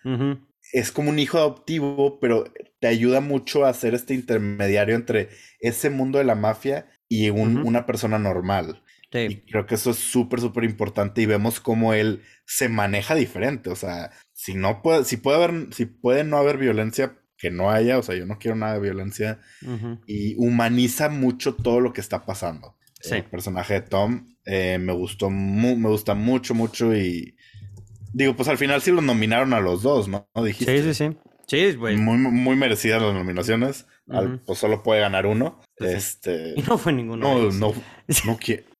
es 0.72 0.92
como 0.92 1.10
un 1.10 1.18
hijo 1.18 1.38
adoptivo, 1.38 2.18
pero 2.20 2.44
te 2.80 2.88
ayuda 2.88 3.20
mucho 3.20 3.64
a 3.64 3.72
ser 3.72 3.94
este 3.94 4.14
intermediario 4.14 4.94
entre 4.94 5.30
ese 5.60 5.88
mundo 5.88 6.18
de 6.18 6.24
la 6.24 6.34
mafia 6.34 6.86
y 7.08 7.30
una 7.30 7.86
persona 7.86 8.18
normal. 8.18 8.82
Y 9.12 9.42
creo 9.42 9.66
que 9.66 9.76
eso 9.76 9.92
es 9.92 9.98
súper, 9.98 10.40
súper 10.40 10.64
importante 10.64 11.22
y 11.22 11.26
vemos 11.26 11.60
cómo 11.60 11.94
él 11.94 12.22
se 12.46 12.68
maneja 12.68 13.14
diferente. 13.14 13.70
O 13.70 13.76
sea, 13.76 14.10
si 14.32 14.54
no 14.54 14.82
puede, 14.82 15.04
si 15.04 15.16
puede 15.16 15.36
haber, 15.42 15.72
si 15.72 15.86
puede 15.86 16.24
no 16.24 16.36
haber 16.36 16.58
violencia, 16.58 17.16
que 17.38 17.50
no 17.50 17.70
haya, 17.70 17.98
o 17.98 18.02
sea, 18.02 18.16
yo 18.16 18.26
no 18.26 18.38
quiero 18.38 18.56
nada 18.56 18.74
de 18.74 18.80
violencia 18.80 19.40
y 20.06 20.34
humaniza 20.36 21.08
mucho 21.08 21.54
todo 21.54 21.80
lo 21.80 21.92
que 21.92 22.00
está 22.00 22.24
pasando. 22.24 22.76
El 23.10 23.24
personaje 23.24 23.74
de 23.74 23.80
Tom 23.82 24.26
eh, 24.44 24.78
me 24.78 24.92
gustó, 24.92 25.30
me 25.30 25.88
gusta 25.88 26.14
mucho, 26.14 26.54
mucho 26.54 26.94
y 26.94 27.36
digo, 28.12 28.34
pues 28.36 28.48
al 28.48 28.58
final 28.58 28.80
sí 28.80 28.90
lo 28.90 29.00
nominaron 29.02 29.52
a 29.52 29.60
los 29.60 29.82
dos, 29.82 30.08
¿no? 30.08 30.28
¿Dijiste? 30.34 30.82
Sí, 30.82 30.94
sí, 30.94 30.94
sí. 30.94 31.16
Sí, 31.46 31.76
güey. 31.76 31.96
Muy, 31.96 32.16
muy 32.16 32.56
merecidas 32.56 33.02
las 33.02 33.12
nominaciones. 33.12 33.86
pues 34.46 34.58
solo 34.58 34.82
puede 34.82 35.00
ganar 35.00 35.26
uno. 35.26 35.60
Pues 35.76 35.94
este. 35.94 36.54
Y 36.56 36.62
no 36.62 36.78
fue 36.78 36.92
ninguno 36.92 37.28
no, 37.28 37.34
de 37.34 37.40
ellos. 37.42 37.54
No, 37.56 37.68
no, 38.26 38.32
no, 38.32 38.38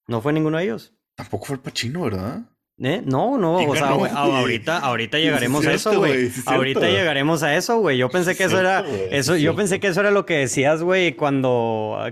no 0.08 0.20
fue 0.22 0.32
ninguno 0.32 0.58
de 0.58 0.64
ellos. 0.64 0.94
Tampoco 1.14 1.46
fue 1.46 1.56
el 1.56 1.62
Pachino, 1.62 2.02
¿verdad? 2.02 2.42
¿Eh? 2.82 3.02
No, 3.04 3.38
no, 3.38 3.58
o 3.58 3.76
sea, 3.76 3.90
ahorita, 3.90 4.78
ahorita 4.78 5.18
llegaremos 5.18 5.64
a 5.64 5.72
eso, 5.72 5.96
güey. 5.96 6.32
ahorita 6.44 6.88
llegaremos 6.88 7.44
a 7.44 7.54
eso, 7.54 7.78
güey. 7.78 7.98
Yo 7.98 8.08
pensé 8.08 8.34
que 8.34 8.44
eso 8.44 8.58
era, 8.58 8.84
eso, 9.12 9.36
yo 9.36 9.54
pensé 9.54 9.78
que 9.78 9.86
eso 9.86 10.00
era 10.00 10.10
lo 10.10 10.26
que 10.26 10.38
decías, 10.38 10.82
güey, 10.82 11.14
cuando 11.14 11.96
ah, 12.00 12.10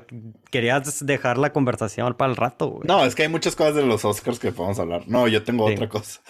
querías 0.53 1.05
dejar 1.05 1.39
la 1.39 1.53
conversación 1.53 2.15
para 2.15 2.31
el 2.31 2.37
rato, 2.37 2.69
güey. 2.69 2.83
No, 2.87 3.05
es 3.05 3.17
que 3.17 3.23
hay 3.23 3.29
muchas 3.29 3.57
cosas 3.57 3.75
de 3.75 3.85
los 3.85 4.05
Oscars 4.05 4.39
que 4.39 4.53
podemos 4.53 4.79
hablar. 4.79 5.03
No, 5.09 5.27
yo 5.27 5.43
tengo 5.43 5.65
otra 5.65 5.89
cosa. 5.89 6.21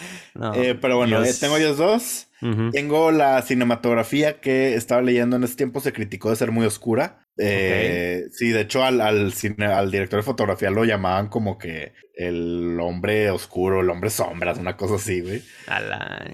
Eh, 0.55 0.79
pero 0.81 0.97
bueno, 0.97 1.23
eh, 1.23 1.35
tengo 1.39 1.59
ellos 1.59 1.77
dos. 1.77 2.29
Tengo 2.73 3.13
la 3.13 3.41
cinematografía 3.43 4.41
que 4.41 4.75
estaba 4.75 5.01
leyendo 5.01 5.37
en 5.37 5.45
ese 5.45 5.55
tiempo, 5.55 5.79
se 5.79 5.93
criticó 5.93 6.31
de 6.31 6.37
ser 6.37 6.51
muy 6.51 6.67
oscura. 6.67 7.22
Eh, 7.39 8.25
Sí, 8.33 8.51
de 8.51 8.61
hecho 8.61 8.85
al, 8.85 9.01
al, 9.01 9.33
al 9.61 9.91
director 9.91 10.19
de 10.19 10.23
fotografía 10.23 10.71
lo 10.71 10.85
llamaban 10.85 11.29
como 11.29 11.59
que 11.59 11.93
el 12.15 12.79
hombre 12.81 13.31
oscuro, 13.31 13.81
el 13.81 13.91
hombre 13.91 14.11
sombras, 14.11 14.59
una 14.59 14.77
cosa 14.77 14.97
así, 14.97 15.21
güey. 15.21 15.43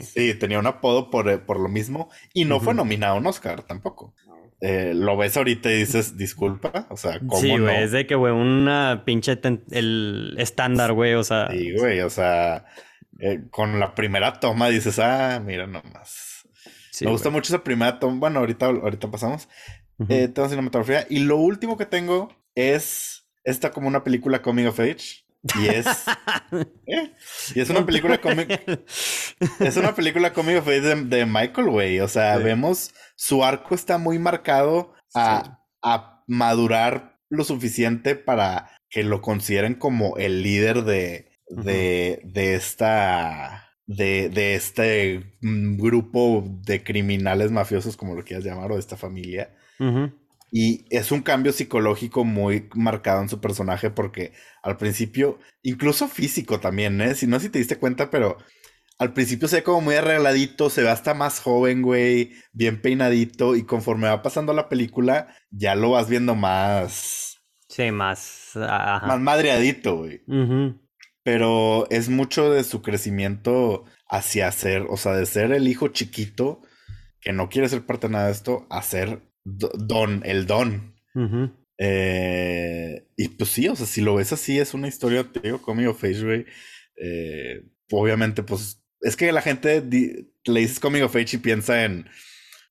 Sí, 0.03 0.35
tenía 0.35 0.59
un 0.59 0.67
apodo 0.67 1.11
por, 1.11 1.29
eh, 1.29 1.39
por 1.39 1.61
lo 1.61 1.69
mismo 1.69 2.11
y 2.35 2.45
no 2.45 2.61
fue 2.61 2.75
nominado 2.75 3.15
a 3.15 3.19
un 3.19 3.27
Oscar 3.27 3.63
tampoco. 3.63 4.15
Eh, 4.61 4.93
lo 4.93 5.17
ves 5.17 5.37
ahorita 5.37 5.71
y 5.71 5.79
dices, 5.79 6.17
disculpa, 6.17 6.89
o 6.91 6.97
sea, 6.97 7.21
¿cómo 7.21 7.41
Sí, 7.41 7.57
güey, 7.57 7.85
es 7.85 7.93
de 7.93 8.07
que, 8.09 8.17
güey, 8.17 8.33
una 8.33 9.05
pinche 9.05 9.39
el 9.71 10.35
estándar, 10.37 10.95
güey, 10.95 11.15
o 11.15 11.23
sea. 11.23 11.49
Sí, 11.51 11.73
güey, 11.79 12.01
o 12.01 12.11
sea, 12.11 12.65
eh, 13.21 13.43
con 13.51 13.79
la 13.79 13.95
primera 13.95 14.41
toma 14.41 14.69
dices, 14.69 14.99
ah, 14.99 15.41
mira 15.45 15.69
nomás. 15.69 16.49
Me 17.01 17.11
gusta 17.13 17.31
mucho 17.31 17.55
esa 17.55 17.63
primera 17.63 18.01
toma. 18.01 18.19
Bueno, 18.19 18.41
ahorita, 18.41 18.67
ahorita 18.67 19.09
pasamos. 19.09 19.49
Tengo 20.07 20.49
cinematografía. 20.49 21.07
Y 21.11 21.21
lo 21.21 21.37
último 21.37 21.77
que 21.77 21.87
tengo 21.87 22.29
es 22.55 23.27
esta 23.45 23.71
como 23.71 23.89
una 23.89 24.05
película 24.05 24.43
coming 24.43 24.67
of 24.67 24.81
age. 24.81 25.25
Y 25.61 25.69
es. 25.69 25.87
¿eh? 26.87 27.13
Y 27.55 27.61
es 27.61 27.71
una 27.71 27.87
película 27.87 28.21
cómica. 28.21 28.61
es 29.61 29.77
una 29.77 29.95
película 29.95 30.33
cómica 30.33 30.61
de, 30.61 31.27
Michael, 31.27 31.71
güey. 31.71 32.01
O 32.01 32.09
sea, 32.09 32.37
vemos 32.39 32.93
su 33.17 33.45
arco 33.45 33.75
está 33.75 33.99
muy 33.99 34.19
marcado 34.19 34.93
a, 35.15 35.61
a, 35.83 36.25
madurar 36.27 37.19
lo 37.31 37.43
suficiente 37.45 38.15
para 38.15 38.71
que 38.91 39.03
lo 39.03 39.23
consideren 39.23 39.75
como 39.75 40.17
el 40.19 40.43
líder 40.43 40.83
de, 40.85 41.33
de, 41.49 42.21
de 42.25 42.55
esta. 42.55 43.65
De, 43.87 44.29
de, 44.29 44.55
este 44.55 45.39
mm, 45.41 45.79
grupo 45.79 46.45
de 46.63 46.85
criminales 46.85 47.51
mafiosos, 47.51 47.97
como 47.97 48.15
lo 48.15 48.23
quieras 48.23 48.45
llamar, 48.45 48.71
o 48.71 48.75
de 48.75 48.81
esta 48.81 48.99
familia. 48.99 49.57
Y 50.51 50.87
es 50.91 51.13
un 51.13 51.21
cambio 51.21 51.53
psicológico 51.53 52.25
muy 52.25 52.69
marcado 52.75 53.21
en 53.21 53.29
su 53.29 53.41
personaje 53.41 53.91
porque 53.91 54.33
al 54.63 54.77
principio, 54.79 55.39
incluso 55.63 56.09
físico 56.09 56.59
también, 56.59 57.01
¿eh? 57.01 57.15
Si 57.15 57.27
no 57.27 57.39
si 57.39 57.51
te 57.51 57.59
diste 57.59 57.77
cuenta, 57.77 58.11
pero 58.11 58.39
al 58.99 59.13
principio 59.13 59.47
se 59.47 59.57
ve 59.57 59.63
como 59.63 59.83
muy 59.83 59.95
arregladito, 59.95 60.71
se 60.71 60.83
ve 60.83 60.91
hasta 60.91 61.15
más 61.15 61.41
joven, 61.41 61.83
güey, 61.83 62.33
bien 62.53 62.81
peinadito 62.81 63.57
y 63.57 63.65
conforme 63.65 64.09
va 64.09 64.23
pasando 64.23 64.53
la 64.53 64.69
película, 64.69 65.29
ya 65.51 65.75
lo 65.75 65.91
vas 65.91 66.09
viendo 66.09 66.35
más... 66.35 67.39
Sí, 67.69 67.93
más... 67.93 68.53
Más 68.55 69.21
madreadito, 69.21 69.99
güey. 69.99 70.23
Pero 71.23 71.89
es 71.91 72.09
mucho 72.09 72.51
de 72.51 72.65
su 72.65 72.81
crecimiento 72.83 73.85
hacia 74.09 74.51
ser, 74.51 74.87
o 74.89 74.97
sea, 74.97 75.13
de 75.13 75.27
ser 75.27 75.53
el 75.53 75.69
hijo 75.69 75.89
chiquito 75.89 76.63
que 77.21 77.33
no 77.33 77.49
quiere 77.49 77.69
ser 77.69 77.85
parte 77.85 78.07
de 78.07 78.15
nada 78.15 78.27
de 78.27 78.33
esto, 78.33 78.67
a 78.71 78.81
ser 78.83 79.28
Don, 79.45 80.23
el 80.25 80.47
Don. 80.47 80.95
Eh, 81.79 83.09
y 83.17 83.29
pues 83.29 83.51
sí, 83.51 83.69
o 83.69 83.77
sea, 83.77 83.87
si 83.87 84.01
lo 84.01 84.17
ves 84.17 84.33
así, 84.33 84.59
es 84.59 84.75
una 84.75 84.89
historia, 84.89 85.25
te 85.25 85.41
digo, 85.41 85.63
coming 85.63 85.87
of 85.87 86.03
age, 86.03 86.25
güey. 86.25 86.47
Eh, 86.97 87.63
obviamente, 87.91 88.43
pues 88.43 88.83
es 89.01 89.17
que 89.17 89.31
la 89.33 89.43
gente 89.43 89.83
le 89.83 90.61
dices 90.61 90.81
coming 90.81 91.03
of 91.03 91.15
age 91.15 91.37
y 91.37 91.39
piensa 91.39 91.85
en 91.85 92.09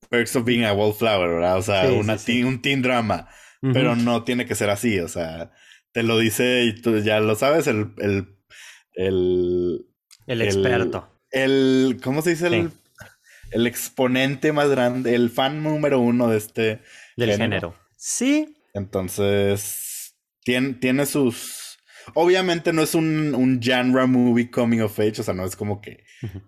Perks 0.09 0.35
of 0.35 0.45
Being 0.45 0.65
a 0.65 0.73
Wallflower, 0.73 1.29
¿verdad? 1.29 1.57
O 1.57 1.61
sea, 1.61 1.91
una 1.91 2.17
un 2.45 2.61
teen 2.61 2.81
drama. 2.81 3.29
Pero 3.59 3.95
no 3.95 4.23
tiene 4.23 4.45
que 4.45 4.55
ser 4.55 4.69
así, 4.69 4.99
o 4.99 5.07
sea, 5.07 5.51
te 5.91 6.03
lo 6.03 6.19
dice 6.19 6.63
y 6.63 6.79
tú 6.79 6.99
ya 6.99 7.19
lo 7.19 7.35
sabes, 7.35 7.67
el. 7.67 7.91
El, 7.97 8.37
el, 8.93 9.85
el 10.27 10.41
experto. 10.41 11.09
El, 11.31 11.99
¿Cómo 12.03 12.21
se 12.21 12.31
dice? 12.31 12.47
El 12.47 12.71
el 13.51 13.67
exponente 13.67 14.51
más 14.51 14.69
grande, 14.69 15.15
el 15.15 15.29
fan 15.29 15.63
número 15.63 15.99
uno 15.99 16.29
de 16.29 16.37
este 16.37 16.81
del 17.15 17.35
género. 17.35 17.75
Sí. 17.95 18.55
Entonces, 18.73 20.15
tiene, 20.43 20.73
tiene 20.73 21.05
sus. 21.05 21.79
Obviamente 22.13 22.71
no 22.71 22.81
es 22.81 22.95
un, 22.95 23.35
un 23.35 23.59
genre 23.61 24.07
movie 24.07 24.49
coming 24.49 24.79
of 24.79 24.97
age, 24.99 25.19
o 25.19 25.23
sea, 25.23 25.33
no 25.33 25.45
es 25.45 25.55
como 25.55 25.81
que 25.81 26.03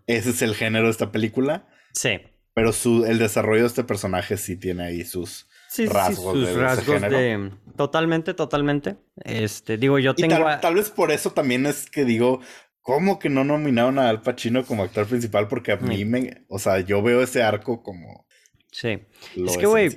ese 0.07 0.29
es 0.29 0.41
el 0.41 0.55
género 0.55 0.85
de 0.85 0.91
esta 0.91 1.11
película. 1.11 1.67
Sí. 1.93 2.21
Pero 2.53 2.71
su, 2.71 3.05
el 3.05 3.19
desarrollo 3.19 3.61
de 3.61 3.67
este 3.67 3.83
personaje 3.83 4.37
sí 4.37 4.55
tiene 4.55 4.83
ahí 4.83 5.03
sus 5.03 5.47
rasgos, 5.87 6.33
sus 6.33 6.47
de, 6.47 6.53
rasgos 6.55 7.01
de 7.01 7.51
Totalmente, 7.75 8.33
totalmente. 8.33 8.97
Este, 9.23 9.77
digo, 9.77 9.99
yo 9.99 10.15
tengo. 10.15 10.35
tal, 10.61 10.75
vez 10.75 10.89
por 10.89 11.11
eso 11.11 11.31
también 11.31 11.65
es 11.65 11.89
que 11.89 12.05
digo, 12.05 12.41
¿Cómo 12.89 13.19
que 13.19 13.29
no 13.29 13.43
nominaron 13.43 13.99
a 13.99 14.09
Al 14.09 14.23
Pacino 14.23 14.65
como 14.65 14.81
actor 14.81 15.05
principal? 15.05 15.47
Porque 15.47 15.73
a 15.73 15.77
mí 15.77 16.05
me, 16.05 16.43
o 16.47 16.57
sea, 16.57 16.79
yo 16.79 17.03
veo 17.03 17.21
ese 17.21 17.43
arco 17.43 17.83
como 17.83 18.25
Sí. 18.71 18.99
Lo 19.35 19.49
es 19.51 19.57
que, 19.57 19.65
güey, 19.65 19.89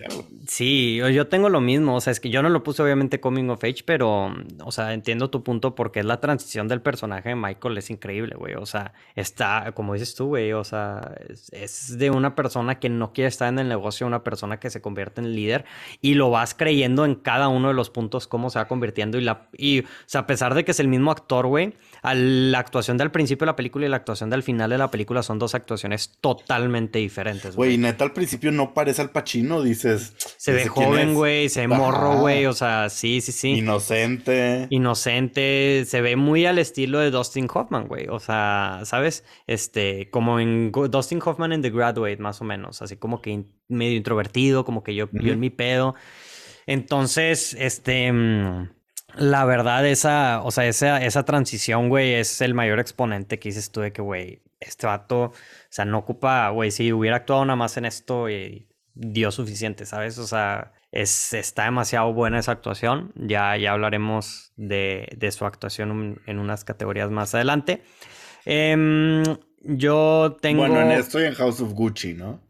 sí, 0.46 0.96
yo- 0.96 1.26
tengo 1.28 1.48
lo 1.48 1.60
mismo. 1.60 1.96
O 1.96 2.00
sea, 2.00 2.10
es 2.10 2.20
que 2.20 2.30
yo 2.30 2.42
no 2.42 2.48
lo 2.48 2.62
puse 2.62 2.82
obviamente 2.82 3.20
Coming 3.20 3.48
of 3.50 3.62
Age, 3.64 3.82
pero, 3.84 4.34
o 4.64 4.72
sea, 4.72 4.92
entiendo 4.92 5.30
tu 5.30 5.42
punto 5.42 5.74
porque 5.74 6.00
es 6.00 6.06
la 6.06 6.20
transición 6.20 6.68
del 6.68 6.80
personaje 6.82 7.30
de 7.30 7.34
Michael 7.36 7.78
es 7.78 7.90
increíble, 7.90 8.34
güey. 8.36 8.54
O 8.54 8.66
sea, 8.66 8.92
está, 9.16 9.72
como 9.74 9.94
dices 9.94 10.14
tú, 10.14 10.26
güey, 10.26 10.52
o 10.52 10.64
sea, 10.64 11.14
es, 11.28 11.50
es 11.52 11.98
de 11.98 12.10
una 12.10 12.34
persona 12.34 12.78
que 12.78 12.88
no 12.88 13.12
quiere 13.12 13.28
estar 13.28 13.48
en 13.48 13.58
el 13.58 13.68
negocio, 13.68 14.06
una 14.06 14.24
persona 14.24 14.58
que 14.58 14.70
se 14.70 14.80
convierte 14.80 15.20
en 15.20 15.34
líder 15.34 15.64
y 16.00 16.14
lo 16.14 16.30
vas 16.30 16.54
creyendo 16.54 17.04
en 17.04 17.14
cada 17.14 17.48
uno 17.48 17.68
de 17.68 17.74
los 17.74 17.90
puntos 17.90 18.26
cómo 18.26 18.50
se 18.50 18.58
va 18.58 18.68
convirtiendo 18.68 19.18
y 19.18 19.22
la, 19.22 19.48
y, 19.56 19.80
o 19.80 19.84
sea, 20.06 20.22
a 20.22 20.26
pesar 20.26 20.54
de 20.54 20.64
que 20.64 20.72
es 20.72 20.80
el 20.80 20.88
mismo 20.88 21.10
actor, 21.10 21.46
güey, 21.46 21.74
la 22.02 22.58
actuación 22.58 22.98
del 22.98 23.10
principio 23.10 23.44
de 23.46 23.52
la 23.52 23.56
película 23.56 23.86
y 23.86 23.88
la 23.88 23.96
actuación 23.96 24.28
del 24.30 24.42
final 24.42 24.70
de 24.70 24.78
la 24.78 24.90
película 24.90 25.22
son 25.22 25.38
dos 25.38 25.54
actuaciones 25.54 26.12
totalmente 26.20 26.98
diferentes, 26.98 27.54
Güey, 27.56 27.78
neta, 27.78 28.04
al 28.04 28.12
principio 28.12 28.50
no 28.52 28.74
parece 28.74 29.02
al 29.02 29.10
Pacino, 29.12 29.62
dices. 29.62 30.14
Se 30.38 30.52
ve 30.52 30.62
"¿Ese 30.62 30.70
quién 30.70 30.86
joven, 30.88 31.08
es?". 31.10 31.14
güey, 31.14 31.48
se 31.48 31.60
ve 31.60 31.68
morro, 31.68 32.18
güey, 32.18 32.46
o 32.46 32.52
sea, 32.52 32.88
sí, 32.90 33.20
sí, 33.20 33.32
sí. 33.32 33.50
Inocente. 33.58 34.66
Inocente, 34.70 35.84
se 35.86 36.00
ve 36.00 36.16
muy 36.16 36.46
al 36.46 36.58
estilo 36.58 36.98
de 36.98 37.10
Dustin 37.10 37.46
Hoffman, 37.52 37.86
güey. 37.88 38.06
O 38.08 38.18
sea, 38.20 38.80
¿sabes? 38.84 39.24
Este, 39.46 40.10
como 40.10 40.40
en 40.40 40.72
Dustin 40.72 41.20
Hoffman 41.24 41.52
en 41.52 41.62
The 41.62 41.70
Graduate, 41.70 42.16
más 42.18 42.40
o 42.40 42.44
menos. 42.44 42.82
Así 42.82 42.96
como 42.96 43.20
que 43.20 43.30
in- 43.30 43.52
medio 43.68 43.96
introvertido, 43.96 44.64
como 44.64 44.82
que 44.82 44.94
yo, 44.94 45.08
yo 45.12 45.20
Ujú. 45.20 45.28
en 45.32 45.40
mi 45.40 45.50
pedo. 45.50 45.94
Entonces, 46.66 47.54
este, 47.58 48.12
mm, 48.12 48.70
la 49.16 49.44
verdad, 49.44 49.86
esa, 49.86 50.40
o 50.44 50.50
sea, 50.50 50.66
esa, 50.66 51.04
esa 51.04 51.24
transición, 51.24 51.88
güey, 51.88 52.14
es 52.14 52.40
el 52.40 52.54
mayor 52.54 52.80
exponente 52.80 53.38
que 53.38 53.48
dices 53.48 53.70
tú 53.70 53.80
de 53.80 53.92
que, 53.92 54.00
güey, 54.02 54.42
este 54.60 54.86
vato, 54.86 55.20
o 55.24 55.32
sea, 55.70 55.84
no 55.84 55.98
ocupa, 55.98 56.48
güey, 56.50 56.70
si 56.70 56.92
hubiera 56.92 57.16
actuado 57.16 57.44
nada 57.44 57.56
más 57.56 57.76
en 57.76 57.84
esto, 57.84 58.30
y 58.30 58.68
dio 58.94 59.30
suficiente, 59.30 59.86
¿sabes? 59.86 60.18
O 60.18 60.26
sea, 60.26 60.72
es, 60.90 61.32
está 61.32 61.64
demasiado 61.64 62.12
buena 62.12 62.38
esa 62.38 62.52
actuación. 62.52 63.12
Ya, 63.16 63.56
ya 63.56 63.72
hablaremos 63.72 64.52
de, 64.56 65.08
de 65.16 65.32
su 65.32 65.44
actuación 65.46 66.20
en 66.26 66.38
unas 66.38 66.64
categorías 66.64 67.10
más 67.10 67.34
adelante. 67.34 67.82
Em, 68.44 69.22
yo 69.62 70.36
tengo 70.40 70.66
Bueno, 70.66 70.82
en 70.82 70.92
esto 70.92 71.20
y 71.20 71.24
en 71.24 71.34
House 71.34 71.60
of 71.60 71.72
Gucci, 71.72 72.14
¿no? 72.14 72.40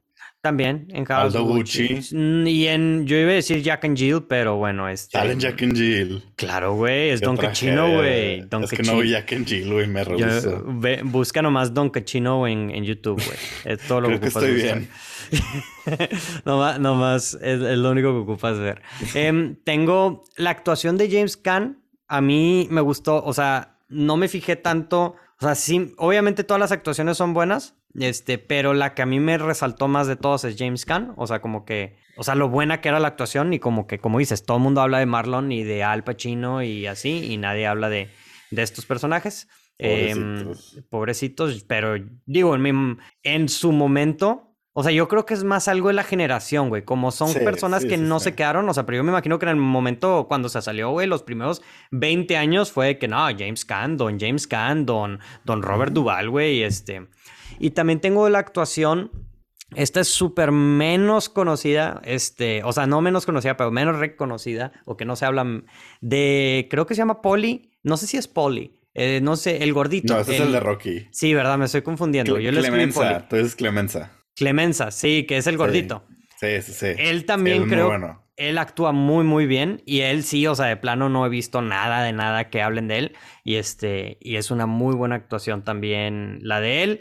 también 0.40 0.88
en 0.90 1.04
House 1.04 1.36
Aldo 1.36 1.44
of 1.44 1.50
Gucci. 1.56 1.86
Gucci. 1.94 2.16
Mm, 2.16 2.46
Y 2.48 2.66
en, 2.66 3.06
yo 3.06 3.16
iba 3.16 3.30
a 3.30 3.34
decir 3.34 3.62
Jack 3.62 3.84
and 3.84 3.96
Jill, 3.96 4.24
pero 4.28 4.56
bueno, 4.56 4.88
este. 4.88 5.16
Salen 5.16 5.38
Jack 5.38 5.62
and 5.62 5.76
Jill. 5.76 6.20
Claro, 6.34 6.74
güey, 6.74 7.10
es 7.10 7.20
Don 7.20 7.36
Cachino, 7.36 7.88
güey. 7.94 8.40
Don 8.40 8.64
Es 8.64 8.70
que 8.72 8.82
no 8.82 8.98
vi 8.98 9.10
Jack 9.10 9.32
and 9.34 9.46
Jill, 9.46 9.72
güey, 9.72 9.86
me 9.86 10.04
Yo- 10.04 10.16
rehuso. 10.16 10.64
ve- 10.66 11.02
busca 11.04 11.42
nomás 11.42 11.72
Don 11.72 11.90
Cachino 11.90 12.48
en, 12.48 12.70
en 12.70 12.82
YouTube, 12.82 13.22
güey. 13.24 13.38
Es 13.66 13.86
todo 13.86 14.00
lo 14.00 14.08
Creo 14.08 14.18
que 14.18 14.22
que 14.22 14.28
estoy 14.30 14.52
buscar. 14.54 14.78
bien. 14.80 14.88
nomás, 16.44 16.78
nomás 16.80 17.34
es, 17.34 17.60
es 17.60 17.78
lo 17.78 17.90
único 17.90 18.10
que 18.12 18.18
ocupas 18.32 18.58
ver. 18.58 18.82
Em, 19.14 19.56
tengo 19.64 20.24
la 20.36 20.50
actuación 20.50 20.96
de 20.96 21.10
James 21.10 21.36
Caan. 21.36 21.82
A 22.08 22.20
mí 22.20 22.66
me 22.70 22.80
gustó, 22.80 23.22
o 23.24 23.32
sea, 23.32 23.78
no 23.88 24.16
me 24.16 24.28
fijé 24.28 24.56
tanto. 24.56 25.16
O 25.40 25.44
sea, 25.44 25.54
sí, 25.54 25.92
obviamente 25.98 26.44
todas 26.44 26.60
las 26.60 26.72
actuaciones 26.72 27.16
son 27.16 27.34
buenas, 27.34 27.74
este, 27.98 28.38
pero 28.38 28.74
la 28.74 28.94
que 28.94 29.02
a 29.02 29.06
mí 29.06 29.18
me 29.18 29.38
resaltó 29.38 29.88
más 29.88 30.06
de 30.06 30.16
todas 30.16 30.44
es 30.44 30.56
James 30.58 30.84
Caan. 30.84 31.14
O 31.16 31.26
sea, 31.26 31.40
como 31.40 31.64
que, 31.64 31.96
o 32.16 32.22
sea, 32.22 32.34
lo 32.34 32.48
buena 32.48 32.80
que 32.80 32.88
era 32.88 33.00
la 33.00 33.08
actuación 33.08 33.52
y 33.52 33.58
como 33.58 33.86
que, 33.86 33.98
como 33.98 34.18
dices, 34.18 34.44
todo 34.44 34.58
el 34.58 34.62
mundo 34.62 34.80
habla 34.82 34.98
de 34.98 35.06
Marlon 35.06 35.50
y 35.50 35.64
de 35.64 35.82
Al 35.82 36.04
Pacino 36.04 36.62
y 36.62 36.86
así, 36.86 37.24
y 37.32 37.36
nadie 37.38 37.66
habla 37.66 37.88
de, 37.88 38.08
de 38.50 38.62
estos 38.62 38.86
personajes. 38.86 39.48
Em, 39.78 40.36
Pobrecitos. 40.44 40.80
pobrecitos, 40.90 41.64
pero 41.64 41.94
digo, 42.26 42.54
en, 42.54 42.62
mi- 42.62 42.96
en 43.24 43.48
su 43.48 43.72
momento, 43.72 44.51
o 44.74 44.82
sea, 44.82 44.90
yo 44.90 45.06
creo 45.06 45.26
que 45.26 45.34
es 45.34 45.44
más 45.44 45.68
algo 45.68 45.88
de 45.88 45.94
la 45.94 46.02
generación, 46.02 46.70
güey, 46.70 46.82
como 46.82 47.10
son 47.10 47.28
Sí, 47.28 47.40
personas 47.40 47.82
sí, 47.82 47.88
que 47.88 47.96
sí, 47.96 48.02
no 48.02 48.20
se 48.20 48.34
quedaron, 48.34 48.66
o 48.68 48.74
sea, 48.74 48.86
pero 48.86 48.96
yo 48.96 49.04
me 49.04 49.10
imagino 49.10 49.38
que 49.38 49.44
en 49.44 49.50
el 49.50 49.56
momento 49.56 50.26
cuando 50.28 50.48
se 50.48 50.62
salió, 50.62 50.90
güey, 50.90 51.06
los 51.06 51.22
primeros 51.22 51.60
20 51.90 52.36
años 52.38 52.72
fue 52.72 52.96
que 52.98 53.06
no, 53.06 53.18
James 53.36 53.66
Caan, 53.66 53.98
Don 53.98 54.18
James 54.18 54.46
Caan, 54.46 54.86
Don, 54.86 55.20
Don 55.44 55.62
Robert 55.62 55.92
Duvall, 55.92 56.30
güey, 56.30 56.62
este. 56.62 57.06
Y 57.58 57.70
también 57.70 58.00
tengo 58.00 58.28
la 58.30 58.38
actuación. 58.38 59.10
Esta 59.74 60.00
es 60.00 60.08
súper 60.08 60.52
menos 60.52 61.28
conocida, 61.28 62.00
este, 62.04 62.62
o 62.62 62.72
sea, 62.72 62.86
no 62.86 63.00
menos 63.00 63.24
conocida, 63.24 63.56
pero 63.56 63.70
menos 63.70 63.98
reconocida, 63.98 64.72
o 64.84 64.98
que 64.98 65.06
no 65.06 65.16
se 65.16 65.24
habla 65.24 65.62
de, 66.02 66.66
creo 66.70 66.86
que 66.86 66.94
se 66.94 66.98
llama 67.00 67.22
Polly, 67.22 67.72
no 67.82 67.96
sé 67.96 68.06
si 68.06 68.18
es 68.18 68.28
Polly, 68.28 68.78
eh, 68.92 69.20
no 69.22 69.36
sé, 69.36 69.62
el 69.62 69.72
gordito. 69.72 70.12
No, 70.12 70.20
ese 70.20 70.34
es 70.34 70.40
el 70.42 70.52
de 70.52 70.60
Rocky. 70.60 71.08
Sí, 71.10 71.32
verdad, 71.32 71.56
me 71.56 71.64
estoy 71.64 71.80
confundiendo. 71.80 72.38
Yo 72.38 72.50
Clemenza, 72.50 73.26
tú 73.28 73.36
eres 73.36 73.56
Clemenza. 73.56 74.21
Clemenza, 74.36 74.90
sí, 74.90 75.24
que 75.26 75.36
es 75.36 75.46
el 75.46 75.56
gordito. 75.56 76.04
Sí, 76.40 76.60
sí, 76.62 76.72
sí. 76.72 76.86
Él 76.98 77.24
también 77.24 77.62
es 77.64 77.68
creo, 77.68 77.86
bueno. 77.86 78.24
él 78.36 78.58
actúa 78.58 78.92
muy, 78.92 79.24
muy 79.24 79.46
bien 79.46 79.82
y 79.86 80.00
él 80.00 80.24
sí, 80.24 80.46
o 80.46 80.54
sea, 80.54 80.66
de 80.66 80.76
plano 80.76 81.08
no 81.08 81.24
he 81.24 81.28
visto 81.28 81.62
nada 81.62 82.02
de 82.02 82.12
nada 82.12 82.50
que 82.50 82.62
hablen 82.62 82.88
de 82.88 82.98
él 82.98 83.16
y 83.44 83.56
este, 83.56 84.18
y 84.20 84.36
es 84.36 84.50
una 84.50 84.66
muy 84.66 84.94
buena 84.96 85.14
actuación 85.14 85.62
también 85.62 86.38
la 86.42 86.60
de 86.60 86.82
él. 86.82 87.00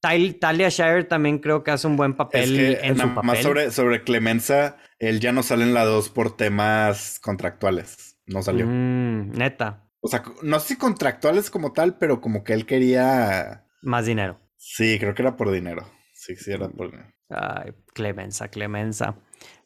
Tal- 0.00 0.36
Talia 0.40 0.70
Shire 0.70 1.04
también 1.04 1.38
creo 1.40 1.62
que 1.62 1.70
hace 1.70 1.86
un 1.86 1.96
buen 1.96 2.12
Es 2.12 2.16
papel 2.16 2.56
que 2.56 2.86
en 2.86 2.96
su 2.96 3.14
papel. 3.14 3.26
más 3.26 3.38
sobre, 3.42 3.70
sobre 3.70 4.02
Clemenza, 4.02 4.78
él 4.98 5.20
ya 5.20 5.30
no 5.32 5.42
sale 5.42 5.62
en 5.64 5.74
la 5.74 5.84
2 5.84 6.08
por 6.08 6.36
temas 6.36 7.20
contractuales. 7.20 8.16
No 8.26 8.42
salió. 8.42 8.64
Mm, 8.66 9.32
neta, 9.32 9.88
O 10.00 10.08
sea, 10.08 10.22
no 10.42 10.58
sé 10.60 10.68
si 10.68 10.76
contractuales 10.76 11.50
como 11.50 11.72
tal, 11.74 11.98
pero 11.98 12.20
como 12.22 12.42
que 12.44 12.54
él 12.54 12.64
quería. 12.64 13.66
más 13.82 14.06
dinero. 14.06 14.40
Sí, 14.56 14.98
creo 14.98 15.14
que 15.14 15.22
era 15.22 15.36
por 15.36 15.50
dinero. 15.50 15.86
Sí, 16.20 16.36
sí, 16.36 16.52
era 16.52 16.68
por. 16.68 16.92
Ay, 17.30 17.72
Clemenza, 17.94 18.48
Clemenza. 18.48 19.14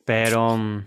Pero, 0.05 0.57
mm, 0.57 0.85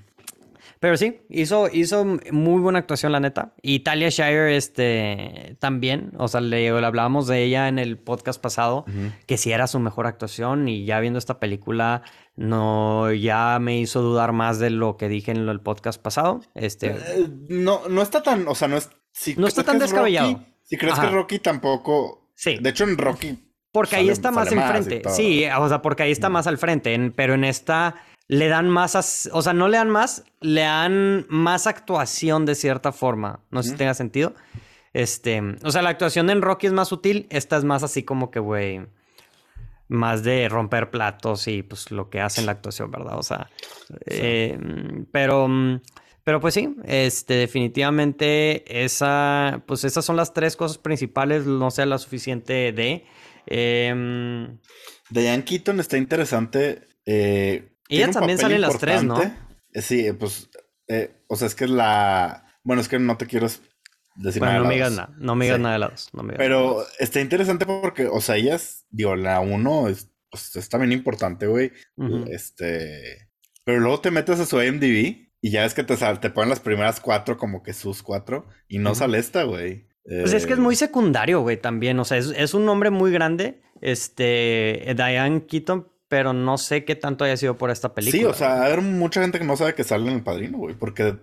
pero 0.80 0.96
sí, 0.96 1.20
hizo, 1.30 1.68
hizo 1.74 2.06
muy 2.32 2.62
buena 2.62 2.80
actuación, 2.80 3.12
la 3.12 3.20
neta. 3.20 3.54
Y 3.62 3.80
Talia 3.80 4.08
Shire, 4.08 4.56
este, 4.56 5.58
también. 5.60 6.14
O 6.18 6.30
sea, 6.30 6.40
le, 6.40 6.72
le 6.72 6.86
hablábamos 6.86 7.28
de 7.28 7.44
ella 7.44 7.68
en 7.68 7.80
el 7.80 7.98
podcast 7.98 8.42
pasado, 8.42 8.86
que 9.26 9.38
sí 9.38 9.52
era 9.52 9.68
su 9.68 9.80
mejor 9.80 10.08
actuación. 10.08 10.70
Y 10.70 10.86
ya 10.86 11.02
viendo 11.02 11.20
esta 11.20 11.38
película, 11.38 12.02
no, 12.38 13.12
ya 13.12 13.60
me 13.60 13.78
hizo 13.78 14.02
dudar 14.02 14.32
más 14.32 14.60
de 14.60 14.70
lo 14.70 14.96
que 14.96 15.10
dije 15.10 15.32
en 15.32 15.50
el 15.50 15.60
podcast 15.60 16.02
pasado. 16.02 16.40
Este, 16.56 16.92
Eh, 16.92 17.28
no, 17.50 17.90
no 17.90 18.02
está 18.02 18.24
tan. 18.24 18.48
O 18.48 18.56
sea, 18.56 18.70
no 18.70 18.78
es. 18.78 18.90
Si 19.12 19.36
No 19.36 19.48
está 19.48 19.64
tan 19.66 19.80
descabellado. 19.80 20.32
Rocky, 20.32 20.46
si 20.64 20.78
crees 20.78 20.94
Ajá. 20.94 21.10
que 21.10 21.14
Rocky 21.14 21.40
tampoco. 21.40 22.32
Sí. 22.36 22.58
De 22.62 22.70
hecho, 22.70 22.86
en 22.86 22.98
Rocky. 22.98 23.47
Porque 23.72 23.96
ahí 23.98 24.10
está 24.10 24.32
más 24.32 24.52
más 24.54 24.76
enfrente. 24.76 25.00
todo. 25.02 25.14
Sí, 25.14 25.46
o 25.46 25.68
sea, 25.70 25.82
porque 25.82 26.04
ahí 26.04 26.12
está 26.12 26.30
más 26.30 26.48
al 26.48 26.58
frente. 26.58 26.94
en- 26.94 27.12
pero 27.12 27.34
en 27.36 27.44
esta 27.44 27.96
le 28.28 28.48
dan 28.50 28.70
más, 28.70 28.96
as- 28.96 29.30
o 29.32 29.42
sea, 29.42 29.54
no 29.54 29.68
le 29.68 29.78
dan 29.78 29.90
más, 29.90 30.24
le 30.42 30.62
dan 30.62 31.26
más 31.30 31.68
actuación 31.68 32.46
de 32.46 32.56
cierta 32.56 32.92
forma. 32.92 33.40
No 33.52 33.64
sé 33.64 33.70
si 33.72 33.76
tenga 33.76 33.94
sentido. 33.94 34.34
Este, 34.94 35.42
o 35.64 35.72
sea, 35.72 35.82
la 35.82 35.90
actuación 35.90 36.30
en 36.30 36.42
Rocky 36.42 36.68
es 36.68 36.74
más 36.74 36.88
sutil, 36.88 37.28
esta 37.30 37.56
es 37.58 37.64
más 37.64 37.84
así 37.84 38.04
como 38.04 38.32
que, 38.32 38.40
güey, 38.40 38.82
más 39.90 40.24
de 40.24 40.50
romper 40.50 40.90
platos 40.90 41.48
y 41.48 41.62
pues 41.64 41.92
lo 41.92 42.10
que 42.10 42.20
hace 42.20 42.42
en 42.42 42.48
la 42.48 42.54
actuación, 42.54 42.90
¿verdad? 42.92 43.18
O 43.18 43.24
sea, 43.24 43.50
eh, 44.08 44.58
pero, 45.12 45.48
pero 46.24 46.40
pues 46.42 46.54
sí, 46.56 46.76
este, 46.86 47.36
definitivamente 47.36 48.84
esa, 48.84 49.62
pues 49.66 49.84
esas 49.84 50.04
son 50.04 50.16
las 50.18 50.34
tres 50.34 50.56
cosas 50.56 50.78
principales, 50.78 51.46
no 51.46 51.72
sea 51.72 51.86
la 51.86 51.98
suficiente 51.98 52.72
de... 52.74 53.06
em, 53.48 54.60
Diane 55.10 55.44
Keaton 55.44 55.80
está 55.80 55.98
interesante. 55.98 56.88
eh, 57.06 57.74
Ella 57.90 58.12
también 58.12 58.38
sale 58.38 58.56
en 58.56 58.62
las 58.62 58.78
tres, 58.78 59.04
¿no? 59.04 59.22
Eh, 59.22 59.34
Sí, 59.82 60.08
eh, 60.08 60.14
pues. 60.14 60.50
eh, 60.88 61.12
o 61.28 61.36
sea, 61.36 61.48
es 61.48 61.56
que 61.56 61.66
es 61.66 61.70
la. 61.70 62.46
Bueno, 62.64 62.82
es 62.82 62.88
que 62.88 63.00
no 63.00 63.18
te 63.18 63.28
quiero 63.28 63.48
decir 64.16 64.40
bueno, 64.40 64.54
nada. 64.54 64.60
no 64.64 64.68
me 64.68 64.74
digas 64.76 64.92
nada, 64.94 65.14
no 65.18 65.36
me 65.36 65.46
digas 65.46 65.58
Sí. 65.58 65.62
nada 65.64 65.74
de 65.74 65.80
lados. 65.80 66.10
No 66.14 66.24
me 66.24 66.34
Pero 66.34 66.86
está 67.00 67.22
interesante 67.22 67.66
porque, 67.66 68.08
o 68.08 68.20
sea, 68.20 68.36
ellas, 68.38 68.86
digo, 68.90 69.16
la 69.16 69.40
uno 69.40 69.88
es, 69.88 70.10
pues, 70.32 70.56
es 70.56 70.68
también 70.70 70.92
importante, 70.92 71.48
güey. 71.48 71.72
Este. 72.30 73.30
Pero 73.64 73.80
luego 73.80 74.00
te 74.02 74.12
metes 74.12 74.40
a 74.40 74.46
su 74.46 74.62
IMDb 74.62 75.28
y 75.42 75.52
ya 75.52 75.66
es 75.66 75.74
que 75.74 75.84
te, 75.84 75.96
sal- 75.98 76.20
te 76.20 76.30
ponen 76.30 76.50
las 76.50 76.60
primeras 76.60 77.00
cuatro 77.00 77.38
como 77.38 77.62
que 77.64 77.74
sus 77.74 78.02
cuatro 78.02 78.48
y 78.68 78.80
no 78.80 78.92
Ujú. 78.92 79.00
sale 79.00 79.18
esta, 79.20 79.44
güey. 79.44 79.87
Pues 80.08 80.34
es 80.34 80.46
que 80.48 80.54
es 80.54 80.60
Eh, 80.60 80.62
muy 80.62 80.76
secundario, 80.76 81.42
güey, 81.42 81.58
también. 81.58 82.00
O 82.00 82.06
sea, 82.06 82.18
es, 82.18 82.34
es 82.36 82.54
un 82.54 82.66
nombre 82.66 82.90
muy 82.90 83.12
grande, 83.12 83.60
este, 83.82 84.94
Diane 84.96 85.46
Keaton, 85.46 85.88
pero 86.08 86.32
no 86.32 86.58
sé 86.58 86.86
qué 86.86 86.96
tanto 86.96 87.26
haya 87.26 87.36
sido 87.36 87.58
por 87.58 87.70
esta 87.70 87.94
película. 87.94 88.20
Sí, 88.22 88.26
o 88.26 88.34
sea, 88.34 88.64
hay 88.64 88.78
mucha 88.82 89.22
gente 89.22 89.38
que 89.40 89.46
no 89.46 89.58
sabe 89.58 89.76
que 89.76 89.84
sale 89.84 90.10
en 90.10 90.16
El 90.18 90.24
Padrino, 90.24 90.58
güey, 90.60 90.76
porque 90.76 91.16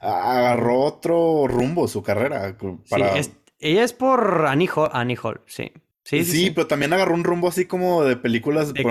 agarró 0.00 0.80
otro 0.80 1.46
rumbo 1.48 1.88
su 1.88 2.02
carrera. 2.02 2.56
Sí, 2.84 2.96
es- 3.16 3.32
ella 3.58 3.84
es 3.84 3.92
por 3.92 4.46
Annie 4.46 4.68
Hall, 4.74 4.90
Annie 4.92 5.18
Hall, 5.22 5.40
sí. 5.46 5.72
Sí, 6.04 6.24
Sí, 6.24 6.32
sí, 6.32 6.44
sí. 6.46 6.50
pero 6.50 6.66
también 6.66 6.92
agarró 6.92 7.14
un 7.14 7.22
rumbo 7.22 7.46
así 7.46 7.64
como 7.66 8.02
de 8.02 8.16
películas 8.16 8.74
De 8.74 8.82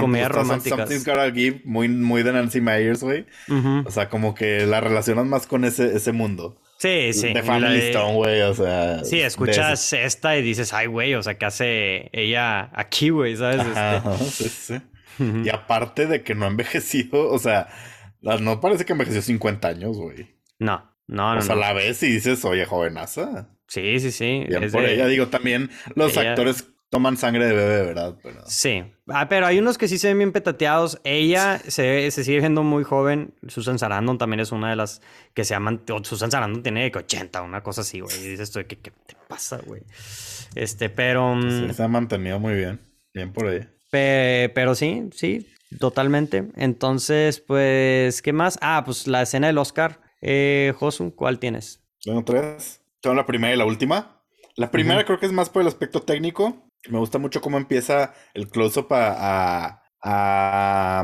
Gotta 1.04 1.30
Give, 1.34 1.62
muy, 1.66 1.90
muy 1.90 2.24
de 2.24 2.32
Nancy 2.32 2.62
Myers, 2.62 3.04
güey. 3.04 3.26
Ujú. 3.50 3.84
O 3.86 3.92
sea, 3.92 4.08
como 4.08 4.34
que 4.34 4.66
la 4.66 4.80
relacionas 4.80 5.26
más 5.26 5.46
con 5.46 5.66
ese, 5.66 5.94
ese 5.96 6.14
mundo. 6.14 6.62
Sí, 6.82 7.14
sí. 7.14 7.32
de 7.32 7.44
Family 7.44 7.62
la 7.66 7.72
de- 7.74 7.90
Stone, 7.92 8.14
güey, 8.16 8.42
o 8.42 8.54
sea. 8.56 9.04
Sí, 9.04 9.22
escuchas 9.22 9.94
esta 9.94 10.36
y 10.36 10.42
dices, 10.42 10.74
ay, 10.74 10.88
güey, 10.88 11.14
o 11.14 11.22
sea, 11.22 11.38
¿qué 11.38 11.46
hace 11.46 12.10
ella 12.12 12.72
aquí, 12.74 13.10
güey? 13.10 13.36
¿Sabes? 13.36 13.62
Este, 13.68 14.50
sí, 14.50 14.50
sí. 14.50 14.82
Y 15.46 15.50
aparte 15.50 16.08
de 16.08 16.24
que 16.24 16.34
no 16.34 16.46
ha 16.46 16.48
envejecido, 16.48 17.30
o 17.30 17.38
sea, 17.38 17.68
no 18.22 18.60
parece 18.60 18.84
que 18.86 18.94
envejeció 18.94 19.22
50 19.22 19.68
años, 19.68 19.96
güey. 19.98 20.36
No, 20.58 20.92
no, 21.06 21.34
no. 21.36 21.40
O 21.40 21.42
sea, 21.44 21.54
no. 21.54 21.62
la 21.62 21.74
ves 21.74 22.02
y 22.02 22.08
dices, 22.14 22.44
oye, 22.46 22.66
jovenaza. 22.66 23.50
Sí, 23.68 24.00
sí, 24.00 24.10
sí. 24.12 24.46
Bien 24.50 24.64
es 24.64 24.72
por 24.72 24.82
de- 24.82 24.96
ella. 24.96 25.06
Digo, 25.06 25.28
también 25.28 25.70
los 25.96 26.18
ella- 26.18 26.32
actores 26.32 26.66
toman 26.92 27.18
sangre 27.18 27.48
de 27.48 27.54
bebé, 27.56 27.84
¿verdad? 27.86 28.16
Pero... 28.22 28.42
Sí, 28.46 28.84
ah, 29.08 29.28
pero 29.30 29.48
hay 29.48 29.58
unos 29.58 29.78
que 29.80 29.88
sí 29.88 29.98
se 29.98 30.10
ven 30.10 30.18
bien 30.20 30.32
petateados. 30.34 31.00
Ella 31.06 31.58
se, 31.66 32.12
se 32.12 32.24
sigue 32.24 32.40
viendo 32.40 32.62
muy 32.64 32.84
joven. 32.84 33.34
Susan 33.48 33.80
Sarandon 33.80 34.18
también 34.18 34.42
es 34.42 34.52
una 34.52 34.70
de 34.70 34.76
las 34.76 35.02
que 35.34 35.44
se 35.46 35.54
llaman. 35.56 35.82
Susan 36.04 36.30
Sarandon 36.30 36.62
tiene 36.62 36.84
de 36.84 36.92
que 36.92 37.00
80, 37.00 37.42
una 37.42 37.64
cosa 37.64 37.82
así, 37.82 38.02
güey. 38.02 38.14
Y 38.24 38.28
dices 38.28 38.52
tú, 38.52 38.60
¿qué, 38.68 38.78
qué 38.78 38.92
te 38.92 39.16
pasa, 39.28 39.58
güey? 39.66 39.82
Este, 40.54 40.90
pero. 40.90 41.34
mm, 41.34 41.68
Sí, 41.70 41.74
se 41.74 41.84
ha 41.84 41.88
mantenido 41.88 42.40
muy 42.40 42.54
bien. 42.56 42.80
Bien 43.14 43.32
por 43.32 43.48
ella. 43.48 43.72
Pe- 43.90 44.52
pero 44.54 44.76
sí, 44.76 45.10
sí, 45.14 45.48
totalmente. 45.80 46.50
Entonces, 46.58 47.40
pues, 47.40 48.22
¿qué 48.22 48.34
más? 48.34 48.60
Ah, 48.62 48.84
pues 48.86 49.08
la 49.08 49.22
escena 49.22 49.48
del 49.48 49.58
Oscar. 49.58 50.02
Eh, 50.22 50.74
Josu, 50.78 51.16
¿cuál 51.16 51.40
tienes? 51.40 51.82
Tengo 52.04 52.24
tres. 52.24 52.82
Tengo 53.00 53.16
la 53.16 53.26
primera 53.26 53.54
y 53.54 53.58
la 53.58 53.66
última. 53.66 54.22
La 54.56 54.70
primera 54.72 55.06
creo 55.06 55.18
que 55.20 55.26
es 55.26 55.32
más 55.32 55.50
por 55.50 55.62
el 55.62 55.68
aspecto 55.70 56.02
técnico. 56.02 56.68
Me 56.90 56.98
gusta 56.98 57.20
mucho 57.20 57.42
cómo 57.42 57.58
empieza 57.58 58.14
el 58.34 58.50
close-up 58.50 58.88
a, 58.92 59.84
a, 60.02 61.04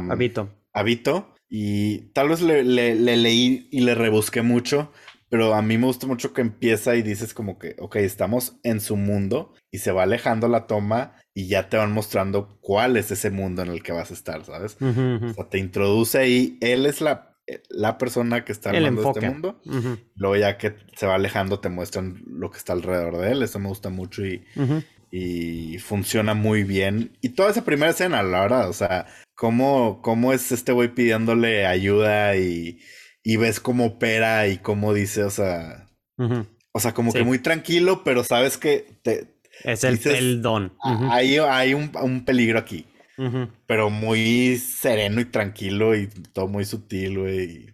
a, 0.74 0.84
Vito. 0.84 1.36
Y 1.50 2.10
tal 2.14 2.30
vez 2.30 2.42
le, 2.42 2.64
le- 2.64 2.96
le 2.96 3.16
leí 3.18 3.68
y 3.72 3.82
le 3.82 3.96
rebusqué 3.96 4.42
mucho. 4.42 4.92
Pero 5.30 5.54
a 5.56 5.62
mí 5.62 5.78
me 5.78 5.88
gusta 5.88 6.08
mucho 6.08 6.34
que 6.34 6.42
empieza 6.42 6.96
y 6.96 7.02
dices 7.02 7.34
como 7.34 7.60
que, 7.60 7.76
ok, 7.80 7.98
estamos 7.98 8.60
en 8.64 8.80
su 8.80 8.96
mundo 8.96 9.54
y 9.72 9.80
se 9.80 9.92
va 9.92 10.04
alejando 10.04 10.48
la 10.48 10.68
toma 10.68 11.16
y 11.34 11.48
ya 11.50 11.68
te 11.70 11.76
van 11.78 11.92
mostrando 11.92 12.58
cuál 12.62 12.96
es 12.96 13.12
ese 13.12 13.30
mundo 13.30 13.62
en 13.62 13.68
el 13.70 13.84
que 13.84 13.92
vas 13.92 14.10
a 14.12 14.14
estar, 14.14 14.46
¿sabes? 14.46 14.78
O 15.28 15.34
sea, 15.34 15.50
te 15.50 15.58
introduce 15.60 16.18
ahí, 16.18 16.58
él 16.62 16.86
es 16.86 17.02
la, 17.02 17.38
la 17.70 17.98
persona 17.98 18.46
que 18.46 18.54
está 18.54 18.70
armando 18.70 19.04
este 19.04 19.20
mundo. 19.22 19.62
Luego 20.16 20.38
ya 20.38 20.58
que 20.58 20.76
se 20.96 21.06
va 21.08 21.16
alejando 21.16 21.60
te 21.60 21.70
muestran 21.70 22.24
lo 22.26 22.50
que 22.50 22.58
está 22.58 22.72
alrededor 22.74 23.18
de 23.18 23.32
él. 23.34 23.44
Eso 23.44 23.60
me 23.60 23.68
gusta 23.68 23.90
mucho 23.90 24.26
y. 24.26 24.46
y 25.12 25.78
funciona 25.80 26.34
muy 26.34 26.64
bien. 26.64 27.18
Y 27.22 27.30
toda 27.30 27.52
esa 27.52 27.64
primera 27.66 27.92
escena, 27.92 28.24
la 28.24 28.42
verdad, 28.42 28.70
o 28.70 28.74
sea, 28.74 29.06
cómo, 29.36 30.02
cómo 30.02 30.34
es 30.34 30.52
este 30.52 30.72
güey 30.72 30.94
pidiéndole 30.94 31.66
ayuda 31.66 32.36
y, 32.38 32.80
y 33.24 33.38
ves 33.38 33.60
cómo 33.60 33.86
opera 33.86 34.48
y 34.48 34.58
cómo 34.58 34.94
dice, 34.94 35.24
o 35.24 35.30
sea, 35.30 35.88
o 36.72 36.80
sea, 36.80 36.94
como 36.94 37.12
Sí. 37.12 37.20
que 37.20 37.24
muy 37.24 37.40
tranquilo, 37.40 38.04
pero 38.04 38.24
sabes 38.24 38.58
que 38.58 38.86
te, 39.02 39.36
Es 39.64 39.84
el, 39.84 39.96
Dices, 39.98 40.16
el 40.18 40.42
don. 40.42 40.74
Ujú, 40.84 41.08
hay, 41.12 41.38
hay 41.38 41.74
un, 41.74 41.92
un 42.02 42.26
peligro 42.26 42.60
aquí. 42.60 42.86
Pero 43.66 43.90
muy 43.90 44.58
sereno 44.58 45.20
y 45.22 45.26
tranquilo 45.26 45.96
y 45.96 46.06
todo 46.34 46.48
muy 46.48 46.66
sutil, 46.66 47.18
güey. 47.18 47.66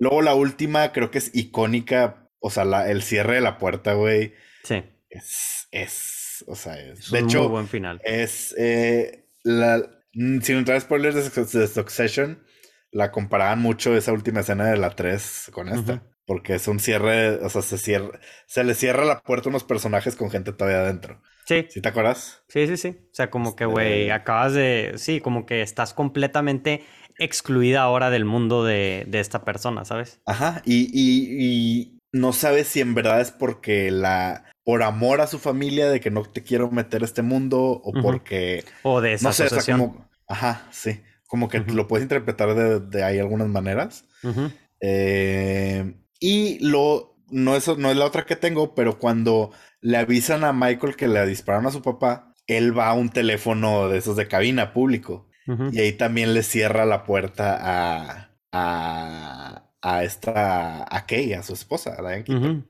Luego 0.00 0.20
la 0.22 0.34
última 0.34 0.90
creo 0.92 1.12
que 1.12 1.18
es 1.18 1.30
icónica. 1.32 2.28
O 2.40 2.50
sea, 2.50 2.64
la- 2.64 2.90
el 2.90 3.02
cierre 3.02 3.36
de 3.36 3.40
la 3.40 3.56
puerta, 3.58 3.92
güey. 3.94 4.34
Sí. 4.64 4.82
Es, 5.10 5.68
es, 5.70 6.17
o 6.46 6.54
sea, 6.56 6.78
es. 6.78 7.00
Es 7.00 7.10
de 7.10 7.18
un 7.22 7.24
hecho, 7.26 7.38
muy 7.40 7.48
buen 7.48 7.68
final. 7.68 8.00
es 8.04 8.54
eh, 8.58 9.26
la, 9.42 9.82
sin 10.12 10.56
entrar 10.58 10.80
spoilers 10.80 11.14
de, 11.14 11.22
Suc- 11.22 11.50
de 11.50 11.66
Succession, 11.68 12.42
la 12.90 13.10
comparaban 13.10 13.60
mucho 13.60 13.96
esa 13.96 14.12
última 14.12 14.40
escena 14.40 14.66
de 14.66 14.76
la 14.76 14.90
3 14.94 15.50
con 15.52 15.68
esta. 15.68 16.02
Porque 16.26 16.54
es 16.56 16.68
un 16.68 16.78
cierre, 16.80 17.36
o 17.44 17.48
sea, 17.48 17.62
se 17.62 17.78
cierra, 17.78 18.20
se 18.46 18.62
le 18.64 18.74
cierra 18.74 19.04
la 19.04 19.20
puerta 19.22 19.48
a 19.48 19.50
unos 19.50 19.64
personajes 19.64 20.14
con 20.16 20.30
gente 20.30 20.52
todavía 20.52 20.80
adentro. 20.80 21.22
Sí, 21.46 21.66
¿Sí 21.68 21.80
te 21.80 21.88
acuerdas? 21.88 22.42
sí, 22.48 22.66
sí, 22.66 22.76
sí. 22.76 22.88
O 23.10 23.14
sea, 23.14 23.30
como 23.30 23.56
que, 23.56 23.64
Este- 23.64 23.72
güey, 23.72 24.10
acabas 24.10 24.52
de. 24.54 24.94
Sí, 24.96 25.20
como 25.20 25.46
que 25.46 25.62
estás 25.62 25.94
completamente 25.94 26.84
excluida 27.18 27.82
ahora 27.82 28.10
del 28.10 28.24
mundo 28.24 28.64
de, 28.64 29.04
de 29.08 29.20
esta 29.20 29.44
persona, 29.44 29.84
¿sabes? 29.84 30.20
Ajá, 30.26 30.62
y, 30.64 30.90
y, 30.92 31.88
y 31.92 31.98
no 32.12 32.32
sabes 32.32 32.68
si 32.68 32.80
en 32.80 32.94
verdad 32.94 33.20
es 33.20 33.30
porque 33.32 33.90
la, 33.90 34.44
por 34.68 34.82
amor 34.82 35.22
a 35.22 35.26
su 35.26 35.38
familia 35.38 35.88
de 35.88 35.98
que 35.98 36.10
no 36.10 36.24
te 36.24 36.42
quiero 36.42 36.70
meter 36.70 37.00
a 37.00 37.06
este 37.06 37.22
mundo 37.22 37.58
o 37.58 37.90
porque, 38.02 38.66
O 38.82 39.00
de 39.00 39.14
esa 39.14 39.28
no 39.28 39.32
sé, 39.32 39.44
o 39.44 39.48
sea, 39.48 39.74
como, 39.74 40.10
ajá, 40.26 40.68
sí, 40.72 41.00
como 41.26 41.48
que 41.48 41.60
lo 41.60 41.88
puedes 41.88 42.02
interpretar 42.02 42.54
de, 42.54 42.78
de 42.78 43.02
ahí 43.02 43.18
algunas 43.18 43.48
maneras. 43.48 44.04
Eh, 44.82 45.94
y 46.20 46.58
lo, 46.58 47.16
no 47.30 47.56
es, 47.56 47.66
no 47.78 47.90
es 47.90 47.96
la 47.96 48.04
otra 48.04 48.26
que 48.26 48.36
tengo, 48.36 48.74
pero 48.74 48.98
cuando 48.98 49.52
le 49.80 49.96
avisan 49.96 50.44
a 50.44 50.52
Michael 50.52 50.96
que 50.96 51.08
le 51.08 51.24
dispararon 51.24 51.66
a 51.66 51.70
su 51.70 51.80
papá, 51.80 52.34
él 52.46 52.78
va 52.78 52.88
a 52.88 52.92
un 52.92 53.08
teléfono 53.08 53.88
de 53.88 53.96
esos 53.96 54.16
de 54.16 54.28
cabina 54.28 54.74
público. 54.74 55.30
Y 55.72 55.80
ahí 55.80 55.92
también 55.94 56.34
le 56.34 56.42
cierra 56.42 56.84
la 56.84 57.04
puerta 57.04 57.56
a, 57.58 58.36
a, 58.52 59.70
a 59.80 60.04
esta, 60.04 60.94
a 60.94 61.06
Kay, 61.06 61.32
a 61.32 61.42
su 61.42 61.54
esposa, 61.54 61.96
a 61.98 62.02
Diane 62.06 62.66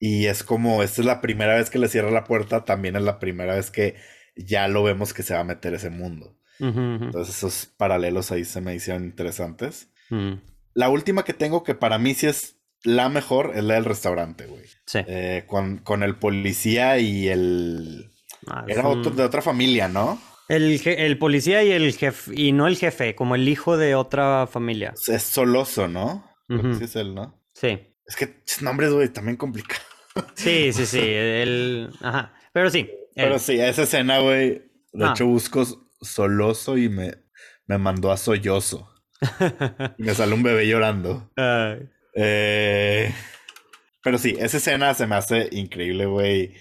Y 0.00 0.26
es 0.26 0.44
como, 0.44 0.82
esta 0.82 1.00
es 1.02 1.06
la 1.06 1.20
primera 1.20 1.54
vez 1.56 1.70
que 1.70 1.78
le 1.78 1.88
cierra 1.88 2.10
la 2.10 2.24
puerta, 2.24 2.64
también 2.64 2.96
es 2.96 3.02
la 3.02 3.18
primera 3.18 3.54
vez 3.54 3.70
que 3.70 3.96
ya 4.36 4.68
lo 4.68 4.82
vemos 4.84 5.12
que 5.12 5.22
se 5.24 5.34
va 5.34 5.40
a 5.40 5.44
meter 5.44 5.74
ese 5.74 5.90
mundo. 5.90 6.36
Entonces 6.60 7.36
esos 7.36 7.66
paralelos 7.76 8.32
ahí 8.32 8.44
se 8.44 8.60
me 8.60 8.74
hicieron 8.74 9.04
interesantes. 9.04 9.90
Ujú. 10.10 10.40
La 10.74 10.88
última 10.88 11.24
que 11.24 11.32
tengo, 11.34 11.62
que 11.62 11.74
para 11.74 11.98
mí 11.98 12.14
sí 12.14 12.26
es 12.26 12.56
la 12.84 13.08
mejor, 13.08 13.52
es 13.56 13.64
la 13.64 13.74
del 13.74 13.84
restaurante, 13.84 14.46
güey. 14.46 14.64
Sí. 14.86 15.00
Eh, 15.06 15.44
con, 15.46 15.78
con 15.78 16.02
el 16.02 16.16
policía 16.16 16.98
y 16.98 17.28
el... 17.28 18.10
Ah, 18.46 18.64
Era 18.68 18.86
un- 18.88 19.00
otro, 19.00 19.12
de 19.12 19.24
otra 19.24 19.42
familia, 19.42 19.88
¿no? 19.88 20.20
El, 20.48 20.80
el 20.86 21.18
policía 21.18 21.62
y 21.62 21.72
el 21.72 21.92
jefe, 21.92 22.32
y 22.34 22.52
no 22.52 22.66
el 22.68 22.76
jefe, 22.76 23.14
como 23.14 23.34
el 23.34 23.48
hijo 23.48 23.76
de 23.76 23.94
otra 23.94 24.46
familia. 24.46 24.94
Es 25.08 25.22
Soloso, 25.22 25.88
¿no? 25.88 26.24
Creo 26.46 26.62
que 26.62 26.68
Ujú. 26.68 26.78
sí 26.78 26.84
es 26.84 26.96
él, 26.96 27.14
¿no? 27.14 27.38
Sí. 27.52 27.80
Es 28.08 28.16
que 28.16 28.42
nombres, 28.62 28.90
güey, 28.92 29.08
también 29.10 29.36
complicados. 29.36 29.84
Sí, 30.34 30.72
sí, 30.72 30.84
sí. 30.86 30.98
El... 31.00 31.90
Ajá. 32.00 32.32
Pero 32.52 32.70
sí. 32.70 32.80
él. 32.80 32.90
Pero 33.14 33.38
sí, 33.38 33.60
esa 33.60 33.82
escena, 33.84 34.18
güey. 34.18 34.62
De 34.92 35.04
Ah. 35.04 35.10
hecho, 35.12 35.26
busco 35.26 35.64
Soloso 36.00 36.76
y 36.78 36.88
me, 36.88 37.14
me 37.66 37.78
mandó 37.78 38.10
a 38.10 38.16
Sollozo. 38.16 38.88
Y 39.98 40.02
me 40.02 40.14
sale 40.14 40.34
un 40.34 40.42
bebé 40.42 40.66
llorando. 40.66 41.30
Eh, 42.14 43.12
pero 44.02 44.18
sí, 44.18 44.34
esa 44.38 44.56
escena 44.56 44.94
se 44.94 45.06
me 45.06 45.16
hace 45.16 45.48
increíble, 45.52 46.06
güey. 46.06 46.54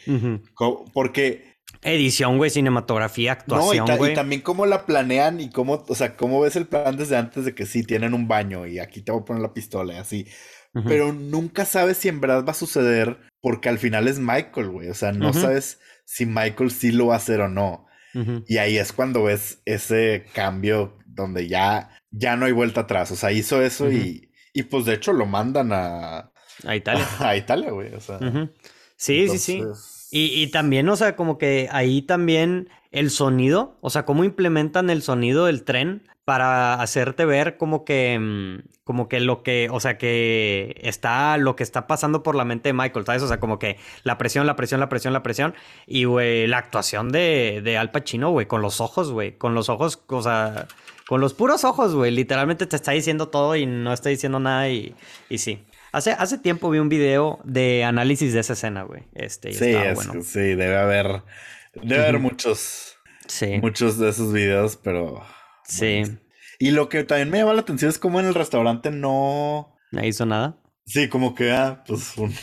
Porque, 0.93 1.58
Edición, 1.84 2.38
güey, 2.38 2.50
cinematografía, 2.50 3.38
no, 3.48 3.74
y, 3.74 3.78
actuación, 3.78 3.86
ta- 3.86 3.95
y 3.95 3.98
güey. 3.98 4.14
también 4.14 4.41
cómo 4.41 4.66
la 4.66 4.86
planean 4.86 5.39
y 5.39 5.50
cómo, 5.50 5.86
o 5.88 5.95
sea, 5.95 6.16
cómo 6.18 6.41
ves 6.41 6.56
el 6.56 6.68
plan 6.68 6.98
desde 6.98 7.16
antes 7.18 7.45
de 7.45 7.54
que 7.56 7.66
sí, 7.66 7.84
tienen 7.84 8.14
un 8.14 8.28
baño 8.28 8.66
y 8.68 8.80
aquí 8.80 9.02
te 9.02 9.12
voy 9.12 9.22
a 9.22 9.26
poner 9.26 9.41
la 9.43 9.54
pistola 9.54 9.93
y 9.93 9.98
así. 9.98 10.28
Pero 10.86 11.13
nunca 11.13 11.65
sabes 11.65 11.97
si 11.97 12.09
en 12.09 12.19
verdad 12.21 12.45
va 12.45 12.51
a 12.51 12.55
suceder 12.55 13.17
porque 13.41 13.69
al 13.69 13.78
final 13.78 14.07
es 14.07 14.19
Michael, 14.19 14.69
güey. 14.69 14.89
O 14.89 14.93
sea, 14.93 15.11
no 15.11 15.34
sabes 15.34 15.80
si 16.05 16.25
Michael 16.25 16.71
sí 16.71 16.91
lo 16.91 17.07
va 17.07 17.15
a 17.15 17.17
hacer 17.17 17.41
o 17.41 17.49
no. 17.49 17.86
Y 18.47 18.57
ahí 18.57 18.78
es 18.78 18.93
cuando 18.93 19.23
ves 19.23 19.61
ese 19.65 20.25
cambio 20.34 20.97
donde 21.05 21.47
ya, 21.47 21.91
ya 22.09 22.36
no 22.36 22.45
hay 22.45 22.51
vuelta 22.51 22.82
atrás. 22.82 23.11
O 23.11 23.15
sea, 23.15 23.32
hizo 23.32 23.61
eso 23.61 23.91
y, 23.91 24.32
y 24.53 24.63
pues 24.63 24.86
de 24.86 24.95
hecho 24.95 25.13
lo 25.13 25.28
mandan 25.28 25.71
a, 25.71 26.32
A 26.65 26.75
Italia. 26.75 27.05
a 27.19 27.36
Italia, 27.36 27.69
güey. 27.71 27.93
O 27.93 27.99
sea. 27.99 28.19
Sí, 28.95 29.28
sí, 29.30 29.38
sí. 29.38 29.63
Y, 30.09 30.41
y 30.41 30.47
también, 30.47 30.89
o 30.89 30.95
sea, 30.95 31.15
como 31.15 31.38
que 31.38 31.69
ahí 31.71 32.01
también 32.01 32.69
el 32.91 33.11
sonido, 33.11 33.78
o 33.82 33.89
sea, 33.89 34.05
cómo 34.05 34.23
implementan 34.23 34.89
el 34.89 35.01
sonido 35.01 35.45
del 35.45 35.63
tren 35.63 36.03
para 36.28 36.73
hacerte 36.82 37.23
ver 37.23 37.55
como 37.55 37.86
que, 37.86 38.19
mm, 38.19 38.67
como 38.84 39.07
que 39.07 39.21
lo 39.21 39.43
que, 39.43 39.69
o 39.71 39.80
sea, 39.80 39.97
que 39.97 40.75
está, 40.84 41.38
lo 41.38 41.55
que 41.55 41.63
está 41.63 41.88
pasando 41.88 42.21
por 42.21 42.36
la 42.36 42.43
mente 42.43 42.67
de 42.67 42.73
Michael, 42.73 43.05
¿sabes? 43.05 43.21
O 43.23 43.30
sea, 43.30 43.39
como 43.39 43.59
que 43.59 43.78
la 44.03 44.17
presión, 44.17 44.45
la 44.45 44.57
presión, 44.57 44.82
la 44.82 44.89
presión, 44.89 45.13
la 45.13 45.23
presión. 45.23 45.55
Y, 45.86 46.03
güey, 46.03 46.45
la 46.47 46.57
actuación 46.57 47.13
de, 47.13 47.61
de 47.63 47.78
Al 47.78 47.91
Pacino, 47.91 48.32
güey, 48.32 48.45
con 48.45 48.61
los 48.61 48.82
ojos, 48.82 49.09
güey, 49.09 49.38
con 49.38 49.55
los 49.55 49.69
ojos, 49.69 50.03
o 50.05 50.21
sea, 50.21 50.67
con 51.07 51.21
los 51.21 51.34
puros 51.34 51.63
ojos, 51.63 51.95
güey, 51.95 52.11
literalmente 52.11 52.65
te 52.65 52.75
está 52.75 52.91
diciendo 52.91 53.30
todo 53.30 53.55
y 53.55 53.65
no 53.65 53.93
está 53.93 54.09
diciendo 54.09 54.41
nada 54.41 54.67
y, 54.67 54.95
y 55.30 55.38
sí. 55.38 55.63
Hace, 55.93 56.11
hace 56.11 56.38
tiempo 56.39 56.69
vi 56.69 56.80
un 56.80 56.89
video 56.89 57.39
de 57.45 57.86
análisis 57.86 58.34
de 58.34 58.41
esa 58.41 58.51
escena, 58.51 58.84
güey. 58.84 59.03
Este, 59.15 59.51
y 59.51 59.53
Sí, 59.53 59.65
estaba 59.69 59.86
es- 59.91 59.95
bueno. 59.95 60.13
sí, 60.23 60.39
debe 60.41 60.75
haber, 60.75 61.21
debe 61.73 62.01
haber 62.03 62.19
muchos, 62.19 62.97
Sí, 63.28 63.59
muchos 63.61 63.97
de 63.97 64.09
esos 64.09 64.34
videos, 64.34 64.75
pero... 64.75 65.23
sí. 65.68 66.01
bueno. 66.01 66.20
Y 66.59 66.72
lo 66.72 66.89
que 66.89 67.03
también 67.03 67.30
me 67.30 67.38
llama 67.38 67.53
la 67.53 67.61
atención 67.61 67.89
es 67.89 67.99
cómo 67.99 68.20
en 68.20 68.26
el 68.26 68.34
restaurante 68.34 68.89
no... 68.89 69.76
No 69.91 70.05
hizo 70.05 70.26
nada. 70.26 70.57
Sí, 70.86 71.07
como 71.09 71.36
que, 71.36 71.51
ah, 71.51 71.84
pues 71.86 72.18
un, 72.18 72.34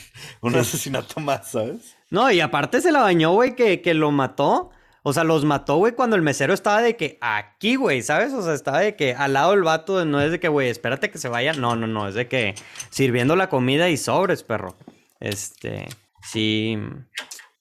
un 0.41 0.55
asesinato 0.55 1.21
más, 1.21 1.51
¿sabes? 1.51 1.97
No, 2.11 2.31
y 2.31 2.41
aparte 2.41 2.81
se 2.81 2.93
la 2.93 3.01
bañó, 3.01 3.33
güey, 3.33 3.57
que, 3.57 3.81
que 3.81 3.95
lo 3.95 4.11
mató. 4.13 4.71
O 5.03 5.13
sea, 5.13 5.25
los 5.25 5.45
mató, 5.45 5.77
güey, 5.77 5.93
cuando 5.95 6.17
el 6.17 6.23
mesero 6.23 6.55
estaba 6.55 6.81
de 6.81 6.97
que 6.97 7.19
aquí, 7.21 7.77
güey, 7.77 8.03
¿sabes? 8.03 8.33
O 8.33 8.43
sea, 8.43 8.55
estaba 8.55 8.81
de 8.81 8.97
que 8.97 9.15
al 9.15 9.35
lado 9.35 9.51
del 9.51 9.63
vato, 9.63 10.05
no 10.05 10.21
es 10.21 10.31
de 10.31 10.41
que, 10.41 10.49
güey, 10.49 10.69
espérate 10.71 11.11
que 11.11 11.19
se 11.19 11.29
vaya. 11.29 11.53
No, 11.53 11.77
no, 11.77 11.87
no, 11.87 12.09
es 12.09 12.15
de 12.15 12.27
que 12.27 12.55
sirviendo 12.89 13.37
la 13.37 13.51
comida 13.51 13.91
y 13.91 13.97
sobres, 13.99 14.43
perro. 14.43 14.77
Este, 15.21 15.89
sí. 16.23 16.79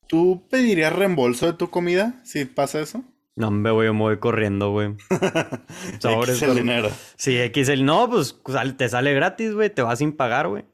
¿Tú 0.07 0.47
pedirías 0.49 0.93
reembolso 0.93 1.45
de 1.45 1.53
tu 1.53 1.70
comida 1.70 2.22
si 2.24 2.45
pasa 2.45 2.80
eso? 2.80 3.03
No, 3.36 3.49
me 3.49 3.71
voy, 3.71 3.91
me 3.91 3.99
voy 3.99 4.19
corriendo, 4.19 4.71
güey. 4.71 4.95
Sobres. 5.99 6.41
el 6.43 6.55
dinero. 6.55 6.89
Sí, 7.17 7.38
XL. 7.53 7.84
No, 7.84 8.09
pues 8.09 8.39
te 8.77 8.89
sale 8.89 9.13
gratis, 9.13 9.53
güey. 9.53 9.69
Te 9.69 9.81
vas 9.81 9.99
sin 9.99 10.15
pagar, 10.15 10.47
güey. 10.47 10.65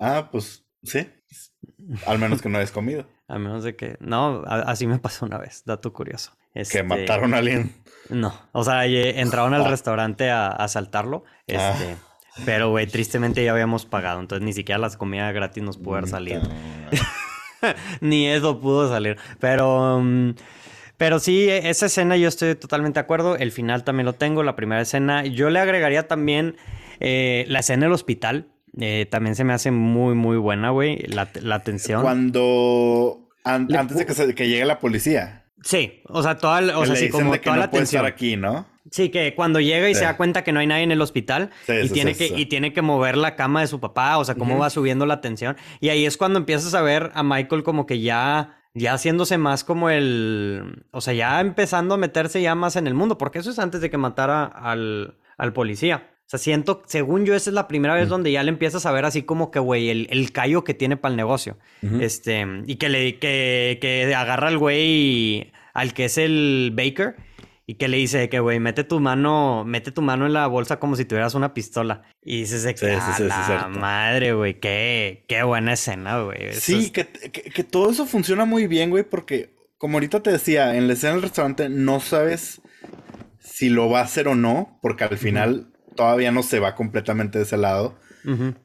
Ah, 0.00 0.28
pues 0.32 0.64
sí. 0.82 1.06
Al 2.06 2.18
menos 2.18 2.40
que 2.40 2.48
no 2.48 2.58
hayas 2.58 2.72
comido. 2.72 3.06
A 3.28 3.38
menos 3.38 3.64
de 3.64 3.76
que. 3.76 3.96
No, 4.00 4.42
así 4.46 4.86
me 4.86 4.98
pasó 4.98 5.26
una 5.26 5.38
vez. 5.38 5.64
Dato 5.64 5.92
curioso. 5.92 6.32
Que 6.52 6.60
este, 6.60 6.82
mataron 6.82 7.32
a 7.32 7.38
alguien. 7.38 7.74
No. 8.10 8.34
O 8.52 8.62
sea, 8.62 8.84
entraron 8.84 9.54
al 9.54 9.64
ah. 9.64 9.68
restaurante 9.68 10.30
a 10.30 10.48
asaltarlo. 10.48 11.24
Ah. 11.54 11.72
Este. 11.72 11.96
Pero, 12.44 12.70
güey, 12.70 12.86
tristemente 12.86 13.44
ya 13.44 13.52
habíamos 13.52 13.86
pagado. 13.86 14.20
Entonces 14.20 14.44
ni 14.44 14.52
siquiera 14.52 14.78
las 14.78 14.96
comidas 14.96 15.32
gratis 15.32 15.62
nos 15.62 15.78
pudo 15.78 15.96
haber 15.96 16.08
salido. 16.08 16.42
Ni 18.00 18.26
eso 18.26 18.60
pudo 18.60 18.88
salir. 18.88 19.18
Pero. 19.38 20.00
Mm, 20.02 20.34
pero 21.02 21.18
sí, 21.18 21.48
esa 21.50 21.86
escena 21.86 22.16
yo 22.16 22.28
estoy 22.28 22.54
totalmente 22.54 22.94
de 22.94 23.00
acuerdo. 23.00 23.34
El 23.34 23.50
final 23.50 23.82
también 23.82 24.06
lo 24.06 24.12
tengo, 24.12 24.44
la 24.44 24.54
primera 24.54 24.82
escena. 24.82 25.26
Yo 25.26 25.50
le 25.50 25.58
agregaría 25.58 26.06
también 26.06 26.54
eh, 27.00 27.44
la 27.48 27.58
escena 27.58 27.86
del 27.86 27.92
hospital. 27.92 28.52
Eh, 28.78 29.08
también 29.10 29.34
se 29.34 29.42
me 29.42 29.52
hace 29.52 29.72
muy, 29.72 30.14
muy 30.14 30.36
buena, 30.36 30.70
güey. 30.70 30.98
La, 31.08 31.28
la 31.40 31.56
atención. 31.56 32.02
Cuando. 32.02 33.28
antes 33.42 33.96
de 33.96 34.06
que, 34.06 34.34
que, 34.36 34.46
llegue 34.46 34.64
la 34.64 34.78
policía. 34.78 35.46
Sí, 35.64 36.04
o 36.06 36.22
sea, 36.22 36.38
toda, 36.38 36.78
o 36.78 36.86
sea, 36.86 36.94
sí, 36.94 37.08
como 37.08 37.36
toda 37.36 37.56
la 37.56 37.64
atención. 37.64 38.06
aquí, 38.06 38.36
¿no? 38.36 38.68
Sí, 38.92 39.08
que 39.08 39.34
cuando 39.34 39.58
llega 39.58 39.90
y 39.90 39.96
se 39.96 40.04
da 40.04 40.16
cuenta 40.16 40.44
que 40.44 40.52
no 40.52 40.60
hay 40.60 40.68
nadie 40.68 40.84
en 40.84 40.92
el 40.92 41.00
hospital 41.00 41.50
y, 41.66 41.88
tiene 41.88 42.14
que, 42.14 42.26
y 42.26 42.46
tiene 42.46 42.72
que 42.72 42.82
mover 42.82 43.16
la 43.16 43.34
cama 43.34 43.62
de 43.62 43.66
su 43.66 43.80
papá, 43.80 44.18
o 44.18 44.24
sea, 44.24 44.36
cómo 44.36 44.56
va 44.56 44.70
subiendo 44.70 45.04
la 45.04 45.20
tensión. 45.20 45.56
Y 45.80 45.88
ahí 45.88 46.06
es 46.06 46.16
cuando 46.16 46.38
empiezas 46.38 46.74
a 46.74 46.82
ver 46.82 47.10
a 47.14 47.24
Michael 47.24 47.64
como 47.64 47.86
que 47.86 48.00
ya, 48.00 48.61
ya 48.74 48.94
haciéndose 48.94 49.38
más 49.38 49.64
como 49.64 49.90
el, 49.90 50.84
o 50.90 51.00
sea, 51.00 51.14
ya 51.14 51.40
empezando 51.40 51.94
a 51.94 51.98
meterse 51.98 52.40
ya 52.40 52.54
más 52.54 52.76
en 52.76 52.86
el 52.86 52.94
mundo, 52.94 53.18
porque 53.18 53.38
eso 53.38 53.50
es 53.50 53.58
antes 53.58 53.80
de 53.80 53.90
que 53.90 53.98
matara 53.98 54.44
al, 54.44 55.18
al 55.36 55.52
policía. 55.52 56.08
O 56.26 56.30
sea, 56.32 56.38
siento, 56.38 56.82
según 56.86 57.26
yo, 57.26 57.34
esa 57.34 57.50
es 57.50 57.54
la 57.54 57.68
primera 57.68 57.94
vez 57.94 58.08
donde 58.08 58.32
ya 58.32 58.42
le 58.42 58.48
empiezas 58.48 58.86
a 58.86 58.92
ver 58.92 59.04
así 59.04 59.22
como 59.22 59.50
que, 59.50 59.58
güey, 59.58 59.90
el, 59.90 60.06
el 60.10 60.32
callo 60.32 60.64
que 60.64 60.72
tiene 60.72 60.96
para 60.96 61.12
el 61.12 61.16
negocio. 61.16 61.58
Este, 62.00 62.46
y 62.66 62.76
que 62.76 62.88
le, 62.88 63.18
que, 63.18 63.78
que 63.80 64.14
agarra 64.14 64.48
al 64.48 64.56
güey 64.56 65.52
al 65.74 65.92
que 65.94 66.06
es 66.06 66.18
el 66.18 66.72
Baker 66.74 67.16
y 67.72 67.76
que 67.76 67.88
le 67.88 67.96
dice 67.96 68.28
que, 68.28 68.38
güey, 68.38 68.60
mete 68.60 68.84
tu 68.84 69.00
mano, 69.00 69.64
mete 69.64 69.92
tu 69.92 70.02
mano 70.02 70.26
en 70.26 70.34
la 70.34 70.46
bolsa 70.46 70.78
como 70.78 70.94
si 70.94 71.06
tuvieras 71.06 71.34
una 71.34 71.54
pistola. 71.54 72.02
Y 72.22 72.40
dices 72.40 72.64
de 72.64 72.74
que, 72.74 72.86
la 72.86 73.68
madre, 73.68 74.34
güey, 74.34 74.60
qué, 74.60 75.24
qué 75.26 75.42
buena 75.42 75.72
escena, 75.72 76.20
güey. 76.20 76.52
Sí, 76.52 76.90
que, 76.90 77.06
que, 77.06 77.64
todo 77.64 77.90
eso 77.90 78.04
funciona 78.04 78.44
muy 78.44 78.66
bien, 78.66 78.90
güey, 78.90 79.04
porque, 79.04 79.54
como 79.78 79.96
ahorita 79.96 80.22
te 80.22 80.30
decía, 80.30 80.76
en 80.76 80.86
la 80.86 80.92
escena 80.92 81.14
del 81.14 81.22
restaurante 81.22 81.70
no 81.70 82.00
sabes 82.00 82.60
si 83.40 83.70
lo 83.70 83.88
va 83.88 84.00
a 84.00 84.04
hacer 84.04 84.28
o 84.28 84.34
no, 84.34 84.78
porque 84.82 85.04
al 85.04 85.16
final 85.16 85.72
todavía 85.96 86.30
no 86.30 86.42
se 86.42 86.60
va 86.60 86.74
completamente 86.74 87.38
de 87.38 87.44
ese 87.44 87.56
lado. 87.56 87.96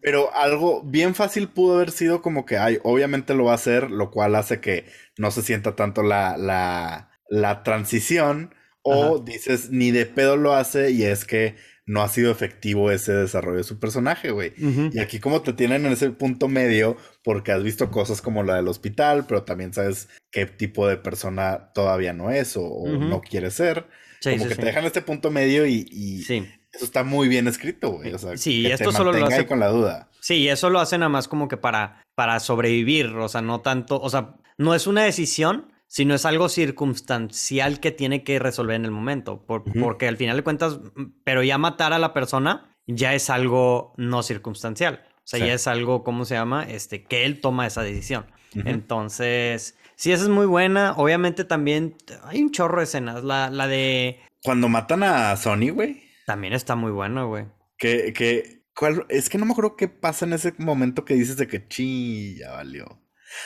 Pero 0.01 0.35
algo 0.35 0.83
bien 0.83 1.15
fácil 1.15 1.47
pudo 1.47 1.77
haber 1.77 1.91
sido 1.91 2.21
como 2.21 2.45
que, 2.45 2.57
ay, 2.57 2.79
obviamente 2.83 3.33
lo 3.35 3.45
va 3.45 3.53
a 3.53 3.55
hacer, 3.55 3.89
lo 3.89 4.11
cual 4.11 4.35
hace 4.35 4.59
que 4.59 4.85
no 5.17 5.31
se 5.31 5.43
sienta 5.43 5.77
tanto 5.77 6.03
la, 6.03 6.35
la, 6.35 7.09
la 7.29 7.63
transición 7.63 8.53
o 8.87 9.19
dices, 9.19 9.69
ni 9.69 9.91
de 9.91 10.05
pedo 10.05 10.37
lo 10.37 10.53
hace 10.53 10.91
y 10.91 11.03
es 11.03 11.25
que 11.25 11.55
no 11.87 12.01
ha 12.01 12.09
sido 12.09 12.31
efectivo 12.31 12.91
ese 12.91 13.13
desarrollo 13.13 13.57
de 13.57 13.63
su 13.63 13.79
personaje, 13.79 14.31
güey. 14.31 14.53
Y 14.91 14.99
aquí 14.99 15.19
como 15.19 15.41
te 15.41 15.53
tienen 15.53 15.85
en 15.85 15.93
ese 15.93 16.11
punto 16.11 16.49
medio, 16.49 16.97
porque 17.23 17.53
has 17.53 17.63
visto 17.63 17.89
cosos 17.89 18.21
como 18.21 18.43
la 18.43 18.55
del 18.55 18.67
hospital, 18.67 19.25
pero 19.25 19.43
también 19.43 19.73
sabes 19.73 20.09
qué 20.29 20.45
tipo 20.45 20.85
de 20.87 20.97
persona 20.97 21.71
todavía 21.73 22.11
no 22.11 22.29
es 22.29 22.57
o, 22.57 22.85
no 22.85 23.21
quiere 23.21 23.51
ser. 23.51 23.87
como 24.21 24.47
que 24.47 24.55
te 24.55 24.65
dejan 24.65 24.83
este 24.83 25.01
punto 25.01 25.31
medio 25.31 25.65
y, 25.65 26.25
eso 26.73 26.83
está 26.83 27.03
muy 27.05 27.29
bien 27.29 27.47
escrito, 27.47 27.91
güey. 27.91 28.13
O 28.13 28.19
sea, 28.19 28.35
sí, 28.37 28.67
esto 28.67 28.91
solo 28.91 29.13
lo 29.13 29.25
hace 29.25 29.47
con 29.47 29.59
la 29.59 29.69
duda. 29.69 30.09
Sí, 30.19 30.49
eso 30.49 30.69
lo 30.69 30.81
hace 30.81 30.97
nada 30.97 31.09
más 31.09 31.29
como 31.29 31.47
que 31.47 31.55
para, 31.55 32.03
para 32.15 32.41
sobrevivir, 32.41 33.07
o 33.07 33.29
sea, 33.29 33.41
no 33.41 33.61
tanto, 33.61 33.99
o 33.99 34.09
sea, 34.09 34.35
no 34.57 34.75
es 34.75 34.85
una 34.87 35.03
decisión, 35.03 35.71
sino 35.87 36.13
es 36.13 36.25
algo 36.25 36.49
circunstancial 36.49 37.79
que 37.79 37.91
tiene 37.91 38.23
que 38.23 38.39
resolver 38.39 38.75
en 38.75 38.85
el 38.85 38.91
momento. 38.91 39.45
Porque 39.45 40.07
al 40.07 40.17
final 40.17 40.37
de 40.37 40.43
cuentas, 40.43 40.79
pero 41.23 41.43
ya 41.43 41.57
matar 41.57 41.93
a 41.93 41.99
la 41.99 42.13
persona 42.13 42.75
ya 42.85 43.13
es 43.13 43.29
algo 43.29 43.93
no 43.97 44.23
circunstancial. 44.23 45.07
O 45.17 45.29
sea, 45.29 45.45
ya 45.45 45.53
es 45.53 45.67
algo, 45.67 46.03
¿cómo 46.03 46.23
se 46.23 46.35
llama? 46.35 46.63
Este, 46.63 47.03
que 47.03 47.25
él 47.25 47.41
toma 47.41 47.67
esa 47.67 47.81
decisión. 47.81 48.27
Entonces, 48.53 49.77
sí, 49.95 50.13
esa 50.13 50.23
es 50.23 50.29
muy 50.29 50.45
buena. 50.45 50.93
Obviamente 50.95 51.43
también 51.43 51.97
hay 52.23 52.41
un 52.41 52.51
chorro 52.51 52.77
de 52.77 52.85
escenas. 52.85 53.23
La, 53.25 53.49
la 53.49 53.67
de. 53.67 54.21
Cuando 54.43 54.69
matan 54.69 55.03
a 55.03 55.35
Sony, 55.35 55.71
güey. 55.73 56.03
También 56.25 56.53
está 56.53 56.75
muy 56.75 56.91
buena, 56.91 57.23
güey. 57.23 57.45
Que, 57.77 58.13
que, 58.13 58.63
Es 59.09 59.29
que 59.29 59.37
no 59.37 59.45
me 59.45 59.51
acuerdo 59.51 59.75
qué 59.75 59.89
pasa 59.89 60.25
en 60.25 60.33
ese 60.33 60.53
momento 60.57 61.03
que 61.03 61.15
dices 61.15 61.35
de 61.35 61.47
que 61.47 61.67
chi, 61.67 62.37
ya 62.37 62.53
valió. 62.53 63.01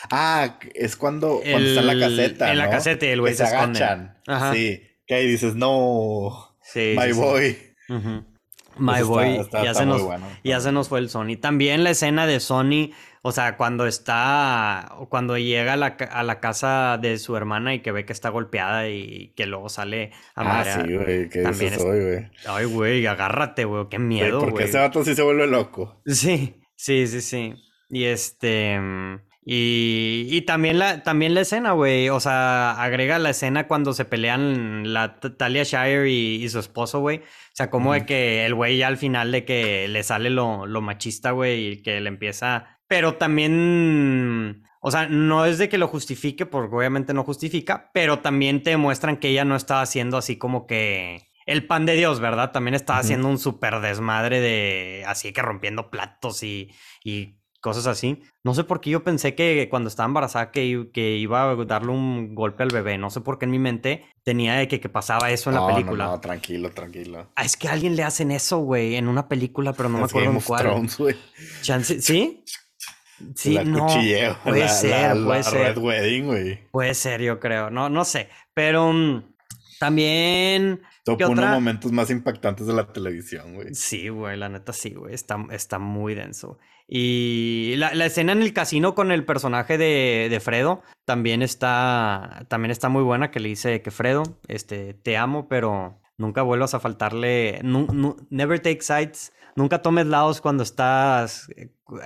Ah, 0.10 0.60
es 0.74 0.96
cuando, 0.96 1.42
cuando 1.42 1.68
está 1.68 1.82
en 1.82 1.88
la 1.88 2.00
caseta. 2.00 2.52
En 2.52 2.58
la 2.58 2.70
caseta 2.70 3.06
el 3.06 3.22
güey 3.22 3.34
se, 3.34 3.44
agachan. 3.44 4.18
Sí. 4.54 4.82
Que 5.06 5.16
ahí 5.16 5.28
dices, 5.28 5.56
no. 5.56 6.58
Sí. 6.64 6.96
My 6.98 7.12
boy. 7.12 7.58
My 8.78 9.02
boy. 9.02 9.46
ya, 9.52 9.74
se 9.74 9.86
nos, 9.86 10.02
ya 10.44 10.60
se 10.60 10.72
nos 10.72 10.90
fue 10.90 11.00
el 11.00 11.10
Sony. 11.10 11.38
También 11.40 11.84
la 11.84 11.92
escena 11.92 12.26
de 12.26 12.40
Sony. 12.40 12.92
O 13.24 13.32
sea, 13.32 13.58
cuando 13.58 13.86
está. 13.86 14.96
Cuando 15.10 15.38
llega 15.38 15.74
a 15.74 15.78
la, 15.78 15.98
a 16.12 16.24
la, 16.24 16.40
casa 16.40 16.98
de 17.00 17.20
su 17.20 17.36
hermana 17.36 17.76
y 17.76 17.82
que 17.82 17.92
ve 17.92 18.06
que 18.06 18.14
está 18.14 18.30
golpeada 18.30 18.90
y 18.90 19.34
que 19.36 19.46
luego 19.46 19.70
sale 19.70 20.12
a 20.36 20.62
Ah, 20.62 20.64
sí, 20.64 20.96
güey. 20.96 21.30
¿Qué 21.30 21.42
dices 21.42 21.82
hoy, 21.82 22.00
güey? 22.00 22.32
Ay, 22.48 22.66
güey, 22.66 23.06
agárrate, 23.06 23.66
güey. 23.66 23.88
Qué 23.90 24.00
miedo, 24.00 24.40
güey. 24.40 24.50
Porque 24.50 24.64
ese 24.66 24.80
vato 24.80 25.04
sí 25.04 25.14
se 25.14 25.22
vuelve 25.22 25.46
loco. 25.46 26.02
Sí, 26.06 26.62
sí, 26.76 27.06
sí, 27.06 27.22
sí. 27.22 27.54
Y 27.90 28.06
este. 28.06 28.80
Y, 29.44 30.28
y, 30.30 30.42
también, 30.44 30.78
la, 30.78 31.02
también 31.02 31.34
la 31.34 31.42
escena, 31.42 31.72
güey. 31.72 32.10
O 32.10 32.20
sea, 32.20 32.72
agrega 32.82 33.18
la 33.18 33.32
escena 33.32 33.68
cuando 33.68 33.94
se 33.94 34.06
pelean 34.06 34.94
la 34.94 35.20
Talia 35.20 35.64
Shire 35.64 36.08
y, 36.10 36.48
su 36.50 36.60
esposo, 36.60 37.00
güey. 37.00 37.18
O 37.20 37.54
sea, 37.54 37.70
como 37.72 37.94
de 37.94 38.06
que 38.06 38.46
el 38.46 38.54
güey 38.54 38.78
ya 38.78 38.88
al 38.88 38.98
final 38.98 39.32
de 39.32 39.44
que 39.44 39.88
le 39.88 40.04
sale 40.04 40.30
lo, 40.30 40.68
lo 40.68 40.82
machista, 40.82 41.32
güey, 41.32 41.68
y 41.68 41.82
que 41.82 42.00
le 42.02 42.10
empieza. 42.10 42.80
Pero 42.88 43.16
también. 43.16 44.64
O 44.80 44.92
sea, 44.92 45.08
no 45.08 45.46
es 45.46 45.58
de 45.58 45.70
que 45.70 45.78
lo 45.78 45.88
justifique, 45.88 46.46
porque 46.46 46.76
obviamente 46.76 47.14
no 47.14 47.24
justifica, 47.24 47.92
pero 47.94 48.20
también 48.20 48.64
te 48.64 48.78
muestran 48.78 49.18
que 49.18 49.30
ella 49.30 49.46
no 49.46 49.56
estaba 49.56 49.82
haciendo 49.82 50.18
así 50.18 50.38
como 50.38 50.66
que 50.66 51.30
el 51.46 51.68
pan 51.68 51.86
de 51.86 51.96
Dios, 51.96 52.20
¿verdad? 52.20 52.52
También 52.52 52.74
estaba 52.76 53.00
haciendo 53.00 53.28
un 53.28 53.38
súper 53.38 53.80
desmadre 53.80 54.40
de 54.40 55.04
así 55.06 55.34
que 55.34 55.42
rompiendo 55.42 55.92
platos 55.92 56.42
y, 56.44 56.72
y 57.04 57.41
cosas 57.62 57.88
así. 57.88 58.22
No 58.44 58.54
sé 58.54 58.64
por 58.64 58.82
qué 58.82 58.90
yo 58.90 59.04
pensé 59.04 59.36
que 59.36 59.68
cuando 59.70 59.88
estaba 59.88 60.08
embarazada 60.08 60.52
que, 60.52 60.90
que 60.94 61.16
iba 61.18 61.50
a 61.50 61.56
darle 61.66 61.92
un 61.92 62.36
golpe 62.36 62.64
al 62.64 62.70
bebé. 62.70 62.98
No 62.98 63.10
sé 63.10 63.22
por 63.22 63.40
qué 63.40 63.46
en 63.46 63.52
mi 63.52 63.60
mente 63.60 64.04
tenía 64.24 64.68
que, 64.68 64.80
que 64.80 64.90
pasaba 64.90 65.32
eso 65.32 65.50
en 65.50 65.56
la 65.56 65.68
película. 65.68 66.06
No, 66.06 66.12
no, 66.12 66.20
tranquilo, 66.20 66.72
tranquilo. 66.72 67.32
Ah, 67.36 67.46
es 67.46 67.56
que 67.56 67.70
a 67.70 67.72
alguien 67.72 67.96
le 67.96 68.04
hacen 68.04 68.32
eso, 68.32 68.60
güey, 68.60 68.96
en 68.96 69.08
una 69.08 69.30
película, 69.30 69.74
pero 69.74 69.88
no 69.88 70.00
me 70.00 70.04
acuerdo 70.06 70.32
en 70.32 70.42
cuál. 70.42 70.90
¿Sí? 71.84 72.44
Sí, 73.36 73.58
no. 73.66 73.88
Puede 74.44 74.68
ser, 74.68 75.24
puede 75.24 75.44
ser. 75.44 75.76
Red 75.76 75.78
Wedding, 75.78 76.26
güey. 76.26 76.60
Puede 76.72 76.94
ser, 76.96 77.22
yo 77.22 77.40
creo. 77.40 77.70
No, 77.70 77.90
no 77.90 78.04
sé. 78.04 78.30
Pero 78.54 78.92
mm, 78.92 79.24
también. 79.80 80.82
Top 81.04 81.20
uno 81.30 81.42
los 81.42 81.52
momentos 81.52 81.92
más 81.92 82.10
impactantes 82.10 82.68
de 82.68 82.74
la 82.74 82.92
televisión, 82.92 83.56
güey. 83.56 83.74
Sí, 83.74 84.10
güey, 84.10 84.38
la 84.38 84.50
neta 84.50 84.74
sí, 84.74 84.94
güey. 84.94 85.14
Está, 85.14 85.38
está 85.52 85.80
muy 85.80 86.16
denso. 86.16 86.60
Y 86.88 87.76
la, 87.78 88.06
escena 88.06 88.34
en 88.34 88.42
el 88.42 88.54
casino 88.54 88.96
con 88.96 89.12
el 89.12 89.26
personaje 89.26 89.78
de, 89.78 90.40
Fredo 90.44 90.82
también 91.06 91.42
está, 91.42 92.46
también 92.50 92.72
está 92.72 92.90
muy 92.90 93.04
buena, 93.04 93.32
que 93.32 93.40
le 93.40 93.50
dice 93.50 93.82
que 93.82 93.92
Fredo, 93.92 94.24
este, 94.48 94.94
te 94.94 95.18
amo, 95.18 95.48
pero 95.48 96.02
nunca 96.18 96.42
vuelvas 96.42 96.74
a 96.74 96.80
faltarle, 96.80 97.62
never 98.30 98.60
take 98.60 98.82
sides, 98.82 99.34
nunca 99.56 99.82
tomes 99.82 100.06
lados 100.06 100.42
cuando 100.42 100.64
estás 100.64 101.48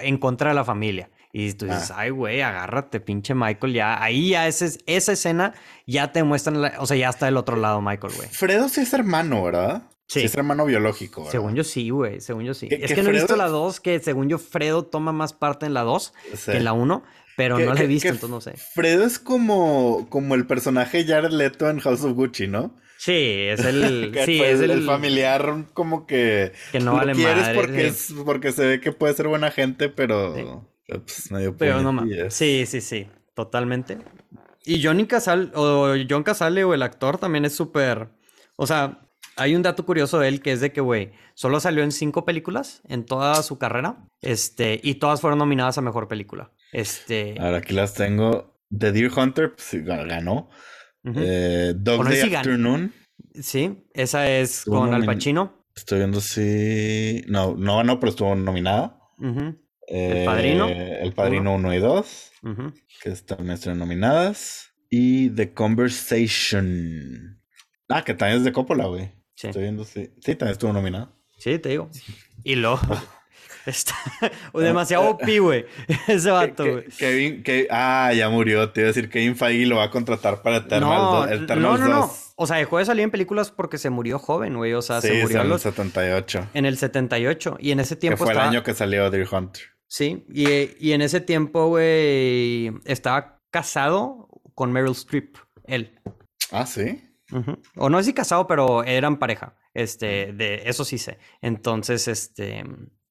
en 0.01 0.17
contra 0.17 0.49
de 0.49 0.55
la 0.55 0.63
familia. 0.63 1.09
Y 1.38 1.51
tú 1.51 1.65
dices, 1.65 1.91
ah. 1.91 1.95
ay, 1.97 2.11
güey, 2.11 2.41
agárrate, 2.41 3.01
pinche 3.01 3.36
Michael, 3.36 3.73
ya. 3.73 4.01
Ahí 4.01 4.30
ya 4.30 4.47
esa 4.47 5.11
escena 5.11 5.53
ya 5.86 6.13
te 6.13 6.23
muestran, 6.23 6.63
o 6.80 6.86
sea, 6.86 6.95
ya 6.95 7.09
está 7.09 7.26
del 7.26 7.36
otro 7.36 7.57
lado 7.57 7.82
Michael, 7.82 8.13
güey. 8.15 8.30
Fredo 8.30 8.69
sí 8.69 8.80
es 8.80 8.93
hermano, 8.93 9.43
¿verdad? 9.43 9.84
Sí. 10.08 10.22
es 10.22 10.36
hermano 10.36 10.66
biológico. 10.66 11.30
Según 11.32 11.56
yo 11.56 11.64
sí, 11.64 11.89
güey. 11.89 12.22
Según 12.22 12.43
yo 12.43 12.53
sí. 12.53 12.68
es 12.70 12.93
que, 12.93 13.01
no 13.01 13.10
he 13.10 13.14
visto 13.14 13.36
la 13.36 13.47
2, 13.47 13.80
que 13.80 13.99
según 13.99 14.30
yo 14.30 14.38
Fredo 14.38 14.86
toma 14.86 15.12
más 15.12 15.34
parte 15.34 15.66
en 15.66 15.74
la 15.74 15.82
2 15.82 16.14
que 16.45 16.58
en 16.58 16.64
la 16.64 16.74
1, 16.74 17.03
pero 17.36 17.60
no 17.60 17.74
la 17.74 17.82
he 17.82 17.88
visto, 17.88 18.08
entonces 18.08 18.30
no 18.30 18.41
sé. 18.41 18.53
Fredo 18.56 19.03
es 19.03 19.20
como, 19.20 20.08
como 20.10 20.36
el 20.36 20.45
personaje 20.45 21.06
Jared 21.06 21.32
Leto 21.32 21.70
en 21.70 21.80
House 21.80 22.03
of 22.03 22.14
Gucci, 22.14 22.47
¿no? 22.47 22.76
Sí, 22.97 23.12
es 23.12 23.60
el, 23.66 24.16
sí, 24.26 24.41
es 24.41 24.60
el, 24.62 24.84
familiar 24.84 25.66
como 25.74 26.08
que, 26.08 26.53
que 26.72 26.80
no 26.80 26.93
vale 26.93 27.14
quieres 27.14 27.49
porque, 27.49 27.88
es, 27.88 28.14
porque 28.26 28.51
se 28.51 28.66
ve 28.66 28.80
que 28.80 28.91
puede 28.91 29.14
ser 29.14 29.28
buena 29.28 29.51
gente, 29.51 29.89
pero, 29.89 30.66
pues, 30.88 31.32
medio 31.32 31.58
pero 31.58 31.82
no 31.82 32.06
Sí, 32.30 32.66
sí, 32.66 32.82
sí, 32.82 33.08
totalmente. 33.34 33.97
Y 34.64 34.84
Johnny 34.84 35.06
Casal, 35.06 35.51
o 35.56 35.93
John 36.10 36.24
Casale, 36.24 36.64
o 36.64 36.74
el 36.74 36.82
actor, 36.82 37.18
también 37.18 37.45
es 37.45 37.53
súper. 37.53 38.08
O 38.56 38.66
sea, 38.66 39.05
hay 39.38 39.56
un 39.56 39.62
dato 39.62 39.86
curioso 39.86 40.20
de 40.20 40.28
él 40.30 40.42
que 40.42 40.52
es 40.52 40.62
de 40.62 40.72
que, 40.72 40.82
güey, 40.82 41.12
solo 41.34 41.60
salió 41.60 41.84
en 41.84 41.92
cinco 41.92 42.26
películas 42.26 42.82
en 42.88 43.06
toda 43.06 43.42
su 43.44 43.58
carrera. 43.58 44.08
Este, 44.22 44.80
y 44.84 44.96
todas 44.96 45.22
fueron 45.22 45.40
nominadas 45.40 45.78
a 45.78 45.82
mejor 45.82 46.08
película. 46.08 46.52
Este. 46.72 47.36
Ahora 47.40 47.58
aquí 47.58 47.74
las 47.74 47.94
tengo. 47.94 48.58
The 48.78 48.92
Deer 48.92 49.12
Hunter 49.16 49.54
pues, 49.56 49.84
ganó. 49.86 50.50
Eh, 51.04 51.74
Dog 51.78 51.98
Bueno, 51.98 52.12
Day 52.12 52.22
sí 52.22 52.30
ganó. 52.30 52.40
Afternoon. 52.40 52.94
Sí, 53.40 53.86
esa 53.94 54.30
es 54.30 54.60
Estuvo 54.60 54.80
con 54.80 54.94
Al 54.94 55.06
Pacino. 55.06 55.66
Estoy 55.76 56.00
viendo 56.00 56.22
si. 56.22 57.24
No, 57.28 57.56
no 57.56 57.78
ganó, 57.78 58.00
pero 58.00 58.10
estuvo 58.10 58.34
nominada. 58.36 58.98
Ujú, 59.20 59.56
Eh, 59.88 60.24
Padrino. 60.26 60.68
El 60.68 61.14
Padrino 61.14 61.54
1 61.56 61.74
y 61.74 61.80
2. 61.80 62.32
ujú. 62.44 62.74
Que 63.04 63.12
también 63.12 63.52
están 63.52 63.78
nominadas. 63.78 64.72
Y 64.90 65.30
The 65.32 65.54
Conversation. 65.54 67.42
Ah, 67.90 68.04
que 68.04 68.14
también 68.14 68.40
es 68.40 68.46
de 68.46 68.52
Coppola, 68.54 68.86
güey. 68.88 69.12
Sí. 69.36 69.48
Estoy 69.48 69.64
viendo 69.64 69.84
si. 69.86 70.12
Sí, 70.22 70.36
también 70.36 70.52
estuvo 70.54 70.74
nominada. 70.74 71.12
Sí, 71.38 71.60
te 71.60 71.70
digo. 71.70 71.90
Y 72.44 72.56
lo. 72.56 72.80
Está 73.66 73.96
demasiado 74.54 75.10
OP, 75.10 75.24
güey. 75.40 75.66
Ese 76.08 76.30
vato, 76.30 76.64
güey. 76.64 76.86
Kevin, 76.98 77.44
Ke- 77.44 77.68
ah, 77.72 78.14
ya 78.16 78.30
murió. 78.30 78.70
Te 78.72 78.82
iba 78.82 78.88
a 78.90 78.92
decir 78.94 79.10
Kevin 79.10 79.36
Feige 79.36 79.66
lo 79.66 79.78
va 79.78 79.86
a 79.86 79.90
contratar 79.92 80.42
para 80.44 80.58
Eternals, 80.58 81.02
No, 81.02 81.12
do- 81.12 81.26
no, 81.26 81.34
Eternals 81.34 81.80
no, 81.80 81.88
no. 81.88 82.00
2. 82.02 82.22
O 82.38 82.46
sea, 82.48 82.58
dejó 82.58 82.78
de 82.78 82.86
salir 82.86 83.04
en 83.04 83.12
películas 83.12 83.50
porque 83.52 83.78
se 83.80 83.90
murió 83.90 84.20
joven, 84.20 84.56
güey. 84.56 84.74
O 84.74 84.82
sea, 84.84 85.02
sí, 85.02 85.08
se 85.08 85.22
murió 85.22 85.38
en 85.38 85.44
el 85.44 85.50
los- 85.50 85.62
78. 85.64 86.48
en 86.54 86.66
el 86.66 86.78
78. 86.78 87.58
Y 87.60 87.72
en 87.72 87.80
ese 87.80 87.96
Que 87.96 88.02
tiempo 88.02 88.24
fue 88.26 88.34
el 88.34 88.40
año 88.40 88.62
que 88.64 88.74
salió 88.76 89.10
Deer 89.10 89.28
Hunter. 89.32 89.64
Sí, 89.88 90.26
y, 90.32 90.70
y 90.80 90.92
en 90.94 91.02
ese 91.02 91.22
tiempo, 91.22 91.68
güey, 91.68 92.72
estaba 92.86 93.40
casado 93.52 94.28
con 94.54 94.72
Meryl 94.72 94.92
Streep, 94.92 95.38
él. 95.66 96.00
Ah, 96.52 96.66
sí. 96.66 97.02
O 97.76 97.89
no 97.89 97.97
sé 97.99 98.05
si 98.05 98.13
casado, 98.13 98.47
pero 98.47 98.84
eran 98.84 99.17
pareja. 99.17 99.55
Este, 99.73 100.32
de 100.34 100.63
eso 100.65 100.86
sí 100.86 100.97
sé. 100.97 101.17
Entonces, 101.41 102.07
este, 102.07 102.63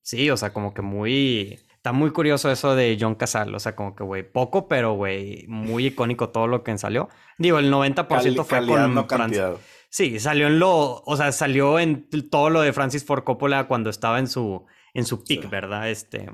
sí, 0.02 0.30
o 0.30 0.36
sea, 0.36 0.52
como 0.52 0.72
que 0.74 0.82
muy. 0.82 1.58
Está 1.76 1.92
muy 1.92 2.10
curioso 2.12 2.50
eso 2.50 2.74
de 2.74 2.96
John 2.98 3.14
Casal. 3.14 3.54
O 3.54 3.60
sea, 3.60 3.76
como 3.76 3.94
que, 3.94 4.04
güey, 4.04 4.22
poco, 4.22 4.68
pero, 4.68 4.94
güey, 4.94 5.44
muy 5.48 5.86
icónico 5.88 6.30
todo 6.30 6.46
lo 6.46 6.62
que 6.64 6.76
salió. 6.78 7.08
Digo, 7.38 7.58
el 7.58 7.70
90% 7.72 8.06
Cali- 8.08 8.36
fue 8.36 8.66
con 8.66 8.94
no 8.94 9.06
Francis-. 9.06 9.42
Sí, 9.90 10.18
salió 10.18 10.46
en 10.48 10.58
lo, 10.58 11.02
o 11.04 11.16
sea, 11.16 11.30
salió 11.30 11.78
en 11.78 12.08
todo 12.30 12.50
lo 12.50 12.62
de 12.62 12.72
Francis 12.72 13.04
Ford 13.04 13.22
Coppola 13.22 13.68
cuando 13.68 13.90
estaba 13.90 14.18
en 14.18 14.26
su, 14.26 14.64
en 14.92 15.04
su 15.04 15.22
peak, 15.22 15.42
Sí. 15.42 15.46
¿verdad? 15.48 15.88
Este, 15.88 16.30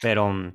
pero, 0.00 0.52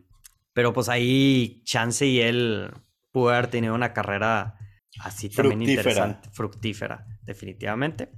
pero 0.53 0.73
pues 0.73 0.89
ahí 0.89 1.61
Chance 1.63 2.05
y 2.05 2.19
él 2.19 2.69
pudo 3.13 3.29
haber 3.29 3.47
tenido 3.47 3.73
una 3.75 3.93
carrera 3.93 4.55
así 4.99 5.29
también 5.29 5.59
Fructífera. 5.59 5.81
interesante, 5.91 6.29
fructífera, 6.31 7.05
definitivamente. 7.23 8.09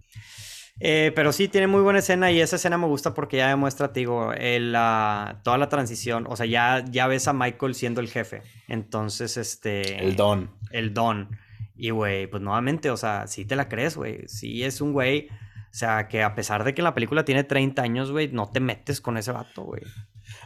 Eh, 0.79 1.13
pero 1.15 1.31
sí, 1.31 1.47
tiene 1.47 1.67
muy 1.67 1.79
buena 1.81 1.99
escena 1.99 2.31
y 2.33 2.41
esa 2.41 2.57
escena 2.57 2.77
me 2.77 2.85
gusta 2.87 3.13
porque 3.13 3.37
ya 3.37 3.47
demuestra, 3.47 3.93
te 3.93 4.01
digo, 4.01 4.33
el, 4.33 4.73
la- 4.73 5.39
toda 5.43 5.57
la 5.57 5.69
transición, 5.69 6.25
o 6.27 6.35
sea, 6.35 6.45
ya, 6.45 6.83
ya 6.89 7.07
ves 7.07 7.29
a 7.29 7.33
Michael 7.33 7.75
siendo 7.75 8.01
el 8.01 8.09
jefe, 8.09 8.41
entonces, 8.67 9.37
este... 9.37 10.03
El 10.05 10.17
Don. 10.17 10.51
El 10.71 10.93
Don. 10.93 11.29
Y, 11.77 11.91
güey, 11.91 12.27
pues 12.27 12.43
nuevamente, 12.43 12.89
o 12.89 12.97
sea, 12.97 13.27
sí 13.27 13.45
te 13.45 13.55
la 13.55 13.69
crees, 13.69 13.95
güey. 13.95 14.27
Sí 14.27 14.63
es 14.63 14.81
un 14.81 14.91
güey, 14.93 15.27
o 15.29 15.73
sea, 15.77 16.07
que 16.09 16.23
a 16.23 16.35
pesar 16.35 16.63
de 16.65 16.73
que 16.73 16.81
la 16.81 16.93
película 16.93 17.23
tiene 17.25 17.43
30 17.45 17.81
años, 17.81 18.11
güey, 18.11 18.29
no 18.29 18.49
te 18.49 18.59
metes 18.59 18.99
con 18.99 19.17
ese 19.17 19.31
vato, 19.31 19.63
güey. 19.63 19.81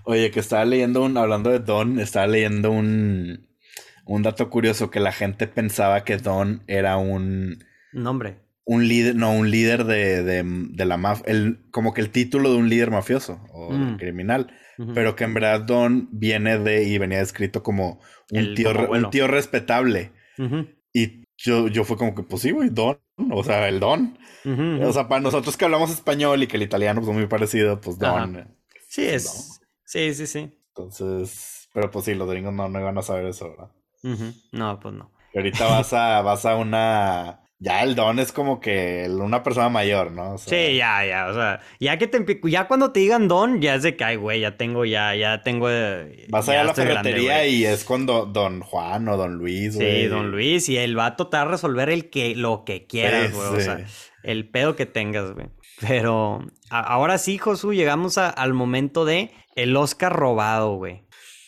Oye, 0.03 0.29
que 0.31 0.39
estaba 0.41 0.63
leyendo 0.65 1.03
un, 1.03 1.17
hablando 1.17 1.49
de 1.49 1.59
Don, 1.59 1.99
estaba 1.99 2.27
leyendo 2.27 2.69
un, 2.71 3.48
un 4.09 4.23
dato 4.23 4.49
curioso 4.49 4.89
que 4.89 4.99
la 4.99 5.11
gente 5.11 5.47
pensaba 5.47 6.03
que 6.03 6.17
Don 6.17 6.63
era 6.67 6.97
un, 6.97 7.63
No, 7.93 8.09
hombre. 8.09 8.37
un 8.65 8.87
líder, 8.87 9.15
no, 9.15 9.31
un 9.31 9.49
líder 9.51 9.83
de, 9.85 10.23
de, 10.23 10.43
de 10.45 10.85
la 10.85 10.97
mafia, 10.97 11.25
el, 11.27 11.59
como 11.71 11.93
que 11.93 12.01
el 12.01 12.09
título 12.11 12.51
de 12.51 12.57
un 12.57 12.69
líder 12.69 12.91
mafioso 12.91 13.39
o 13.53 13.71
Mm. 13.71 13.97
criminal, 13.97 14.51
pero 14.95 15.15
que 15.15 15.25
en 15.25 15.33
verdad 15.33 15.61
Don 15.61 16.07
viene 16.11 16.57
de, 16.57 16.83
y 16.85 16.97
venía 16.97 17.19
descrito 17.19 17.61
como 17.63 17.99
un, 18.31 18.37
El- 18.39 18.55
tío, 18.55 18.73
como 18.73 18.91
un 18.93 19.09
tío 19.11 19.27
respetable. 19.27 20.11
Y 20.93 21.25
yo, 21.37 21.67
yo 21.67 21.83
fue 21.83 21.97
como 21.97 22.15
que, 22.15 22.23
pues 22.23 22.41
sí, 22.41 22.51
güey, 22.51 22.69
Don, 22.69 22.99
o 23.31 23.43
sea, 23.43 23.67
el 23.69 23.79
Don. 23.79 24.17
O 24.83 24.91
sea, 24.93 25.07
para 25.07 25.21
nosotros 25.21 25.55
que 25.57 25.65
hablamos 25.65 25.91
español 25.91 26.41
y 26.41 26.47
que 26.47 26.57
el 26.57 26.63
italiano 26.63 27.01
pues 27.01 27.13
muy 27.15 27.27
parecido, 27.27 27.79
pues 27.81 27.99
Don. 27.99 28.35
Ajá. 28.37 28.47
sí, 28.87 29.05
es. 29.05 29.61
Sí, 29.85 30.13
sí, 30.13 30.25
sí. 30.27 30.51
Entonces, 30.69 31.67
pero 31.73 31.91
pues 31.91 32.05
sí, 32.05 32.13
los 32.15 32.29
gringos 32.29 32.53
no, 32.53 32.69
no 32.69 32.79
iban 32.79 32.97
a 32.97 33.01
saber 33.01 33.25
eso, 33.25 33.49
¿verdad? 33.49 33.71
No, 34.51 34.79
pues 34.79 34.93
no. 34.95 35.11
Y 35.33 35.37
ahorita 35.37 35.65
vas 35.65 35.93
a, 35.93 36.21
vas 36.21 36.45
a 36.45 36.55
una. 36.55 37.41
Ya 37.61 37.83
el 37.83 37.93
don 37.93 38.19
es 38.19 38.31
como 38.31 38.61
que 38.61 39.05
una 39.09 39.43
persona 39.43 39.67
mayor, 39.67 40.11
¿no? 40.13 40.35
O 40.35 40.37
sea, 40.37 40.49
Sí, 40.49 40.77
ya, 40.77 41.05
ya, 41.05 41.27
o 41.27 41.33
sea, 41.33 41.59
ya 41.77 41.97
que 41.97 42.07
te 42.07 42.39
ya 42.45 42.69
cuando 42.69 42.93
te 42.93 43.01
digan 43.01 43.27
Don, 43.27 43.59
ya 43.61 43.75
es 43.75 43.83
de 43.83 43.97
que, 43.97 44.03
ay, 44.05 44.15
güey, 44.15 44.39
ya 44.39 44.55
tengo, 44.55 44.85
ya, 44.85 45.13
ya 45.13 45.41
tengo. 45.41 45.69
eh, 45.69 46.25
Vas 46.29 46.47
allá 46.47 46.61
a 46.61 46.63
la 46.63 46.73
grande, 46.73 46.93
ferretería 46.93 47.45
y 47.47 47.65
es 47.65 47.83
con 47.83 48.05
do- 48.05 48.25
don 48.27 48.61
Juan 48.61 49.09
o 49.09 49.17
don 49.17 49.33
Luis, 49.33 49.75
güey. 49.75 50.03
Sí, 50.03 50.07
don 50.07 50.31
Luis, 50.31 50.69
y 50.69 50.77
el 50.77 50.95
vato 50.95 51.27
te 51.27 51.35
va 51.35 51.43
a 51.43 51.47
resolver 51.47 51.89
el 51.89 52.09
que, 52.09 52.33
lo 52.33 52.63
que 52.63 52.87
quieras, 52.87 53.33
güey. 53.33 53.47
O 53.49 53.59
sea, 53.59 53.85
el 54.23 54.47
pedo 54.49 54.77
que 54.77 54.85
tengas, 54.85 55.33
güey. 55.33 55.47
Pero 55.81 56.39
a- 56.69 56.79
ahora 56.79 57.17
sí, 57.17 57.37
Josu, 57.37 57.73
llegamos 57.73 58.17
a- 58.17 58.29
al 58.29 58.53
momento 58.53 59.03
de 59.03 59.31
el 59.57 59.75
Oscar 59.75 60.13
robado, 60.15 60.75
güey. 60.75 61.03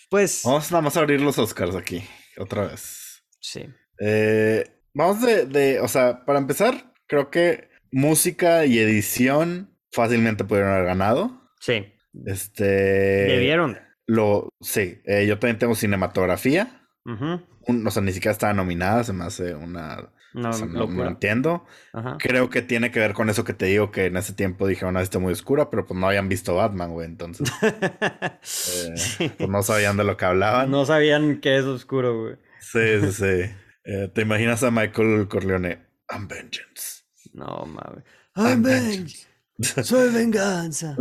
Pues, 0.09 0.41
Vamos 0.43 0.69
nada 0.71 0.81
más 0.81 0.97
a 0.97 0.99
abrir 0.99 1.21
los 1.21 1.37
Oscars 1.39 1.73
aquí, 1.73 2.03
otra 2.37 2.67
vez. 2.67 3.23
sí. 3.39 3.65
Eh, 4.03 4.65
vamos 4.95 5.21
de, 5.21 5.45
de, 5.45 5.79
o 5.79 5.87
sea, 5.87 6.25
para 6.25 6.39
empezar, 6.39 6.91
creo 7.07 7.29
que 7.29 7.69
música 7.91 8.65
y 8.65 8.79
edición 8.79 9.77
fácilmente 9.91 10.43
pudieron 10.43 10.71
haber 10.71 10.85
ganado. 10.85 11.39
Sí. 11.59 11.93
Este. 12.25 12.63
Debieron. 12.63 13.77
Lo, 14.07 14.49
sí, 14.59 15.01
eh, 15.05 15.27
yo 15.27 15.37
también 15.37 15.59
tengo 15.59 15.75
cinematografía. 15.75 16.87
Ujú. 17.05 17.41
Un- 17.67 17.85
o 17.85 17.91
sea, 17.91 18.01
ni 18.01 18.11
siquiera 18.11 18.31
estaba 18.31 18.53
nominada, 18.53 19.03
se 19.03 19.13
me 19.13 19.23
hace 19.23 19.53
una... 19.53 20.11
No, 20.33 20.49
o 20.49 20.53
sea, 20.53 20.65
no- 20.65 21.07
entiendo. 21.07 21.65
Ajá. 21.93 22.17
Creo 22.19 22.49
que 22.49 22.61
tiene 22.61 22.89
que 22.91 22.99
ver 22.99 23.13
con 23.13 23.29
eso 23.29 23.43
que 23.43 23.53
te 23.53 23.65
digo, 23.65 23.91
que 23.91 24.05
en 24.05 24.17
ese 24.17 24.33
tiempo 24.33 24.65
dijeron, 24.67 24.95
ah, 24.97 25.01
está 25.01 25.19
muy 25.19 25.33
oscura, 25.33 25.69
pero 25.69 25.85
pues 25.85 25.99
no 25.99 26.07
habían 26.07 26.29
visto 26.29 26.55
Batman, 26.55 26.91
güey, 26.91 27.07
entonces 27.07 27.51
eh, 27.61 28.39
Sí. 28.43 29.31
pues 29.37 29.49
no 29.49 29.61
sabían 29.63 29.97
de 29.97 30.03
lo 30.03 30.17
que 30.17 30.25
hablaban. 30.25 30.71
No 30.71 30.85
sabían 30.85 31.39
que 31.41 31.57
es 31.57 31.63
oscuro, 31.65 32.21
güey. 32.21 32.35
Sí, 32.59 32.79
sí, 33.01 33.11
sí. 33.11 33.51
Eh, 33.83 34.11
¿Te 34.13 34.21
imaginas 34.21 34.63
a 34.63 34.71
Michael 34.71 35.27
Corleone? 35.27 35.79
I'm 36.09 36.27
vengeance. 36.27 37.03
No, 37.33 37.65
mames. 37.65 38.03
I'm 38.35 38.61
vengeance. 38.63 39.27
Soy 39.83 40.11
venganza. 40.13 40.95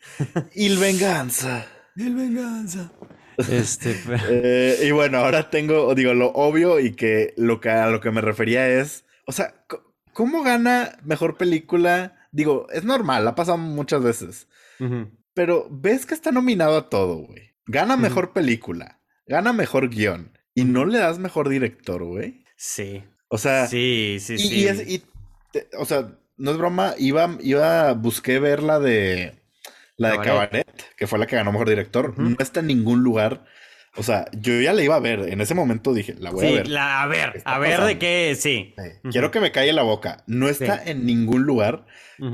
Il 0.54 0.78
venganza. 0.78 1.66
El 1.96 2.14
venganza. 2.14 2.90
Este, 3.50 3.96
pero- 4.06 4.22
Eh, 4.28 4.78
y 4.86 4.90
bueno, 4.90 5.18
ahora 5.18 5.50
tengo, 5.50 5.94
digo, 5.94 6.14
lo 6.14 6.28
obvio 6.28 6.80
y 6.80 6.92
que 6.92 7.34
lo 7.36 7.60
que 7.60 7.70
a 7.70 7.88
lo 7.88 8.00
que 8.00 8.10
me 8.10 8.20
refería 8.20 8.68
es, 8.68 9.04
o 9.26 9.32
sea, 9.32 9.54
¿cómo 10.12 10.42
gana 10.42 10.98
mejor 11.04 11.36
película? 11.36 12.16
Digo, 12.32 12.66
es 12.72 12.84
normal, 12.84 13.26
ha 13.28 13.34
pasado 13.34 13.58
muchas 13.58 14.02
veces. 14.02 14.48
Pero 15.34 15.68
ves 15.70 16.06
que 16.06 16.14
está 16.14 16.32
nominado 16.32 16.76
a 16.76 16.88
todo, 16.90 17.16
güey. 17.16 17.54
Gana 17.66 17.96
mejor 17.96 18.32
película, 18.32 19.00
gana 19.26 19.52
mejor 19.52 19.88
guion 19.88 20.38
y 20.54 20.64
no 20.64 20.84
le 20.84 20.98
das 20.98 21.18
mejor 21.18 21.48
director, 21.48 22.04
güey. 22.04 22.44
Sí. 22.56 23.02
O 23.28 23.38
sea, 23.38 23.66
Sí, 23.66 24.18
sí, 24.20 24.34
y, 24.34 24.38
sí. 24.38 24.54
y 24.60 24.64
es, 24.68 24.88
y 24.88 25.02
te- 25.52 25.68
o 25.78 25.84
sea, 25.84 26.16
no 26.36 26.50
es 26.52 26.56
broma, 26.58 26.94
iba, 26.98 27.36
iba, 27.40 27.92
busqué 27.94 28.38
ver 28.38 28.62
la 28.62 28.78
de 28.78 29.34
la 29.96 30.10
de 30.12 30.18
Cabaret. 30.18 30.50
Cabaret, 30.66 30.94
que 30.96 31.06
fue 31.06 31.18
la 31.18 31.26
que 31.26 31.36
ganó 31.36 31.52
mejor 31.52 31.68
director. 31.68 32.18
No 32.18 32.36
está 32.38 32.60
en 32.60 32.66
ningún 32.68 33.02
lugar. 33.02 33.44
O 33.98 34.02
sea, 34.02 34.26
yo 34.32 34.60
ya 34.60 34.74
la 34.74 34.82
iba 34.82 34.94
a 34.94 35.00
ver. 35.00 35.20
En 35.20 35.40
ese 35.40 35.54
momento 35.54 35.94
dije, 35.94 36.14
la 36.18 36.30
voy 36.30 36.46
Sí, 36.46 36.52
a 36.52 36.56
ver. 36.56 36.68
la- 36.68 37.02
a 37.02 37.06
ver, 37.06 37.42
a 37.46 37.58
ver 37.58 37.80
de 37.80 37.98
qué, 37.98 38.36
sí. 38.38 38.74
Quiero 39.10 39.30
que 39.30 39.40
me 39.40 39.52
calle 39.52 39.72
la 39.72 39.82
boca. 39.82 40.22
No 40.26 40.48
está 40.48 40.82
Sí. 40.84 40.90
en 40.90 41.06
ningún 41.06 41.44
lugar. 41.44 41.86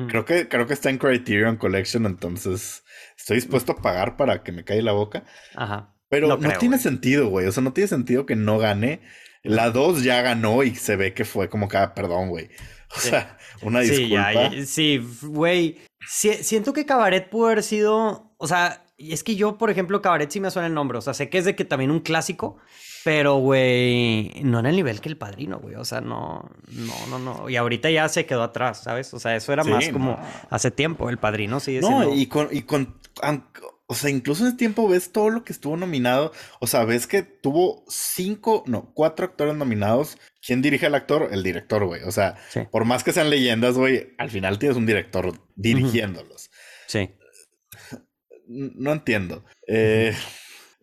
Creo 0.08 0.24
que, 0.24 0.48
creo 0.48 0.66
que 0.66 0.74
está 0.74 0.90
en 0.90 0.98
Criterion 0.98 1.56
Collection, 1.56 2.06
entonces 2.06 2.82
estoy 3.16 3.36
dispuesto 3.36 3.72
a 3.72 3.76
pagar 3.82 4.16
para 4.16 4.42
que 4.42 4.50
me 4.52 4.64
calle 4.64 4.82
la 4.82 4.92
boca. 4.92 5.24
Ajá. 5.54 5.94
Pero 6.08 6.26
No 6.28 6.34
no, 6.36 6.40
creo, 6.40 6.58
tiene 6.58 6.76
güey. 6.76 6.82
sentido, 6.82 7.28
güey. 7.28 7.46
O 7.46 7.52
sea, 7.52 7.62
no 7.62 7.72
tiene 7.72 7.88
sentido 7.88 8.26
que 8.26 8.34
no 8.36 8.58
gane. 8.58 9.00
La 9.44 9.70
2 9.70 10.02
ya 10.04 10.20
ganó 10.22 10.62
y 10.64 10.74
se 10.74 10.94
ve 10.96 11.14
que 11.14 11.24
fue 11.24 11.48
como 11.48 11.68
que, 11.68 11.76
ah, 11.76 11.94
perdón, 11.94 12.28
güey. 12.28 12.48
O 12.96 13.00
sea, 13.00 13.38
una 13.62 13.80
disculpa. 13.80 14.50
sí, 14.66 15.00
güey. 15.22 15.78
Si- 16.06 16.42
siento 16.44 16.72
que 16.72 16.84
Cabaret 16.84 17.28
pudo 17.30 17.46
haber 17.46 17.62
sido, 17.62 18.32
o 18.36 18.46
sea, 18.48 18.84
es 18.98 19.22
que 19.24 19.34
yo, 19.36 19.56
por 19.58 19.70
ejemplo, 19.70 20.02
Cabaret 20.02 20.30
sí 20.30 20.40
me 20.40 20.50
suena 20.50 20.66
el 20.68 20.74
nombre, 20.74 20.98
o 20.98 21.00
sea, 21.00 21.14
sé 21.14 21.28
que 21.28 21.38
es 21.38 21.44
de 21.44 21.54
que 21.56 21.64
también 21.64 21.90
un 21.90 22.00
clásico, 22.00 22.56
pero, 23.04 23.36
güey, 23.36 24.32
no 24.44 24.60
en 24.60 24.66
el 24.66 24.76
nivel 24.76 25.00
que 25.00 25.08
El 25.08 25.16
Padrino, 25.16 25.58
güey, 25.58 25.74
o 25.76 25.84
sea, 25.84 26.00
no, 26.00 26.48
no, 26.68 26.94
no, 27.08 27.18
no. 27.18 27.48
Y 27.48 27.56
ahorita 27.56 27.90
ya 27.90 28.08
se 28.08 28.26
quedó 28.26 28.42
atrás, 28.42 28.82
¿sabes? 28.82 29.12
O 29.14 29.18
sea, 29.18 29.34
eso 29.36 29.52
era 29.52 29.64
Sí, 29.64 29.70
más 29.70 29.88
como 29.88 30.12
no. 30.12 30.18
hace 30.50 30.70
tiempo, 30.70 31.08
El 31.08 31.18
Padrino 31.18 31.58
sigue 31.60 31.80
No, 31.80 31.88
siendo... 31.88 32.14
y 32.14 32.26
con, 32.26 32.48
y 32.52 32.62
con, 32.62 32.94
an- 33.22 33.44
o 33.92 33.94
sea, 33.94 34.08
incluso 34.08 34.42
en 34.42 34.48
ese 34.48 34.56
tiempo 34.56 34.88
ves 34.88 35.12
todo 35.12 35.28
lo 35.28 35.44
que 35.44 35.52
estuvo 35.52 35.76
nominado. 35.76 36.32
O 36.60 36.66
sea, 36.66 36.84
ves 36.84 37.06
que 37.06 37.22
tuvo 37.22 37.84
cinco, 37.88 38.64
no, 38.66 38.90
cuatro 38.94 39.26
actores 39.26 39.54
nominados. 39.54 40.16
¿Quién 40.44 40.62
dirige 40.62 40.86
al 40.86 40.94
actor? 40.94 41.28
El 41.30 41.42
director, 41.42 41.84
güey. 41.84 42.02
O 42.04 42.10
sea, 42.10 42.36
Sí. 42.48 42.60
por 42.70 42.86
más 42.86 43.04
que 43.04 43.12
sean 43.12 43.28
leyendas, 43.28 43.76
güey, 43.76 44.14
al 44.16 44.30
final 44.30 44.58
tienes 44.58 44.78
un 44.78 44.86
director 44.86 45.38
dirigiéndolos. 45.56 46.50
Sí. 46.86 47.10
No 48.48 48.92
entiendo. 48.92 49.44
Eh, 49.68 50.14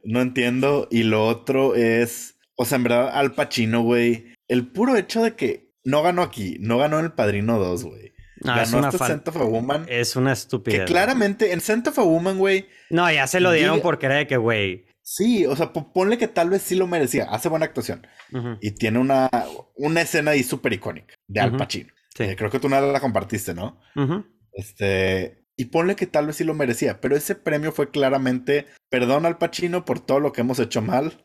no 0.03 0.21
entiendo. 0.21 0.87
Y 0.91 1.03
lo 1.03 1.25
otro 1.27 1.73
es, 1.75 2.35
o 2.55 2.65
sea, 2.65 2.75
en 2.75 2.83
verdad, 2.83 3.09
Al 3.11 3.33
Pacino, 3.33 3.81
güey, 3.81 4.33
el 4.47 4.67
puro 4.71 4.95
hecho 4.95 5.23
de 5.23 5.35
que 5.35 5.71
no 5.83 6.03
ganó 6.03 6.21
aquí, 6.21 6.57
no 6.59 6.77
ganó 6.77 6.99
en 6.99 7.05
El 7.05 7.13
Padrino 7.13 7.57
2, 7.57 7.83
güey. 7.85 8.08
No, 8.41 8.53
es 8.61 8.69
ganó 8.71 8.79
una 8.79 8.87
hasta 8.89 9.05
Scent 9.05 9.27
of 9.27 9.37
a 9.37 9.43
Woman. 9.43 9.85
Es 9.89 10.15
una 10.15 10.33
estupidez. 10.33 10.79
que 10.81 10.85
claramente 10.85 11.51
en 11.53 11.61
Scent 11.61 11.87
of 11.87 11.99
a 11.99 12.03
Woman, 12.03 12.37
güey, 12.37 12.67
No, 12.89 13.11
ya 13.11 13.27
se 13.27 13.39
lo 13.39 13.51
dieron 13.51 13.77
Diga- 13.79 13.83
porque 13.83 14.05
era 14.05 14.15
de 14.15 14.27
que, 14.27 14.37
güey. 14.37 14.85
sí, 15.01 15.45
o 15.45 15.55
sea, 15.55 15.73
po- 15.73 15.91
ponle 15.93 16.17
que 16.17 16.27
tal 16.27 16.49
vez 16.49 16.61
sí 16.61 16.75
lo 16.75 16.87
merecía. 16.87 17.25
Hace 17.25 17.49
buena 17.49 17.65
actuación. 17.65 18.05
ujú, 18.31 18.57
Y 18.61 18.71
tiene 18.71 18.99
una, 18.99 19.29
una 19.75 20.01
escena 20.01 20.31
ahí 20.31 20.43
súper 20.43 20.73
icónica 20.73 21.15
de 21.27 21.39
Al. 21.39 21.57
Pacino. 21.57 21.91
Sí. 22.15 22.23
Eh, 22.23 22.35
creo 22.35 22.49
que 22.49 22.59
tú 22.59 22.69
no 22.69 22.79
la 22.81 22.99
compartiste, 22.99 23.53
¿no? 23.53 23.79
ujú. 23.95 24.25
Este, 24.51 25.45
y 25.55 25.65
ponle 25.65 25.95
que 25.95 26.07
tal 26.07 26.27
vez 26.27 26.35
sí 26.37 26.43
lo 26.43 26.53
merecía, 26.53 26.99
pero 27.01 27.15
ese 27.15 27.35
premio 27.35 27.71
fue 27.71 27.91
claramente, 27.91 28.65
perdón 28.89 29.25
al 29.25 29.37
Pacino 29.37 29.85
por 29.85 29.99
todo 29.99 30.19
lo 30.19 30.31
que 30.31 30.41
hemos 30.41 30.59
hecho 30.59 30.81
mal, 30.81 31.23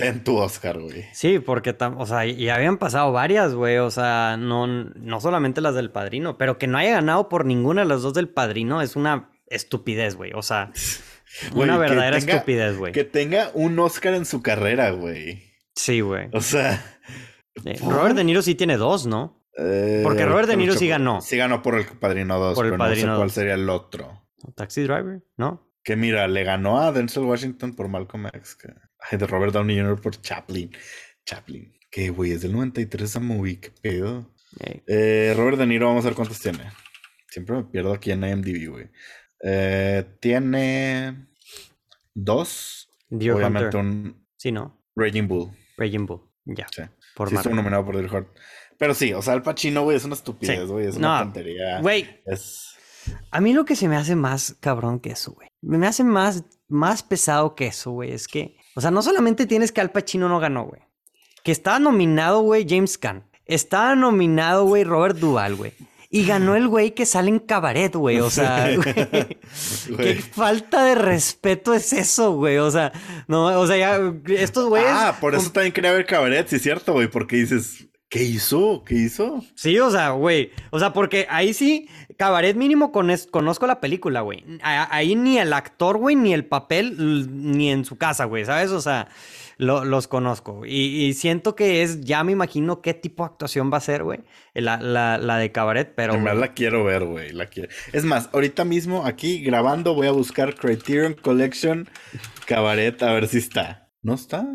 ten 0.00 0.24
tu 0.24 0.36
Oscar, 0.36 0.78
güey. 0.80 1.04
Sí, 1.12 1.38
porque, 1.38 1.76
o 1.96 2.06
sea, 2.06 2.26
y 2.26 2.48
habían 2.48 2.78
pasado 2.78 3.12
varias, 3.12 3.54
güey, 3.54 3.78
o 3.78 3.90
sea, 3.90 4.36
no, 4.38 4.66
no 4.66 5.20
solamente 5.20 5.60
las 5.60 5.74
del 5.74 5.90
Padrino, 5.90 6.36
pero 6.38 6.58
que 6.58 6.66
no 6.66 6.78
haya 6.78 6.92
ganado 6.92 7.28
por 7.28 7.44
ninguna 7.44 7.82
de 7.82 7.88
las 7.88 8.02
dos 8.02 8.14
del 8.14 8.28
Padrino 8.28 8.82
es 8.82 8.96
una 8.96 9.30
estupidez, 9.46 10.16
güey, 10.16 10.32
o 10.34 10.42
sea, 10.42 10.72
Güey, 11.52 11.64
una 11.68 11.78
verdadera 11.78 12.18
tenga- 12.18 12.32
estupidez, 12.34 12.76
güey. 12.76 12.92
Que 12.92 13.04
tenga 13.04 13.50
un 13.54 13.78
Oscar 13.78 14.14
en 14.14 14.24
su 14.24 14.42
carrera, 14.42 14.90
güey. 14.90 15.44
Sí, 15.76 16.00
güey. 16.00 16.28
O 16.32 16.40
sea... 16.40 16.84
Eh. 17.64 17.78
Robert 17.82 18.16
De 18.16 18.24
Niro 18.24 18.42
sí 18.42 18.54
tiene 18.56 18.76
dos, 18.76 19.06
¿no? 19.06 19.44
Eh, 19.56 20.00
Porque 20.02 20.24
Robert 20.26 20.48
De 20.48 20.56
Niro 20.56 20.74
sí 20.74 20.88
ganó. 20.88 21.20
Sí 21.20 21.36
ganó 21.36 21.62
por 21.62 21.76
el 21.76 21.84
Padrino 21.86 22.38
2, 22.38 22.54
Por 22.54 22.64
el 22.66 22.72
pero 22.72 22.78
Padrino 22.78 23.06
no 23.08 23.12
sé 23.14 23.16
cuál 23.18 23.28
2. 23.28 23.32
sería 23.34 23.54
el 23.54 23.68
otro. 23.70 24.22
Taxi 24.56 24.82
Driver, 24.82 25.22
¿no? 25.36 25.68
Que 25.84 25.94
mira, 25.96 26.26
le 26.28 26.42
ganó 26.44 26.80
a 26.80 26.90
Denzel 26.92 27.22
Washington 27.24 27.74
por 27.76 27.88
Malcolm 27.88 28.26
X. 28.26 28.56
Que... 28.56 28.68
Ay, 29.10 29.18
de 29.18 29.26
Robert 29.26 29.52
Downey 29.52 29.78
Jr. 29.78 30.00
por 30.00 30.20
Chaplin. 30.20 30.70
Chaplin. 31.24 31.72
Que, 31.90 32.10
güey, 32.10 32.32
es 32.32 32.42
del 32.42 32.52
93 32.52 33.02
esa 33.10 33.20
movie, 33.20 33.60
qué 33.60 33.70
pedo. 33.70 34.30
Eh, 34.60 34.82
Eh, 34.86 35.34
Robert 35.36 35.58
De 35.58 35.66
Niro, 35.66 35.86
vamos 35.88 36.04
a 36.04 36.08
ver 36.08 36.14
cuántos 36.16 36.40
tiene. 36.40 36.70
Siempre 37.28 37.56
me 37.56 37.64
pierdo 37.64 37.92
aquí 37.92 38.10
en 38.10 38.24
IMDb, 38.24 38.68
güey. 38.70 38.90
Eh, 39.42 40.04
tiene 40.20 41.26
dos. 42.14 42.88
Deer 43.08 43.32
Obviamente 43.32 43.76
Hunter. 43.76 43.80
un 43.80 44.26
Sí, 44.36 44.52
¿no? 44.52 44.82
Raging 44.96 45.26
Bull. 45.28 45.50
Raging 45.76 46.06
Bull. 46.06 46.20
Ya. 46.44 46.66
Sí. 46.74 46.82
Por 47.14 47.28
sí, 47.28 47.36
estuvo 47.36 47.54
nominado 47.54 47.84
por 47.84 47.96
Deer 47.96 48.06
Hunter. 48.14 48.32
Pero 48.78 48.94
sí, 48.94 49.12
o 49.12 49.20
sea, 49.20 49.34
el 49.34 49.42
Pacino, 49.42 49.82
güey, 49.82 49.96
es 49.96 50.04
una 50.04 50.14
estupidez, 50.14 50.60
Sí. 50.60 50.66
güey. 50.66 50.86
Es 50.86 50.96
una 50.96 51.18
No, 51.18 51.24
tontería. 51.24 51.80
Güey, 51.80 52.22
Es. 52.24 52.74
a 53.30 53.40
mí 53.40 53.52
lo 53.52 53.64
que 53.64 53.76
se 53.76 53.88
me 53.88 53.96
hace 53.96 54.16
más 54.16 54.56
cabrón 54.60 55.00
que 55.00 55.10
eso, 55.10 55.32
güey. 55.32 55.48
Me 55.60 55.86
hace 55.86 56.02
más, 56.04 56.44
más 56.68 57.02
pesado 57.02 57.54
que 57.54 57.66
eso, 57.66 57.90
güey. 57.90 58.12
Es 58.12 58.26
que, 58.26 58.56
o 58.74 58.80
sea, 58.80 58.90
no 58.90 59.02
solamente 59.02 59.46
tienes 59.46 59.72
que 59.72 59.80
Al 59.80 59.90
Pacino 59.90 60.28
no 60.28 60.40
ganó, 60.40 60.64
güey. 60.64 60.82
Que 61.42 61.52
estaba 61.52 61.78
nominado, 61.78 62.40
güey, 62.40 62.66
James 62.68 62.98
Caan. 62.98 63.24
Estaba 63.46 63.94
nominado, 63.96 64.64
güey, 64.64 64.84
Robert 64.84 65.18
Duvall, 65.18 65.56
güey. 65.56 65.72
Y 66.12 66.26
ganó 66.26 66.56
el 66.56 66.66
güey 66.66 66.92
que 66.92 67.06
sale 67.06 67.28
en 67.28 67.38
cabaret, 67.38 67.94
güey. 67.94 68.18
O 68.20 68.30
sea, 68.30 68.68
güey, 68.76 69.96
qué 69.96 70.14
falta 70.16 70.84
de 70.84 70.96
respeto 70.96 71.72
es 71.72 71.92
eso, 71.92 72.34
güey. 72.34 72.58
O 72.58 72.70
sea, 72.70 72.92
no, 73.28 73.46
o 73.60 73.66
sea, 73.66 73.76
ya, 73.76 74.12
estos 74.34 74.68
güeyes. 74.68 74.90
Ah, 74.90 75.16
por 75.20 75.34
eso 75.36 75.50
también 75.52 75.72
quería 75.72 75.92
ver 75.92 76.06
Cabaret, 76.06 76.48
sí 76.48 76.56
es 76.56 76.62
cierto, 76.62 76.94
güey. 76.94 77.08
Porque 77.08 77.36
dices, 77.36 77.88
¿qué 78.08 78.24
hizo? 78.24 78.82
¿Qué 78.84 78.96
hizo? 78.96 79.44
Sí, 79.54 79.78
o 79.78 79.90
sea, 79.90 80.10
güey. 80.10 80.50
O 80.70 80.80
sea, 80.80 80.92
porque 80.92 81.26
ahí 81.30 81.54
sí, 81.54 81.88
Cabaret 82.20 82.54
mínimo 82.54 82.92
cones- 82.92 83.26
conozco 83.30 83.66
la 83.66 83.80
película, 83.80 84.20
güey. 84.20 84.44
Ahí 84.62 85.14
ni 85.16 85.38
el 85.38 85.54
actor, 85.54 85.96
güey, 85.96 86.16
ni 86.16 86.34
el 86.34 86.44
papel, 86.44 86.94
ni 87.56 87.70
en 87.70 87.86
su 87.86 87.96
casa, 87.96 88.26
güey, 88.26 88.44
¿sabes? 88.44 88.72
O 88.72 88.82
sea, 88.82 89.08
lo- 89.56 89.86
los 89.86 90.06
conozco. 90.06 90.66
Y, 90.66 91.06
y 91.06 91.14
siento 91.14 91.56
que 91.56 91.82
es, 91.82 92.02
ya 92.02 92.22
me 92.22 92.32
imagino 92.32 92.82
qué 92.82 92.92
tipo 92.92 93.22
de 93.22 93.28
actuación 93.30 93.72
va 93.72 93.78
a 93.78 93.80
ser, 93.80 94.04
güey. 94.04 94.20
La, 94.52 94.76
la, 94.76 95.16
la 95.16 95.38
de 95.38 95.50
Cabaret, 95.50 95.94
pero... 95.96 96.12
en 96.12 96.22
verdad 96.24 96.40
la 96.40 96.52
quiero 96.52 96.84
ver, 96.84 97.06
güey. 97.06 97.32
La 97.32 97.46
quiero. 97.46 97.70
Es 97.94 98.04
más, 98.04 98.28
ahorita 98.34 98.66
mismo 98.66 99.06
aquí 99.06 99.42
grabando 99.42 99.94
voy 99.94 100.06
a 100.08 100.12
buscar 100.12 100.54
Criterion 100.56 101.14
Collection 101.14 101.88
Cabaret 102.46 103.02
a 103.02 103.14
ver 103.14 103.28
si 103.28 103.38
está. 103.38 103.88
¿No 104.02 104.12
está? 104.12 104.46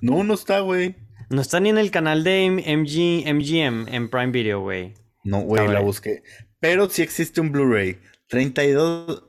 No, 0.00 0.24
no 0.24 0.32
está, 0.32 0.60
güey. 0.60 0.96
No 1.28 1.42
está 1.42 1.60
ni 1.60 1.68
en 1.68 1.76
el 1.76 1.90
canal 1.90 2.24
de 2.24 2.46
MG, 2.48 3.30
MGM 3.30 3.88
en 3.94 4.08
Prime 4.08 4.32
Video, 4.32 4.60
güey. 4.60 4.94
No, 5.24 5.40
güey, 5.40 5.68
la 5.68 5.80
busqué. 5.80 6.22
Pero 6.60 6.88
sí 6.88 7.02
existe 7.02 7.40
un 7.40 7.52
Blu-ray. 7.52 7.98
32, 8.28 9.24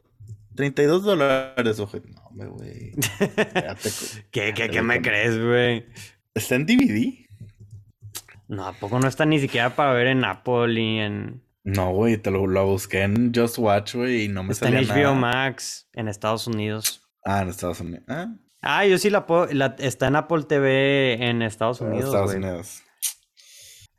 32 0.56 1.04
dólares, 1.04 1.80
ojo. 1.80 1.98
No, 2.34 2.52
güey. 2.52 2.92
¿Qué, 4.32 4.54
qué, 4.54 4.70
qué 4.70 4.82
me 4.82 5.02
crees, 5.02 5.38
güey? 5.40 5.86
¿Está 6.34 6.56
en 6.56 6.66
DVD? 6.66 7.14
No, 8.48 8.68
¿a 8.68 8.74
poco 8.74 9.00
no 9.00 9.08
está 9.08 9.26
ni 9.26 9.40
siquiera 9.40 9.76
para 9.76 9.94
ver 9.94 10.08
en 10.08 10.24
Apple 10.26 10.74
y 10.82 11.00
en... 11.00 11.44
No, 11.64 11.92
güey, 11.92 12.18
te 12.18 12.32
lo, 12.32 12.48
lo 12.48 12.66
busqué 12.66 13.02
en 13.04 13.32
Just 13.34 13.58
Watch, 13.60 13.94
güey, 13.96 14.24
y 14.24 14.28
no 14.28 14.44
me 14.44 14.54
Está 14.54 14.70
en 14.70 14.86
salía 14.88 14.94
HBO 15.10 15.16
nada. 15.16 15.46
Max 15.50 15.88
en 15.94 16.08
Estados 16.08 16.48
Unidos. 16.48 17.08
Ah, 17.24 17.42
en 17.44 17.50
Estados 17.50 17.80
Unidos. 17.82 18.04
Ah, 18.08 18.28
Ah, 18.62 18.86
yo 18.86 18.98
sí 18.98 19.10
la 19.10 19.26
puedo. 19.26 19.46
la- 19.54 19.76
está 19.80 20.08
en 20.08 20.18
Apple 20.18 20.44
TV 20.44 21.14
en 21.30 21.42
Estados 21.42 21.80
en 21.80 21.88
Unidos. 21.88 22.06
Estados 22.08 22.34
güey. 22.34 22.44
Unidos. 22.44 22.84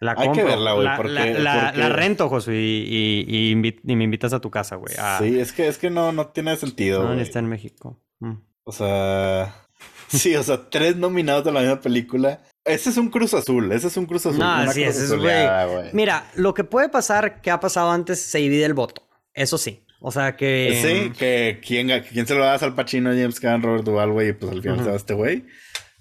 La 0.01 0.15
Hay 0.17 0.33
que 0.33 0.43
verla, 0.43 0.73
güey, 0.73 0.85
La- 0.87 0.97
porque- 0.97 1.13
la, 1.13 1.27
la- 1.27 1.65
porque- 1.67 1.79
la 1.79 1.89
rento, 1.91 2.29
Josué, 2.31 2.57
y, 2.57 2.85
y- 2.89 3.25
y 3.29 3.55
invi- 3.55 3.81
y 3.85 3.97
me 3.97 4.05
invitas 4.05 4.33
a 4.33 4.41
tu 4.41 4.51
casa, 4.51 4.77
güey. 4.77 4.95
Ah, 4.99 5.19
Sí, 5.23 5.39
es 5.39 5.53
que, 5.53 5.69
es 5.69 5.77
que 5.77 5.91
no, 5.91 6.11
no 6.13 6.29
tiene 6.29 6.57
sentido, 6.57 7.05
no, 7.05 7.15
ni 7.15 7.21
está 7.23 7.39
en 7.39 7.47
México. 7.51 8.01
Mm. 8.21 8.37
O 8.65 8.73
sea, 8.73 9.55
sí, 10.09 10.35
o 10.37 10.43
sea, 10.43 10.71
tres 10.71 10.97
nominados 10.97 11.45
de 11.45 11.53
la 11.53 11.61
misma 11.61 11.81
película. 11.81 12.41
Ese 12.65 12.89
es 12.91 12.97
un 12.97 13.11
Cruz 13.11 13.35
Azul, 13.35 13.71
ese 13.73 13.89
es 13.89 13.97
un 13.99 14.07
Cruz 14.07 14.25
Azul. 14.27 14.39
No, 14.39 14.73
sí, 14.73 14.83
ese 14.83 15.05
es, 15.05 15.13
güey. 15.15 15.47
Mira, 15.93 16.31
lo 16.35 16.55
que 16.55 16.65
puede 16.65 16.89
pasar, 16.89 17.41
que 17.43 17.51
ha 17.51 17.61
pasado 17.61 17.91
antes, 17.91 18.21
se 18.23 18.39
divide 18.39 18.65
el 18.65 18.75
voto. 18.75 19.07
Eso 19.35 19.59
sí. 19.59 19.85
O 20.01 20.11
sea 20.11 20.35
que. 20.35 20.81
Sí, 20.83 21.13
que 21.19 21.61
quién, 21.63 22.27
se 22.27 22.35
lo 22.35 22.45
das 22.45 22.63
al 22.63 22.75
Pacino, 22.75 23.11
James 23.11 23.39
Caan, 23.39 23.63
Robert 23.63 23.85
Duvall, 23.85 24.13
güey, 24.13 24.29
y 24.31 24.33
pues 24.33 24.51
al 24.53 24.63
final 24.63 24.77
Ujú. 24.77 24.85
se 24.85 24.91
va 24.91 24.97
este 24.97 25.13
güey. 25.15 25.45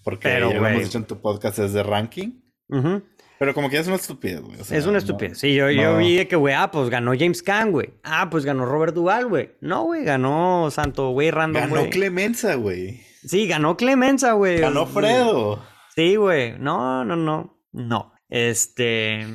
Porque 0.06 0.30
Pero, 0.30 0.52
ya 0.54 0.58
lo 0.60 0.68
hemos 0.68 0.84
dicho 0.84 0.97
en 0.97 1.04
tu 1.04 1.20
podcast, 1.22 1.60
es 1.60 1.74
de 1.74 1.84
ranking. 1.84 2.39
Ujú. 2.70 3.04
Pero 3.39 3.53
como 3.53 3.69
que 3.69 3.77
es 3.77 3.87
una 3.87 3.95
estupidez, 3.95 4.41
güey. 4.41 4.59
o 4.59 4.63
sea, 4.65 4.77
es 4.77 4.83
una 4.83 4.93
no- 4.93 4.97
estupidez. 4.99 5.37
Sí, 5.39 5.55
yo, 5.55 5.71
yo 5.71 5.97
vi 5.97 6.17
de 6.17 6.27
que, 6.27 6.35
güey, 6.35 6.53
ah, 6.53 6.69
pues 6.71 6.89
ganó 6.89 7.13
James 7.17 7.41
Caan, 7.41 7.71
güey. 7.71 7.93
Ah, 8.03 8.29
pues 8.29 8.43
ganó 8.45 8.65
Robert 8.65 8.93
Duvall, 8.93 9.27
güey. 9.27 9.51
No, 9.61 9.83
güey, 9.83 10.03
ganó 10.03 10.69
Santo, 10.71 11.11
güey, 11.11 11.31
random, 11.31 11.69
Ganó. 11.69 11.89
Clemenza, 11.89 12.55
güey. 12.55 13.01
Sí, 13.25 13.47
ganó 13.47 13.77
Clemenza, 13.77 14.33
güey. 14.33 14.59
Ganó 14.59 14.85
Fredo. 14.85 15.63
Sí, 15.95 16.15
güey. 16.17 16.59
No, 16.59 17.03
no, 17.05 17.15
no. 17.15 17.57
No. 17.71 18.13
Este. 18.29 19.25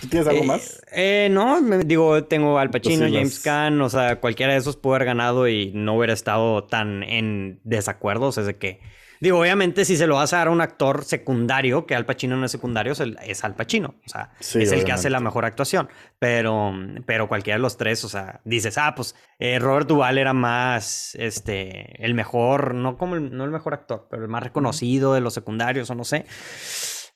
¿Tú 0.00 0.08
tienes 0.08 0.26
algo 0.26 0.42
eh, 0.42 0.46
más? 0.46 0.82
Eh, 0.92 1.28
no, 1.30 1.60
me- 1.62 1.78
digo, 1.84 2.24
tengo 2.24 2.58
Al 2.58 2.70
Pacino, 2.70 3.06
James 3.06 3.38
Caan, 3.40 3.80
o 3.80 3.88
sea, 3.88 4.18
cualquiera 4.20 4.52
de 4.52 4.58
esos 4.58 4.76
pudo 4.76 4.94
haber 4.94 5.06
ganado 5.06 5.46
y 5.48 5.72
no 5.74 5.96
hubiera 5.96 6.12
estado 6.12 6.64
tan 6.64 7.02
en 7.02 7.60
desacuerdo. 7.64 8.26
O 8.26 8.32
sea, 8.32 8.42
es 8.42 8.46
de 8.48 8.56
que. 8.56 8.80
Digo, 9.20 9.40
obviamente, 9.40 9.84
si 9.84 9.96
se 9.96 10.06
lo 10.06 10.16
vas 10.16 10.32
a 10.32 10.38
dar 10.38 10.48
a 10.48 10.50
un 10.50 10.60
actor 10.60 11.04
secundario, 11.04 11.86
que 11.86 11.94
Al 11.94 12.06
Pacino 12.06 12.36
no 12.36 12.46
es 12.46 12.52
secundario, 12.52 12.92
es, 12.92 13.44
Al 13.44 13.54
Pacino. 13.54 13.94
O 14.04 14.08
sea, 14.08 14.30
Sí, 14.40 14.62
es 14.62 14.72
el 14.72 14.84
que 14.84 14.92
hace 14.92 15.10
la 15.10 15.20
mejor 15.20 15.44
actuación. 15.44 15.88
Pero, 16.18 16.72
pero 17.06 17.28
cualquiera 17.28 17.56
de 17.56 17.62
los 17.62 17.76
tres, 17.76 18.04
o 18.04 18.08
sea, 18.08 18.40
dices, 18.44 18.78
ah, 18.78 18.94
pues 18.94 19.14
eh, 19.38 19.58
Robert 19.58 19.88
Duvall 19.88 20.18
era 20.18 20.32
más, 20.32 21.14
este, 21.16 22.04
el 22.04 22.14
mejor, 22.14 22.74
no 22.74 22.96
como 22.96 23.16
el, 23.16 23.36
no 23.36 23.44
el 23.44 23.50
mejor 23.50 23.74
actor, 23.74 24.06
pero 24.10 24.22
el 24.22 24.28
más 24.28 24.42
reconocido 24.42 25.14
de 25.14 25.20
los 25.20 25.34
secundarios, 25.34 25.90
o 25.90 25.94
no 25.94 26.04
sé. 26.04 26.26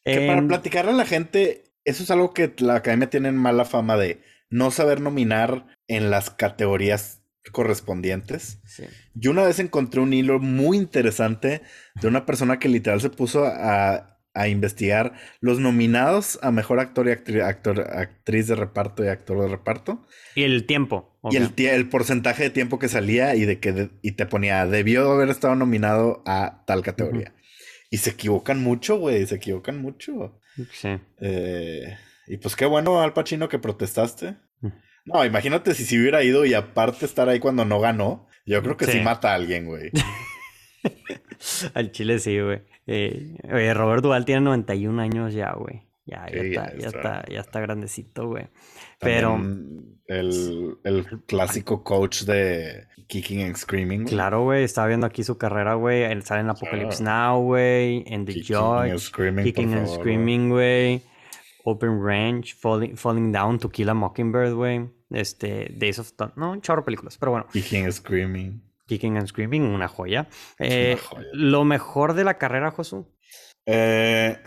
Que 0.04 0.26
para 0.26 0.38
Em, 0.38 0.48
platicarle 0.48 0.92
a 0.92 0.94
la 0.94 1.04
gente, 1.04 1.74
eso 1.84 2.02
es 2.02 2.10
algo 2.10 2.32
que 2.32 2.54
la 2.58 2.76
academia 2.76 3.10
tiene 3.10 3.32
mala 3.32 3.64
fama 3.64 3.96
de 3.96 4.20
no 4.48 4.70
saber 4.70 5.00
nominar 5.00 5.66
en 5.88 6.10
las 6.10 6.30
categorías 6.30 7.19
correspondientes. 7.52 8.60
sí. 8.64 8.84
Yo 9.14 9.30
una 9.30 9.42
vez 9.44 9.58
encontré 9.58 10.00
un 10.00 10.12
hilo 10.12 10.38
muy 10.38 10.76
interesante 10.76 11.62
de 12.00 12.08
una 12.08 12.26
persona 12.26 12.58
que 12.58 12.68
literal 12.68 13.00
se 13.00 13.10
puso 13.10 13.44
a, 13.46 14.18
a 14.34 14.48
investigar 14.48 15.14
los 15.40 15.58
nominados 15.58 16.38
a 16.42 16.50
mejor 16.52 16.78
actor 16.80 17.06
y 17.08 17.10
actri- 17.10 17.42
actor, 17.42 17.80
actriz 17.80 18.46
de 18.46 18.54
reparto 18.54 19.04
y 19.04 19.08
actor 19.08 19.40
de 19.40 19.48
reparto. 19.48 20.06
Y 20.34 20.44
el 20.44 20.64
tiempo. 20.66 21.18
y 21.30 21.36
el, 21.66 21.88
porcentaje 21.88 22.44
de 22.44 22.50
tiempo 22.50 22.78
que 22.78 22.88
salía 22.88 23.34
y 23.34 23.44
de 23.44 23.58
que 23.58 23.72
de- 23.72 23.90
y 24.02 24.12
te 24.12 24.26
ponía, 24.26 24.64
debió 24.66 25.10
haber 25.10 25.28
estado 25.30 25.54
nominado 25.56 26.22
a 26.26 26.62
tal 26.66 26.82
categoría. 26.82 27.34
Y 27.90 27.96
se 27.98 28.10
equivocan 28.10 28.62
mucho, 28.62 28.98
güey, 28.98 29.26
se 29.26 29.34
equivocan 29.34 29.82
mucho. 29.82 30.38
Sí. 30.72 30.90
Eh, 31.20 31.96
y 32.28 32.36
pues 32.36 32.54
qué 32.54 32.64
bueno, 32.66 33.00
Al 33.02 33.12
Pacino, 33.12 33.48
que 33.48 33.58
protestaste. 33.58 34.36
No, 35.06 35.24
imagínate 35.24 35.74
si 35.74 35.84
se 35.84 35.98
hubiera 35.98 36.22
ido 36.22 36.44
y 36.44 36.54
aparte 36.54 37.04
estar 37.06 37.28
ahí 37.28 37.38
cuando 37.40 37.64
no 37.64 37.80
ganó. 37.80 38.26
Yo 38.46 38.62
creo 38.62 38.76
que 38.76 38.86
sí, 38.86 38.92
Sí. 38.92 39.00
mata 39.00 39.32
a 39.32 39.34
alguien, 39.34 39.66
güey. 39.66 39.90
Al 41.74 41.90
chile 41.92 42.18
sí, 42.18 42.38
güey. 42.40 42.62
Eh, 42.86 43.36
oye, 43.52 43.72
Robert 43.74 44.02
Duval 44.02 44.24
tiene 44.24 44.40
91 44.42 45.00
años 45.00 45.32
ya, 45.34 45.52
güey. 45.52 45.82
Ya, 46.06 46.26
ya, 46.28 46.42
Sí, 46.42 46.50
ya 46.52 46.62
está, 46.62 46.76
ya, 46.76 46.86
está. 46.86 46.98
está, 46.98 47.24
ya 47.32 47.40
está 47.40 47.60
grandecito, 47.60 48.26
güey. 48.28 48.48
Pero, 48.98 49.36
el, 50.06 50.76
el 50.84 51.06
clásico 51.26 51.84
coach 51.84 52.22
de 52.24 52.86
Kicking 53.06 53.42
and 53.42 53.56
Screaming. 53.56 54.02
güey. 54.02 54.12
claro, 54.14 54.42
güey, 54.42 54.64
estaba 54.64 54.88
viendo 54.88 55.06
aquí 55.06 55.22
su 55.22 55.38
carrera, 55.38 55.74
güey. 55.74 56.02
Él 56.02 56.22
sale 56.24 56.40
en 56.40 56.50
Apocalypse 56.50 57.02
Now, 57.02 57.40
güey. 57.42 58.04
En 58.06 58.24
The 58.24 58.32
Kicking 58.34 58.56
and. 58.56 58.98
Screaming, 58.98 59.44
Kicking 59.44 59.72
and 59.74 59.86
favor, 59.86 60.00
Screaming, 60.00 60.48
güey. 60.50 61.02
Open 61.64 62.02
Range. 62.02 62.54
Falling, 62.54 62.96
Falling 62.96 63.32
Down, 63.32 63.58
To 63.58 63.68
Kill 63.70 63.88
a 63.88 63.94
Mockingbird, 63.94 64.54
güey. 64.54 64.88
Este, 65.10 65.74
Days 65.76 65.98
of 65.98 66.12
Thunder. 66.12 66.36
No, 66.36 66.52
un 66.52 66.60
chorro 66.60 66.82
de 66.82 66.86
películas. 66.86 67.16
Pero 67.18 67.32
bueno, 67.32 67.46
Kicking 67.52 67.84
and 67.84 67.92
Screaming. 67.92 68.62
Kicking 68.86 69.16
and 69.16 69.26
Screaming, 69.28 69.62
una 69.62 69.88
joya. 69.88 70.28
Eh, 70.58 70.96
joya. 71.02 71.26
Lo 71.32 71.64
mejor 71.64 72.14
de 72.14 72.24
la 72.24 72.38
carrera, 72.38 72.70
Josu. 72.70 73.06
Eh, 73.66 74.38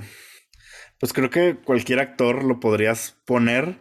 pues 0.99 1.13
creo 1.13 1.29
que 1.29 1.57
cualquier 1.63 1.99
actor 1.99 2.43
lo 2.43 2.59
podrías 2.59 3.15
poner. 3.25 3.77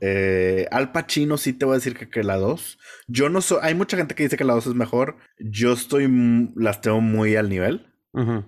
Eh, 0.00 0.68
Al 0.70 0.92
Pacino 0.92 1.38
sí 1.38 1.54
te 1.54 1.64
voy 1.64 1.72
a 1.72 1.78
decir 1.78 1.96
que, 1.96 2.08
que 2.10 2.22
la 2.22 2.36
2. 2.36 2.78
Yo 3.08 3.30
no 3.30 3.40
soy... 3.40 3.58
Hay 3.62 3.74
mucha 3.74 3.96
gente 3.96 4.14
que 4.14 4.24
dice 4.24 4.36
que 4.36 4.44
la 4.44 4.52
2 4.52 4.66
es 4.68 4.74
mejor. 4.74 5.16
Yo 5.38 5.72
estoy... 5.72 6.06
Las 6.54 6.80
tengo 6.82 7.00
muy 7.00 7.34
al 7.36 7.48
nivel. 7.48 7.86
ujú. 8.12 8.44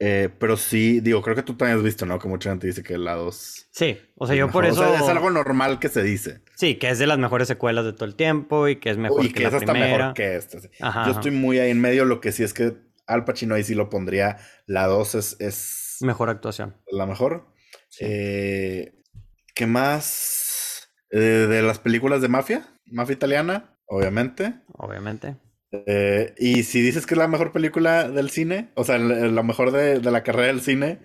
Eh, 0.00 0.28
pero 0.38 0.56
sí, 0.56 1.00
digo, 1.00 1.22
creo 1.22 1.34
que 1.34 1.42
tú 1.42 1.56
también 1.56 1.78
has 1.78 1.84
visto, 1.84 2.06
¿no? 2.06 2.18
Que 2.20 2.28
mucha 2.28 2.50
gente 2.50 2.68
dice 2.68 2.82
que 2.84 2.96
la 2.98 3.14
2... 3.14 3.68
Sí, 3.72 3.98
o 4.16 4.26
sea, 4.28 4.36
yo 4.36 4.48
por 4.50 4.64
eso. 4.64 4.80
O 4.80 4.84
sea, 4.84 5.00
es 5.00 5.08
algo 5.08 5.30
normal 5.30 5.78
que 5.80 5.88
se 5.88 6.02
dice. 6.02 6.42
Sí, 6.54 6.76
que 6.76 6.88
es 6.90 6.98
de 7.00 7.06
las 7.08 7.18
mejores 7.18 7.48
secuelas 7.48 7.84
de 7.84 7.92
todo 7.92 8.04
el 8.04 8.14
tiempo 8.14 8.68
y 8.68 8.76
que 8.76 8.90
es 8.90 8.96
mejor 8.96 9.24
y 9.24 9.28
que, 9.28 9.34
que 9.34 9.42
la 9.42 9.48
es 9.48 9.54
hasta 9.54 9.72
primera. 9.72 9.96
mejor 9.98 10.14
que 10.14 10.36
esta. 10.36 10.60
sí. 10.60 10.68
Ajá, 10.80 11.04
Yo 11.04 11.10
ajá. 11.10 11.20
estoy 11.20 11.30
muy 11.32 11.58
ahí 11.58 11.70
en 11.70 11.80
medio. 11.80 12.04
Lo 12.04 12.20
que 12.20 12.30
sí 12.32 12.42
es 12.44 12.54
que 12.54 12.76
Al 13.06 13.24
Pacino 13.24 13.54
ahí 13.56 13.64
sí 13.64 13.74
lo 13.74 13.88
pondría. 13.90 14.38
La 14.66 14.86
2 14.86 15.14
es, 15.16 15.36
es 15.40 15.96
Mejor 16.00 16.30
actuación. 16.30 16.76
la 16.92 17.06
mejor. 17.06 17.48
Sí. 17.88 18.04
Eh, 18.06 18.94
¿Qué 19.54 19.66
más? 19.66 20.88
Eh, 21.10 21.18
de 21.18 21.62
las 21.62 21.78
películas 21.80 22.20
de 22.22 22.28
mafia. 22.28 22.68
Mafia 22.86 23.14
italiana, 23.14 23.76
obviamente. 23.86 24.54
Obviamente. 24.74 25.36
Eh, 25.72 26.34
y 26.38 26.62
si 26.62 26.80
dices 26.80 27.04
que 27.06 27.14
es 27.14 27.18
la 27.18 27.28
mejor 27.28 27.52
película 27.52 28.08
del 28.08 28.30
cine, 28.30 28.70
o 28.74 28.84
sea, 28.84 28.98
la 28.98 29.42
mejor 29.42 29.70
de, 29.70 30.00
de 30.00 30.10
la 30.10 30.22
carrera 30.22 30.46
del 30.48 30.60
cine, 30.62 30.98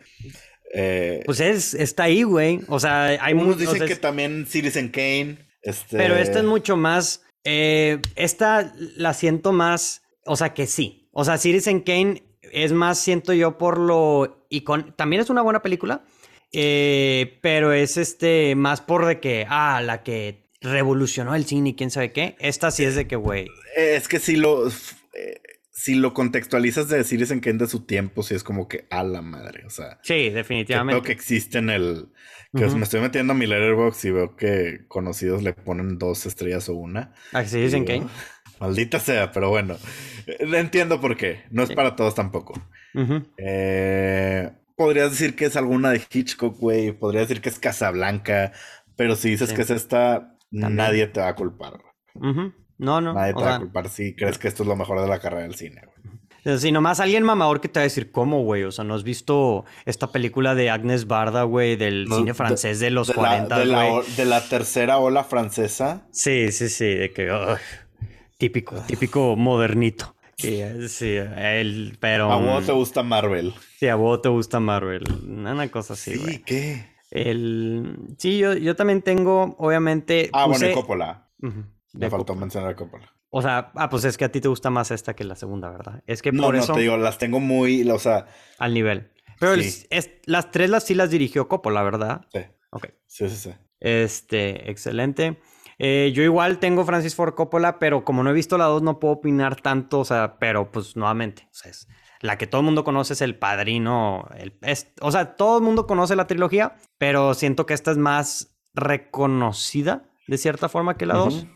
eh, 0.74 1.22
Pues 1.26 1.39
es, 1.39 1.74
está 1.74 2.03
ahí, 2.03 2.24
güey. 2.24 2.61
O 2.68 2.80
sea, 2.80 3.05
hay 3.24 3.34
unos 3.34 3.57
muchos. 3.57 3.74
dicen 3.74 3.88
que 3.88 3.95
también 3.95 4.45
Citizen 4.47 4.89
Kane. 4.89 5.38
Este, 5.61 5.97
Pero 5.97 6.16
esta 6.16 6.39
es 6.39 6.45
mucho 6.45 6.78
más. 6.78 7.24
eh, 7.43 7.99
esta 8.16 8.74
la 8.97 9.14
siento 9.14 9.51
más. 9.51 10.01
O 10.26 10.36
sea, 10.36 10.53
que 10.53 10.66
sí. 10.68 11.09
O 11.11 11.26
sea, 11.26 11.38
Citizen 11.38 11.82
Kane 11.82 12.24
es 12.51 12.72
más, 12.72 12.97
siento 12.99 13.34
yo, 13.34 13.57
por 13.57 13.78
lo. 13.78 14.47
icon- 14.49 14.95
También 14.95 15.22
es 15.22 15.30
una 15.30 15.41
buena 15.41 15.61
película. 15.61 16.03
eh, 16.53 17.38
pero 17.41 17.74
es 17.74 17.97
este. 17.97 18.55
Más 18.55 18.82
por 18.82 19.05
de 19.05 19.20
que. 19.20 19.45
Ah, 19.49 19.82
la 19.84 20.03
que 20.03 20.42
revolucionó 20.64 21.36
el 21.36 21.45
cine 21.45 21.70
y 21.70 21.76
quién 21.76 21.91
sabe 21.91 22.11
qué. 22.11 22.36
Esta 22.39 22.72
sí 22.72 22.84
es 22.84 22.95
de 22.95 23.05
que, 23.07 23.16
güey. 23.16 23.45
Eh, 23.78 23.95
Es 23.95 24.07
que 24.07 24.20
si 24.20 24.36
lo, 24.36 24.68
eh, 24.68 25.41
si 25.72 25.95
lo 25.95 26.14
contextualizas 26.14 26.88
de 26.89 27.03
Citizen 27.03 27.39
Kane 27.39 27.57
de 27.59 27.68
su 27.68 27.86
tiempo, 27.86 28.24
sí 28.24 28.34
es 28.34 28.43
como 28.43 28.68
que 28.68 28.86
a 28.89 29.03
la 29.03 29.22
madre. 29.22 29.66
O 29.66 29.70
sea, 29.70 29.99
Sí, 30.03 30.14
que 30.16 30.32
definitivamente. 30.32 31.01
que 31.05 31.11
existe 31.11 31.57
en 31.59 31.70
el. 31.70 32.07
Que 32.55 32.66
Ujú. 32.66 32.78
me 32.78 32.84
estoy 32.84 33.01
metiendo 33.01 33.34
a 33.34 33.36
mi 33.36 33.47
letterbox 33.47 34.05
y 34.05 34.11
veo 34.11 34.36
que 34.36 34.86
conocidos 34.88 35.41
le 35.43 35.53
ponen 35.53 35.97
dos 35.97 36.26
estrellas 36.28 36.70
o 36.70 36.76
una. 36.76 37.14
Ah, 37.34 37.43
Citizen 37.43 37.84
Y 37.84 37.86
digo, 37.88 37.99
Kane. 38.05 38.11
Maldita 38.59 38.99
sea, 38.99 39.32
pero 39.32 39.49
bueno. 39.49 39.76
eh, 40.28 40.38
Entiendo 40.53 41.01
por 41.01 41.18
qué. 41.18 41.43
No 41.49 41.64
es 41.64 41.70
Sí. 41.70 41.76
para 41.76 41.95
todos 41.95 42.14
tampoco. 42.16 42.53
Eh, 43.38 44.51
podrías 44.76 45.11
decir 45.11 45.36
que 45.36 45.45
es 45.45 45.55
alguna 45.55 45.91
de 45.91 46.01
Hitchcock, 46.11 46.57
güey. 46.59 46.91
Podrías 46.91 47.28
decir 47.28 47.41
que 47.41 47.49
es 47.49 47.59
Casablanca. 47.59 48.51
Pero 48.95 49.16
si 49.16 49.32
dices 49.32 49.49
Sí. 49.49 49.55
que 49.55 49.64
es 49.64 49.70
esta, 49.72 50.32
También. 50.62 50.76
nadie 50.76 51.08
te 51.08 51.20
va 51.20 51.30
a 51.30 51.36
culpar. 51.36 51.74
No, 52.78 53.01
no. 53.01 53.14
Nadie 53.14 53.34
te 53.34 53.39
va 53.41 53.45
sea, 53.47 53.56
a 53.56 53.60
culpar 53.60 53.89
si 53.89 54.16
crees 54.16 54.38
que 54.38 54.47
esto 54.47 54.64
es 54.64 54.70
lo 54.70 54.76
mejor 54.76 55.01
de 55.01 55.08
la 55.08 55.20
carrera 55.20 55.43
del 55.43 55.56
cine, 55.56 55.82
güey. 55.86 55.93
Si 56.60 56.74
nomás 56.74 56.99
alguien 56.99 57.24
mamador 57.24 57.62
que 57.62 57.70
te 57.70 57.80
va 57.80 57.84
a 57.84 57.86
decir, 57.86 58.12
¿cómo, 58.12 58.43
güey? 58.43 58.64
O 58.64 58.72
sea, 58.72 58.84
¿no 58.84 58.95
has 58.95 59.04
visto 59.04 59.64
esta 59.86 60.12
película 60.12 60.56
de 60.56 60.70
Agnes 60.70 61.08
Barda, 61.08 61.43
güey, 61.43 61.78
del 61.78 62.06
No, 62.06 62.18
cine 62.18 62.34
francés 62.34 62.82
de 62.82 62.89
los 62.89 63.08
de 63.08 63.14
la- 63.14 63.20
40, 63.20 63.60
de, 63.60 63.66
la, 63.66 64.01
de 64.18 64.26
la 64.26 64.41
tercera 64.49 64.97
ola 64.97 65.24
francesa. 65.24 66.06
Sí, 66.12 66.51
sí, 66.51 66.68
sí, 66.68 66.86
de 66.95 67.14
que... 67.14 67.32
típico, 68.38 68.76
típico 68.88 69.38
modernito. 69.38 70.16
Sí, 70.36 70.62
sí, 70.89 71.16
pero... 72.01 72.30
A 72.30 72.36
vos 72.38 72.66
te 72.66 72.74
gusta 72.74 73.04
Marvel. 73.04 73.54
Sí, 73.80 73.88
a 73.88 73.95
vos 73.95 74.22
te 74.22 74.28
gusta 74.28 74.60
Marvel. 74.60 75.04
Una 75.26 75.68
cosa 75.70 75.93
así, 75.93 76.16
Sí, 76.16 76.20
güey. 76.20 76.41
¿qué? 76.43 76.92
El... 77.14 78.16
Sí, 78.18 78.39
yo, 78.39 78.53
yo 78.53 78.76
también 78.76 79.01
tengo, 79.03 79.55
obviamente... 79.59 80.30
Ah, 80.34 80.47
bueno, 80.47 80.68
y 80.68 80.74
Coppola. 80.74 81.30
Ujú, 81.41 81.59
Me 81.59 81.66
de 81.93 82.09
faltó 82.09 82.26
Coppola. 82.26 82.39
mencionar 82.39 82.70
a 82.72 82.76
Coppola. 82.76 83.14
O 83.30 83.41
sea, 83.41 83.72
ah, 83.76 83.89
pues 83.89 84.03
es 84.05 84.18
que 84.18 84.26
a 84.26 84.32
ti 84.32 84.41
te 84.41 84.47
gusta 84.47 84.70
más 84.72 84.89
esta 84.91 85.16
que 85.16 85.24
la 85.24 85.36
segunda, 85.36 85.70
¿verdad? 85.70 86.03
Es 86.07 86.22
que 86.24 86.32
No, 86.32 86.43
por 86.43 86.55
no, 86.55 86.64
eso... 86.64 86.74
te 86.74 86.80
digo, 86.82 86.97
las 86.97 87.18
tengo 87.20 87.39
muy, 87.39 87.88
o 87.89 87.99
sea, 87.99 88.26
Al 88.57 88.74
nivel. 88.74 89.11
Pero 89.39 89.53
el- 89.53 89.59
es- 89.61 89.88
las 90.26 90.51
tres 90.51 90.70
las 90.72 90.84
sí 90.86 90.95
las 90.95 91.11
dirigió 91.11 91.47
Coppola, 91.47 91.84
¿verdad? 91.84 92.26
sí, 92.32 92.39
Ok. 92.72 92.88
sí, 93.05 93.30
sí, 93.30 93.36
sí. 93.36 93.51
Este, 93.80 94.72
excelente. 94.72 95.38
Eh, 95.80 96.11
yo 96.16 96.24
igual 96.24 96.59
tengo 96.59 96.86
Francis 96.86 97.16
Ford 97.16 97.34
Coppola, 97.36 97.78
pero 97.80 98.03
como 98.05 98.24
no 98.24 98.30
he 98.30 98.34
visto 98.34 98.57
la 98.57 98.66
2 98.66 98.82
no 98.82 98.99
puedo 98.99 99.16
opinar 99.16 99.59
tanto, 99.61 99.99
o 99.99 100.05
sea, 100.05 100.38
pero 100.39 100.72
pues 100.72 100.95
nuevamente, 100.95 101.43
o 101.51 101.53
sea, 101.53 101.72
es- 101.72 101.88
la 102.24 102.38
que 102.39 102.47
todo 102.47 102.61
el 102.61 102.65
mundo 102.65 102.84
conoce 102.84 103.13
es 103.13 103.21
El 103.21 103.38
Padrino, 103.38 104.28
el, 104.38 104.57
es- 104.61 104.91
o 105.01 105.11
sea, 105.11 105.36
todo 105.36 105.57
el 105.59 105.63
mundo 105.63 105.86
conoce 105.86 106.15
la 106.15 106.26
trilogía, 106.26 106.76
pero 106.97 107.34
siento 107.36 107.65
que 107.67 107.74
esta 107.76 107.91
es 107.91 107.97
más 107.97 108.55
reconocida 108.74 110.09
de 110.28 110.38
cierta 110.38 110.69
forma 110.69 110.97
que 110.97 111.05
la 111.05 111.15
2, 111.15 111.34
Ujú. 111.43 111.47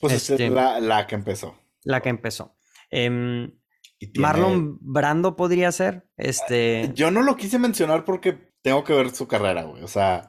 Pues 0.00 0.12
esta 0.12 0.34
Este- 0.34 0.46
es 0.46 0.52
la, 0.52 0.78
la 0.80 1.06
que 1.06 1.14
empezó. 1.16 1.56
la 1.84 2.00
que 2.02 2.08
empezó. 2.08 2.56
Em, 2.90 3.52
tiene- 3.98 4.18
Marlon 4.20 4.78
Brando 4.80 5.34
podría 5.36 5.72
ser, 5.72 6.08
este... 6.16 6.90
Yo 6.94 7.10
no 7.10 7.22
lo 7.22 7.36
quise 7.36 7.58
mencionar 7.58 8.04
porque 8.04 8.52
tengo 8.62 8.84
que 8.84 8.92
ver 8.92 9.10
su 9.10 9.26
carrera, 9.28 9.62
güey. 9.64 9.82
O 9.82 9.88
sea. 9.88 10.28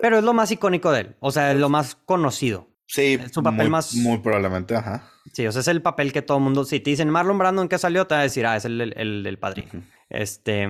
Pero 0.00 0.18
es 0.18 0.24
lo 0.24 0.32
más 0.34 0.50
icónico 0.50 0.90
de 0.92 1.00
él, 1.00 1.16
o 1.20 1.30
sea, 1.30 1.52
es 1.52 1.58
lo 1.58 1.68
más 1.68 1.94
conocido. 1.96 2.68
Sí, 2.86 3.18
Es 3.22 3.32
su 3.32 3.42
papel 3.42 3.62
muy, 3.64 3.70
más- 3.70 3.94
muy 3.94 4.18
probablemente, 4.18 4.74
ajá. 4.76 5.10
Sí, 5.32 5.46
o 5.46 5.52
sea, 5.52 5.60
es 5.62 5.68
el 5.68 5.82
papel 5.82 6.12
que 6.12 6.22
todo 6.22 6.38
el 6.38 6.44
mundo. 6.44 6.64
Si 6.64 6.80
te 6.80 6.90
dicen 6.90 7.08
Marlon 7.10 7.38
Brando 7.38 7.62
en 7.62 7.68
qué 7.68 7.78
salió, 7.78 8.06
te 8.06 8.14
va 8.14 8.20
a 8.20 8.24
decir, 8.24 8.46
ah, 8.46 8.56
es 8.56 8.64
el, 8.66 8.80
el, 8.80 9.26
el 9.26 9.38
padrino. 9.38 9.70
Este. 10.10 10.62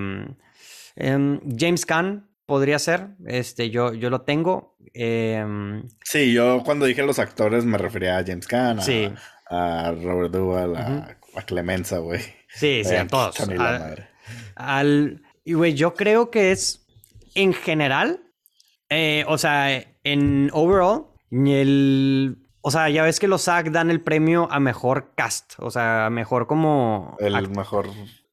em, 0.97 1.41
James 1.59 1.85
Caan 1.87 2.29
podría 2.47 2.79
ser. 2.79 3.09
Este, 3.27 3.71
yo, 3.71 3.93
yo 3.95 4.11
lo 4.11 4.23
tengo. 4.23 4.77
Em, 4.95 5.83
Sí, 6.05 6.33
yo 6.33 6.63
cuando 6.65 6.87
dije 6.87 7.03
los 7.03 7.19
actores 7.19 7.65
me 7.65 7.79
refería 7.79 8.17
a 8.19 8.25
James 8.25 8.47
Caan, 8.47 8.79
a, 8.79 8.83
Sí. 8.83 9.11
a 9.51 9.91
Robert 9.93 10.33
Duvall, 10.33 10.77
a, 10.77 11.17
a 11.35 11.43
Clemenza, 11.43 11.99
güey. 11.99 12.21
sí, 12.49 12.83
sí, 12.85 12.95
a 12.95 13.07
todos. 13.07 13.39
la 13.49 13.69
Al- 13.69 13.81
madre. 13.81 14.09
al- 14.55 15.23
y 15.45 15.53
güey, 15.55 15.75
yo 15.75 15.95
creo 15.95 16.31
que 16.31 16.53
es 16.53 16.87
en 17.35 17.53
general. 17.53 18.21
eh, 18.89 19.25
o 19.27 19.37
sea, 19.39 19.83
en 20.05 20.51
overall, 20.53 21.07
el. 21.31 22.39
O 22.61 22.71
sea, 22.71 22.89
ya 22.89 23.03
ves 23.03 23.21
que 23.21 23.29
los 23.29 23.43
SAG 23.43 23.71
dan 23.73 23.91
el 23.91 24.01
premio 24.03 24.49
a 24.51 24.59
mejor 24.61 25.13
cast. 25.15 25.55
O 25.59 25.71
sea, 25.71 26.09
mejor 26.11 26.47
como. 26.47 27.17
El 27.21 27.35
act- 27.35 27.55
mejor 27.55 27.89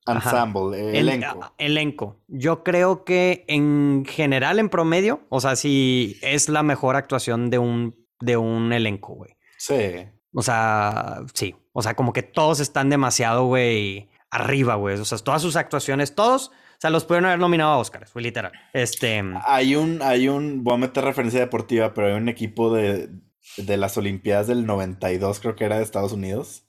ensemble, 0.07 0.89
El- 0.89 1.09
elenco. 1.09 1.43
a- 1.43 1.53
elenco. 1.57 2.17
Yo 2.27 2.63
creo 2.63 3.03
que 3.03 3.45
en 3.47 4.05
general, 4.07 4.59
en 4.59 4.69
promedio, 4.69 5.21
o 5.29 5.39
sea, 5.41 5.55
sí 5.55 6.17
es 6.21 6.49
la 6.49 6.63
mejor 6.63 6.95
actuación 6.95 7.49
de 7.49 7.59
un, 7.59 7.95
de 8.19 8.37
un 8.37 8.71
elenco, 8.73 9.13
güey. 9.15 9.35
Sí. 9.57 10.07
O 10.33 10.41
sea, 10.41 11.19
sí. 11.33 11.55
O 11.73 11.81
sea, 11.81 11.95
como 11.95 12.13
que 12.13 12.23
todos 12.23 12.59
están 12.59 12.89
demasiado, 12.89 13.45
güey, 13.45 14.09
arriba, 14.29 14.75
güey. 14.75 14.97
O 14.97 15.05
sea, 15.05 15.17
todas 15.19 15.41
sus 15.41 15.55
actuaciones, 15.55 16.15
todos, 16.15 16.51
sea, 16.82 16.89
los 16.89 17.05
pudieron 17.05 17.27
haber 17.27 17.39
nominado 17.39 17.72
a 17.72 17.77
Oscars, 17.77 18.11
güey, 18.11 18.26
literal. 18.26 18.51
Este. 18.73 19.23
Hay 19.45 19.76
un, 19.76 20.01
hay 20.01 20.27
un, 20.27 20.64
voy 20.64 20.73
a 20.73 20.77
meter 20.77 21.03
referencia 21.03 21.39
deportiva, 21.39 21.93
pero 21.93 22.07
hay 22.07 22.14
un 22.14 22.27
equipo 22.27 22.73
de, 22.73 23.10
de 23.57 23.77
las 23.77 23.97
Olimpiadas 23.97 24.47
del 24.47 24.65
92, 24.65 25.39
creo 25.39 25.56
que 25.56 25.65
era 25.65 25.77
de 25.77 25.84
Estados 25.84 26.11
Unidos, 26.11 26.65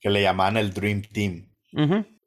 que 0.00 0.10
le 0.10 0.22
llamaban 0.22 0.56
el 0.56 0.74
Dream 0.74 1.02
Team. 1.02 1.48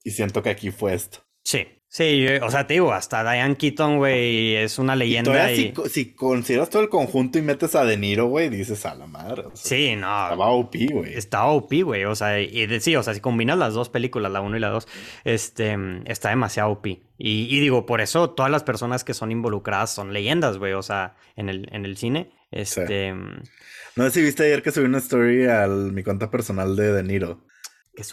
Y 0.03 0.11
siento 0.11 0.41
que 0.41 0.49
aquí 0.49 0.71
fue 0.71 0.93
esto. 0.93 1.19
Sí. 1.43 1.67
Sí, 1.93 2.21
yo- 2.23 2.45
o 2.45 2.49
sea, 2.49 2.65
te 2.67 2.75
digo, 2.75 2.93
hasta 2.93 3.21
Diane 3.21 3.57
Keaton, 3.57 3.97
güey, 3.97 4.55
es 4.55 4.79
una 4.79 4.95
leyenda. 4.95 5.51
y- 5.51 5.55
si, 5.57 5.71
co- 5.73 5.89
si 5.89 6.13
consideras 6.13 6.69
todo 6.69 6.81
el 6.83 6.87
conjunto 6.87 7.37
y 7.37 7.41
metes 7.41 7.75
a 7.75 7.83
De 7.83 7.97
Niro, 7.97 8.27
güey, 8.27 8.47
dices 8.47 8.85
a 8.85 8.95
la 8.95 9.07
madre. 9.07 9.41
o 9.41 9.53
sea, 9.57 9.77
Sí, 9.77 9.95
no. 9.97 10.23
Estaba 10.23 10.47
OP, 10.51 10.87
güey. 10.89 11.13
Está 11.13 11.43
OP, 11.47 11.81
güey. 11.83 12.05
O 12.05 12.15
sea, 12.15 12.39
y 12.39 12.65
de- 12.65 12.79
sí, 12.79 12.95
o 12.95 13.03
sea, 13.03 13.13
si 13.13 13.19
combinas 13.19 13.57
las 13.57 13.73
dos 13.73 13.89
películas, 13.89 14.31
la 14.31 14.39
1 14.39 14.55
y 14.55 14.61
la 14.61 14.69
2, 14.69 14.87
este, 15.25 15.77
está 16.05 16.29
demasiado 16.29 16.69
OP. 16.71 16.87
Y, 17.17 17.47
y 17.53 17.59
digo, 17.59 17.85
por 17.85 17.99
eso 17.99 18.29
todas 18.29 18.49
las 18.49 18.63
personas 18.63 19.03
que 19.03 19.13
son 19.13 19.29
involucradas 19.33 19.93
son 19.93 20.13
leyendas, 20.13 20.59
güey. 20.59 20.71
O 20.71 20.83
sea, 20.83 21.15
en 21.35 21.49
el, 21.49 21.67
en 21.73 21.83
el 21.85 21.97
cine. 21.97 22.31
Este. 22.51 23.13
No 23.13 24.05
sé 24.05 24.11
si 24.11 24.21
viste 24.21 24.43
ayer 24.45 24.63
que 24.63 24.71
subí 24.71 24.85
una 24.85 24.99
story 24.99 25.45
a 25.49 25.67
mi 25.67 26.03
cuenta 26.03 26.31
personal 26.31 26.77
de 26.77 26.93
De 26.93 27.03
Niro. 27.03 27.41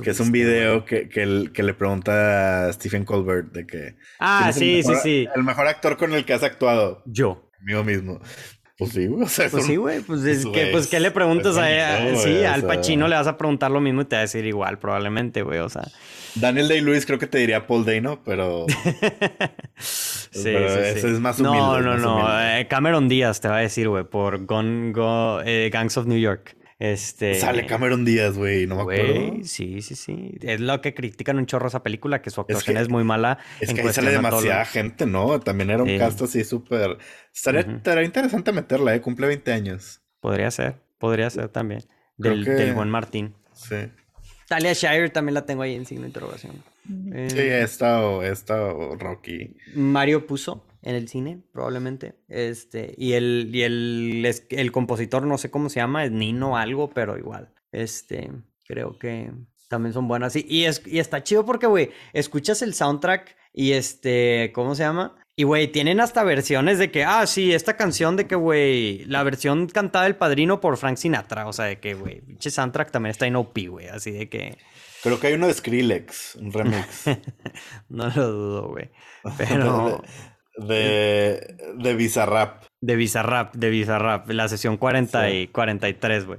Que 0.02 0.10
es 0.10 0.20
un 0.20 0.30
video 0.32 0.84
que, 0.84 1.08
que, 1.08 1.62
le 1.62 1.74
pregunta 1.74 2.66
a 2.66 2.72
Stephen 2.72 3.04
Colbert 3.04 3.52
de 3.52 3.66
que... 3.66 3.96
Ah, 4.18 4.50
¿quién 4.54 4.78
es 4.78 4.86
el 4.86 4.94
sí, 4.94 4.94
sí, 4.94 5.00
sí. 5.02 5.28
El 5.34 5.42
mejor 5.44 5.66
actor 5.66 5.96
con 5.96 6.12
el 6.14 6.24
que 6.24 6.32
has 6.34 6.42
actuado. 6.42 7.02
Yo. 7.06 7.50
Conmigo 7.58 7.84
mismo. 7.84 8.20
Pues 8.78 8.92
sí, 8.92 9.06
güey. 9.08 9.24
O 9.24 9.28
sea, 9.28 9.46
es 9.46 9.52
Pues 9.52 9.64
sí, 9.66 9.74
güey. 9.74 10.00
Pues, 10.00 10.22
es 10.24 10.46
que, 10.46 10.68
pues, 10.70 10.86
¿qué 10.86 11.00
le 11.00 11.10
preguntas 11.10 11.56
a 11.56 11.62
bonito, 12.04 12.22
Sí, 12.22 12.44
al 12.44 12.60
sea. 12.60 12.68
Pacino 12.68 13.08
le 13.08 13.16
vas 13.16 13.26
a 13.26 13.36
preguntar 13.36 13.72
lo 13.72 13.80
mismo 13.80 14.02
y 14.02 14.04
te 14.04 14.14
va 14.14 14.20
a 14.20 14.22
decir 14.22 14.46
igual, 14.46 14.78
probablemente, 14.78 15.42
güey. 15.42 15.58
O 15.58 15.68
sea. 15.68 15.82
Daniel 16.36 16.68
Day-Lewis 16.68 17.04
creo 17.04 17.18
que 17.18 17.26
te 17.26 17.38
diría 17.38 17.66
Paul 17.66 17.84
Dano, 17.84 18.22
pero... 18.24 18.66
sí, 19.78 20.40
Pero 20.44 20.68
sí, 20.68 20.78
ese 20.80 21.00
sí. 21.00 21.06
es 21.08 21.20
más 21.20 21.40
No, 21.40 21.50
humilde, 21.50 21.84
no, 21.86 21.92
más 21.94 22.00
no. 22.02 22.14
humilde. 22.16 22.60
eh, 22.60 22.68
Cameron 22.68 23.08
Díaz 23.08 23.40
te 23.40 23.48
va 23.48 23.56
a 23.56 23.60
decir, 23.60 23.88
güey, 23.88 24.04
por 24.04 24.44
Gun, 24.46 24.92
Go- 24.92 25.40
eh, 25.44 25.70
Gangs 25.72 25.96
of 25.96 26.06
New 26.06 26.18
York. 26.18 26.56
Este. 26.78 27.34
Sale 27.34 27.66
Cameron 27.66 28.04
Díaz, 28.04 28.36
güey, 28.38 28.66
no 28.68 28.76
me 28.76 28.82
acuerdo. 28.82 29.36
Sí, 29.42 29.82
sí, 29.82 29.96
sí. 29.96 30.38
Es 30.42 30.60
lo 30.60 30.80
que 30.80 30.94
critican 30.94 31.36
un 31.38 31.46
chorro 31.46 31.66
esa 31.68 31.82
película, 31.82 32.22
que 32.22 32.30
su 32.30 32.40
actuación 32.40 32.76
es, 32.76 32.86
que- 32.86 32.92
muy 32.92 33.02
mala. 33.02 33.38
Es 33.60 33.70
en 33.70 33.74
que 33.76 33.82
ahí 33.82 33.92
sale 33.92 34.08
todo 34.12 34.16
demasiada 34.22 34.64
gente, 34.64 35.04
¿no? 35.06 35.40
También 35.40 35.70
era 35.70 35.82
un 35.82 35.88
Sí. 35.88 35.98
cast 35.98 36.22
así 36.22 36.44
súper... 36.44 36.98
Estaría, 37.34 37.60
estaría 37.62 38.04
interesante 38.04 38.52
meterla, 38.52 38.94
¿eh? 38.94 39.00
Cumple 39.00 39.26
20 39.26 39.52
años. 39.52 40.02
Podría 40.20 40.50
ser, 40.52 40.76
podría 40.98 41.28
ser 41.30 41.48
también. 41.48 41.82
Del, 42.16 42.44
que- 42.44 42.50
del 42.52 42.74
buen 42.74 42.90
Martín. 42.90 43.34
Sí. 43.54 43.76
Talia 44.46 44.72
Shire 44.72 45.10
también 45.10 45.34
la 45.34 45.44
tengo 45.46 45.62
ahí 45.62 45.74
en 45.74 45.84
signo 45.84 46.02
de 46.02 46.08
interrogación. 46.08 46.62
Eh, 47.12 47.28
Sí, 47.30 47.38
he 47.38 47.62
estado, 47.62 48.22
he 48.22 48.30
estado 48.30 48.96
Rocky. 48.96 49.56
Mario 49.74 50.26
puso 50.26 50.64
en 50.88 50.94
el 50.94 51.06
cine, 51.06 51.42
probablemente. 51.52 52.14
Este, 52.28 52.94
y 52.96 53.12
el, 53.12 53.50
y 53.52 53.62
el, 53.62 54.34
el 54.48 54.72
compositor, 54.72 55.26
no 55.26 55.36
sé 55.36 55.50
cómo 55.50 55.68
se 55.68 55.80
llama, 55.80 56.02
es 56.06 56.10
Nino 56.10 56.56
algo, 56.56 56.88
pero 56.88 57.18
igual. 57.18 57.52
Este, 57.72 58.30
creo 58.66 58.98
que 58.98 59.30
también 59.68 59.92
son 59.92 60.08
buenas. 60.08 60.34
Y, 60.34 60.46
y, 60.48 60.64
es, 60.64 60.82
y 60.86 60.98
está 60.98 61.22
chido 61.22 61.44
porque, 61.44 61.66
güey, 61.66 61.90
escuchas 62.14 62.62
el 62.62 62.72
soundtrack 62.72 63.36
y 63.52 63.72
este, 63.72 64.50
¿cómo 64.54 64.74
se 64.74 64.84
llama? 64.84 65.14
Y, 65.36 65.42
güey, 65.44 65.68
tienen 65.68 66.00
hasta 66.00 66.24
versiones 66.24 66.78
de 66.78 66.90
que, 66.90 67.04
ah, 67.04 67.26
sí, 67.26 67.52
esta 67.52 67.76
canción 67.76 68.16
de 68.16 68.26
que, 68.26 68.34
güey, 68.34 69.04
la 69.04 69.22
versión 69.24 69.66
cantada 69.66 70.04
del 70.04 70.16
padrino 70.16 70.62
por 70.62 70.78
Frank 70.78 70.96
Sinatra. 70.96 71.48
O 71.48 71.52
sea, 71.52 71.66
de 71.66 71.78
que, 71.78 71.92
güey, 71.92 72.22
pinche 72.22 72.50
soundtrack 72.50 72.90
también 72.90 73.10
está 73.10 73.26
en 73.26 73.36
OP, 73.36 73.58
güey. 73.68 73.88
Así 73.88 74.10
de 74.10 74.30
que, 74.30 74.56
Creo 75.02 75.20
que 75.20 75.28
hay 75.28 75.34
uno 75.34 75.46
de 75.46 75.54
Skrillex, 75.54 76.36
un 76.36 76.50
remix. 76.50 77.04
no 77.90 78.08
lo 78.08 78.32
dudo, 78.32 78.68
güey. 78.68 78.90
Pero... 79.36 80.02
de, 80.58 81.56
de 81.76 81.94
Bizarrap. 81.94 82.64
De 82.80 82.94
Bizarrap, 82.96 83.54
de 83.56 83.70
Bizarrap, 83.70 84.30
la 84.30 84.48
sesión 84.48 84.76
40 84.76 85.30
y 85.30 85.48
43, 85.48 86.26
güey. 86.26 86.38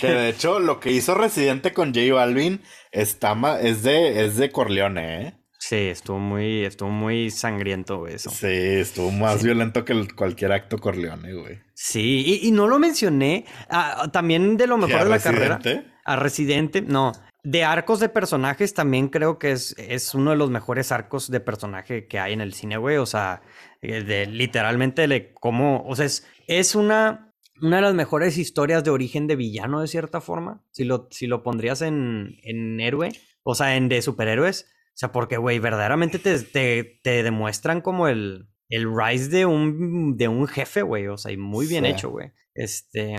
Que 0.00 0.08
de 0.08 0.28
hecho 0.30 0.58
lo 0.58 0.80
que 0.80 0.90
hizo 0.90 1.14
Residente 1.14 1.72
con 1.72 1.94
J 1.94 2.12
Balvin 2.12 2.60
está 2.90 3.36
es 3.60 3.82
de 3.84 4.24
es 4.24 4.36
de 4.36 4.50
Corleone, 4.50 5.22
¿eh? 5.28 5.34
Sí, 5.58 5.76
estuvo 5.76 6.18
muy, 6.18 6.64
estuvo 6.64 6.90
muy 6.90 7.30
sangriento, 7.30 7.98
güey, 7.98 8.14
eso. 8.14 8.30
Sí, 8.30 8.46
estuvo 8.46 9.10
más 9.10 9.42
violento 9.42 9.84
que 9.84 9.94
el- 9.94 10.14
cualquier 10.14 10.52
acto 10.52 10.78
Corleone, 10.78 11.32
güey. 11.32 11.58
Sí, 11.74 12.22
y, 12.42 12.46
y 12.48 12.52
no 12.52 12.66
lo 12.68 12.78
mencioné, 12.78 13.46
ah, 13.70 14.08
también 14.12 14.56
de 14.56 14.66
lo 14.66 14.76
mejor 14.76 14.90
¿Y 14.92 14.94
a 15.00 15.04
de 15.04 15.10
la 15.10 15.18
carrera. 15.18 15.56
Residente? 15.58 15.92
A 16.04 16.16
Residente, 16.16 16.82
no. 16.82 17.12
De 17.48 17.62
arcos 17.62 18.00
de 18.00 18.08
personajes 18.08 18.74
también 18.74 19.08
creo 19.08 19.38
que 19.38 19.52
es, 19.52 19.76
es 19.78 20.14
uno 20.16 20.32
de 20.32 20.36
los 20.36 20.50
mejores 20.50 20.90
arcos 20.90 21.30
de 21.30 21.38
personaje 21.38 22.08
que 22.08 22.18
hay 22.18 22.32
en 22.32 22.40
el 22.40 22.52
cine, 22.54 22.76
güey. 22.76 22.96
O 22.96 23.06
sea, 23.06 23.40
eh, 23.82 24.02
de, 24.02 24.26
literalmente 24.26 25.06
de 25.06 25.32
cómo, 25.32 25.84
o 25.86 25.94
sea, 25.94 26.06
es, 26.06 26.26
es 26.48 26.74
una, 26.74 27.32
una 27.62 27.76
de 27.76 27.82
las 27.82 27.94
mejores 27.94 28.36
historias 28.36 28.82
de 28.82 28.90
origen 28.90 29.28
de 29.28 29.36
villano, 29.36 29.80
de 29.80 29.86
cierta 29.86 30.20
forma. 30.20 30.64
Si 30.72 30.82
lo, 30.82 31.06
si 31.12 31.28
lo 31.28 31.44
pondrías 31.44 31.82
en, 31.82 32.36
en 32.42 32.80
héroe, 32.80 33.12
o 33.44 33.54
sea, 33.54 33.76
en 33.76 33.88
de 33.88 34.02
superhéroes. 34.02 34.66
O 34.88 34.98
sea, 34.98 35.12
porque, 35.12 35.36
güey, 35.36 35.60
verdaderamente 35.60 36.18
te, 36.18 36.40
te, 36.40 36.98
te 37.04 37.22
demuestran 37.22 37.80
como 37.80 38.08
el, 38.08 38.48
el 38.68 38.88
rise 38.92 39.28
de 39.28 39.46
un, 39.46 40.16
de 40.16 40.26
un 40.26 40.48
jefe, 40.48 40.82
güey. 40.82 41.06
O 41.06 41.16
sea, 41.16 41.30
y 41.30 41.36
muy 41.36 41.66
bien 41.68 41.84
Sí. 41.84 41.90
hecho, 41.92 42.10
güey. 42.10 42.32
Este. 42.54 43.14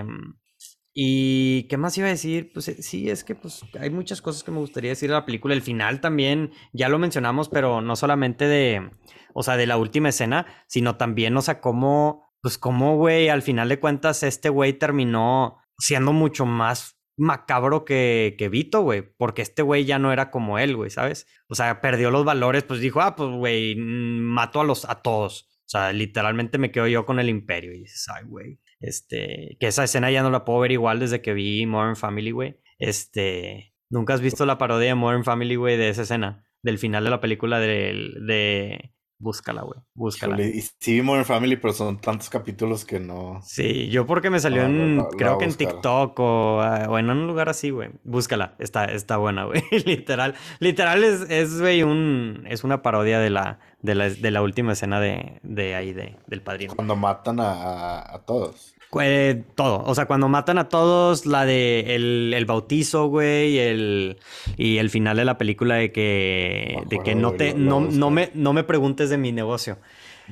¿Y 1.00 1.68
qué 1.68 1.76
más 1.76 1.96
iba 1.96 2.08
a 2.08 2.10
decir? 2.10 2.50
Pues 2.52 2.66
eh, 2.66 2.82
sí, 2.82 3.08
es 3.08 3.22
que 3.22 3.36
pues 3.36 3.64
hay 3.78 3.88
muchas 3.88 4.20
cosas 4.20 4.42
que 4.42 4.50
me 4.50 4.58
gustaría 4.58 4.90
decir 4.90 5.08
de 5.08 5.14
la 5.14 5.24
película. 5.24 5.54
El 5.54 5.62
final 5.62 6.00
también, 6.00 6.50
ya 6.72 6.88
lo 6.88 6.98
mencionamos, 6.98 7.48
pero 7.48 7.80
no 7.80 7.94
solamente 7.94 8.48
de, 8.48 8.90
o 9.32 9.44
sea, 9.44 9.56
de 9.56 9.68
la 9.68 9.76
última 9.76 10.08
escena, 10.08 10.46
sino 10.66 10.96
también, 10.96 11.36
o 11.36 11.40
sea, 11.40 11.60
cómo, 11.60 12.34
pues 12.42 12.58
cómo, 12.58 12.96
güey, 12.96 13.28
al 13.28 13.42
final 13.42 13.68
de 13.68 13.78
cuentas 13.78 14.24
este 14.24 14.48
güey 14.48 14.72
terminó 14.72 15.58
siendo 15.78 16.12
mucho 16.12 16.46
más 16.46 16.98
macabro 17.16 17.84
que, 17.84 18.34
que 18.36 18.48
Vito, 18.48 18.80
güey, 18.80 19.02
porque 19.02 19.42
este 19.42 19.62
güey 19.62 19.84
ya 19.84 20.00
no 20.00 20.12
era 20.12 20.32
como 20.32 20.58
él, 20.58 20.74
güey, 20.74 20.90
¿sabes? 20.90 21.28
O 21.46 21.54
sea, 21.54 21.80
perdió 21.80 22.10
los 22.10 22.24
valores, 22.24 22.64
pues 22.64 22.80
dijo, 22.80 23.02
ah, 23.02 23.14
pues, 23.14 23.30
güey, 23.30 23.76
mm, 23.76 24.20
mato 24.20 24.60
a 24.60 24.64
los, 24.64 24.84
a 24.84 24.96
todos. 25.00 25.48
O 25.60 25.68
sea, 25.70 25.92
literalmente 25.92 26.58
me 26.58 26.72
quedo 26.72 26.88
yo 26.88 27.06
con 27.06 27.20
el 27.20 27.28
imperio 27.28 27.72
y 27.72 27.82
dices, 27.82 28.04
ay, 28.12 28.24
güey. 28.26 28.58
Este, 28.80 29.56
que 29.60 29.66
esa 29.66 29.84
escena 29.84 30.10
ya 30.10 30.22
no 30.22 30.30
la 30.30 30.44
puedo 30.44 30.60
ver 30.60 30.72
igual 30.72 31.00
desde 31.00 31.20
que 31.22 31.34
vi 31.34 31.66
Modern 31.66 31.96
Family, 31.96 32.30
güey. 32.30 32.60
Este, 32.78 33.74
¿nunca 33.90 34.14
has 34.14 34.20
visto 34.20 34.46
la 34.46 34.58
parodia 34.58 34.88
de 34.88 34.94
Modern 34.94 35.24
Family, 35.24 35.56
güey, 35.56 35.76
de 35.76 35.88
esa 35.88 36.02
escena? 36.02 36.44
Del 36.62 36.78
final 36.78 37.04
de 37.04 37.10
la 37.10 37.20
película 37.20 37.60
de... 37.60 38.92
Búscala, 39.20 39.62
güey, 39.62 39.80
búscala. 39.94 40.40
Y 40.40 40.60
sí 40.62 40.94
vi 40.94 41.02
Modern 41.02 41.24
Family, 41.24 41.56
pero 41.56 41.72
son 41.72 42.00
tantos 42.00 42.30
capítulos 42.30 42.84
que 42.84 43.00
no. 43.00 43.40
Sí, 43.42 43.88
yo 43.88 44.06
porque 44.06 44.30
me 44.30 44.38
salió 44.38 44.62
en, 44.62 45.04
creo 45.16 45.38
que 45.38 45.44
en. 45.46 45.54
TikTok 45.54 46.20
o, 46.20 46.60
ah, 46.62 46.86
o 46.88 46.98
en 46.98 47.10
un 47.10 47.26
lugar 47.26 47.48
así, 47.48 47.70
güey. 47.70 47.90
Búscala, 48.04 48.54
está, 48.60 48.84
está 48.84 49.16
buena, 49.16 49.44
güey. 49.44 49.62
literal, 49.86 50.34
literal 50.60 51.02
es, 51.02 51.22
es, 51.30 51.60
güey, 51.60 51.82
un, 51.82 52.44
es 52.48 52.62
una 52.62 52.80
parodia 52.80 53.18
de 53.18 53.30
la, 53.30 53.58
de 53.82 53.96
la, 53.96 54.08
de 54.08 54.30
la 54.30 54.40
última 54.40 54.74
escena 54.74 55.00
de, 55.00 55.40
de 55.42 55.74
ahí, 55.74 55.92
de, 55.92 56.16
del 56.28 56.42
padrino. 56.42 56.74
Cuando 56.76 56.94
matan 56.94 57.40
a- 57.40 58.14
a 58.14 58.18
todos. 58.24 58.74
Eh, 59.02 59.44
todo, 59.54 59.82
o 59.84 59.94
sea, 59.94 60.06
cuando 60.06 60.28
matan 60.28 60.56
a 60.56 60.70
todos, 60.70 61.26
la 61.26 61.44
de 61.44 61.94
el, 61.94 62.32
el 62.34 62.46
bautizo, 62.46 63.08
güey, 63.08 63.58
el, 63.58 64.16
y 64.56 64.78
el 64.78 64.88
final 64.88 65.18
de 65.18 65.26
la 65.26 65.36
película 65.36 65.74
de 65.74 65.92
que, 65.92 66.82
de 66.86 66.98
que 67.00 67.14
no 67.14 67.32
te, 67.32 67.52
no, 67.52 67.80
no 67.80 68.10
me, 68.10 68.30
no 68.32 68.54
me 68.54 68.64
preguntes 68.64 69.10
de 69.10 69.18
mi 69.18 69.30
negocio. 69.30 69.76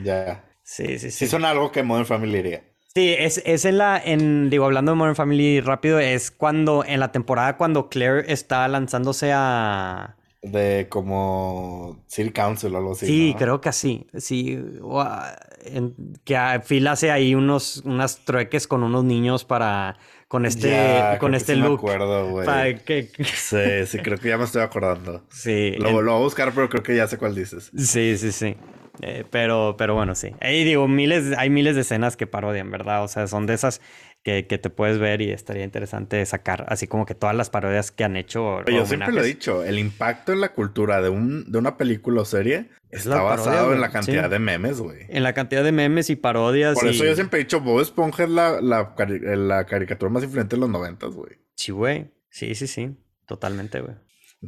Ya. 0.02 0.44
Sí, 0.62 0.98
sí, 0.98 1.10
sí. 1.10 1.10
Sí 1.10 1.26
son 1.26 1.44
algo 1.44 1.70
que 1.70 1.82
Modern 1.82 2.06
Family 2.06 2.38
haría. 2.38 2.64
Sí, 2.94 3.14
es, 3.18 3.42
es 3.44 3.66
en 3.66 3.76
la, 3.76 4.00
en, 4.02 4.48
digo, 4.48 4.64
hablando 4.64 4.92
de 4.92 4.96
Modern 4.96 5.16
Family 5.16 5.60
rápido, 5.60 6.00
es 6.00 6.30
cuando, 6.30 6.82
en 6.82 6.98
la 6.98 7.12
temporada 7.12 7.58
cuando 7.58 7.90
Claire 7.90 8.24
está 8.32 8.66
lanzándose 8.68 9.32
a... 9.34 10.16
De 10.50 10.86
como 10.88 11.98
City 12.06 12.30
Council 12.30 12.74
o 12.74 12.78
algo 12.78 12.92
así. 12.92 13.06
Sí, 13.06 13.30
¿no? 13.32 13.38
creo 13.38 13.60
que 13.60 13.68
así, 13.68 14.06
sí, 14.16 14.58
o 14.82 15.00
a- 15.00 15.36
en- 15.64 15.94
que 16.24 16.36
Phil 16.66 16.86
hace 16.88 17.10
ahí 17.10 17.34
unos, 17.34 17.78
unas 17.84 18.24
trueques 18.24 18.66
con 18.68 18.82
unos 18.82 19.04
niños 19.04 19.44
para, 19.44 19.96
con 20.28 20.46
este, 20.46 20.70
Ya, 20.70 21.18
con 21.18 21.30
creo 21.30 21.30
que 21.32 21.36
este 21.38 21.54
sí 21.54 21.60
me 21.60 21.66
look. 21.68 21.78
acuerdo, 21.78 22.30
güey. 22.30 22.46
para 22.46 22.74
que- 22.78 23.10
Sí, 23.24 23.86
sí, 23.86 23.98
creo 23.98 24.18
que 24.18 24.28
ya 24.28 24.38
me 24.38 24.44
estoy 24.44 24.62
acordando. 24.62 25.22
sí, 25.30 25.72
Lo, 25.78 25.88
en- 25.88 26.04
lo 26.04 26.12
voy 26.12 26.20
a 26.20 26.24
buscar, 26.24 26.52
pero 26.54 26.68
creo 26.68 26.82
que 26.82 26.94
ya 26.96 27.06
sé 27.08 27.18
cuál 27.18 27.34
dices. 27.34 27.70
sí, 27.76 28.16
sí, 28.18 28.32
sí. 28.32 28.56
Eh, 29.02 29.24
pero, 29.30 29.74
pero 29.76 29.94
bueno, 29.94 30.14
sí. 30.14 30.32
Ahí 30.40 30.64
digo, 30.64 30.88
miles, 30.88 31.36
hay 31.36 31.50
miles 31.50 31.74
de 31.74 31.82
escenas 31.82 32.16
que 32.16 32.26
parodian, 32.26 32.70
¿verdad? 32.70 33.04
O 33.04 33.08
sea, 33.08 33.26
son 33.26 33.44
de 33.46 33.52
esas 33.52 33.82
que, 34.26 34.48
que 34.48 34.58
te 34.58 34.70
puedes 34.70 34.98
ver 34.98 35.22
y 35.22 35.30
estaría 35.30 35.62
interesante 35.62 36.26
sacar, 36.26 36.66
así 36.68 36.88
como 36.88 37.06
que 37.06 37.14
todas 37.14 37.36
las 37.36 37.48
parodias 37.48 37.92
que 37.92 38.02
han 38.02 38.16
hecho. 38.16 38.44
o 38.56 38.64
Yo 38.64 38.84
siempre 38.84 39.12
lo 39.12 39.22
he 39.22 39.26
dicho, 39.26 39.62
el 39.62 39.78
impacto 39.78 40.32
en 40.32 40.40
la 40.40 40.48
cultura 40.48 41.00
de, 41.00 41.10
un, 41.10 41.48
de 41.52 41.56
una 41.58 41.76
película 41.76 42.22
o 42.22 42.24
serie 42.24 42.70
Es 42.90 43.02
está 43.06 43.18
parodia, 43.22 43.36
basado 43.36 43.72
en 43.72 43.80
la 43.80 43.90
cantidad 43.92 44.24
sí. 44.24 44.30
de 44.30 44.38
memes, 44.40 44.80
güey. 44.80 45.06
En 45.10 45.22
la 45.22 45.32
cantidad 45.32 45.62
de 45.62 45.70
memes 45.70 46.10
y 46.10 46.16
parodias. 46.16 46.74
Por 46.74 46.88
eso 46.88 47.04
yo 47.04 47.14
siempre 47.14 47.38
he 47.38 47.44
dicho, 47.44 47.60
Bob 47.60 47.80
Esponja 47.80 48.24
es 48.24 48.30
la, 48.30 48.60
la 48.60 49.64
caricatura 49.64 50.10
más 50.10 50.24
influyente 50.24 50.56
de 50.56 50.60
los 50.60 50.70
noventas, 50.70 51.10
güey. 51.14 51.38
Sí, 51.54 51.70
güey. 51.70 52.10
Sí, 52.28 52.56
sí, 52.56 52.66
sí. 52.66 52.96
Totalmente, 53.28 53.80
güey. 53.80 53.94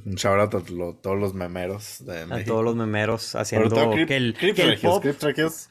Un 0.05 0.17
shout 0.17 0.41
out 0.41 0.55
a 0.57 0.73
lo- 0.73 0.97
todos 0.97 1.17
los 1.17 1.35
memeros 1.35 2.05
de 2.05 2.23
A 2.23 2.45
todos 2.45 2.65
los 2.65 2.75
memeros 2.75 3.37
haciendo 3.37 3.69
todo 3.69 3.93
que 3.93 4.17
el, 4.17 4.35
que 4.35 4.49
el 4.61 4.79
pop. 4.81 5.05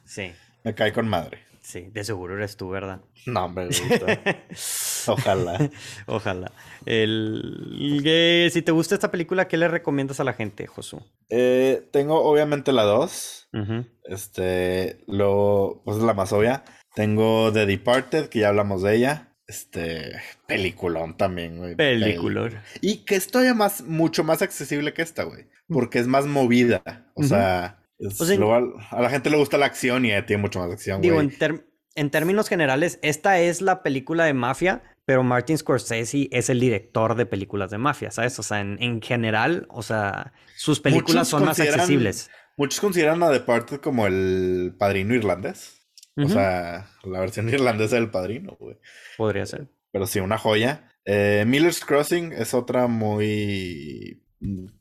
Sí, 0.05 0.31
me 0.63 0.73
cae 0.73 0.93
con 0.93 1.09
madre. 1.09 1.39
Sí. 1.67 1.89
De 1.91 2.03
seguro 2.03 2.35
eres 2.35 2.57
tú, 2.57 2.69
¿verdad? 2.69 3.01
No, 3.25 3.45
hombre, 3.45 3.69
Ojalá. 5.07 5.69
Ojalá. 6.05 6.51
El... 6.85 8.49
si 8.51 8.61
te 8.61 8.71
gusta 8.71 8.95
esta 8.95 9.11
película, 9.11 9.47
¿qué 9.47 9.57
le 9.57 9.67
recomiendas 9.67 10.19
a 10.19 10.23
la 10.23 10.33
gente, 10.33 10.67
Josu? 10.67 11.01
Eh, 11.29 11.87
tengo 11.91 12.21
obviamente 12.21 12.71
la 12.71 12.83
2. 12.83 13.49
Ujú. 13.53 13.85
Este, 14.05 14.99
lo, 15.07 15.81
pues 15.83 15.97
es 15.97 16.03
la 16.03 16.13
más 16.13 16.31
obvia. 16.33 16.63
Tengo 16.95 17.51
The 17.51 17.65
Departed, 17.65 18.29
que 18.29 18.39
ya 18.39 18.49
hablamos 18.49 18.81
de 18.81 18.95
ella. 18.95 19.35
Este, 19.47 20.13
peliculón 20.45 21.15
también, 21.15 21.57
güey. 21.57 21.75
Peliculón. 21.75 22.59
Y 22.81 23.05
que 23.05 23.15
es 23.15 23.27
todavía 23.27 23.53
más, 23.53 23.81
mucho 23.81 24.23
más 24.23 24.41
accesible 24.41 24.93
que 24.93 25.01
esta, 25.01 25.23
güey. 25.23 25.47
Porque 25.67 25.99
es 25.99 26.07
más 26.07 26.25
movida. 26.25 27.11
O 27.15 27.23
sea, 27.23 27.79
es- 27.99 28.19
O 28.21 28.25
sea, 28.25 28.37
luego 28.37 28.53
al- 28.55 28.73
a 28.91 29.01
la 29.01 29.09
gente 29.09 29.29
le 29.29 29.37
gusta 29.37 29.57
la 29.57 29.65
acción 29.65 30.05
y 30.05 30.09
tiene 30.23 30.41
mucho 30.41 30.59
más 30.59 30.71
acción, 30.71 31.01
Digo, 31.01 31.21
en, 31.21 32.09
términos 32.11 32.47
generales, 32.47 32.99
esta 33.01 33.39
es 33.39 33.61
la 33.61 33.81
película 33.81 34.25
de 34.25 34.33
mafia, 34.33 34.83
pero 35.05 35.23
Martin 35.23 35.57
Scorsese 35.57 36.27
es 36.31 36.49
el 36.49 36.59
director 36.59 37.15
de 37.15 37.25
películas 37.25 37.71
de 37.71 37.79
mafia, 37.79 38.11
¿sabes? 38.11 38.37
O 38.37 38.43
sea, 38.43 38.59
en, 38.59 38.77
en 38.81 39.01
general, 39.01 39.65
o 39.69 39.81
sea, 39.81 40.33
sus 40.55 40.79
películas 40.79 41.15
Muchos 41.15 41.27
son 41.29 41.45
más 41.45 41.59
accesibles. 41.59 42.29
Muchos 42.55 42.79
consideran 42.79 43.23
a 43.23 43.29
Departed 43.29 43.79
como 43.79 44.05
el 44.07 44.75
padrino 44.77 45.15
irlandés. 45.15 45.73
O 46.17 46.27
sea, 46.27 46.89
la 47.03 47.19
versión 47.19 47.47
irlandesa 47.53 47.95
del 47.95 48.09
padrino, 48.09 48.57
güey. 48.59 48.77
Podría 49.17 49.45
ser. 49.45 49.67
Pero 49.91 50.07
sí, 50.07 50.19
una 50.19 50.37
joya. 50.37 50.89
Eh, 51.05 51.45
Miller's 51.47 51.85
Crossing 51.85 52.33
es 52.33 52.53
otra 52.53 52.87
muy... 52.87 54.23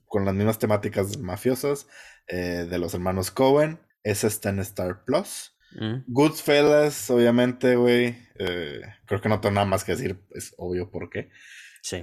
con 0.07 0.25
las 0.25 0.35
mismas 0.35 0.59
temáticas 0.59 1.19
mafiosas 1.19 1.87
eh, 2.29 2.67
de 2.69 2.79
los 2.79 2.95
hermanos 2.95 3.31
Cohen. 3.31 3.79
Esa 4.03 4.27
está 4.27 4.51
en 4.51 4.61
Star 4.61 5.05
Plus. 5.05 5.57
Mm. 5.73 6.05
Goodfellas, 6.07 7.11
obviamente, 7.11 7.77
güey. 7.77 8.17
eh, 8.39 8.81
creo 9.07 9.21
que 9.21 9.29
no 9.29 9.41
tengo 9.41 9.55
nada 9.55 9.67
más 9.67 9.85
que 9.85 9.93
decir. 9.93 10.19
Es 10.33 10.55
obvio 10.59 10.91
por 10.91 11.11
qué. 11.11 11.31
Sí. 11.83 12.03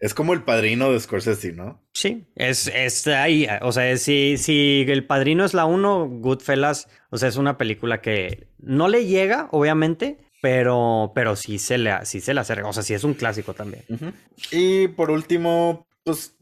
Es 0.00 0.14
como 0.14 0.32
el 0.32 0.42
padrino 0.42 0.92
de 0.92 0.98
Scorsese, 0.98 1.52
¿no? 1.52 1.80
Sí, 1.94 2.26
es, 2.34 2.66
es 2.66 3.06
ahí, 3.06 3.46
o 3.60 3.70
sea, 3.70 3.96
si, 3.96 4.36
si 4.36 4.84
El 4.88 5.06
Padrino 5.06 5.44
es 5.44 5.54
la 5.54 5.64
uno, 5.64 6.08
Goodfellas, 6.08 6.88
o 7.10 7.18
sea, 7.18 7.28
es 7.28 7.36
una 7.36 7.56
película 7.56 8.00
que 8.00 8.48
no 8.58 8.88
le 8.88 9.06
llega, 9.06 9.48
obviamente, 9.52 10.18
pero, 10.40 11.12
pero 11.14 11.36
sí 11.36 11.60
se 11.60 11.78
le, 11.78 12.04
sí 12.04 12.20
se 12.20 12.34
le 12.34 12.40
acerca, 12.40 12.66
o 12.68 12.72
sea, 12.72 12.82
sí 12.82 12.94
es 12.94 13.04
un 13.04 13.14
clásico 13.14 13.54
también. 13.54 13.84
Y 14.50 14.88
por 14.88 15.12
último, 15.12 15.86
pues, 16.02 16.36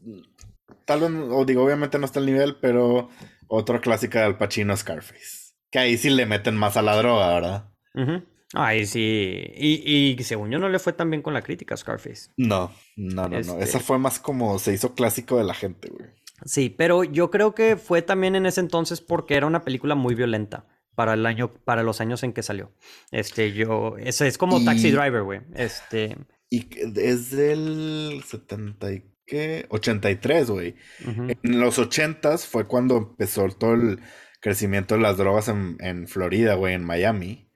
tal 0.99 0.99
vez, 0.99 1.11
o 1.31 1.45
digo, 1.45 1.63
obviamente 1.63 1.97
no 1.99 2.05
está 2.05 2.19
al 2.19 2.25
nivel, 2.25 2.57
pero 2.61 3.09
otra 3.47 3.79
clásica 3.79 4.19
de 4.19 4.25
Al 4.25 4.37
Pacino, 4.37 4.75
Scarface. 4.75 5.53
Que 5.69 5.79
ahí 5.79 5.97
sí 5.97 6.09
le 6.09 6.25
meten 6.25 6.55
más 6.55 6.75
a 6.77 6.81
la 6.81 6.95
droga, 6.97 7.33
¿verdad? 7.33 7.69
Ujú. 7.95 8.23
Ay, 8.53 8.85
sí, 8.85 9.41
y, 9.55 10.15
y 10.19 10.23
según 10.23 10.51
yo 10.51 10.59
no 10.59 10.67
le 10.67 10.77
fue 10.79 10.91
tan 10.91 11.09
bien 11.09 11.21
con 11.21 11.33
la 11.33 11.41
crítica 11.41 11.73
a 11.73 11.77
Scarface. 11.77 12.31
No, 12.35 12.71
no, 12.97 13.23
no, 13.23 13.29
no. 13.29 13.37
Este- 13.37 13.63
Esa 13.63 13.79
fue 13.79 13.97
más 13.97 14.19
como 14.19 14.59
se 14.59 14.73
hizo 14.73 14.93
clásico 14.93 15.37
de 15.37 15.45
la 15.45 15.53
gente, 15.53 15.87
güey. 15.89 16.09
Sí, 16.43 16.69
pero 16.69 17.03
yo 17.05 17.31
creo 17.31 17.55
que 17.55 17.77
fue 17.77 18.01
también 18.01 18.35
en 18.35 18.45
ese 18.45 18.59
entonces 18.59 18.99
porque 18.99 19.35
era 19.35 19.47
una 19.47 19.63
película 19.63 19.95
muy 19.95 20.15
violenta 20.15 20.65
para 20.95 21.13
el 21.13 21.25
año, 21.25 21.53
para 21.63 21.83
los 21.83 22.01
años 22.01 22.23
en 22.23 22.33
que 22.33 22.43
salió. 22.43 22.73
Este, 23.11 23.53
yo, 23.53 23.95
eso 23.99 24.25
es 24.25 24.37
como 24.37 24.61
Taxi 24.65 24.91
Driver, 24.91 25.23
güey. 25.23 25.41
Este, 25.55 26.17
Y 26.49 26.67
es 26.99 27.31
del 27.31 28.21
70 28.27 28.87
y 29.31 29.35
qué? 29.37 29.65
83, 29.69 30.49
güey. 30.49 30.75
En 31.05 31.59
los 31.59 31.79
80s 31.79 32.45
fue 32.47 32.65
cuando 32.67 32.97
empezó 32.97 33.47
todo 33.49 33.73
el 33.73 33.99
crecimiento 34.39 34.95
de 34.95 35.01
las 35.01 35.17
drogas 35.17 35.47
en, 35.47 35.77
en 35.79 36.07
Florida, 36.07 36.55
güey, 36.55 36.73
en 36.73 36.83
Miami. 36.83 37.47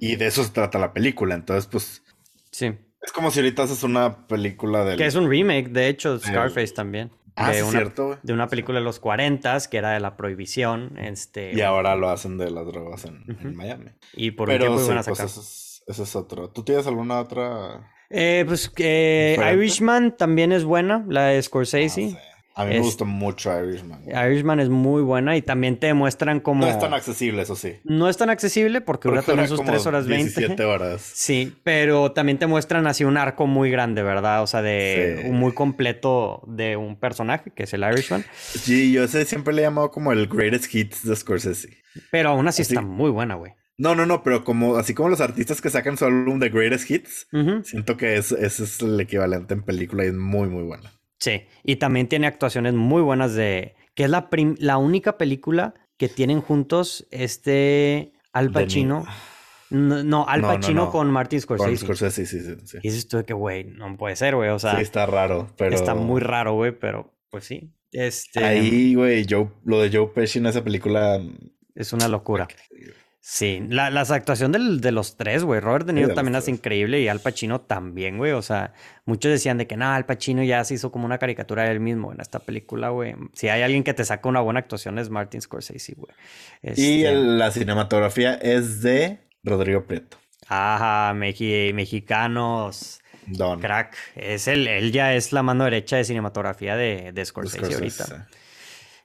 Y 0.00 0.16
de 0.16 0.26
eso 0.26 0.42
se 0.44 0.50
trata 0.50 0.78
la 0.78 0.92
película. 0.94 1.34
Entonces, 1.34 1.66
pues, 1.66 2.02
Sí. 2.50 2.74
es 3.02 3.12
como 3.12 3.30
si 3.30 3.40
ahorita 3.40 3.64
haces 3.64 3.82
una 3.82 4.26
película 4.26 4.84
del... 4.84 4.96
Que 4.96 5.04
es 5.06 5.14
un 5.14 5.28
remake, 5.28 5.68
de 5.68 5.88
hecho, 5.88 6.18
Scarface 6.18 6.72
también. 6.72 7.10
Ah, 7.36 7.50
de 7.50 7.56
sí, 7.58 7.62
una, 7.62 7.70
cierto, 7.70 8.06
güey. 8.08 8.18
de 8.22 8.32
una 8.32 8.48
película 8.48 8.78
de 8.80 8.84
los 8.84 8.98
40 8.98 9.56
que 9.70 9.76
era 9.76 9.90
de 9.92 10.00
la 10.00 10.16
prohibición. 10.16 10.98
Este, 10.98 11.52
Y 11.54 11.60
ahora 11.60 11.94
lo 11.94 12.08
hacen 12.10 12.36
de 12.36 12.50
las 12.50 12.66
drogas 12.66 13.04
en. 13.04 13.54
Miami. 13.54 13.90
y 14.14 14.32
por 14.32 14.48
un 14.48 14.54
Pero 14.54 14.64
tiempo 14.64 14.78
sí, 14.80 14.86
iban 14.86 14.98
a 14.98 15.02
pues 15.04 15.18
sacar. 15.18 15.30
eso 15.30 15.40
es, 15.42 15.84
eso 15.86 16.02
es 16.02 16.16
otro. 16.16 16.50
¿Tú 16.50 16.64
tienes 16.64 16.86
alguna 16.88 17.20
otra? 17.20 17.92
Eh, 18.10 18.44
pues 18.46 18.70
eh. 18.78 19.36
Irishman 19.54 20.16
también 20.16 20.52
es 20.52 20.64
buena, 20.64 21.04
la 21.08 21.26
de 21.26 21.42
Scorsese. 21.42 22.10
sé. 22.10 22.18
A 22.54 22.64
mí 22.64 22.74
me 22.74 22.80
gustó 22.80 23.04
mucho 23.04 23.56
Irishman. 23.56 24.00
Irishman 24.08 24.58
es 24.58 24.68
muy 24.68 25.00
buena 25.02 25.36
y 25.36 25.42
también 25.42 25.76
te 25.78 25.86
demuestran 25.86 26.40
como... 26.40 26.64
No 26.66 26.68
es 26.72 26.76
tan 26.80 26.92
accesible, 26.92 27.42
eso 27.42 27.54
sí. 27.54 27.74
No 27.84 28.08
es 28.08 28.16
tan 28.16 28.30
accesible 28.30 28.80
porque 28.80 29.08
dura 29.08 29.22
dura 29.22 29.46
sus 29.46 29.58
como 29.58 29.70
3 29.70 29.86
horas 29.86 30.08
20. 30.08 30.24
17 30.40 30.64
horas. 30.64 31.00
Sí, 31.14 31.56
pero 31.62 32.10
también 32.10 32.36
te 32.38 32.48
muestran 32.48 32.88
así 32.88 33.04
un 33.04 33.16
arco 33.16 33.46
muy 33.46 33.70
grande, 33.70 34.02
¿verdad? 34.02 34.42
O 34.42 34.48
sea, 34.48 34.60
de 34.62 35.20
Sí. 35.22 35.28
un 35.28 35.36
muy 35.38 35.52
completo 35.54 36.42
de 36.48 36.76
un 36.76 36.96
personaje, 36.98 37.52
que 37.54 37.62
es 37.62 37.72
el 37.74 37.84
Irishman. 37.84 38.24
Sí, 38.40 38.90
yo 38.90 39.06
siempre 39.06 39.54
le 39.54 39.62
he 39.62 39.64
llamado 39.66 39.92
como 39.92 40.10
el 40.10 40.26
greatest 40.26 40.74
hits 40.74 41.06
de 41.06 41.14
Scorsese. 41.14 41.68
Pero 42.10 42.30
aún 42.30 42.48
así 42.48 42.62
Así- 42.62 42.72
está 42.74 42.82
muy 42.82 43.10
buena, 43.12 43.36
güey. 43.36 43.52
No, 43.78 43.94
no, 43.94 44.04
no, 44.06 44.22
pero 44.24 44.42
como 44.44 44.76
así 44.76 44.92
como 44.92 45.08
los 45.08 45.20
artistas 45.20 45.60
que 45.60 45.70
sacan 45.70 45.96
su 45.96 46.04
álbum 46.04 46.38
de 46.40 46.48
greatest 46.50 46.90
hits, 46.90 47.28
siento 47.64 47.96
que 47.96 48.16
es- 48.16 48.32
ese 48.32 48.64
es 48.64 48.80
el 48.82 48.98
equivalente 49.00 49.54
en 49.54 49.62
película 49.62 50.04
y 50.04 50.08
es 50.08 50.14
muy, 50.14 50.48
muy 50.48 50.64
buena. 50.64 50.92
Sí, 51.20 51.42
y 51.64 51.76
también 51.76 52.08
tiene 52.08 52.26
actuaciones 52.26 52.74
muy 52.74 53.02
buenas 53.02 53.34
de... 53.34 53.74
Que 53.94 54.04
es 54.04 54.10
la, 54.10 54.30
prim- 54.30 54.56
la 54.58 54.78
única 54.78 55.16
película 55.18 55.74
que 55.96 56.08
tienen 56.08 56.40
juntos 56.40 57.06
este 57.10 58.12
Al 58.32 58.52
Pacino. 58.52 59.04
No, 59.70 60.02
no, 60.04 60.26
Al 60.28 60.40
No, 60.42 60.48
no, 60.48 60.54
Pacino 60.60 60.84
no. 60.86 60.90
con 60.92 61.10
Martin 61.10 61.40
Con 61.42 61.58
Scorsese. 61.58 61.84
Scorsese, 61.84 62.26
sí, 62.26 62.40
sí, 62.40 62.54
sí. 62.64 62.78
Y 62.82 62.88
dices 62.88 63.08
tú 63.08 63.16
de 63.18 63.24
que, 63.24 63.34
güey, 63.34 63.64
no 63.64 63.96
puede 63.96 64.14
ser, 64.16 64.34
güey. 64.36 64.50
O 64.50 64.58
sea, 64.60 64.76
Sí, 64.76 64.82
está 64.82 65.06
raro, 65.06 65.52
pero... 65.56 65.74
está 65.74 65.94
muy 65.96 66.20
raro, 66.20 66.54
güey, 66.54 66.70
pero 66.78 67.12
pues 67.30 67.44
sí. 67.44 67.72
Este... 67.92 68.44
Ahí, 68.44 68.94
güey, 68.94 69.26
Joe, 69.28 69.50
lo 69.64 69.80
de 69.82 69.90
Joe 69.96 70.08
Pesci 70.14 70.38
en 70.38 70.46
esa 70.46 70.62
película... 70.62 71.20
Es 71.74 71.92
una 71.92 72.06
locura. 72.08 72.46
Sí, 73.30 73.62
la, 73.68 73.90
la 73.90 74.00
actuación 74.00 74.52
del- 74.52 74.80
de 74.80 74.90
los 74.90 75.18
tres, 75.18 75.44
güey. 75.44 75.60
Robert 75.60 75.84
De 75.86 75.92
Niro 75.92 76.14
también 76.14 76.34
hace 76.34 76.50
increíble 76.50 76.98
y 77.02 77.08
Al 77.08 77.20
Pacino 77.20 77.60
también, 77.60 78.16
güey. 78.16 78.32
O 78.32 78.40
sea, 78.40 78.72
muchos 79.04 79.30
decían 79.30 79.58
de 79.58 79.66
que 79.66 79.76
nada, 79.76 79.96
Al 79.96 80.06
Pacino 80.06 80.42
ya 80.42 80.64
se 80.64 80.72
hizo 80.72 80.90
como 80.90 81.04
una 81.04 81.18
caricatura 81.18 81.64
de 81.64 81.72
él 81.72 81.80
mismo 81.80 82.10
en 82.10 82.22
esta 82.22 82.38
película, 82.38 82.88
güey. 82.88 83.14
Si 83.34 83.50
hay 83.50 83.60
alguien 83.60 83.84
que 83.84 83.92
te 83.92 84.02
saca 84.06 84.30
una 84.30 84.40
buena 84.40 84.60
actuación 84.60 84.98
es 84.98 85.10
Martin 85.10 85.42
Scorsese, 85.42 85.92
güey. 85.94 86.10
Y 86.62 86.68
Este, 86.70 87.08
el- 87.10 87.38
la 87.38 87.50
cinematografía 87.50 88.32
es 88.32 88.80
de 88.80 89.18
Rodrigo 89.44 89.84
Prieto. 89.84 90.16
Ajá, 90.48 91.12
meji- 91.12 91.74
mexicanos, 91.74 93.00
Don. 93.26 93.60
crack. 93.60 93.94
Es 94.16 94.48
el, 94.48 94.66
él 94.66 94.90
ya 94.90 95.12
es 95.14 95.34
la 95.34 95.42
mano 95.42 95.64
derecha 95.64 95.96
de 95.96 96.04
cinematografía 96.04 96.76
de, 96.76 97.12
de 97.12 97.24
Scorsese, 97.26 97.58
Scorsese. 97.58 98.02
ahorita. 98.04 98.28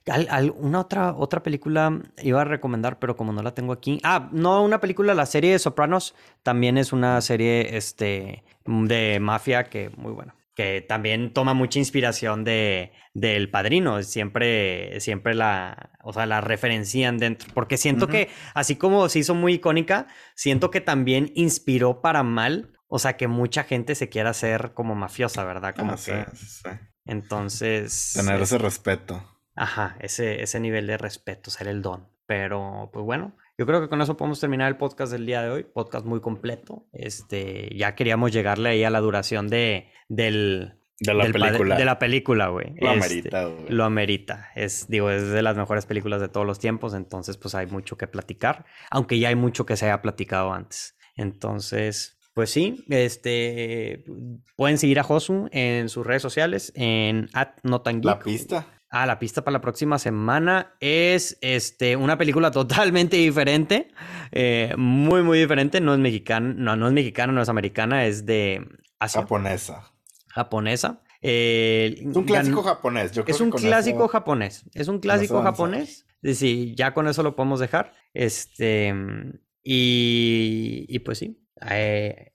Al- 0.08 0.28
al- 0.30 0.52
una 0.52 0.82
otra, 0.82 1.14
otra 1.16 1.42
película 1.44 2.00
iba 2.22 2.42
a 2.42 2.46
recomendar, 2.46 3.00
pero 3.00 3.16
como 3.16 3.32
no 3.32 3.42
la 3.42 3.54
tengo 3.56 3.72
aquí. 3.74 4.00
Ah, 4.04 4.30
no, 4.34 4.62
una 4.64 4.80
película, 4.82 5.14
la 5.14 5.26
serie 5.26 5.52
de 5.54 5.60
Sopranos 5.60 6.14
también 6.44 6.78
es 6.78 6.92
una 6.92 7.22
serie 7.22 7.78
este, 7.78 8.44
de 8.66 9.20
mafia 9.22 9.64
que 9.66 9.90
muy 9.96 10.12
buena. 10.12 10.36
Que 10.56 10.82
también 10.82 11.34
toma 11.34 11.54
mucha 11.56 11.80
inspiración 11.80 12.44
de 12.44 12.92
del 13.16 13.50
padrino. 13.50 14.04
Siempre, 14.04 15.00
siempre 15.00 15.34
la, 15.34 15.92
o 16.04 16.14
sea, 16.14 16.26
la 16.28 16.42
referencian 16.42 17.18
dentro. 17.18 17.50
Porque 17.56 17.78
siento 17.78 18.08
que, 18.08 18.30
así 18.54 18.76
como 18.76 19.10
se 19.10 19.20
hizo 19.20 19.34
muy 19.34 19.54
icónica, 19.54 20.06
siento 20.36 20.70
que 20.70 20.80
también 20.82 21.32
inspiró 21.34 22.02
para 22.02 22.22
mal. 22.24 22.70
O 22.88 23.00
sea, 23.00 23.18
que 23.18 23.28
mucha 23.28 23.64
gente 23.64 23.96
se 23.96 24.10
quiera 24.10 24.30
hacer 24.30 24.74
como 24.76 24.94
mafiosa, 24.94 25.44
¿verdad? 25.44 25.74
Como 25.76 25.94
Ah, 25.94 25.98
sí, 25.98 26.12
que. 26.12 26.26
sí, 26.36 26.46
sí. 26.46 26.70
Entonces. 27.06 28.12
Tener 28.16 28.36
es- 28.36 28.42
ese 28.52 28.58
respeto. 28.58 29.24
Ajá, 29.56 29.98
ese, 30.00 30.42
ese 30.42 30.60
nivel 30.60 30.88
de 30.88 30.98
respeto, 30.98 31.52
ser 31.52 31.68
el 31.68 31.82
don. 31.82 32.08
Pero, 32.26 32.90
pues 32.94 33.06
bueno, 33.06 33.36
yo 33.58 33.66
creo 33.66 33.82
que 33.82 33.90
con 33.90 34.02
eso 34.02 34.18
podemos 34.18 34.40
terminar 34.40 34.68
el 34.70 34.78
podcast 34.78 35.12
del 35.12 35.26
día 35.26 35.42
de 35.42 35.50
hoy. 35.50 35.64
Podcast 35.64 36.06
muy 36.06 36.22
completo. 36.22 36.86
Este, 36.92 37.70
ya 37.76 37.96
queríamos 37.96 38.32
llegarle 38.32 38.70
ahí 38.70 38.84
a 38.84 38.90
la 38.90 39.00
duración 39.00 39.48
de, 39.50 39.90
del, 40.10 40.80
De 41.00 41.14
la 41.14 41.24
del 41.26 41.34
película. 41.34 41.76
de 41.76 41.86
la 41.86 42.00
película, 42.00 42.48
güey. 42.48 42.74
Lo 42.80 42.92
Este, 42.94 43.06
amerita, 43.06 43.46
güey. 43.46 43.70
Lo 43.70 43.84
amerita. 43.84 44.50
Es, 44.56 44.88
digo, 44.88 45.12
es 45.12 45.28
de 45.30 45.42
las 45.44 45.56
mejores 45.56 45.86
películas 45.86 46.22
de 46.22 46.30
todos 46.30 46.48
los 46.48 46.60
tiempos, 46.60 46.94
entonces 46.94 47.38
pues 47.38 47.54
hay 47.54 47.68
mucho 47.68 47.98
que 47.98 48.08
platicar, 48.08 48.66
aunque 48.90 49.20
ya 49.20 49.30
hay 49.30 49.36
mucho 49.36 49.66
que 49.66 49.76
se 49.78 49.86
haya 49.86 50.02
platicado 50.02 50.52
antes. 50.54 50.98
Entonces, 51.16 52.18
pues 52.34 52.50
sí, 52.50 52.84
este, 52.90 54.04
pueden 54.56 54.80
seguir 54.80 55.00
a 55.00 55.04
Josu 55.04 55.48
en 55.52 55.90
sus 55.90 56.08
redes 56.08 56.24
sociales, 56.24 56.72
en 56.76 57.30
at 57.34 57.50
La 58.02 58.20
pista. 58.20 58.66
Ah, 58.95 59.07
la 59.07 59.18
pista 59.18 59.44
para 59.44 59.53
la 59.53 59.61
próxima 59.61 59.98
semana 59.98 60.76
es 60.80 61.38
este, 61.41 61.95
una 61.95 62.15
película 62.18 62.52
totalmente 62.52 63.18
diferente. 63.18 63.88
eh, 64.32 64.74
muy, 64.78 65.24
muy 65.24 65.40
diferente. 65.40 65.82
No 65.82 65.94
es 65.94 65.99
mexicana, 65.99 66.53
no, 66.56 66.76
no 66.76 66.88
es 66.88 66.94
mexicana, 66.94 67.34
no 67.34 67.41
es 67.41 67.49
americana, 67.49 68.06
es 68.06 68.26
de 68.28 68.64
Asia, 68.99 69.22
Japonesa. 69.22 69.91
japonesa. 70.28 71.02
Eh, 71.24 71.95
Es 71.98 72.15
un 72.15 72.24
gan- 72.24 72.26
clásico 72.28 72.61
japonés. 72.61 73.11
Yo 73.14 73.24
creo 73.24 73.36
es 73.36 73.41
un 73.41 73.49
clásico 73.49 73.99
eso- 73.99 74.07
japonés. 74.10 74.65
Es 74.74 74.88
un 74.88 74.99
clásico 74.99 75.41
japonés. 75.41 76.06
Sí, 76.22 76.74
ya 76.78 76.94
con 76.94 77.07
eso 77.07 77.24
lo 77.24 77.36
podemos 77.36 77.60
dejar. 77.61 77.94
Este, 78.14 78.94
y, 79.64 80.86
y 80.88 80.99
pues 80.99 81.18
sí. 81.18 81.40
eh, 81.72 82.32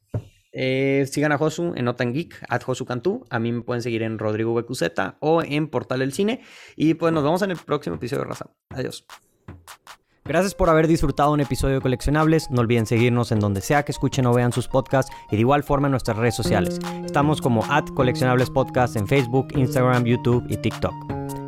eh, 0.60 1.06
sigan 1.06 1.30
a 1.30 1.38
Josu 1.38 1.72
en 1.76 1.84
Notan 1.84 2.12
Geek, 2.12 2.44
at 2.48 2.64
Josu 2.64 2.84
Cantú. 2.84 3.24
A 3.30 3.38
mí 3.38 3.52
me 3.52 3.60
pueden 3.62 3.80
seguir 3.80 4.02
en 4.02 4.18
Rodrigo 4.18 4.52
BQZ 4.54 4.82
o 5.20 5.40
en 5.42 5.68
Portal 5.68 6.00
del 6.00 6.12
Cine. 6.12 6.42
Y 6.74 6.94
pues 6.94 7.12
nos 7.12 7.22
vemos 7.22 7.42
en 7.42 7.52
el 7.52 7.56
próximo 7.56 7.94
episodio 7.94 8.24
de 8.24 8.28
Raza. 8.30 8.46
Adiós. 8.70 9.06
Gracias 10.24 10.54
por 10.54 10.68
haber 10.68 10.88
disfrutado 10.88 11.32
un 11.32 11.40
episodio 11.40 11.76
de 11.76 11.80
Coleccionables. 11.80 12.50
No 12.50 12.60
olviden 12.60 12.86
seguirnos 12.86 13.30
en 13.30 13.38
donde 13.38 13.60
sea 13.60 13.84
que 13.84 13.92
escuchen 13.92 14.26
o 14.26 14.34
vean 14.34 14.52
sus 14.52 14.66
podcasts 14.66 15.14
y 15.30 15.36
de 15.36 15.40
igual 15.40 15.62
forma 15.62 15.86
en 15.86 15.92
nuestras 15.92 16.16
redes 16.16 16.34
sociales. 16.34 16.80
Estamos 17.04 17.40
como 17.40 17.64
at 17.70 17.86
Coleccionables 17.94 18.50
Podcast 18.50 18.96
en 18.96 19.06
Facebook, 19.06 19.48
Instagram, 19.54 20.04
YouTube 20.04 20.44
y 20.48 20.56
TikTok. 20.56 20.92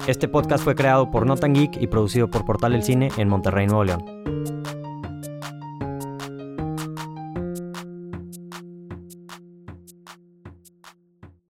Este 0.06 0.28
podcast 0.28 0.62
fue 0.62 0.76
creado 0.76 1.10
por 1.10 1.26
Notan 1.26 1.52
Geek 1.52 1.82
y 1.82 1.88
producido 1.88 2.30
por 2.30 2.44
Portal 2.46 2.72
del 2.72 2.84
Cine 2.84 3.10
en 3.16 3.28
Monterrey, 3.28 3.66
Nuevo 3.66 3.84
León. 3.84 4.59